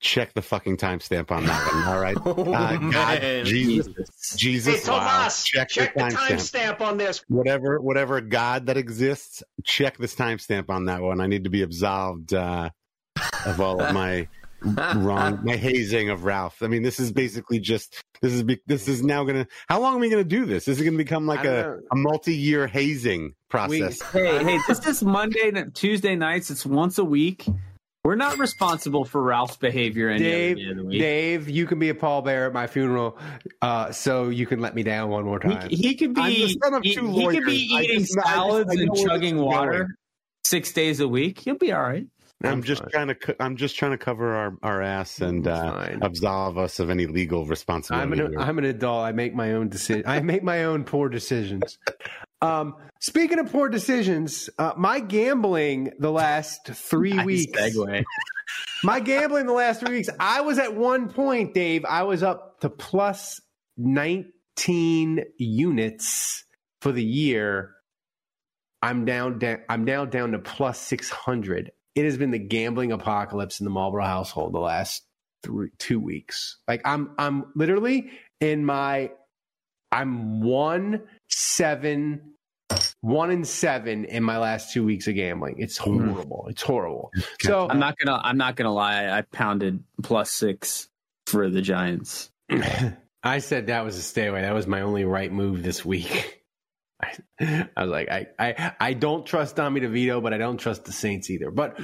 Check 0.00 0.34
the 0.34 0.42
fucking 0.42 0.78
timestamp 0.78 1.30
on 1.30 1.46
that 1.46 1.72
one. 1.72 1.84
All 1.84 2.00
right. 2.00 2.16
Oh, 2.26 2.52
Uh, 2.52 2.76
God, 2.76 3.22
man. 3.22 3.44
Jesus, 3.44 4.34
Jesus. 4.36 4.80
Hey, 4.80 4.84
Tomas, 4.84 5.44
Check, 5.44 5.68
check 5.68 5.94
the 5.94 6.00
the 6.04 6.10
timestamp. 6.10 6.76
timestamp 6.76 6.80
on 6.80 6.96
this. 6.98 7.24
Whatever, 7.28 7.80
whatever 7.80 8.20
God 8.20 8.66
that 8.66 8.76
exists, 8.76 9.42
check 9.64 9.96
this 9.98 10.14
timestamp 10.16 10.70
on 10.70 10.86
that 10.86 11.00
one. 11.02 11.20
I 11.20 11.28
need 11.28 11.44
to 11.44 11.50
be 11.50 11.62
absolved 11.62 12.34
uh, 12.34 12.70
of 13.46 13.60
all 13.60 13.80
of 13.80 13.94
my 13.94 14.26
wrong, 14.64 15.40
my 15.44 15.56
hazing 15.56 16.10
of 16.10 16.24
Ralph. 16.24 16.62
I 16.62 16.66
mean, 16.68 16.82
this 16.82 17.00
is 17.00 17.12
basically 17.12 17.58
just 17.60 18.02
this 18.20 18.32
is 18.32 18.42
be, 18.42 18.60
this 18.66 18.88
is 18.88 19.02
now 19.02 19.24
gonna. 19.24 19.46
How 19.68 19.80
long 19.80 19.96
are 19.96 19.98
we 19.98 20.08
gonna 20.10 20.24
do 20.24 20.44
this? 20.44 20.64
This 20.64 20.78
is 20.78 20.84
gonna 20.84 20.96
become 20.96 21.26
like 21.26 21.44
a, 21.44 21.78
a 21.90 21.96
multi-year 21.96 22.66
hazing 22.66 23.34
process. 23.48 24.00
Hey, 24.12 24.42
hey, 24.44 24.58
this 24.68 24.86
is 24.86 25.02
Monday, 25.02 25.50
and 25.54 25.74
Tuesday 25.74 26.14
nights. 26.16 26.50
It's 26.50 26.64
once 26.66 26.98
a 26.98 27.04
week. 27.04 27.46
We're 28.04 28.16
not 28.16 28.36
responsible 28.38 29.04
for 29.04 29.22
Ralph's 29.22 29.56
behavior 29.56 30.08
any 30.08 30.24
Dave, 30.24 30.56
other 30.56 30.64
day 30.64 30.70
of 30.70 30.76
the 30.76 30.84
week. 30.84 31.00
Dave, 31.00 31.48
you 31.48 31.66
can 31.66 31.78
be 31.78 31.88
a 31.90 31.94
pallbearer 31.94 32.48
at 32.48 32.52
my 32.52 32.66
funeral, 32.66 33.16
uh, 33.60 33.92
so 33.92 34.28
you 34.28 34.44
can 34.44 34.58
let 34.58 34.74
me 34.74 34.82
down 34.82 35.08
one 35.08 35.24
more 35.24 35.38
time. 35.38 35.68
He, 35.70 35.76
he 35.76 35.94
could 35.94 36.18
I'm 36.18 36.32
be 36.32 36.46
the 36.46 36.58
son 36.60 36.74
of 36.74 36.82
he, 36.82 36.96
two 36.96 37.06
he 37.12 37.28
could 37.28 37.44
be 37.46 37.52
eating 37.54 38.00
just- 38.00 38.18
I 38.18 38.22
just- 38.22 38.28
salads 38.28 38.74
and 38.74 38.96
chugging 38.96 39.36
water 39.38 39.70
going. 39.72 39.88
six 40.44 40.72
days 40.72 40.98
a 40.98 41.06
week. 41.06 41.38
He'll 41.38 41.54
be 41.54 41.70
all 41.70 41.82
right. 41.82 42.06
I'm 42.44 42.62
just 42.62 42.82
trying 42.90 43.08
to. 43.08 43.36
I'm 43.42 43.56
just 43.56 43.76
trying 43.76 43.92
to 43.92 43.98
cover 43.98 44.34
our, 44.34 44.56
our 44.62 44.82
ass 44.82 45.20
and 45.20 45.46
uh, 45.46 45.88
absolve 46.02 46.58
us 46.58 46.80
of 46.80 46.90
any 46.90 47.06
legal 47.06 47.42
I'm 47.42 47.48
responsibility. 47.48 48.20
an. 48.22 48.38
I'm 48.38 48.58
an 48.58 48.64
adult. 48.64 49.04
I 49.04 49.12
make 49.12 49.34
my 49.34 49.52
own 49.52 49.68
decision. 49.68 50.04
I 50.06 50.20
make 50.20 50.42
my 50.42 50.64
own 50.64 50.84
poor 50.84 51.08
decisions. 51.08 51.78
Um, 52.42 52.74
speaking 52.98 53.38
of 53.38 53.52
poor 53.52 53.68
decisions, 53.68 54.50
uh, 54.58 54.72
my 54.76 54.98
gambling 54.98 55.92
the 56.00 56.10
last 56.10 56.66
three 56.66 57.12
Nice 57.12 57.24
weeks. 57.24 57.60
segue. 57.60 58.02
My 58.82 58.98
gambling 58.98 59.46
the 59.46 59.52
last 59.52 59.78
three 59.78 59.94
weeks, 59.98 60.08
I 60.18 60.40
was 60.40 60.58
at 60.58 60.74
one 60.74 61.08
point, 61.08 61.54
Dave, 61.54 61.84
I 61.84 62.02
was 62.02 62.24
up 62.24 62.58
to 62.62 62.68
plus 62.68 63.40
19 63.76 65.24
units 65.38 66.44
for 66.80 66.90
the 66.90 67.04
year. 67.04 67.74
I'm 68.82 69.04
down, 69.04 69.38
da- 69.38 69.62
I'm 69.68 69.84
now 69.84 70.04
down 70.04 70.32
to 70.32 70.40
plus 70.40 70.80
600. 70.80 71.70
It 71.94 72.04
has 72.04 72.16
been 72.16 72.30
the 72.30 72.38
gambling 72.38 72.92
apocalypse 72.92 73.60
in 73.60 73.64
the 73.64 73.70
Marlboro 73.70 74.04
household 74.04 74.54
the 74.54 74.60
last 74.60 75.02
three, 75.42 75.70
two 75.78 76.00
weeks. 76.00 76.58
Like 76.66 76.82
I'm, 76.84 77.12
I'm 77.18 77.46
literally 77.54 78.10
in 78.40 78.64
my, 78.64 79.10
I'm 79.90 80.40
one, 80.40 81.02
seven, 81.28 82.32
one 83.02 83.30
and 83.30 83.46
seven 83.46 84.04
in 84.04 84.22
my 84.22 84.38
last 84.38 84.72
two 84.72 84.84
weeks 84.84 85.06
of 85.06 85.14
gambling. 85.14 85.56
It's 85.58 85.76
hmm. 85.76 86.08
horrible. 86.08 86.46
It's 86.48 86.62
horrible. 86.62 87.10
So 87.40 87.68
I'm 87.68 87.78
not 87.78 87.96
gonna 87.98 88.20
I'm 88.22 88.38
not 88.38 88.56
gonna 88.56 88.72
lie. 88.72 89.06
I 89.06 89.22
pounded 89.22 89.82
plus 90.02 90.30
six 90.30 90.88
for 91.26 91.50
the 91.50 91.60
Giants. 91.60 92.30
I 93.24 93.38
said 93.38 93.66
that 93.66 93.84
was 93.84 93.96
a 93.96 94.02
stay 94.02 94.26
away. 94.26 94.42
That 94.42 94.54
was 94.54 94.66
my 94.66 94.80
only 94.80 95.04
right 95.04 95.30
move 95.30 95.62
this 95.62 95.84
week. 95.84 96.40
I, 97.02 97.14
I 97.76 97.82
was 97.82 97.90
like, 97.90 98.10
I, 98.10 98.26
I, 98.38 98.72
I 98.80 98.92
don't 98.92 99.26
trust 99.26 99.56
Tommy 99.56 99.80
DeVito, 99.80 100.22
but 100.22 100.32
I 100.32 100.38
don't 100.38 100.58
trust 100.58 100.84
the 100.84 100.92
Saints 100.92 101.30
either. 101.30 101.50
But 101.50 101.78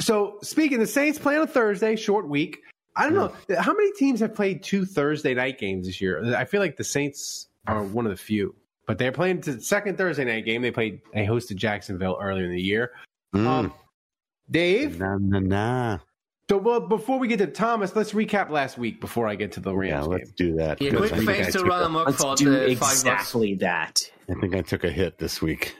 so 0.00 0.38
speaking, 0.42 0.78
the 0.78 0.86
Saints 0.86 1.18
play 1.18 1.36
on 1.36 1.46
Thursday, 1.46 1.96
short 1.96 2.28
week. 2.28 2.58
I 2.96 3.04
don't 3.04 3.14
know 3.14 3.32
how 3.58 3.72
many 3.72 3.92
teams 3.92 4.20
have 4.20 4.34
played 4.34 4.62
two 4.62 4.84
Thursday 4.84 5.32
night 5.32 5.58
games 5.58 5.86
this 5.86 6.00
year. 6.00 6.34
I 6.34 6.44
feel 6.44 6.60
like 6.60 6.76
the 6.76 6.84
Saints 6.84 7.48
are 7.66 7.82
one 7.82 8.04
of 8.04 8.10
the 8.10 8.16
few, 8.16 8.54
but 8.86 8.98
they're 8.98 9.12
playing 9.12 9.40
the 9.40 9.60
second 9.60 9.96
Thursday 9.96 10.24
night 10.24 10.44
game. 10.44 10.60
They 10.60 10.72
played, 10.72 11.00
they 11.14 11.24
hosted 11.24 11.56
Jacksonville 11.56 12.18
earlier 12.20 12.44
in 12.44 12.50
the 12.50 12.60
year. 12.60 12.90
Um, 13.32 13.72
Dave, 14.50 14.98
Nah, 14.98 15.18
nah, 15.20 15.38
nah. 15.38 15.98
So 16.50 16.56
well, 16.56 16.80
before 16.80 17.20
we 17.20 17.28
get 17.28 17.38
to 17.38 17.46
Thomas, 17.46 17.94
let's 17.94 18.10
recap 18.12 18.50
last 18.50 18.76
week 18.76 19.00
before 19.00 19.28
I 19.28 19.36
get 19.36 19.52
to 19.52 19.60
the 19.60 19.72
Rams 19.72 19.90
Yeah, 19.92 20.02
let's 20.02 20.32
do 20.32 20.56
that. 20.56 20.82
Yeah, 20.82 20.90
quick 20.90 21.12
I 21.12 21.16
think 21.18 21.28
I 21.30 21.32
thanks 21.34 21.52
to 21.52 21.58
took 21.58 21.66
a- 21.66 21.70
Run 21.70 21.82
Amok 21.84 22.06
Let's 22.08 22.22
for 22.24 22.34
do 22.34 22.50
the 22.50 22.74
five 22.74 22.90
exactly 22.92 23.54
that. 23.60 24.00
I 24.28 24.34
think 24.40 24.56
I 24.56 24.62
took 24.62 24.82
a 24.82 24.90
hit 24.90 25.16
this 25.18 25.40
week. 25.40 25.76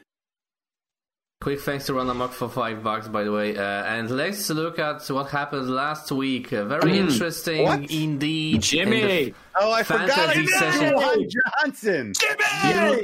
Quick 1.40 1.60
thanks 1.60 1.86
to 1.86 1.94
Run 1.94 2.08
Amok 2.08 2.32
for 2.32 2.48
five 2.48 2.84
bucks, 2.84 3.08
by 3.08 3.24
the 3.24 3.32
way. 3.32 3.56
Uh, 3.56 3.62
and 3.62 4.10
let's 4.10 4.48
look 4.50 4.78
at 4.78 5.02
what 5.08 5.30
happened 5.30 5.70
last 5.70 6.12
week. 6.12 6.52
Uh, 6.52 6.66
very 6.66 6.92
Mm. 6.92 7.08
interesting 7.10 7.64
What? 7.64 7.90
indeed. 7.90 8.54
in 8.56 8.60
Jimmy! 8.60 9.00
the 9.24 9.34
Oh, 9.58 9.72
I 9.72 9.82
forgot 9.82 10.10
I 10.10 10.14
fantasy 10.14 10.40
did 10.42 10.48
session. 10.50 10.94
Juwan 10.94 11.32
Johnson. 11.64 12.12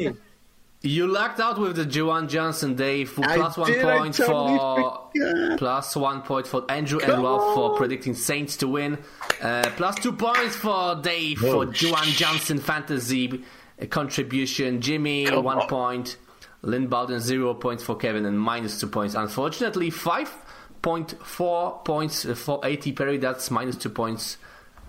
You, 0.00 0.16
you 0.82 1.06
lucked 1.06 1.40
out 1.40 1.58
with 1.58 1.76
the 1.76 1.84
Juwan 1.84 2.28
Johnson, 2.28 2.74
Dave. 2.76 3.18
I 3.18 3.36
Plus 3.36 3.56
one 3.56 3.72
did, 3.72 3.84
I 3.84 3.98
point 3.98 4.14
totally 4.14 4.58
for 4.58 4.76
forgot. 5.14 5.58
plus 5.58 5.96
one 5.96 6.22
point 6.22 6.46
for 6.46 6.64
Andrew 6.70 7.00
Come 7.00 7.10
and 7.10 7.22
Ralph 7.22 7.54
for 7.54 7.76
predicting 7.76 8.14
Saints 8.14 8.56
to 8.58 8.68
win. 8.68 8.98
Uh, 9.42 9.62
plus 9.76 9.96
two 9.96 10.12
points 10.12 10.54
for 10.56 10.94
Dave 10.96 11.42
Oh, 11.44 11.64
for 11.64 11.72
Juwan 11.72 12.04
Johnson 12.16 12.58
fantasy 12.58 13.42
uh, 13.80 13.86
contribution. 13.86 14.80
Jimmy 14.80 15.26
one 15.30 15.66
point. 15.68 16.16
Lynn 16.62 16.88
Bowden 16.88 17.20
zero 17.20 17.54
points 17.54 17.84
for 17.84 17.96
Kevin 17.96 18.24
and 18.26 18.40
minus 18.40 18.80
two 18.80 18.88
points. 18.88 19.14
Unfortunately, 19.14 19.90
five 19.90 20.32
point 20.82 21.14
four 21.24 21.80
points 21.84 22.24
for 22.38 22.64
AT 22.64 22.94
Perry. 22.96 23.18
That's 23.18 23.50
minus 23.50 23.76
two 23.76 23.90
points 23.90 24.36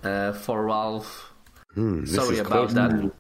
uh, 0.03 0.31
for 0.33 0.65
Ralph. 0.65 1.33
Hmm, 1.75 2.05
Sorry 2.05 2.39
about 2.39 2.69
close. 2.69 2.73
that. 2.73 3.11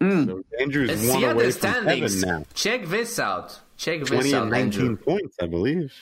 So 0.00 0.42
Andrew's 0.60 0.88
Let's 0.90 1.08
one 1.08 1.24
away 1.24 1.46
the 1.46 1.52
from 1.52 1.70
standings. 1.72 2.22
Kevin 2.24 2.28
now. 2.40 2.44
Check 2.54 2.86
this 2.86 3.18
out. 3.18 3.60
Check 3.76 4.00
this 4.00 4.10
20 4.10 4.34
out, 4.34 4.42
and 4.42 4.50
19 4.50 4.80
Andrew. 4.82 4.96
points, 4.96 5.36
I 5.40 5.46
believe. 5.46 5.92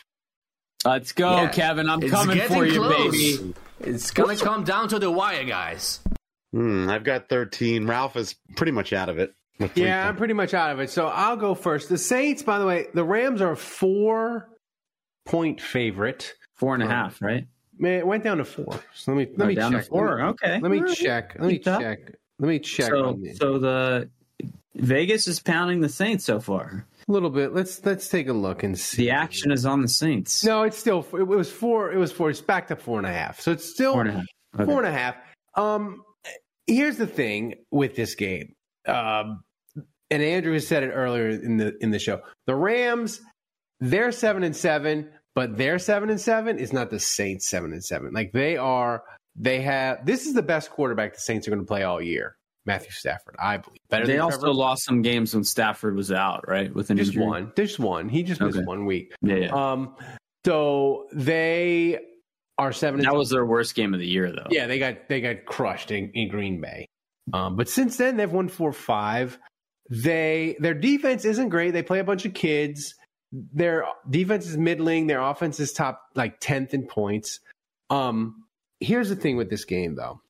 Let's 0.84 1.12
go, 1.12 1.30
Yeah. 1.42 1.48
Kevin. 1.48 1.88
I'm 1.88 2.02
It's 2.02 2.12
coming 2.12 2.40
for 2.42 2.64
you, 2.66 2.80
close. 2.80 3.12
baby. 3.38 3.54
It's 3.80 4.10
gonna 4.10 4.36
come 4.36 4.64
down 4.64 4.88
to 4.88 4.98
the 4.98 5.10
wire, 5.10 5.44
guys. 5.44 6.00
Hmm, 6.52 6.88
I've 6.88 7.04
got 7.04 7.28
13. 7.28 7.86
Ralph 7.86 8.16
is 8.16 8.34
pretty 8.56 8.72
much 8.72 8.92
out 8.92 9.08
of 9.08 9.18
it. 9.18 9.34
with 9.58 9.72
three 9.72 9.84
Yeah, 9.84 10.06
I'm 10.08 10.16
pretty 10.16 10.34
much 10.34 10.52
out 10.54 10.70
of 10.70 10.80
it. 10.80 10.90
So 10.90 11.06
I'll 11.06 11.36
go 11.36 11.54
first. 11.54 11.88
The 11.88 11.96
Saints, 11.98 12.42
by 12.42 12.58
the 12.58 12.66
way, 12.66 12.88
the 12.92 13.04
Rams 13.04 13.40
are 13.40 13.56
four 13.56 14.50
point 15.24 15.60
favorite. 15.60 16.34
Four 16.54 16.74
and 16.74 16.82
a 16.82 16.86
half, 16.86 17.20
right? 17.22 17.46
Man, 17.78 17.98
it 18.00 18.06
went 18.06 18.22
down 18.24 18.38
to 18.38 18.44
four. 18.44 18.78
So 18.94 19.12
let 19.12 19.18
me 19.18 19.34
let 19.36 19.44
Oh, 19.44 19.48
me 19.48 19.54
down 19.54 19.72
to 19.72 19.78
check. 19.78 19.88
four. 19.88 20.08
Let 20.18 20.24
me, 20.24 20.28
Okay. 20.30 20.60
Let 20.60 20.70
me 20.70 20.78
All 20.78 20.84
right. 20.84 20.96
check. 20.96 21.36
Let 21.38 21.48
me 21.48 21.54
Keep 21.58 21.66
up. 21.68 21.80
check. 21.80 21.98
Let 22.38 22.48
me 22.48 22.58
check. 22.58 22.88
So, 22.88 23.18
so 23.40 23.58
the 23.58 24.10
Vegas 24.74 25.26
is 25.26 25.40
pounding 25.40 25.80
the 25.80 25.88
Saints 25.88 26.24
so 26.24 26.38
far. 26.40 26.86
a 27.08 27.12
little 27.12 27.30
bit. 27.30 27.54
Let's 27.54 27.84
let's 27.84 28.08
take 28.08 28.28
a 28.28 28.32
look 28.32 28.62
and 28.62 28.78
see. 28.78 29.04
The 29.04 29.10
action 29.10 29.50
is 29.50 29.64
on 29.64 29.80
the 29.82 29.88
Saints. 29.88 30.44
No, 30.44 30.62
it's 30.64 30.76
still 30.76 31.06
it 31.14 31.26
was 31.26 31.50
four. 31.50 31.92
It 31.92 31.96
was 31.98 32.12
four. 32.12 32.30
It's 32.30 32.40
back 32.40 32.68
to 32.68 32.76
four 32.76 32.98
and 32.98 33.06
a 33.06 33.12
half. 33.12 33.40
So 33.40 33.52
it's 33.52 33.64
still 33.64 33.92
Four 33.92 34.02
and 34.02 34.10
a 34.10 34.12
half. 34.14 34.24
Okay. 34.56 34.64
Four 34.64 34.78
and 34.84 34.86
a 34.86 34.92
half. 34.98 35.16
Um, 35.54 36.02
here's 36.66 36.96
the 36.98 37.06
thing 37.06 37.54
with 37.70 37.96
this 37.96 38.14
game. 38.14 38.54
Um, 38.86 39.42
and 40.10 40.22
Andrew 40.22 40.52
has 40.52 40.66
said 40.66 40.82
it 40.82 40.90
earlier 40.90 41.30
in 41.30 41.56
the 41.56 41.74
in 41.80 41.90
the 41.90 41.98
show. 41.98 42.20
The 42.46 42.54
Rams, 42.54 43.20
they're 43.80 44.12
seven 44.12 44.42
and 44.42 44.54
seven, 44.54 45.08
but 45.34 45.56
their 45.56 45.78
seven 45.78 46.10
and 46.10 46.20
seven 46.20 46.58
is 46.58 46.72
not 46.72 46.90
the 46.90 47.00
Saints 47.00 47.48
seven 47.48 47.72
and 47.72 47.82
seven. 47.84 48.12
Like 48.12 48.32
they 48.32 48.56
are. 48.58 49.02
They 49.38 49.60
have. 49.62 50.04
This 50.06 50.26
is 50.26 50.34
the 50.34 50.42
best 50.42 50.70
quarterback 50.70 51.14
the 51.14 51.20
Saints 51.20 51.46
are 51.46 51.50
going 51.50 51.60
to 51.62 51.66
play 51.66 51.82
all 51.82 52.00
year. 52.00 52.36
Matthew 52.64 52.90
Stafford, 52.90 53.36
I 53.38 53.58
believe. 53.58 53.78
Better 53.90 54.06
They 54.06 54.18
also 54.18 54.38
Trevor. 54.40 54.54
lost 54.54 54.84
some 54.84 55.00
games 55.02 55.32
when 55.34 55.44
Stafford 55.44 55.94
was 55.94 56.10
out, 56.10 56.48
right? 56.48 56.74
With 56.74 56.90
an 56.90 56.96
just 56.96 57.10
injury. 57.12 57.24
one. 57.24 57.52
Just 57.56 57.78
one. 57.78 58.08
He 58.08 58.24
just 58.24 58.40
missed 58.40 58.56
Okay. 58.58 58.64
one 58.66 58.86
week. 58.86 59.12
Yeah, 59.22 59.36
yeah. 59.36 59.54
Um. 59.72 59.94
So 60.44 61.06
they 61.12 61.98
are 62.58 62.72
seven. 62.72 63.00
that 63.02 63.14
was 63.14 63.30
their 63.30 63.44
worst 63.46 63.74
game 63.74 63.94
of 63.94 64.00
the 64.00 64.06
year, 64.06 64.32
though. 64.32 64.46
Yeah, 64.50 64.66
they 64.66 64.78
got 64.78 65.08
they 65.08 65.20
got 65.20 65.44
crushed 65.44 65.90
in, 65.90 66.10
in 66.14 66.28
Green 66.28 66.60
Bay. 66.60 66.86
Um, 67.32 67.56
but 67.56 67.68
since 67.68 67.96
then 67.98 68.16
they've 68.16 68.30
won 68.32 68.48
four 68.48 68.72
five. 68.72 69.38
They 69.90 70.56
their 70.58 70.74
defense 70.74 71.24
isn't 71.24 71.50
great. 71.50 71.70
They 71.72 71.82
play 71.82 72.00
a 72.00 72.04
bunch 72.04 72.24
of 72.24 72.34
kids. 72.34 72.94
Their 73.32 73.84
defense 74.10 74.46
is 74.48 74.56
middling. 74.56 75.06
Their 75.06 75.20
offense 75.20 75.60
is 75.60 75.72
top 75.72 76.00
like 76.16 76.40
tenth 76.40 76.74
in 76.74 76.86
points. 76.86 77.38
Um, 77.90 78.42
here's 78.80 79.08
the 79.08 79.16
thing 79.16 79.36
with 79.36 79.50
this 79.50 79.64
game 79.64 79.94
though. 79.94 80.20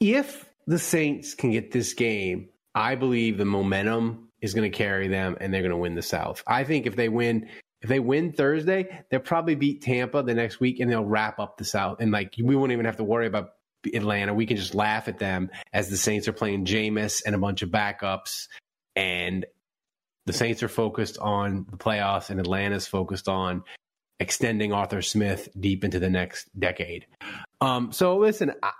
If 0.00 0.48
the 0.66 0.78
Saints 0.78 1.34
can 1.34 1.52
get 1.52 1.70
this 1.70 1.94
game, 1.94 2.48
I 2.74 2.94
believe 2.94 3.38
the 3.38 3.44
momentum 3.44 4.28
is 4.40 4.54
going 4.54 4.70
to 4.70 4.76
carry 4.76 5.08
them 5.08 5.36
and 5.40 5.52
they're 5.52 5.62
going 5.62 5.70
to 5.70 5.76
win 5.76 5.94
the 5.94 6.02
South. 6.02 6.42
I 6.46 6.64
think 6.64 6.86
if 6.86 6.96
they 6.96 7.08
win 7.08 7.48
if 7.80 7.88
they 7.88 7.98
win 7.98 8.32
Thursday, 8.32 9.04
they'll 9.10 9.20
probably 9.20 9.56
beat 9.56 9.82
Tampa 9.82 10.22
the 10.22 10.34
next 10.34 10.60
week 10.60 10.78
and 10.78 10.90
they'll 10.90 11.04
wrap 11.04 11.40
up 11.40 11.56
the 11.56 11.64
South. 11.64 11.98
And 12.00 12.12
like 12.12 12.34
we 12.40 12.54
won't 12.54 12.72
even 12.72 12.84
have 12.86 12.98
to 12.98 13.04
worry 13.04 13.26
about 13.26 13.50
Atlanta. 13.92 14.34
We 14.34 14.46
can 14.46 14.56
just 14.56 14.74
laugh 14.74 15.08
at 15.08 15.18
them 15.18 15.50
as 15.72 15.88
the 15.88 15.96
Saints 15.96 16.28
are 16.28 16.32
playing 16.32 16.64
Jameis 16.64 17.22
and 17.26 17.34
a 17.34 17.38
bunch 17.38 17.62
of 17.62 17.70
backups. 17.70 18.46
And 18.94 19.46
the 20.26 20.32
Saints 20.32 20.62
are 20.62 20.68
focused 20.68 21.18
on 21.18 21.66
the 21.70 21.76
playoffs 21.76 22.30
and 22.30 22.38
Atlanta's 22.38 22.86
focused 22.86 23.28
on 23.28 23.64
extending 24.22 24.72
Arthur 24.72 25.02
Smith 25.02 25.48
deep 25.58 25.82
into 25.84 25.98
the 25.98 26.08
next 26.08 26.48
decade. 26.58 27.06
Um, 27.60 27.92
so 27.92 28.16
listen, 28.16 28.52
I, 28.62 28.70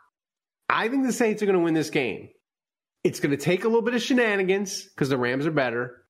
I 0.68 0.88
think 0.88 1.04
the 1.04 1.12
Saints 1.12 1.42
are 1.42 1.46
going 1.46 1.58
to 1.58 1.64
win 1.64 1.74
this 1.74 1.90
game. 1.90 2.30
It's 3.04 3.18
going 3.18 3.32
to 3.32 3.36
take 3.36 3.64
a 3.64 3.68
little 3.68 3.82
bit 3.82 3.94
of 3.94 4.02
shenanigans 4.02 4.84
because 4.84 5.08
the 5.08 5.18
Rams 5.18 5.44
are 5.44 5.50
better. 5.50 6.04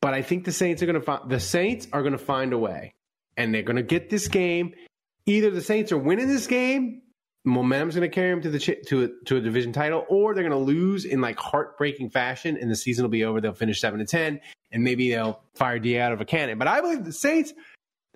But 0.00 0.14
I 0.14 0.22
think 0.22 0.44
the 0.44 0.52
Saints 0.52 0.82
are 0.82 0.86
going 0.86 0.94
to 0.94 1.04
find 1.04 1.28
the 1.30 1.40
Saints 1.40 1.86
are 1.92 2.02
going 2.02 2.12
to 2.12 2.18
find 2.18 2.52
a 2.52 2.58
way, 2.58 2.94
and 3.36 3.52
they're 3.52 3.62
going 3.62 3.76
to 3.76 3.82
get 3.82 4.08
this 4.08 4.28
game. 4.28 4.74
Either 5.26 5.50
the 5.50 5.60
Saints 5.60 5.92
are 5.92 5.98
winning 5.98 6.28
this 6.28 6.46
game, 6.46 7.02
momentum's 7.44 7.96
going 7.96 8.08
to 8.08 8.14
carry 8.14 8.30
them 8.30 8.40
to 8.42 8.50
the 8.50 8.60
chi- 8.60 8.80
to 8.86 9.04
a, 9.04 9.08
to 9.26 9.36
a 9.36 9.40
division 9.40 9.72
title, 9.72 10.06
or 10.08 10.34
they're 10.34 10.48
going 10.48 10.58
to 10.58 10.64
lose 10.64 11.04
in 11.04 11.20
like 11.20 11.38
heartbreaking 11.38 12.10
fashion, 12.10 12.56
and 12.58 12.70
the 12.70 12.76
season 12.76 13.02
will 13.02 13.10
be 13.10 13.24
over. 13.24 13.40
They'll 13.40 13.52
finish 13.52 13.80
seven 13.80 13.98
to 13.98 14.06
ten, 14.06 14.40
and 14.70 14.84
maybe 14.84 15.10
they'll 15.10 15.40
fire 15.54 15.78
D 15.78 15.98
out 15.98 16.12
of 16.12 16.20
a 16.20 16.24
cannon. 16.24 16.58
But 16.58 16.68
I 16.68 16.80
believe 16.80 17.04
the 17.04 17.12
Saints, 17.12 17.52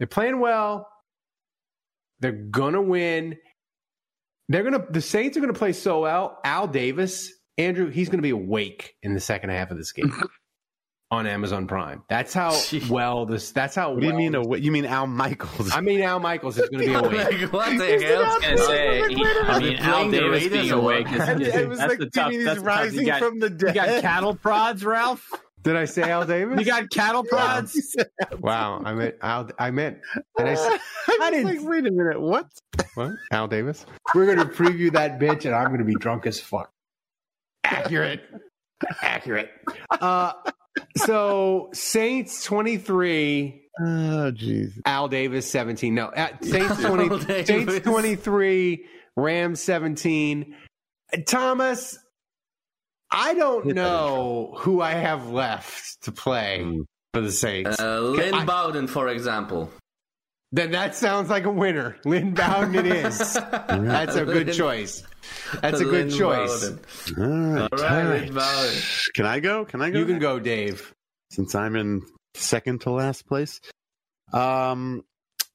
they're 0.02 0.08
playing 0.08 0.40
well. 0.40 0.88
They're 2.18 2.32
gonna 2.32 2.82
win. 2.82 3.36
They're 4.48 4.64
gonna 4.64 4.84
the 4.90 5.00
Saints 5.00 5.36
are 5.36 5.40
gonna 5.40 5.52
play 5.52 5.72
so 5.72 6.00
well. 6.00 6.40
Al 6.44 6.66
Davis, 6.66 7.32
Andrew, 7.56 7.88
he's 7.88 8.08
gonna 8.08 8.20
be 8.22 8.30
awake 8.30 8.96
in 9.04 9.14
the 9.14 9.20
second 9.20 9.50
half 9.50 9.70
of 9.70 9.76
this 9.76 9.92
game 9.92 10.12
on 11.12 11.28
Amazon 11.28 11.68
Prime. 11.68 12.02
That's 12.08 12.34
how 12.34 12.58
well 12.90 13.26
this. 13.26 13.52
That's 13.52 13.76
how. 13.76 13.92
What 13.92 14.00
do 14.00 14.06
you 14.08 14.14
mean? 14.14 14.32
this- 14.32 14.44
A, 14.44 14.60
you 14.60 14.72
mean 14.72 14.86
Al 14.86 15.06
Michaels? 15.06 15.70
I 15.72 15.80
mean, 15.80 16.00
Al 16.02 16.18
Michaels 16.18 16.58
is 16.58 16.68
gonna 16.68 16.84
be 16.84 16.92
awake. 16.94 17.52
what 17.52 17.78
the 17.78 18.04
hell? 18.04 18.24
I 18.24 18.34
was 18.34 18.42
gonna 18.44 18.58
say, 18.58 19.08
he- 19.14 19.24
I 19.24 19.58
mean, 19.60 19.76
Al 19.76 19.92
playing 19.94 20.10
the 20.10 20.18
Davis 20.18 20.42
Raiders 20.42 20.60
being 20.62 20.72
awake 20.72 21.12
is, 21.12 21.20
And 21.28 21.42
is 21.42 21.48
it 21.54 21.68
was 21.68 21.78
that's 21.78 21.90
like 21.90 21.98
the 22.00 22.10
tough. 22.10 22.30
Jimmy's 22.32 22.44
That's 22.46 22.58
the 22.60 22.64
tough. 22.66 22.76
rising 22.78 23.00
You 23.00 23.06
got, 23.06 23.20
from 23.20 23.38
the 23.38 23.50
dead. 23.50 23.68
you 23.68 23.74
got 23.80 24.00
cattle 24.02 24.34
prods, 24.34 24.84
Ralph. 24.84 25.30
Did 25.62 25.76
I 25.76 25.84
say 25.84 26.02
Al 26.02 26.24
Davis? 26.24 26.58
You 26.58 26.64
got 26.66 26.90
cattle 26.90 27.22
prods. 27.24 27.96
wow, 28.40 28.82
I 28.84 28.94
meant 28.94 29.14
Al. 29.22 29.48
I 29.58 29.70
meant. 29.70 29.98
And 30.38 30.48
I, 30.48 30.52
s- 30.52 30.80
I 31.20 31.30
didn't- 31.30 31.44
like, 31.46 31.68
wait 31.68 31.86
a 31.86 31.90
minute, 31.92 32.20
what? 32.20 32.46
what? 32.94 33.12
Al 33.30 33.46
Davis. 33.48 33.86
We're 34.14 34.26
gonna 34.34 34.48
preview 34.48 34.92
that 34.92 35.18
bitch, 35.20 35.44
and 35.44 35.54
I'm 35.54 35.70
gonna 35.70 35.84
be 35.84 35.94
drunk 35.94 36.26
as 36.26 36.40
fuck. 36.40 36.70
Accurate. 37.64 38.22
Accurate. 39.02 39.50
Uh, 39.90 40.32
so 40.96 41.70
Saints 41.72 42.44
23. 42.44 43.60
Oh, 43.80 43.84
jeez. 44.34 44.72
Al 44.84 45.08
Davis 45.08 45.48
17. 45.50 45.94
No, 45.94 46.06
uh, 46.06 46.28
Saints 46.42 46.84
Al 46.84 46.96
20, 46.96 47.44
Saints 47.44 47.78
23, 47.80 48.84
Rams 49.16 49.62
17. 49.62 50.54
Uh, 51.12 51.16
Thomas, 51.26 51.98
I 53.12 53.34
don't 53.34 53.66
know 53.66 54.54
who 54.58 54.80
I 54.80 54.92
have 54.92 55.28
left 55.30 56.02
to 56.04 56.12
play 56.12 56.80
for 57.14 57.20
the 57.20 57.30
Saints. 57.32 57.78
Uh, 57.80 58.00
Lynn 58.00 58.34
I- 58.34 58.44
Bowden, 58.44 58.86
for 58.86 59.08
example. 59.08 59.70
then 60.50 60.70
that 60.72 60.94
sounds 60.94 61.28
like 61.30 61.44
a 61.44 61.50
winner. 61.50 61.96
Lynn 62.04 62.32
Bowden 62.34 62.74
it 62.74 62.86
is. 62.86 63.18
That's 63.68 64.16
a 64.16 64.24
good 64.24 64.52
choice. 64.52 65.02
That's 65.60 65.80
a 65.80 65.84
good 65.84 66.08
Lynn 66.08 66.18
choice. 66.18 66.70
Bowden. 66.70 66.80
All 67.18 67.28
right. 67.60 67.72
All 67.72 67.78
right, 67.78 68.04
Lynn 68.22 68.34
Bowden. 68.34 68.78
Can 69.14 69.26
I 69.26 69.40
go? 69.40 69.64
Can 69.66 69.82
I 69.82 69.90
go? 69.90 69.98
You 69.98 70.06
can 70.06 70.18
go, 70.18 70.38
Dave. 70.38 70.94
since 71.30 71.54
I'm 71.54 71.76
in 71.76 72.02
second 72.34 72.80
to 72.82 72.90
last 72.90 73.26
place. 73.26 73.60
Um, 74.32 75.04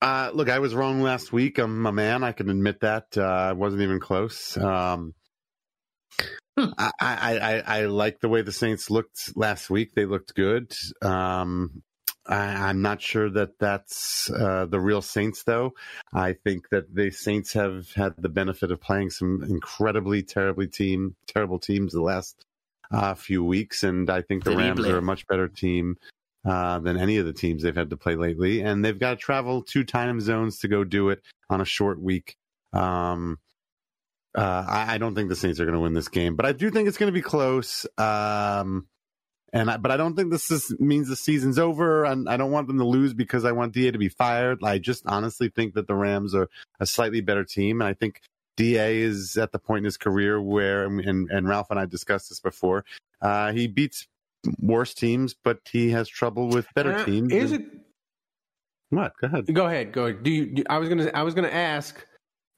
uh, 0.01 0.29
look, 0.33 0.49
I 0.49 0.59
was 0.59 0.75
wrong 0.75 1.01
last 1.01 1.33
week. 1.33 1.57
I'm 1.57 1.85
a 1.87 1.91
man. 1.91 2.23
I 2.23 2.31
can 2.31 2.49
admit 2.49 2.81
that. 2.81 3.05
Uh, 3.17 3.23
I 3.23 3.53
wasn't 3.53 3.81
even 3.81 3.99
close. 3.99 4.55
Um, 4.57 5.13
I, 6.57 6.91
I, 6.99 7.37
I, 7.37 7.63
I 7.79 7.85
like 7.85 8.19
the 8.19 8.29
way 8.29 8.41
the 8.41 8.51
Saints 8.51 8.89
looked 8.89 9.35
last 9.35 9.69
week. 9.69 9.93
They 9.93 10.05
looked 10.05 10.35
good. 10.35 10.73
Um, 11.01 11.83
I, 12.25 12.69
I'm 12.69 12.81
not 12.81 13.01
sure 13.01 13.29
that 13.29 13.59
that's 13.59 14.29
uh, 14.29 14.65
the 14.65 14.79
real 14.79 15.01
Saints, 15.01 15.43
though. 15.43 15.73
I 16.13 16.33
think 16.33 16.69
that 16.69 16.93
the 16.93 17.11
Saints 17.11 17.53
have 17.53 17.91
had 17.93 18.13
the 18.17 18.29
benefit 18.29 18.71
of 18.71 18.81
playing 18.81 19.11
some 19.11 19.43
incredibly 19.43 20.23
terribly 20.23 20.67
team, 20.67 21.15
terrible 21.27 21.59
teams 21.59 21.93
the 21.93 22.01
last 22.01 22.43
uh, 22.91 23.13
few 23.13 23.43
weeks, 23.43 23.83
and 23.83 24.09
I 24.09 24.21
think 24.21 24.43
the 24.43 24.55
Rams 24.55 24.85
are 24.85 24.97
a 24.97 25.01
much 25.01 25.27
better 25.27 25.47
team 25.47 25.97
uh, 26.45 26.79
than 26.79 26.97
any 26.97 27.17
of 27.17 27.25
the 27.25 27.33
teams 27.33 27.63
they've 27.63 27.75
had 27.75 27.89
to 27.89 27.97
play 27.97 28.15
lately, 28.15 28.61
and 28.61 28.83
they've 28.83 28.99
got 28.99 29.11
to 29.11 29.15
travel 29.17 29.61
two 29.61 29.83
time 29.83 30.21
zones 30.21 30.59
to 30.59 30.67
go 30.67 30.83
do 30.83 31.09
it 31.09 31.21
on 31.49 31.61
a 31.61 31.65
short 31.65 32.01
week. 32.01 32.35
Um, 32.73 33.39
uh, 34.37 34.65
I, 34.67 34.95
I 34.95 34.97
don't 34.99 35.15
think 35.15 35.29
the 35.29 35.35
Saints 35.35 35.59
are 35.59 35.65
going 35.65 35.73
to 35.73 35.79
win 35.81 35.93
this 35.93 36.07
game, 36.07 36.35
but 36.35 36.45
I 36.45 36.51
do 36.51 36.69
think 36.69 36.87
it's 36.87 36.97
going 36.97 37.11
to 37.11 37.13
be 37.13 37.21
close. 37.21 37.85
Um, 37.97 38.87
and 39.51 39.71
I, 39.71 39.77
but 39.77 39.91
I 39.91 39.97
don't 39.97 40.15
think 40.15 40.29
this 40.31 40.51
is, 40.51 40.75
means 40.79 41.07
the 41.07 41.15
season's 41.15 41.57
over. 41.57 42.05
And 42.05 42.29
I 42.29 42.37
don't 42.37 42.51
want 42.51 42.67
them 42.67 42.77
to 42.77 42.85
lose 42.85 43.13
because 43.13 43.45
I 43.45 43.51
want 43.51 43.73
Da 43.73 43.91
to 43.91 43.97
be 43.97 44.09
fired. 44.09 44.59
I 44.63 44.77
just 44.77 45.03
honestly 45.07 45.49
think 45.49 45.73
that 45.73 45.87
the 45.87 45.95
Rams 45.95 46.35
are 46.35 46.49
a 46.79 46.85
slightly 46.85 47.21
better 47.21 47.43
team, 47.43 47.81
and 47.81 47.87
I 47.87 47.93
think 47.93 48.21
Da 48.57 48.77
is 48.77 49.37
at 49.37 49.51
the 49.51 49.59
point 49.59 49.79
in 49.79 49.85
his 49.85 49.97
career 49.97 50.41
where, 50.41 50.85
and, 50.85 51.29
and 51.29 51.47
Ralph 51.47 51.71
and 51.71 51.79
I 51.79 51.85
discussed 51.85 52.29
this 52.29 52.39
before. 52.39 52.85
Uh, 53.21 53.51
he 53.51 53.67
beats 53.67 54.07
worse 54.59 54.93
teams, 54.93 55.35
but 55.43 55.59
he 55.71 55.89
has 55.91 56.07
trouble 56.07 56.49
with 56.49 56.67
better 56.75 56.93
Uh, 56.93 57.05
teams. 57.05 57.33
Is 57.33 57.51
it? 57.53 57.61
What? 58.89 59.13
Go 59.19 59.27
ahead. 59.27 59.53
Go 59.53 59.65
ahead. 59.65 59.91
Go. 59.91 60.05
ahead. 60.05 60.23
Do 60.23 60.31
you? 60.31 60.45
Do, 60.47 60.63
I 60.69 60.77
was 60.77 60.89
gonna. 60.89 61.09
I 61.13 61.23
was 61.23 61.33
gonna 61.33 61.49
ask. 61.49 62.05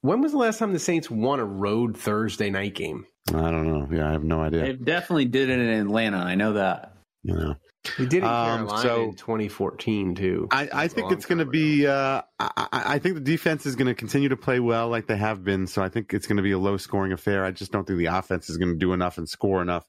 When 0.02 0.20
was 0.22 0.32
the 0.32 0.38
last 0.38 0.58
time 0.58 0.72
the 0.72 0.78
Saints 0.78 1.10
won 1.10 1.40
a 1.40 1.44
road 1.44 1.96
Thursday 1.96 2.50
night 2.50 2.74
game? 2.74 3.06
I 3.28 3.50
don't 3.50 3.66
know. 3.66 3.88
Yeah, 3.96 4.08
I 4.08 4.12
have 4.12 4.24
no 4.24 4.40
idea. 4.40 4.62
They 4.62 4.72
definitely 4.72 5.26
did 5.26 5.50
it 5.50 5.58
in 5.60 5.68
Atlanta. 5.86 6.16
I 6.18 6.34
know 6.36 6.54
that. 6.54 6.94
You 7.22 7.34
know. 7.34 7.54
We 7.98 8.06
did 8.06 8.18
it 8.18 8.26
in 8.26 8.30
Um, 8.30 8.66
Carolina 8.68 8.82
so- 8.82 9.02
in 9.04 9.14
2014 9.16 10.14
too. 10.14 10.48
I, 10.50 10.68
I 10.72 10.88
think 10.88 11.12
it's 11.12 11.26
going 11.26 11.38
to 11.38 11.44
be. 11.44 11.86
Uh, 11.86 12.22
I, 12.38 12.50
I 12.56 12.68
I 12.94 12.98
think 12.98 13.14
the 13.14 13.20
defense 13.20 13.66
is 13.66 13.76
going 13.76 13.86
to 13.88 13.94
continue 13.94 14.30
to 14.30 14.36
play 14.36 14.58
well 14.60 14.88
like 14.88 15.06
they 15.06 15.16
have 15.16 15.44
been. 15.44 15.66
So 15.66 15.82
I 15.82 15.88
think 15.90 16.12
it's 16.14 16.26
going 16.26 16.38
to 16.38 16.42
be 16.42 16.52
a 16.52 16.58
low 16.58 16.76
scoring 16.78 17.12
affair. 17.12 17.44
I 17.44 17.50
just 17.50 17.72
don't 17.72 17.86
think 17.86 17.98
the 17.98 18.06
offense 18.06 18.48
is 18.48 18.56
going 18.56 18.72
to 18.72 18.78
do 18.78 18.92
enough 18.94 19.18
and 19.18 19.28
score 19.28 19.60
enough. 19.62 19.84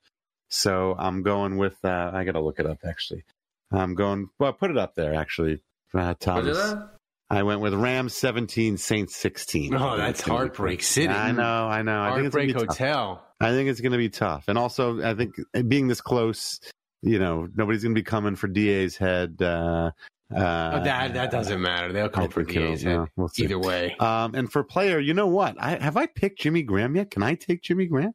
So 0.50 0.96
I'm 1.00 1.24
going 1.24 1.58
with. 1.58 1.78
Uh, 1.84 2.12
I 2.14 2.26
got 2.26 2.34
to 2.34 2.42
look 2.42 2.60
it 2.60 2.66
up 2.66 2.80
actually. 2.86 3.24
I'm 3.72 3.96
going. 3.96 4.28
Well, 4.40 4.52
put 4.54 4.72
it 4.72 4.78
up 4.78 4.96
there 4.96 5.14
actually, 5.16 5.62
uh, 5.96 6.00
Was 6.00 6.10
it 6.12 6.20
Thomas. 6.20 6.74
I 7.32 7.44
went 7.44 7.62
with 7.62 7.74
Rams 7.74 8.16
17, 8.16 8.78
Saints 8.78 9.16
16. 9.16 9.74
Oh, 9.74 9.78
I 9.90 9.98
that's 9.98 10.20
it's 10.20 10.28
gonna 10.28 10.38
be 10.38 10.38
Heartbreak. 10.48 10.84
City. 10.84 11.08
I 11.08 11.32
know, 11.32 11.68
I 11.68 11.82
know. 11.82 12.02
I 12.02 12.14
think 12.16 12.28
it's 12.28 12.36
gonna 12.36 12.54
Heartbreak 12.54 12.68
tough. 12.68 12.78
Hotel. 12.78 13.26
I 13.42 13.50
think 13.52 13.70
it's 13.70 13.82
going 13.82 13.92
to 13.94 13.98
be 13.98 14.10
tough. 14.10 14.46
And 14.48 14.58
also, 14.58 15.02
I 15.04 15.16
think 15.16 15.34
being 15.68 15.88
this 15.88 16.00
close, 16.00 16.60
you 17.02 17.18
know, 17.18 17.48
nobody's 17.56 17.82
going 17.82 17.96
to 17.96 18.00
be 18.00 18.04
coming 18.04 18.36
for 18.36 18.48
DA's 18.48 18.98
head. 18.98 19.38
Uh, 19.42 19.92
uh, 20.34 20.72
Oh, 20.76 20.84
that 20.84 21.14
that 21.16 21.32
doesn't 21.32 21.60
matter. 21.62 21.92
They'll 21.92 22.06
I 22.06 22.10
come 22.10 22.30
for 22.30 22.44
DA's 22.44 22.84
head 22.84 23.08
we'll 23.18 23.30
either 23.38 23.60
way. 23.60 23.96
Um, 24.00 24.36
and 24.36 24.50
for 24.52 24.64
player, 24.64 25.00
you 25.00 25.14
know 25.14 25.28
what? 25.28 25.56
I 25.60 25.76
have 25.78 25.98
I 25.98 26.06
picked 26.06 26.40
Jimmy 26.40 26.62
Graham 26.62 26.96
yet? 26.96 27.12
Can 27.12 27.24
I 27.24 27.36
take 27.36 27.64
Jimmy 27.64 27.88
Graham? 27.88 28.14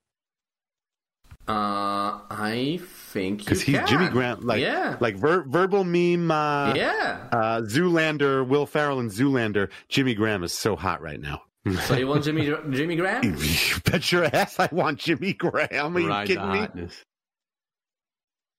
Uh, 1.49 2.21
I 2.29 2.81
think 2.83 3.39
Because 3.41 3.63
he's 3.63 3.77
can. 3.77 3.87
Jimmy 3.87 4.09
Grant, 4.09 4.45
like 4.45 4.61
yeah, 4.61 4.97
like 5.01 5.17
ver- 5.17 5.45
verbal 5.45 5.85
meme. 5.85 6.31
Uh, 6.31 6.75
yeah. 6.75 7.29
Uh, 7.31 7.61
Zoolander, 7.63 8.47
Will 8.47 8.67
Ferrell, 8.67 8.99
and 8.99 9.11
Zoolander. 9.11 9.71
Jimmy 9.89 10.15
Graham 10.15 10.43
is 10.43 10.53
so 10.53 10.75
hot 10.75 11.01
right 11.01 11.21
now. 11.21 11.43
So 11.87 11.97
you 11.97 12.07
want 12.09 12.25
Jimmy 12.25 12.53
Jimmy 12.71 12.97
Graham? 12.97 13.23
you 13.41 13.81
bet 13.85 14.11
your 14.13 14.25
ass 14.25 14.59
I 14.59 14.69
want 14.73 14.99
Jimmy 14.99 15.33
Graham. 15.35 15.97
Are 15.97 16.01
you 16.01 16.09
Ride 16.09 16.27
kidding 16.27 16.43
the 16.47 16.53
me? 16.53 16.59
hotness. 16.61 17.03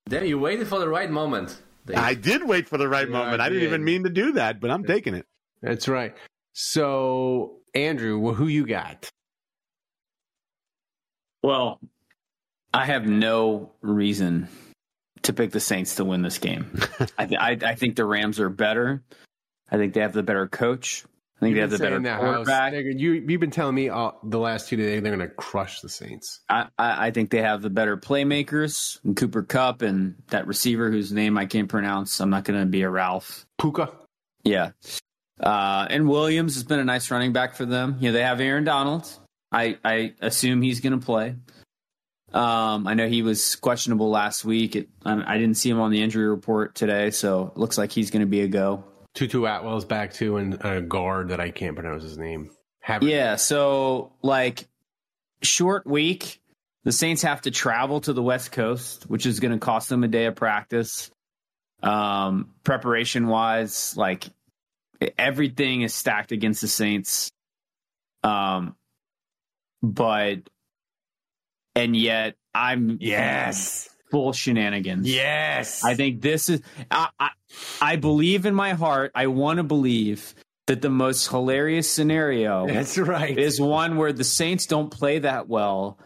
Damn, 0.10 0.26
you 0.26 0.40
waited 0.40 0.68
for 0.68 0.80
the 0.80 0.88
right 0.88 1.10
moment. 1.12 1.62
Dave. 1.86 1.98
I 1.98 2.14
did 2.14 2.46
wait 2.46 2.68
for 2.70 2.78
the 2.78 2.88
right 2.88 3.08
Yeah, 3.08 3.14
moment. 3.18 3.42
I 3.42 3.46
I 3.46 3.50
didn't 3.50 3.62
did. 3.64 3.68
even 3.68 3.84
mean 3.84 4.04
to 4.06 4.10
do 4.10 4.34
that, 4.34 4.60
but 4.62 4.72
I'm 4.72 4.84
taking 4.86 5.14
it. 5.14 5.26
That's 5.62 5.88
right. 5.90 6.16
So, 6.54 7.58
Andrew, 7.76 8.18
well, 8.20 8.34
who 8.34 8.48
you 8.48 8.66
got? 8.66 9.10
Well, 11.44 11.80
I 12.74 12.86
have 12.86 13.06
no 13.06 13.72
reason 13.82 14.48
to 15.24 15.34
pick 15.34 15.52
the 15.52 15.60
Saints 15.60 15.96
to 15.96 16.06
win 16.06 16.22
this 16.22 16.38
game. 16.38 16.80
I, 17.18 17.26
th- 17.26 17.40
I, 17.40 17.58
I 17.72 17.76
think 17.76 17.96
the 17.96 18.06
Rams 18.06 18.40
are 18.40 18.50
better. 18.50 19.04
I 19.70 19.78
think 19.78 19.94
they 19.94 20.02
have 20.02 20.14
the 20.14 20.24
better 20.24 20.48
coach. 20.48 21.04
I 21.38 21.46
think 21.46 21.56
they 21.56 21.62
have 21.62 21.70
the 21.70 21.78
better 21.78 22.02
quarterback. 22.02 22.74
You, 22.74 23.14
you've 23.14 23.40
been 23.40 23.52
telling 23.52 23.76
me 23.76 23.90
uh, 23.90 24.12
the 24.24 24.40
last 24.40 24.70
two 24.70 24.76
days 24.76 25.04
they're 25.04 25.16
going 25.16 25.28
to 25.28 25.36
crush 25.36 25.82
the 25.82 25.90
Saints. 25.90 26.40
I, 26.50 26.68
I 26.80 27.08
I 27.08 27.12
think 27.12 27.30
they 27.30 27.44
have 27.44 27.62
the 27.62 27.70
better 27.70 27.96
playmakers, 27.96 29.04
and 29.04 29.16
Cooper 29.16 29.44
Kupp, 29.44 29.84
and 29.84 30.16
that 30.30 30.48
receiver 30.48 30.90
whose 30.90 31.12
name 31.12 31.38
I 31.38 31.46
can't 31.46 31.70
pronounce. 31.70 32.20
I'm 32.20 32.32
not 32.32 32.44
going 32.44 32.60
to 32.60 32.66
be 32.66 32.82
a 32.82 32.90
Ralph. 32.90 33.46
Puka. 33.60 33.92
Yeah. 34.44 34.72
Uh, 35.40 35.86
and 35.90 36.10
Williams 36.10 36.56
has 36.56 36.64
been 36.64 36.80
a 36.80 36.86
nice 36.86 37.12
running 37.12 37.34
back 37.34 37.54
for 37.54 37.66
them. 37.66 37.98
You 38.00 38.10
know, 38.10 38.14
they 38.14 38.24
have 38.24 38.40
Aaron 38.40 38.64
Donald. 38.64 39.08
I, 39.52 39.78
I 39.86 40.14
assume 40.22 40.64
he's 40.64 40.80
going 40.80 41.00
to 41.00 41.06
play. 41.06 41.36
Um, 42.34 42.88
I 42.88 42.94
know 42.94 43.08
he 43.08 43.22
was 43.22 43.56
questionable 43.56 44.10
last 44.10 44.44
week. 44.44 44.76
It, 44.76 44.90
I, 45.06 45.38
didn't 45.38 45.56
see 45.56 45.70
him 45.70 45.80
on 45.80 45.92
the 45.92 46.02
injury 46.02 46.28
report 46.28 46.76
today, 46.76 47.10
so 47.12 47.54
it 47.56 47.58
looks 47.58 47.78
like 47.78 47.92
he's 47.92 48.12
going 48.12 48.22
to 48.22 48.28
be 48.28 48.42
a 48.42 48.48
go. 48.48 48.84
Tutu 49.14 49.46
Atwell's 49.46 49.86
back 49.86 50.14
too, 50.14 50.38
and 50.38 50.58
a 50.64 50.82
guard 50.82 51.30
that 51.30 51.40
I 51.40 51.52
can't 51.52 51.76
pronounce 51.76 52.04
his 52.04 52.18
name. 52.18 52.52
Havertz. 52.86 53.10
Yeah, 53.10 53.36
so 53.38 54.12
like 54.22 54.68
short 55.42 55.88
week, 55.88 56.42
the 56.84 56.92
Saints 56.92 57.22
have 57.24 57.42
to 57.42 57.52
travel 57.52 58.02
to 58.02 58.14
the 58.14 58.22
West 58.22 58.52
Coast, 58.52 59.04
which 59.10 59.26
is 59.26 59.40
going 59.40 59.54
to 59.54 59.60
cost 59.60 59.90
them 59.90 60.04
a 60.04 60.08
day 60.08 60.26
of 60.26 60.36
practice. 60.36 61.10
Um, 61.82 62.52
preparation 62.64 63.28
wise, 63.28 63.96
like 63.98 64.26
everything 65.18 65.82
is 65.82 65.94
stacked 65.94 66.32
against 66.32 66.62
the 66.62 66.68
Saints. 66.68 67.32
Um, 68.24 68.76
but 69.82 70.50
and 71.78 71.96
yet 71.96 72.36
I'm 72.54 72.98
Yes. 73.00 73.90
full 74.12 74.34
shenanigans. 74.34 75.08
Yes. 75.10 75.84
I 75.84 75.96
think 75.96 76.22
this 76.22 76.50
is. 76.50 76.62
I, 76.92 77.10
I, 77.20 77.30
I 77.82 77.96
believe 77.98 78.46
in 78.46 78.56
my 78.56 78.74
heart. 78.74 79.12
I 79.16 79.28
want 79.28 79.58
to 79.58 79.64
believe 79.64 80.34
that 80.68 80.82
the 80.82 80.90
most 80.90 81.30
hilarious 81.30 81.90
scenario 81.90 82.68
That's 82.68 82.98
right. 82.98 83.38
is 83.38 83.60
one 83.62 83.96
where 83.98 84.12
the 84.12 84.24
Saints 84.26 84.66
don't 84.66 84.90
play 84.90 85.20
that 85.20 85.48
well. 85.48 85.98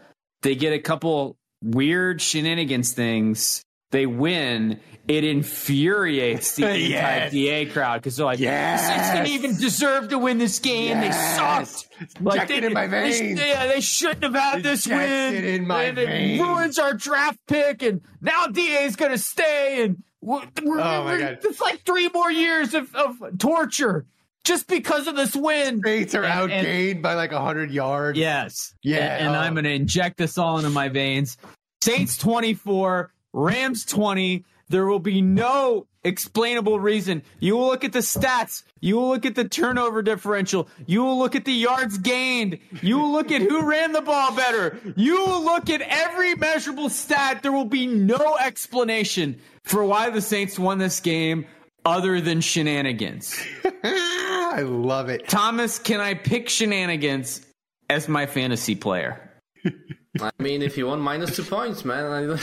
They 0.42 0.54
get 0.54 0.72
a 0.72 0.78
couple 0.78 1.36
weird 1.64 2.20
shenanigans 2.22 2.92
things. 2.92 3.62
They 3.92 4.06
win. 4.06 4.80
It 5.08 5.24
infuriates 5.24 6.56
the 6.56 6.62
Yes. 6.78 7.22
anti-DA 7.34 7.66
crowd 7.66 8.00
because 8.00 8.16
they're 8.16 8.26
like, 8.26 8.38
Yes. 8.38 8.86
Saints 8.86 9.10
didn't 9.12 9.26
even 9.28 9.60
deserve 9.60 10.08
to 10.10 10.18
win 10.18 10.38
this 10.38 10.58
game. 10.58 11.00
Yes. 11.00 11.82
They 11.82 12.06
sucked. 12.06 12.20
Like 12.22 12.40
Injected 12.42 12.64
in 12.64 12.72
my 12.72 12.86
they, 12.86 13.10
veins. 13.10 13.40
yeah, 13.40 13.66
they 13.66 13.80
shouldn't 13.80 14.22
have 14.24 14.34
had 14.34 14.62
this 14.62 14.86
win. 14.86 15.00
Injected 15.00 15.44
in 15.44 15.66
my 15.66 15.82
and 15.84 15.98
it 15.98 16.06
veins. 16.06 16.40
ruins 16.40 16.78
our 16.78 16.94
draft 16.94 17.38
pick, 17.48 17.82
and 17.82 18.00
now 18.20 18.46
DA 18.46 18.84
is 18.84 18.96
going 18.96 19.10
to 19.12 19.18
stay. 19.18 19.82
And 19.84 20.02
we're, 20.20 20.42
we're, 20.62 20.80
Oh, 20.80 21.04
we're- 21.04 21.38
it's 21.42 21.60
like 21.60 21.80
three 21.84 22.08
more 22.08 22.30
years 22.30 22.74
of, 22.74 22.94
of 22.94 23.16
torture 23.38 24.06
just 24.44 24.68
because 24.68 25.06
of 25.08 25.16
this 25.16 25.34
win. 25.36 25.82
Saints 25.84 26.14
are 26.14 26.24
And- 26.24 26.50
and- 26.52 26.66
outgained 26.66 27.02
by 27.02 27.14
like 27.14 27.32
hundred 27.32 27.70
yards. 27.72 28.18
Yes. 28.18 28.72
Yeah, 28.84 28.98
And, 29.16 29.26
and 29.28 29.36
oh. 29.36 29.40
I'm 29.40 29.54
going 29.54 29.64
to 29.64 29.72
inject 29.72 30.16
this 30.16 30.38
all 30.38 30.58
into 30.58 30.70
my 30.70 30.88
veins. 30.88 31.36
Saints 31.80 32.16
24, 32.18 33.12
Rams 33.32 33.84
20. 33.84 34.44
There 34.68 34.86
will 34.86 34.98
be 34.98 35.20
no 35.20 35.86
explainable 36.04 36.80
reason. 36.80 37.22
You 37.40 37.56
will 37.56 37.66
look 37.66 37.84
at 37.84 37.92
the 37.92 38.00
stats. 38.00 38.62
You 38.80 38.96
will 38.96 39.08
look 39.08 39.26
at 39.26 39.34
the 39.34 39.48
turnover 39.48 40.02
differential. 40.02 40.68
You 40.86 41.04
will 41.04 41.18
look 41.18 41.36
at 41.36 41.44
the 41.44 41.52
yards 41.52 41.98
gained. 41.98 42.58
You 42.80 42.98
will 42.98 43.12
look 43.12 43.30
at 43.30 43.42
who 43.42 43.68
ran 43.68 43.92
the 43.92 44.00
ball 44.00 44.34
better. 44.34 44.78
You 44.96 45.24
will 45.26 45.44
look 45.44 45.68
at 45.70 45.82
every 45.82 46.34
measurable 46.34 46.88
stat. 46.88 47.42
There 47.42 47.52
will 47.52 47.66
be 47.66 47.86
no 47.86 48.36
explanation 48.38 49.40
for 49.64 49.84
why 49.84 50.10
the 50.10 50.22
Saints 50.22 50.58
won 50.58 50.78
this 50.78 51.00
game 51.00 51.46
other 51.84 52.20
than 52.20 52.40
shenanigans. 52.40 53.38
I 53.84 54.62
love 54.62 55.08
it. 55.08 55.28
Thomas, 55.28 55.78
can 55.78 56.00
I 56.00 56.14
pick 56.14 56.48
shenanigans 56.48 57.44
as 57.90 58.08
my 58.08 58.26
fantasy 58.26 58.74
player? 58.74 59.30
I 60.20 60.30
mean, 60.38 60.62
if 60.62 60.76
you 60.76 60.86
want 60.86 61.00
minus 61.00 61.36
two 61.36 61.44
points, 61.44 61.84
man. 61.84 62.04
All 62.30 62.36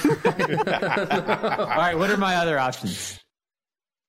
right, 1.67 1.95
what 1.95 2.09
are 2.09 2.17
my 2.17 2.35
other 2.37 2.57
options? 2.57 3.19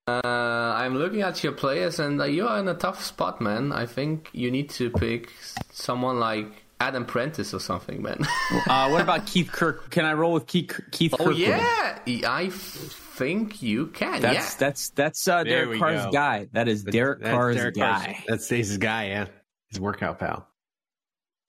Uh, 0.06 0.20
I'm 0.24 0.96
looking 0.96 1.22
at 1.22 1.44
your 1.44 1.52
players, 1.52 1.98
and 2.00 2.20
uh, 2.20 2.24
you 2.24 2.48
are 2.48 2.58
in 2.58 2.68
a 2.68 2.74
tough 2.74 3.04
spot, 3.04 3.40
man. 3.40 3.72
I 3.72 3.86
think 3.86 4.30
you 4.32 4.50
need 4.50 4.70
to 4.70 4.90
pick 4.90 5.30
someone 5.70 6.18
like 6.18 6.46
Adam 6.80 7.04
Prentice 7.04 7.52
or 7.52 7.60
something, 7.60 8.02
man. 8.02 8.26
uh, 8.66 8.88
what 8.88 9.02
about 9.02 9.26
Keith 9.26 9.52
Kirk? 9.52 9.90
Can 9.90 10.04
I 10.06 10.14
roll 10.14 10.32
with 10.32 10.46
Keith, 10.46 10.80
Keith 10.90 11.12
oh, 11.14 11.18
Kirkwood? 11.18 11.36
yeah. 11.36 11.98
I 12.06 12.48
think 12.50 13.62
you 13.62 13.88
can. 13.88 14.22
That's 14.22 14.34
yeah. 14.52 14.58
that's 14.58 14.90
that's 14.90 15.28
uh, 15.28 15.44
Derek 15.44 15.78
Carr's 15.78 16.06
go. 16.06 16.10
guy. 16.10 16.48
That 16.52 16.66
is 16.68 16.82
Derek 16.82 17.20
That's 17.20 17.34
Carr's 17.34 17.56
Derek 17.56 17.74
guy. 17.74 18.04
Carr's- 18.04 18.24
That's 18.26 18.44
Stace's 18.46 18.78
guy, 18.78 19.08
yeah. 19.08 19.26
His 19.68 19.78
workout 19.78 20.18
pal. 20.18 20.49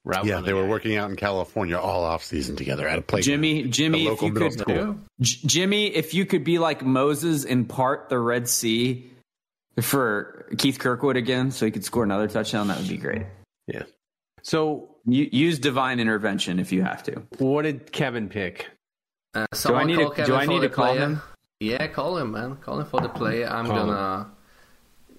Route 0.04 0.26
Yeah, 0.26 0.42
they 0.42 0.54
were 0.54 0.64
guy. 0.64 0.70
working 0.70 0.96
out 0.96 1.10
in 1.12 1.16
California 1.16 1.78
all 1.78 2.04
off 2.04 2.24
season 2.24 2.56
together 2.56 2.88
at 2.88 2.98
a 2.98 3.02
place. 3.04 3.24
Jimmy, 3.26 3.64
Jimmy, 3.64 4.08
if 4.08 4.22
you 4.22 4.32
could. 4.34 4.98
J- 5.20 5.40
Jimmy, 5.46 5.88
if 5.88 6.14
you 6.14 6.26
could 6.26 6.44
be 6.44 6.58
like 6.58 6.84
Moses 6.84 7.46
and 7.46 7.70
part 7.70 8.10
the 8.10 8.18
Red 8.18 8.50
Sea 8.50 9.12
for 9.80 10.48
Keith 10.58 10.80
Kirkwood 10.80 11.18
again, 11.18 11.52
so 11.52 11.66
he 11.66 11.72
could 11.72 11.86
score 11.86 12.04
another 12.04 12.28
touchdown, 12.28 12.68
that 12.70 12.80
would 12.80 12.90
be 12.90 12.98
great. 12.98 13.24
Yeah. 13.68 13.84
So 14.42 14.96
you, 15.06 15.30
use 15.32 15.60
divine 15.60 16.00
intervention 16.00 16.60
if 16.60 16.72
you 16.72 16.82
have 16.82 17.04
to. 17.04 17.22
What 17.38 17.62
did 17.64 17.92
Kevin 17.92 18.28
pick? 18.28 18.70
Uh, 19.36 19.46
someone 19.54 19.88
need 19.88 19.98
call 20.00 20.12
to- 20.14 20.26
do 20.26 20.36
I 20.36 20.46
need 20.46 20.62
to 20.62 20.70
call 20.70 20.88
player. 20.94 21.00
him? 21.00 21.22
Yeah, 21.60 21.86
call 21.88 22.18
him, 22.18 22.32
man. 22.32 22.56
Call 22.58 22.80
him 22.80 22.88
for 22.88 23.02
the 23.02 23.10
play. 23.10 23.46
I'm 23.46 23.68
Call 23.68 23.92
him. 23.92 24.32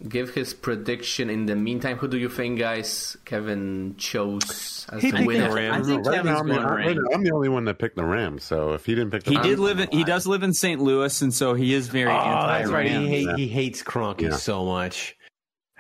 Gonna 0.03 0.11
give 0.11 0.35
his 0.35 0.55
prediction. 0.55 1.31
In 1.31 1.47
the 1.47 1.57
meantime, 1.57 1.97
who 1.99 2.09
do 2.09 2.19
you 2.19 2.29
think, 2.29 2.59
guys? 2.59 3.17
Kevin 3.25 3.95
chose 3.99 4.87
as 4.91 5.03
He 5.03 5.11
the 5.11 5.17
picked 5.19 5.27
winner. 5.27 5.49
the 5.49 5.55
Rams. 5.55 5.89
I 5.89 5.91
think 5.91 6.07
right 6.07 6.15
Kevin's 6.17 6.25
now, 6.35 6.39
I'm, 6.41 6.49
the, 6.49 6.55
going 6.55 6.99
I'm, 6.99 7.15
I'm 7.15 7.23
the 7.25 7.33
only 7.33 7.49
one 7.49 7.65
that 7.67 7.79
picked 7.79 7.97
the 7.97 8.05
Rams. 8.05 8.45
So 8.45 8.73
if 8.73 8.85
he 8.87 8.95
didn't 8.95 9.11
pick 9.11 9.25
the 9.25 9.31
He 9.31 9.37
Rams, 9.37 9.49
did 9.49 9.59
live 9.59 9.81
in, 9.81 9.89
he 9.91 10.05
does 10.05 10.27
live 10.27 10.43
in 10.43 10.53
St. 10.53 10.81
Louis, 10.81 11.23
and 11.23 11.33
so 11.33 11.55
he 11.55 11.75
is 11.75 11.89
very 11.89 12.11
Oh, 12.11 12.17
anti 12.17 12.59
that's 12.59 12.71
right. 12.71 12.87
He, 12.89 12.95
Rams. 12.97 13.09
hate, 13.09 13.29
he 13.37 13.49
hates 13.49 13.83
Kroenke 13.83 14.23
Yeah. 14.23 14.37
so 14.37 14.65
much. 14.65 15.17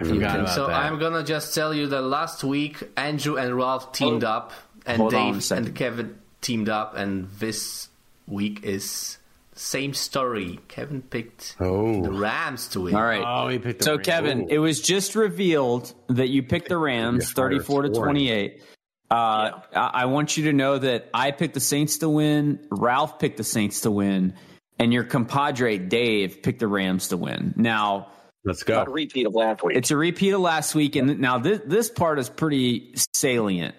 I 0.00 0.04
forgot 0.04 0.40
about 0.40 0.54
so 0.54 0.66
that. 0.66 0.74
I'm 0.74 0.98
gonna 0.98 1.22
just 1.22 1.54
tell 1.54 1.72
you 1.74 1.86
that 1.88 2.02
last 2.02 2.42
week 2.42 2.82
Andrew 2.96 3.36
and 3.36 3.56
Ralph 3.56 3.92
teamed 3.92 4.24
oh, 4.24 4.28
up, 4.28 4.52
and 4.86 4.96
hold 4.98 5.14
on 5.14 5.28
a 5.28 5.32
Dave 5.34 5.52
and 5.52 5.74
Kevin 5.76 6.18
teamed 6.40 6.68
up, 6.68 6.96
and 6.96 7.28
this 7.38 7.88
week 8.26 8.60
is 8.64 9.18
same 9.54 9.92
story. 9.94 10.58
Kevin 10.68 11.02
picked 11.02 11.56
Oh. 11.60 12.02
the 12.02 12.10
Rams 12.12 12.68
to 12.68 12.80
win. 12.82 12.94
All 12.94 13.02
right. 13.02 13.22
Oh, 13.24 13.48
he 13.48 13.58
picked 13.58 13.80
the 13.80 13.84
So, 13.84 13.92
Rams. 13.96 14.06
Kevin, 14.06 14.46
it 14.50 14.58
was 14.58 14.80
just 14.80 15.14
revealed 15.14 15.92
that 16.08 16.28
you 16.28 16.42
picked 16.42 16.68
the 16.68 16.78
Rams, 16.78 17.32
thirty-four 17.32 17.82
to 17.82 17.88
twenty-eight. 17.90 18.62
Uh, 19.10 19.60
I 19.74 19.90
I 19.94 20.04
want 20.06 20.36
you 20.36 20.44
to 20.44 20.52
know 20.52 20.78
that 20.78 21.08
I 21.12 21.32
picked 21.32 21.54
the 21.54 21.60
Saints 21.60 21.98
to 21.98 22.08
win. 22.08 22.66
Ralph 22.70 23.18
picked 23.18 23.36
the 23.36 23.44
Saints 23.44 23.82
to 23.82 23.90
win, 23.90 24.34
and 24.78 24.92
your 24.92 25.04
compadre 25.04 25.76
Dave 25.78 26.42
picked 26.42 26.60
the 26.60 26.66
Rams 26.68 27.08
to 27.08 27.16
win. 27.18 27.52
Now, 27.56 28.08
Let's 28.44 28.62
go. 28.62 28.84
repeat 28.84 29.26
of 29.26 29.34
last 29.34 29.62
week. 29.62 29.76
it's 29.76 29.90
a 29.90 29.96
repeat 29.96 30.30
of 30.32 30.40
last 30.40 30.74
week, 30.74 30.96
and 30.96 31.18
now 31.20 31.36
this 31.38 31.60
this 31.66 31.90
part 31.90 32.18
is 32.18 32.30
pretty 32.30 32.94
salient. 33.14 33.74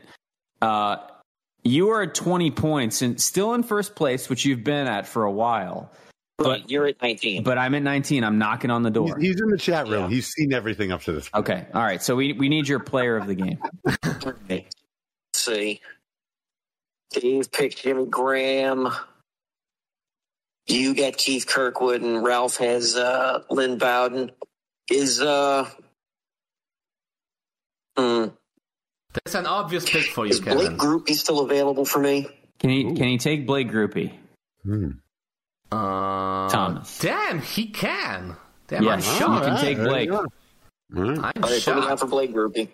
Uh, 0.62 0.98
you 1.64 1.90
are 1.90 2.04
at 2.04 2.16
twenty 2.16 2.52
points 2.52 3.02
and 3.02 3.20
still 3.20 3.54
in 3.54 3.64
first 3.64 3.96
place, 3.96 4.30
which 4.30 4.46
you've 4.46 4.64
been 4.64 4.88
at 4.88 5.08
for 5.08 5.24
a 5.24 5.32
while. 5.32 5.92
But 6.38 6.70
you're 6.70 6.88
at 6.88 7.00
19. 7.02 7.44
But 7.44 7.58
I'm 7.58 7.76
at 7.76 7.84
nineteen. 7.84 8.24
I'm 8.24 8.38
knocking 8.38 8.72
on 8.72 8.84
the 8.84 8.90
door. 8.90 9.18
he's 9.20 9.40
in 9.40 9.50
the 9.50 9.58
chat 9.58 9.88
room. 9.88 10.10
He's 10.10 10.28
seen 10.28 10.52
everything 10.52 10.92
up 10.92 11.02
to 11.04 11.12
this 11.12 11.30
point. 11.30 11.48
Okay, 11.48 11.68
all 11.74 11.84
right. 11.84 12.02
So 12.02 12.16
we 12.16 12.34
we 12.34 12.50
need 12.50 12.68
your 12.68 12.80
player 12.80 13.18
of 13.18 13.28
the 13.28 13.36
game. 13.36 13.60
Let's 14.50 14.66
see. 15.34 15.80
Dave 17.12 17.52
picked 17.52 17.84
Jimmy 17.84 18.08
Graham. 18.08 18.90
You 20.66 20.96
got 20.96 21.18
Keith 21.18 21.46
Kirkwood, 21.46 22.02
and 22.02 22.24
Ralph 22.24 22.58
has 22.58 22.96
uh, 22.96 23.44
Lynn 23.50 23.78
Bowden. 23.78 24.32
Is 24.90 25.22
uh, 25.22 25.70
hmm, 27.98 28.26
That's 29.14 29.36
an 29.36 29.46
obvious 29.46 29.88
pick 29.90 30.06
for 30.06 30.26
you, 30.26 30.32
is 30.32 30.40
Blake 30.42 30.58
Kevin. 30.60 30.78
Grupe 30.78 31.10
still 31.16 31.40
available 31.42 31.86
for 31.86 32.00
me? 32.00 32.28
Can 32.60 32.70
he 32.70 32.84
can 32.84 33.08
he 33.08 33.18
take 33.18 33.46
Blake 33.46 33.70
Grupe? 33.70 34.12
Hmm. 34.64 34.92
Uh, 35.72 36.50
Thomas. 36.50 37.00
Damn, 37.00 37.42
he 37.42 37.68
can. 37.68 38.36
Damn, 38.68 38.84
Yes, 38.84 39.08
I'm 39.08 39.14
you 39.14 39.20
shocked. 39.20 39.46
can 39.46 39.58
take 39.62 39.78
Blake. 39.78 40.10
go. 40.10 40.26
I'm 40.96 40.98
All 41.00 41.04
right, 41.16 41.36
put 41.36 41.50
me 41.76 41.82
down 41.82 41.98
for 41.98 42.06
Blake 42.08 42.34
Grupe. 42.34 42.70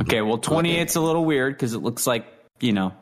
Okay, 0.00 0.20
well 0.20 0.38
28's 0.38 0.96
a 0.96 1.00
little 1.00 1.24
weird 1.24 1.54
because 1.54 1.74
it 1.74 1.78
looks 1.78 2.06
like 2.06 2.26
you 2.60 2.72
know 2.72 2.92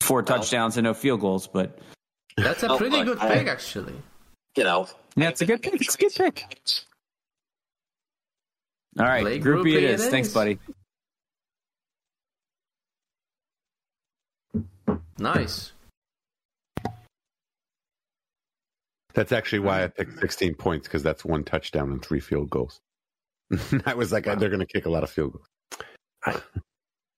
four 0.00 0.22
touchdowns 0.22 0.76
and 0.76 0.84
no 0.84 0.94
field 0.94 1.20
goals, 1.20 1.46
but 1.46 1.78
That's 2.36 2.62
a 2.64 2.68
Oh, 2.72 2.76
pretty 2.78 2.96
look, 2.96 3.06
good 3.06 3.18
I- 3.18 3.38
pick, 3.38 3.46
actually. 3.48 3.94
You 4.56 4.64
know, 4.64 4.86
yeah, 5.16 5.28
it's 5.30 5.40
a 5.40 5.46
good 5.46 5.62
pick. 5.62 5.74
It's 5.80 5.94
a 5.94 5.98
good 5.98 6.12
pick. 6.14 6.44
All 8.98 9.06
right, 9.06 9.22
Blake 9.22 9.42
Grupe, 9.42 9.62
Grupe 9.64 9.74
it 9.76 9.82
it 9.84 9.90
is. 9.90 10.06
Thanks, 10.08 10.28
buddy. 10.32 10.58
Nice. 15.18 15.72
That's 19.14 19.30
actually 19.32 19.60
why 19.60 19.84
I 19.84 19.86
picked 19.88 20.18
16 20.18 20.54
points 20.54 20.88
because 20.88 21.02
that's 21.02 21.24
one 21.24 21.44
touchdown 21.44 21.92
and 21.92 22.04
three 22.04 22.20
field 22.20 22.50
goals. 22.50 22.80
I 23.86 23.94
was 23.94 24.10
like, 24.12 24.24
they're 24.24 24.36
going 24.48 24.58
to 24.58 24.66
kick 24.66 24.86
a 24.86 24.90
lot 24.90 25.04
of 25.04 25.10
field 25.10 25.34
goals. 26.24 26.40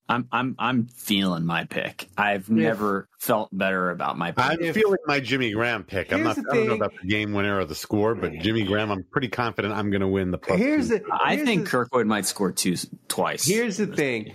I'm 0.09 0.29
I'm 0.31 0.55
I'm 0.59 0.87
feeling 0.87 1.45
my 1.45 1.65
pick. 1.65 2.09
I've 2.17 2.49
never 2.49 3.09
felt 3.19 3.49
better 3.53 3.91
about 3.91 4.17
my 4.17 4.31
pick. 4.31 4.45
I'm 4.45 4.73
feeling 4.73 4.99
my 5.07 5.19
Jimmy 5.19 5.53
Graham 5.53 5.83
pick. 5.83 6.13
I'm 6.13 6.23
not. 6.23 6.37
the 6.37 6.45
I 6.49 6.55
don't 6.55 6.67
know 6.69 6.75
about 6.75 6.93
the 7.01 7.09
game 7.09 7.33
winner 7.33 7.59
or 7.59 7.65
the 7.65 7.75
score, 7.75 8.15
but 8.15 8.33
Jimmy 8.35 8.63
Graham, 8.65 8.93
I'm 8.93 9.03
pretty 9.03 9.29
confident 9.29 9.75
I'm 9.75 9.91
going 9.91 10.03
to 10.03 10.09
win 10.09 10.31
the 10.31 10.39
plus. 10.39 10.59
Here's 10.61 10.89
two. 10.89 10.99
the. 10.99 11.05
I 11.13 11.37
think 11.45 11.65
the- 11.65 11.71
Kirkwood 11.71 12.07
might 12.07 12.25
score 12.27 12.53
two 12.53 12.77
twice. 13.09 13.45
Here's 13.45 13.79
the 13.79 13.89
thing, 13.89 14.33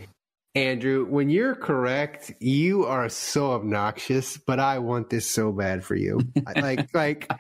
Andrew. 0.56 1.06
When 1.06 1.30
you're 1.30 1.56
correct, 1.56 2.34
you 2.40 2.86
are 2.86 3.08
so 3.08 3.52
obnoxious, 3.52 4.38
but 4.38 4.60
I 4.60 4.80
want 4.80 5.10
this 5.10 5.30
so 5.30 5.52
bad 5.52 5.84
for 5.84 5.96
you. 5.96 6.20
Like, 6.56 6.90
like 6.94 7.32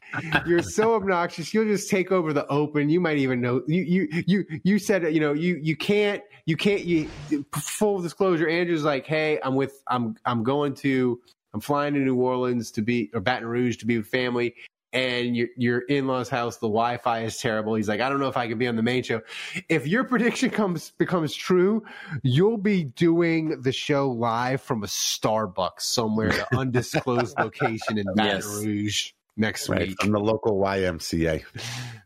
you're 0.46 0.64
so 0.64 0.96
obnoxious. 0.96 1.54
You'll 1.54 1.66
just 1.66 1.90
take 1.90 2.12
over 2.12 2.32
the 2.32 2.48
open. 2.48 2.90
You 2.90 3.02
might 3.02 3.18
even 3.18 3.42
know. 3.42 3.64
You, 3.68 3.82
you, 3.82 4.24
you, 4.28 4.46
you 4.64 4.80
said, 4.80 5.04
you 5.14 5.20
know, 5.20 5.34
you, 5.34 5.60
you 5.62 5.76
can't, 5.76 6.24
you 6.46 6.56
can't. 6.56 6.84
You 6.86 7.10
full 7.54 8.02
disclosure. 8.02 8.48
Andrew's 8.48 8.84
like, 8.84 9.06
hey, 9.06 9.40
I'm 9.44 9.56
with, 9.56 9.84
I'm, 9.88 10.16
I'm 10.26 10.44
going 10.44 10.74
to, 10.76 11.20
I'm 11.54 11.60
flying 11.60 11.94
to 11.96 12.00
New 12.00 12.16
Orleans 12.16 12.72
to 12.72 12.82
be 12.82 13.10
or 13.14 13.20
Baton 13.20 13.48
Rouge 13.48 13.78
to 13.78 13.86
be 13.86 13.98
with 13.98 14.08
family. 14.08 14.56
And 14.94 15.38
your 15.38 15.48
your 15.56 15.80
in 15.80 16.08
law's 16.08 16.28
house, 16.28 16.58
the 16.58 16.68
Wi 16.68 16.98
Fi 16.98 17.22
is 17.24 17.38
terrible. 17.38 17.76
He's 17.76 17.88
like, 17.88 18.02
I 18.02 18.10
don't 18.10 18.20
know 18.20 18.28
if 18.28 18.36
I 18.36 18.48
can 18.48 18.58
be 18.58 18.68
on 18.68 18.76
the 18.76 18.84
main 18.84 19.04
show. 19.04 19.22
If 19.70 19.88
your 19.88 20.04
prediction 20.04 20.50
comes 20.50 20.92
becomes 20.98 21.34
true, 21.34 21.84
you'll 22.24 22.58
be 22.58 22.84
doing 22.84 23.62
the 23.62 23.72
show 23.72 24.10
live 24.12 24.62
from 24.62 24.84
a 24.84 24.88
Starbucks 24.88 25.82
somewhere, 25.82 26.32
an 26.52 26.58
undisclosed 26.58 27.36
location 27.40 27.98
in 27.98 28.06
Baton 28.16 28.26
Yes. 28.36 28.46
Rouge 28.46 29.12
next 29.38 29.70
right 29.70 29.88
week. 29.88 30.02
from 30.02 30.12
the 30.12 30.20
local 30.20 30.60
YMCA. 30.60 31.44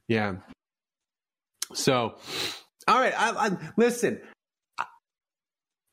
Yeah. 0.07 0.35
So, 1.73 2.15
all 2.87 2.99
right. 2.99 3.13
I, 3.19 3.47
I 3.47 3.57
listen. 3.77 4.21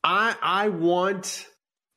I 0.04 0.34
I 0.42 0.68
want 0.68 1.46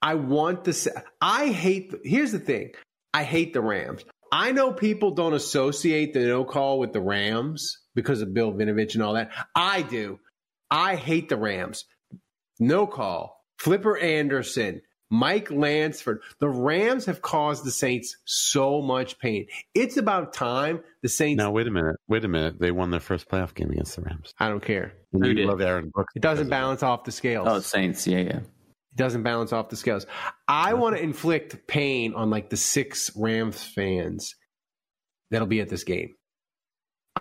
I 0.02 0.16
want 0.16 0.64
this. 0.64 0.88
I 1.20 1.48
hate. 1.48 1.94
Here's 2.04 2.32
the 2.32 2.40
thing. 2.40 2.72
I 3.14 3.24
hate 3.24 3.54
the 3.54 3.62
Rams. 3.62 4.04
I 4.38 4.52
know 4.52 4.74
people 4.74 5.12
don't 5.12 5.34
associate 5.34 6.14
the 6.14 6.20
no 6.20 6.44
call 6.44 6.78
with 6.78 6.92
the 6.92 7.00
Rams 7.00 7.80
because 7.96 8.22
of 8.22 8.34
Bill 8.34 8.52
Vinovich 8.52 8.94
and 8.94 9.02
all 9.02 9.14
that. 9.14 9.32
I 9.56 9.82
do. 9.82 10.20
I 10.70 10.98
hate 10.98 11.30
the 11.30 11.38
Rams. 11.38 11.86
No 12.60 12.86
call. 12.86 13.46
Flipper 13.60 13.98
Anderson, 13.98 14.82
Mike 15.10 15.52
Lansford. 15.52 16.20
The 16.42 16.50
Rams 16.50 17.06
have 17.06 17.22
caused 17.22 17.64
the 17.64 17.72
Saints 17.72 18.18
so 18.26 18.82
much 18.82 19.20
pain. 19.20 19.48
It's 19.74 19.96
about 19.96 20.34
time 20.34 20.82
the 21.02 21.08
Saints. 21.08 21.38
Now 21.38 21.52
wait 21.52 21.68
a 21.68 21.72
minute. 21.72 21.96
Wait 22.10 22.26
a 22.26 22.28
minute. 22.28 22.60
They 22.60 22.72
won 22.72 22.92
their 22.92 23.00
first 23.00 23.30
playoff 23.30 23.54
game 23.54 23.72
against 23.72 23.96
the 23.96 24.02
Rams. 24.02 24.34
I 24.38 24.50
don't 24.50 24.62
care. 24.62 24.96
Who 25.14 25.26
you 25.26 25.34
did? 25.34 25.48
love 25.48 25.62
Aaron 25.62 25.92
Brooks. 25.94 26.12
It 26.14 26.22
doesn't 26.22 26.50
balance 26.50 26.84
off 26.84 27.06
the 27.06 27.14
scales. 27.14 27.48
oh 27.50 27.62
Saints, 27.62 28.06
yeah, 28.06 28.20
yeah. 28.20 28.40
Doesn't 28.96 29.24
balance 29.24 29.52
off 29.52 29.70
the 29.70 29.76
scales. 29.76 30.06
I 30.48 30.74
want 30.74 30.96
to 30.96 31.04
inflict 31.04 31.68
pain 31.68 32.14
on 32.14 32.30
like 32.30 32.50
the 32.50 32.58
six 32.58 33.12
Rams 33.16 33.62
fans 33.62 34.36
that'll 35.32 35.48
be 35.48 35.60
at 35.60 35.70
this 35.70 35.84
game. 35.84 36.16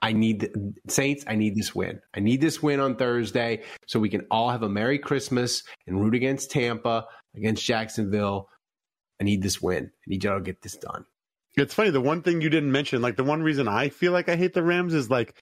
I 0.03 0.13
need 0.13 0.41
the 0.41 0.75
Saints. 0.89 1.25
I 1.27 1.37
need 1.37 1.57
this 1.57 1.75
win. 1.75 2.01
I 2.15 2.21
need 2.21 2.41
this 2.41 2.63
win 2.63 2.81
on 2.81 2.97
Thursday 2.97 3.63
so 3.87 4.01
we 4.01 4.09
can 4.09 4.27
all 4.31 4.51
have 4.51 4.63
a 4.63 4.69
Merry 4.69 4.99
Christmas 4.99 5.63
and 5.87 6.01
root 6.01 6.15
against 6.15 6.51
Tampa, 6.51 7.07
against 7.37 7.65
Jacksonville. 7.65 8.49
I 9.21 9.25
need 9.25 9.43
this 9.43 9.63
win. 9.63 9.85
I 9.85 10.07
need 10.07 10.25
y'all 10.25 10.39
to 10.39 10.45
get 10.45 10.63
this 10.63 10.77
done. 10.77 11.05
It's 11.57 11.75
funny. 11.75 11.91
The 11.91 12.01
one 12.01 12.23
thing 12.23 12.41
you 12.41 12.51
didn't 12.51 12.73
mention, 12.73 13.01
like 13.01 13.17
the 13.17 13.25
one 13.25 13.43
reason 13.43 13.69
I 13.69 13.89
feel 13.89 14.13
like 14.13 14.29
I 14.29 14.37
hate 14.37 14.55
the 14.55 14.63
Rams 14.63 14.93
is 14.93 15.09
like 15.09 15.35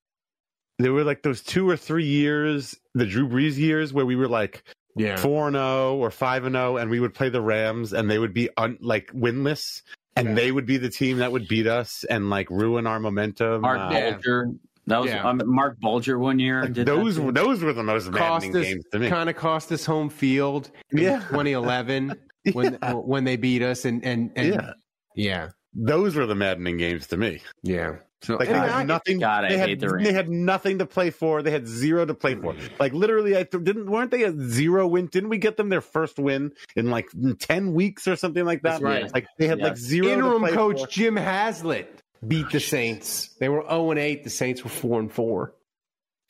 there 0.79 0.93
were 0.93 1.05
like 1.05 1.23
those 1.23 1.43
two 1.43 1.69
or 1.69 1.77
three 1.77 2.05
years, 2.05 2.77
the 2.95 3.07
Drew 3.07 3.29
Brees 3.29 3.57
years, 3.57 3.93
where 3.93 4.07
we 4.07 4.17
were 4.17 4.29
like 4.29 4.63
Yeah. 4.97 5.17
four 5.17 5.47
and 5.49 5.57
zero 5.57 5.97
or 5.97 6.11
five 6.11 6.45
and 6.45 6.55
zero, 6.55 6.77
and 6.77 6.91
we 6.91 7.01
would 7.01 7.15
play 7.15 7.29
the 7.29 7.41
Rams, 7.41 7.93
and 7.93 8.11
they 8.11 8.19
would 8.19 8.35
be 8.35 8.49
un, 8.57 8.77
like 8.81 9.11
winless, 9.13 9.83
and 10.17 10.37
they 10.37 10.53
would 10.53 10.67
be 10.67 10.77
the 10.77 10.91
team 10.91 11.19
that 11.19 11.33
would 11.33 11.49
beat 11.49 11.67
us 11.67 12.05
and 12.05 12.29
like 12.31 12.51
ruin 12.51 12.87
our 12.87 13.01
momentum. 13.01 13.63
Mark 13.63 13.79
Uh, 13.81 14.11
Bulger. 14.13 14.49
That 14.89 15.01
was 15.01 15.11
Yeah. 15.13 15.29
um, 15.29 15.41
Marc 15.47 15.79
Bulger 15.81 16.19
one 16.19 16.39
year. 16.41 16.67
did 16.67 16.87
those 16.87 17.17
too. 17.17 17.31
those 17.33 17.63
were 17.63 17.73
the 17.73 17.85
most 17.85 18.11
maddening 18.11 18.57
us, 18.57 18.65
games 18.67 18.85
to 18.93 18.99
me. 18.99 19.09
kind 19.09 19.31
of 19.31 19.37
cost 19.37 19.71
us 19.73 19.85
home 19.87 20.11
field 20.11 20.71
in 20.91 20.99
Yeah. 20.99 21.19
2011 21.31 22.13
when 22.53 22.75
when 22.93 23.23
they 23.25 23.37
beat 23.37 23.63
us 23.63 23.85
and 23.85 24.05
and, 24.05 24.31
and 24.37 24.55
Yeah. 24.55 24.73
yeah 25.15 25.49
Those 25.73 26.17
were 26.17 26.27
the 26.27 26.35
maddening 26.35 26.77
games 26.79 27.07
to 27.07 27.17
me. 27.17 27.41
yeah. 27.63 27.97
So 28.23 28.37
Like 28.37 28.49
they 28.49 28.55
I- 28.55 28.67
had 28.69 28.87
nothing. 28.87 29.19
God, 29.19 29.45
I 29.45 29.49
they 29.51 29.59
had, 29.59 29.69
hate 29.69 29.81
the 29.81 29.89
Rams. 29.91 30.07
They 30.07 30.13
had 30.13 30.29
nothing 30.29 30.79
to 30.79 30.87
play 30.87 31.11
for. 31.11 31.43
They 31.43 31.51
had 31.51 31.67
zero 31.67 32.05
to 32.07 32.15
play 32.15 32.35
for. 32.35 32.55
Like 32.79 32.93
literally, 32.93 33.37
I 33.37 33.43
th- 33.45 33.65
didn't. 33.65 33.91
Weren't 33.91 34.11
they 34.11 34.23
a 34.25 34.33
zero 34.33 34.87
win? 34.87 35.07
Didn't 35.07 35.29
we 35.29 35.39
get 35.39 35.57
them 35.57 35.69
their 35.69 35.81
first 35.81 36.19
win 36.19 36.53
in 36.77 36.91
like 36.91 37.09
ten 37.39 37.75
weeks 37.75 38.07
or 38.07 38.17
something 38.17 38.45
like 38.45 38.63
that? 38.63 38.81
That's 38.81 38.83
right. 38.83 39.13
Like 39.13 39.27
they 39.39 39.47
had 39.49 39.59
like 39.59 39.73
Yes. 39.73 39.79
zero. 39.81 40.07
to 40.07 40.13
interim 40.13 40.43
play 40.43 40.53
coach 40.53 40.81
for. 40.81 40.87
Jim 40.87 41.17
Haslett 41.17 42.01
beat 42.27 42.51
the 42.51 42.61
Saints. 42.61 43.31
They 43.41 43.49
were 43.49 43.63
0 43.69 43.91
and 43.91 43.99
8. 43.99 44.23
The 44.25 44.31
Saints 44.31 44.63
were 44.63 44.71
4 44.71 45.01
and 45.01 45.13
4. 45.13 45.53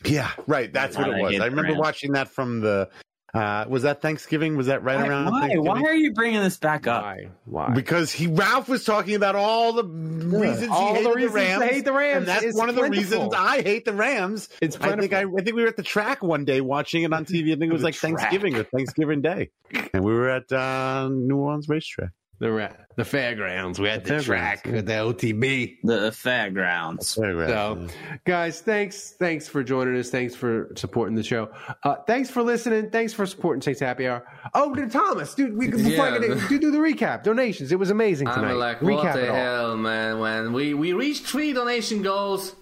Yeah, 0.04 0.30
right. 0.46 0.72
That's 0.72 0.96
what 0.96 1.08
it 1.08 1.20
was. 1.22 1.32
hate 1.32 1.42
I 1.42 1.46
remember 1.46 1.74
watching 1.74 2.12
that 2.12 2.28
from 2.28 2.60
the. 2.60 2.88
Uh, 3.34 3.64
was 3.66 3.84
that 3.84 4.02
Thanksgiving? 4.02 4.58
Was 4.58 4.66
that 4.66 4.82
right 4.84 4.96
Why? 5.00 5.06
around? 5.08 5.30
Why? 5.32 5.56
Why 5.56 5.80
are 5.82 5.94
you 5.94 6.12
bringing 6.12 6.40
this 6.42 6.58
back 6.58 6.86
up? 6.86 7.02
Why? 7.02 7.28
Why? 7.46 7.70
Because 7.70 8.12
he 8.12 8.26
Ralph 8.26 8.68
was 8.68 8.84
talking 8.84 9.14
about 9.14 9.36
all 9.36 9.72
the 9.72 9.84
reasons 9.84 10.68
All 10.70 10.94
he 10.94 11.02
the 11.02 11.08
reasons 11.14 11.32
the 11.34 11.40
to 11.40 11.58
Rams. 11.58 11.64
hate 11.64 11.84
the 11.86 11.92
Rams. 11.94 12.16
and 12.18 12.26
that's 12.28 12.44
It's 12.44 12.58
one 12.58 12.68
of 12.68 12.74
the 12.74 12.90
reasons 12.90 13.32
I 13.34 13.62
hate 13.62 13.86
the 13.86 13.94
Rams. 13.94 14.50
It's 14.60 14.76
I 14.76 14.96
think 14.96 15.14
I, 15.14 15.20
I 15.22 15.42
think 15.42 15.56
we 15.56 15.62
were 15.62 15.68
at 15.68 15.76
the 15.76 15.82
track 15.82 16.22
one 16.22 16.44
day 16.44 16.60
watching 16.60 17.04
it 17.04 17.12
on 17.14 17.24
TV. 17.24 17.52
I 17.54 17.56
think 17.58 17.70
it 17.70 17.72
was 17.72 17.82
like 17.82 17.94
track. 17.94 18.18
Thanksgiving 18.18 18.56
or 18.56 18.64
Thanksgiving 18.64 19.22
Day, 19.22 19.50
and 19.94 20.04
we 20.04 20.12
were 20.12 20.28
at 20.28 20.52
uh, 20.52 21.08
New 21.10 21.36
Orleans 21.38 21.70
racetrack. 21.70 22.10
The 22.42 22.50
ra- 22.50 22.72
the 22.96 23.04
fairgrounds. 23.04 23.78
We 23.78 23.86
had 23.88 24.04
the, 24.04 24.16
The 24.16 24.22
track 24.24 24.66
with 24.66 24.86
the 24.86 24.94
OTB. 24.94 25.76
The 25.84 26.10
fairgrounds. 26.10 27.06
So, 27.06 27.86
guys, 28.26 28.60
thanks, 28.60 29.12
thanks 29.16 29.46
for 29.46 29.62
joining 29.62 29.96
us. 29.96 30.10
Thanks 30.10 30.34
for 30.34 30.72
supporting 30.76 31.14
the 31.14 31.22
show. 31.22 31.50
Uh, 31.84 31.94
thanks 32.08 32.30
for 32.30 32.42
listening. 32.42 32.90
Thanks 32.90 33.12
for 33.12 33.26
supporting 33.26 33.62
Saints 33.62 33.78
Happy 33.78 34.08
Hour. 34.08 34.26
Oh, 34.54 34.74
to 34.74 34.88
Thomas, 34.88 35.36
dude, 35.36 35.56
we, 35.56 35.68
before 35.68 36.04
I 36.04 36.18
Yeah. 36.18 36.18
get 36.18 36.48
do, 36.48 36.58
do 36.58 36.70
the 36.72 36.78
recap. 36.78 37.22
Donations. 37.22 37.70
It 37.70 37.78
was 37.78 37.90
amazing 37.90 38.26
tonight. 38.26 38.50
I'm 38.50 38.58
like, 38.58 38.80
recap 38.80 38.92
what 39.04 39.06
it 39.18 39.20
the 39.20 39.28
all. 39.28 39.34
hell, 39.36 39.76
man? 39.76 40.18
When 40.18 40.52
we 40.52 40.74
we 40.74 40.94
reached 40.94 41.24
three 41.26 41.52
donation 41.52 42.02
goals, 42.02 42.56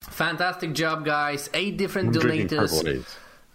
fantastic 0.00 0.72
job, 0.72 1.04
guys! 1.04 1.50
Eight 1.52 1.76
different 1.76 2.14
Drinking 2.14 2.48
donators. 2.58 3.04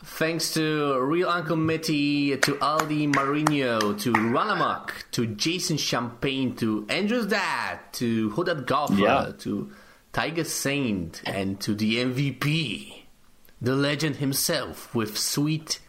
Thanks 0.02 0.54
to 0.54 0.98
Real 1.02 1.30
Uncle 1.30 1.58
Mitty, 1.58 2.36
to 2.38 2.54
Aldi 2.56 3.14
Marino, 3.14 3.94
to 3.94 4.14
Ranamuk, 4.14 4.92
to 5.12 5.28
Jason 5.28 5.78
Champagne, 5.78 6.56
to 6.56 6.86
Andrew's 6.90 7.28
dad, 7.28 7.80
to 7.94 8.30
Who 8.32 8.44
Dat 8.46 8.66
Golfer, 8.66 8.94
Yeah. 8.96 9.32
to 9.40 9.72
Tiger 10.14 10.46
Saint, 10.46 11.22
and 11.26 11.60
to 11.62 11.76
the 11.76 11.98
MVP, 11.98 13.04
the 13.62 13.76
legend 13.76 14.18
himself 14.18 14.94
with 14.96 15.18
sweet 15.18 15.80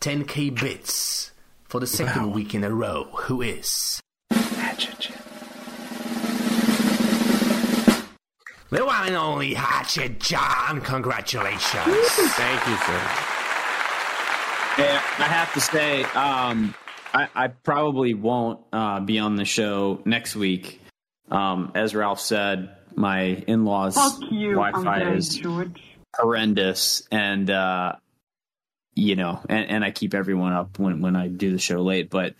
10k 0.00 0.48
bits 0.50 1.32
for 1.64 1.78
the 1.78 1.86
second 1.86 2.32
week 2.32 2.54
in 2.54 2.64
a 2.64 2.70
row. 2.74 3.08
Who 3.26 3.42
is? 3.42 4.00
Hatchet. 4.30 5.10
The 8.70 8.84
one 8.84 9.06
and 9.08 9.16
only 9.16 9.54
Hatchet 9.54 10.20
John. 10.20 10.80
Congratulations. 10.80 11.62
Thank 11.76 12.66
you, 12.66 12.76
sir. 12.76 13.34
Yeah, 14.78 15.02
I 15.18 15.24
have 15.24 15.52
to 15.54 15.60
say, 15.60 16.04
um, 16.04 16.72
I, 17.12 17.28
I 17.34 17.48
probably 17.48 18.14
won't 18.14 18.60
uh, 18.72 19.00
be 19.00 19.18
on 19.18 19.34
the 19.34 19.44
show 19.44 20.00
next 20.04 20.36
week. 20.36 20.80
Um, 21.30 21.72
as 21.74 21.96
Ralph 21.96 22.20
said, 22.20 22.70
my 22.94 23.22
in-laws' 23.22 23.96
Wi-Fi 24.30 25.14
is 25.14 25.42
horrendous, 26.16 27.02
and 27.10 27.50
uh, 27.50 27.94
you 28.94 29.16
know, 29.16 29.40
and, 29.48 29.68
and 29.68 29.84
I 29.84 29.90
keep 29.90 30.14
everyone 30.14 30.52
up 30.52 30.78
when 30.78 31.00
when 31.00 31.16
I 31.16 31.26
do 31.26 31.50
the 31.50 31.58
show 31.58 31.82
late. 31.82 32.08
But 32.08 32.34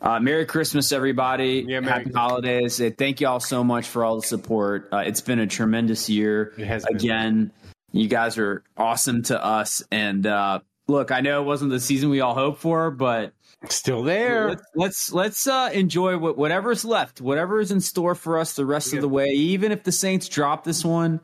uh, 0.00 0.18
Merry 0.18 0.46
Christmas, 0.46 0.90
everybody! 0.90 1.64
Yeah, 1.66 1.78
Merry 1.80 1.92
Happy 1.92 2.04
Christmas. 2.04 2.20
holidays! 2.20 2.82
Thank 2.98 3.20
you 3.20 3.28
all 3.28 3.40
so 3.40 3.62
much 3.62 3.86
for 3.86 4.04
all 4.04 4.16
the 4.16 4.26
support. 4.26 4.88
Uh, 4.92 5.04
it's 5.06 5.20
been 5.20 5.38
a 5.38 5.46
tremendous 5.46 6.10
year. 6.10 6.54
It 6.58 6.66
has 6.66 6.84
been. 6.84 6.96
again. 6.96 7.52
You 7.92 8.08
guys 8.08 8.36
are 8.38 8.64
awesome 8.76 9.22
to 9.24 9.42
us, 9.42 9.84
and 9.92 10.26
uh, 10.26 10.58
look, 10.88 11.10
I 11.10 11.20
know 11.20 11.42
it 11.42 11.44
wasn't 11.44 11.70
the 11.70 11.80
season 11.80 12.10
we 12.10 12.20
all 12.20 12.34
hoped 12.34 12.60
for, 12.60 12.90
but 12.90 13.32
Still 13.68 14.02
there. 14.02 14.48
let's 14.48 14.62
let's, 14.74 15.12
let's 15.12 15.46
uh, 15.46 15.70
enjoy 15.72 16.18
what, 16.18 16.36
whatever's 16.36 16.84
left, 16.84 17.20
whatever 17.20 17.60
is 17.60 17.70
in 17.70 17.80
store 17.80 18.14
for 18.14 18.38
us 18.38 18.54
the 18.54 18.66
rest 18.66 18.92
of 18.92 19.00
the 19.00 19.08
way. 19.08 19.28
Even 19.28 19.72
if 19.72 19.82
the 19.84 19.92
Saints 19.92 20.28
drop 20.28 20.64
this 20.64 20.84
one, 20.84 21.20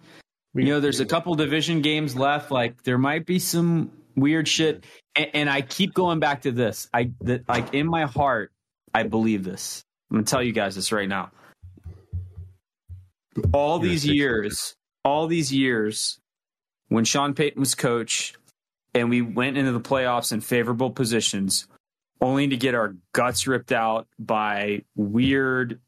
you 0.54 0.64
know, 0.64 0.80
there's 0.80 1.00
a 1.00 1.06
couple 1.06 1.34
division 1.34 1.82
games 1.82 2.16
left. 2.16 2.50
Like 2.50 2.82
there 2.82 2.98
might 2.98 3.26
be 3.26 3.38
some 3.38 3.90
weird 4.16 4.48
shit, 4.48 4.84
and, 5.14 5.30
and 5.34 5.50
I 5.50 5.60
keep 5.60 5.94
going 5.94 6.18
back 6.18 6.42
to 6.42 6.52
this. 6.52 6.88
I 6.92 7.12
that 7.22 7.48
like 7.48 7.74
in 7.74 7.86
my 7.86 8.06
heart, 8.06 8.52
I 8.94 9.04
believe 9.04 9.44
this. 9.44 9.84
I'm 10.10 10.18
gonna 10.18 10.26
tell 10.26 10.42
you 10.42 10.52
guys 10.52 10.74
this 10.74 10.92
right 10.92 11.08
now. 11.08 11.30
All 13.52 13.78
these 13.78 14.04
years, 14.06 14.74
all 15.04 15.26
these 15.26 15.52
years, 15.52 16.18
when 16.88 17.04
Sean 17.04 17.34
Payton 17.34 17.60
was 17.60 17.74
coach, 17.74 18.34
and 18.94 19.10
we 19.10 19.22
went 19.22 19.56
into 19.56 19.72
the 19.72 19.80
playoffs 19.80 20.32
in 20.32 20.40
favorable 20.40 20.90
positions, 20.90 21.66
only 22.20 22.48
to 22.48 22.56
get 22.56 22.74
our 22.74 22.96
guts 23.12 23.46
ripped 23.46 23.72
out 23.72 24.06
by 24.18 24.82
weird 24.96 25.80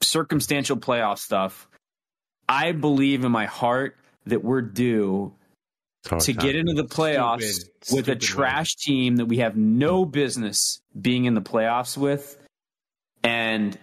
circumstantial 0.00 0.76
playoff 0.76 1.18
stuff. 1.18 1.68
I 2.48 2.72
believe 2.72 3.24
in 3.24 3.32
my 3.32 3.46
heart 3.46 3.96
that 4.26 4.44
we're 4.44 4.62
due 4.62 5.32
oh, 6.10 6.18
to 6.18 6.32
get 6.32 6.54
into 6.54 6.74
the 6.74 6.84
playoffs 6.84 7.42
Stupid, 7.42 7.94
with 7.94 8.08
a 8.08 8.12
stupid 8.12 8.20
trash 8.20 8.76
team 8.76 9.16
that 9.16 9.26
we 9.26 9.38
have 9.38 9.56
no 9.56 10.04
business 10.04 10.80
being 11.00 11.24
in 11.24 11.34
the 11.34 11.42
playoffs 11.42 11.96
with 11.96 12.38
and 13.22 13.78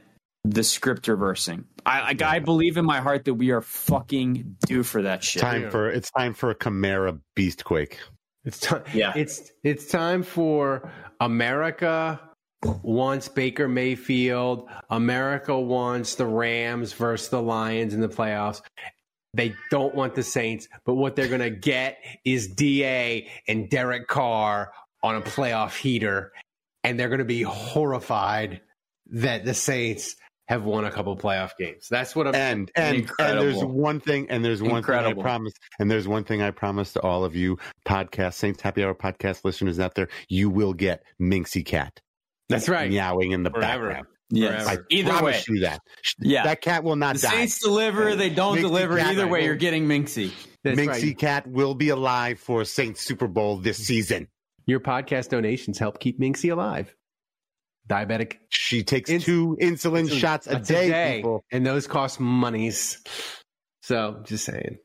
the 0.50 0.64
script 0.64 1.08
reversing. 1.08 1.66
I 1.86 2.02
like 2.02 2.22
I 2.22 2.40
believe 2.40 2.78
in 2.78 2.86
my 2.86 3.00
heart 3.00 3.26
that 3.26 3.36
we 3.36 3.52
are 3.52 3.62
fucking 3.62 4.58
due 4.66 4.84
for 4.84 5.04
that 5.04 5.24
shit. 5.24 5.42
Time 5.42 5.70
for 5.70 5.90
it's 5.90 6.12
time 6.12 6.34
for 6.34 6.50
a 6.50 6.56
Kamara 6.56 7.20
Beastquake. 7.36 7.96
It's 8.46 8.60
time. 8.60 8.84
Yeah. 8.94 9.14
It's 9.16 9.52
it's 9.64 9.86
time 9.86 10.24
for 10.24 10.92
America 11.20 12.20
wants 12.82 13.28
Baker 13.30 13.68
Mayfield. 13.68 14.70
America 14.90 15.58
wants 15.58 16.16
the 16.16 16.26
Rams 16.26 16.94
versus 16.94 17.30
the 17.30 17.42
Lions 17.42 17.94
in 17.94 18.02
the 18.02 18.10
playoffs. 18.10 18.62
They 19.34 19.54
don't 19.70 19.94
want 19.94 20.16
the 20.16 20.24
Saints, 20.24 20.68
but 20.86 20.96
what 20.96 21.16
they're 21.16 21.28
going 21.28 21.40
to 21.42 21.52
get 21.52 22.00
is 22.26 22.48
DA 22.48 23.30
and 23.48 23.70
Derek 23.70 24.08
Carr 24.08 24.72
on 25.04 25.16
a 25.16 25.22
playoff 25.22 25.78
heater, 25.78 26.32
and 26.84 27.00
they're 27.00 27.10
going 27.10 27.20
to 27.20 27.26
be 27.26 27.44
horrified 27.44 28.62
that 29.12 29.46
the 29.46 29.54
Saints 29.54 30.16
have 30.50 30.64
won 30.64 30.84
a 30.84 30.90
couple 30.92 31.16
playoff 31.16 31.52
games. 31.60 31.88
That's 31.90 32.16
what 32.16 32.28
I'm. 32.28 32.34
And 32.36 32.72
and 32.76 33.10
and 33.20 33.40
there's 33.40 33.64
one 33.64 34.00
thing, 34.00 34.30
and 34.32 34.44
there's 34.44 34.62
one 34.64 34.78
Incredible. 34.78 35.12
thing 35.12 35.20
I 35.20 35.24
promise, 35.24 35.54
and 35.80 35.90
there's 35.92 36.08
one 36.08 36.24
thing 36.24 36.42
I 36.42 36.50
promise 36.52 36.92
to 36.94 37.02
all 37.02 37.24
of 37.24 37.36
you 37.36 37.60
podcast 37.88 38.34
Saints 38.34 38.60
Happy 38.62 38.84
Hour 38.84 38.96
podcast 38.96 39.46
listeners 39.46 39.80
out 39.80 39.94
there, 39.94 40.10
you 40.28 40.50
will 40.50 40.74
get 40.74 41.04
Minxie 41.22 41.64
Cat 41.64 42.02
That's 42.50 42.68
right. 42.68 42.90
meowing 42.90 43.32
in 43.32 43.44
the 43.44 43.52
Forever. 43.52 43.88
background. 43.90 44.08
Yes. 44.32 44.68
I 44.68 44.78
Either 44.90 45.24
way. 45.24 45.40
you 45.48 45.60
that. 45.62 45.82
Yeah. 46.20 46.44
that 46.44 46.62
cat 46.62 46.84
will 46.84 46.96
not 46.96 47.16
the 47.16 47.22
die. 47.24 47.30
Saints 47.30 47.60
deliver, 47.64 48.16
they 48.16 48.30
don't 48.30 48.58
Minxie 48.58 48.62
deliver. 48.62 48.98
Cat, 48.98 49.08
Either 49.14 49.28
way, 49.28 49.46
you're 49.46 49.56
getting 49.56 49.88
Minxie. 49.88 50.32
That's 50.64 50.80
Minxie 50.80 51.04
right. 51.04 51.18
Cat 51.18 51.48
will 51.48 51.74
be 51.74 51.90
alive 51.90 52.40
for 52.40 52.66
Saints 52.66 53.02
Super 53.02 53.28
Bowl 53.28 53.58
this 53.58 53.78
season. 53.78 54.28
Your 54.66 54.80
podcast 54.80 55.30
donations 55.30 55.80
help 55.80 56.00
keep 56.00 56.20
Minxie 56.20 56.52
alive. 56.52 56.94
Diabetic 57.90 58.38
She 58.50 58.84
takes 58.84 59.10
Ins- 59.10 59.26
two 59.26 59.58
insulin 59.60 60.10
shots 60.10 60.48
a 60.48 60.52
That's 60.52 60.68
day, 60.68 61.18
people. 61.18 61.44
and 61.52 61.66
those 61.66 61.88
cost 61.88 62.20
monies. 62.20 63.02
So, 63.82 64.22
just 64.24 64.46
saying. 64.46 64.78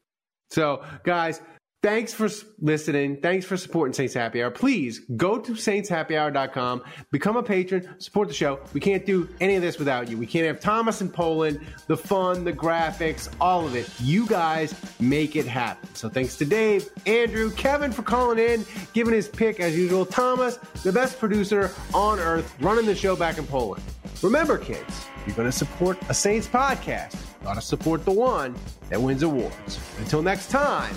So, 0.51 0.83
guys, 1.05 1.41
Thanks 1.85 2.15
for 2.15 2.31
listening. 2.63 3.19
Thanks 3.19 3.45
for 3.45 3.59
supporting 3.59 3.93
Saints 3.93 4.15
Happy 4.15 4.43
Hour. 4.43 4.51
Please 4.51 5.01
go 5.19 5.39
to 5.39 5.53
saintshappyhour.com, 5.53 6.83
become 7.11 7.37
a 7.37 7.43
patron, 7.43 7.87
support 7.99 8.29
the 8.29 8.33
show. 8.33 8.59
We 8.73 8.81
can't 8.81 9.05
do 9.05 9.29
any 9.39 9.57
of 9.57 9.61
this 9.61 9.79
without 9.79 10.09
you. 10.09 10.17
We 10.17 10.25
can't 10.25 10.47
have 10.47 10.61
Thomas 10.61 11.03
in 11.03 11.11
Poland, 11.11 11.61
the 11.87 11.99
fun, 11.99 12.43
the 12.43 12.55
graphics, 12.55 13.29
all 13.39 13.67
of 13.67 13.77
it. 13.77 13.87
You 14.01 14.27
guys 14.27 14.75
make 14.99 15.37
it 15.37 15.47
happen. 15.47 15.95
So 15.95 16.09
thanks 16.09 16.39
to 16.39 16.47
Dave, 16.47 16.89
Andrew, 17.05 17.51
Kevin 17.51 17.93
for 17.93 18.01
calling 18.01 18.39
in, 18.39 18.65
giving 18.95 19.13
his 19.13 19.29
pick 19.29 19.61
as 19.61 19.77
usual. 19.77 20.07
Thomas, 20.07 20.57
the 20.85 20.93
best 20.93 21.19
producer 21.19 21.71
on 21.93 22.19
earth, 22.19 22.57
running 22.61 22.87
the 22.87 22.95
show 22.95 23.15
back 23.15 23.37
in 23.37 23.47
Poland. 23.47 23.85
Remember, 24.23 24.57
kids, 24.57 25.07
you're 25.27 25.37
going 25.37 25.51
to 25.51 25.53
support 25.53 25.99
a 26.09 26.15
Saints 26.15 26.49
podcast. 26.49 27.15
Got 27.43 27.57
to 27.57 27.61
support 27.61 28.07
the 28.07 28.13
one 28.13 28.55
that 28.89 29.03
wins 29.03 29.23
awards. 29.23 29.79
Until 29.99 30.23
next 30.23 30.51
time, 30.51 30.97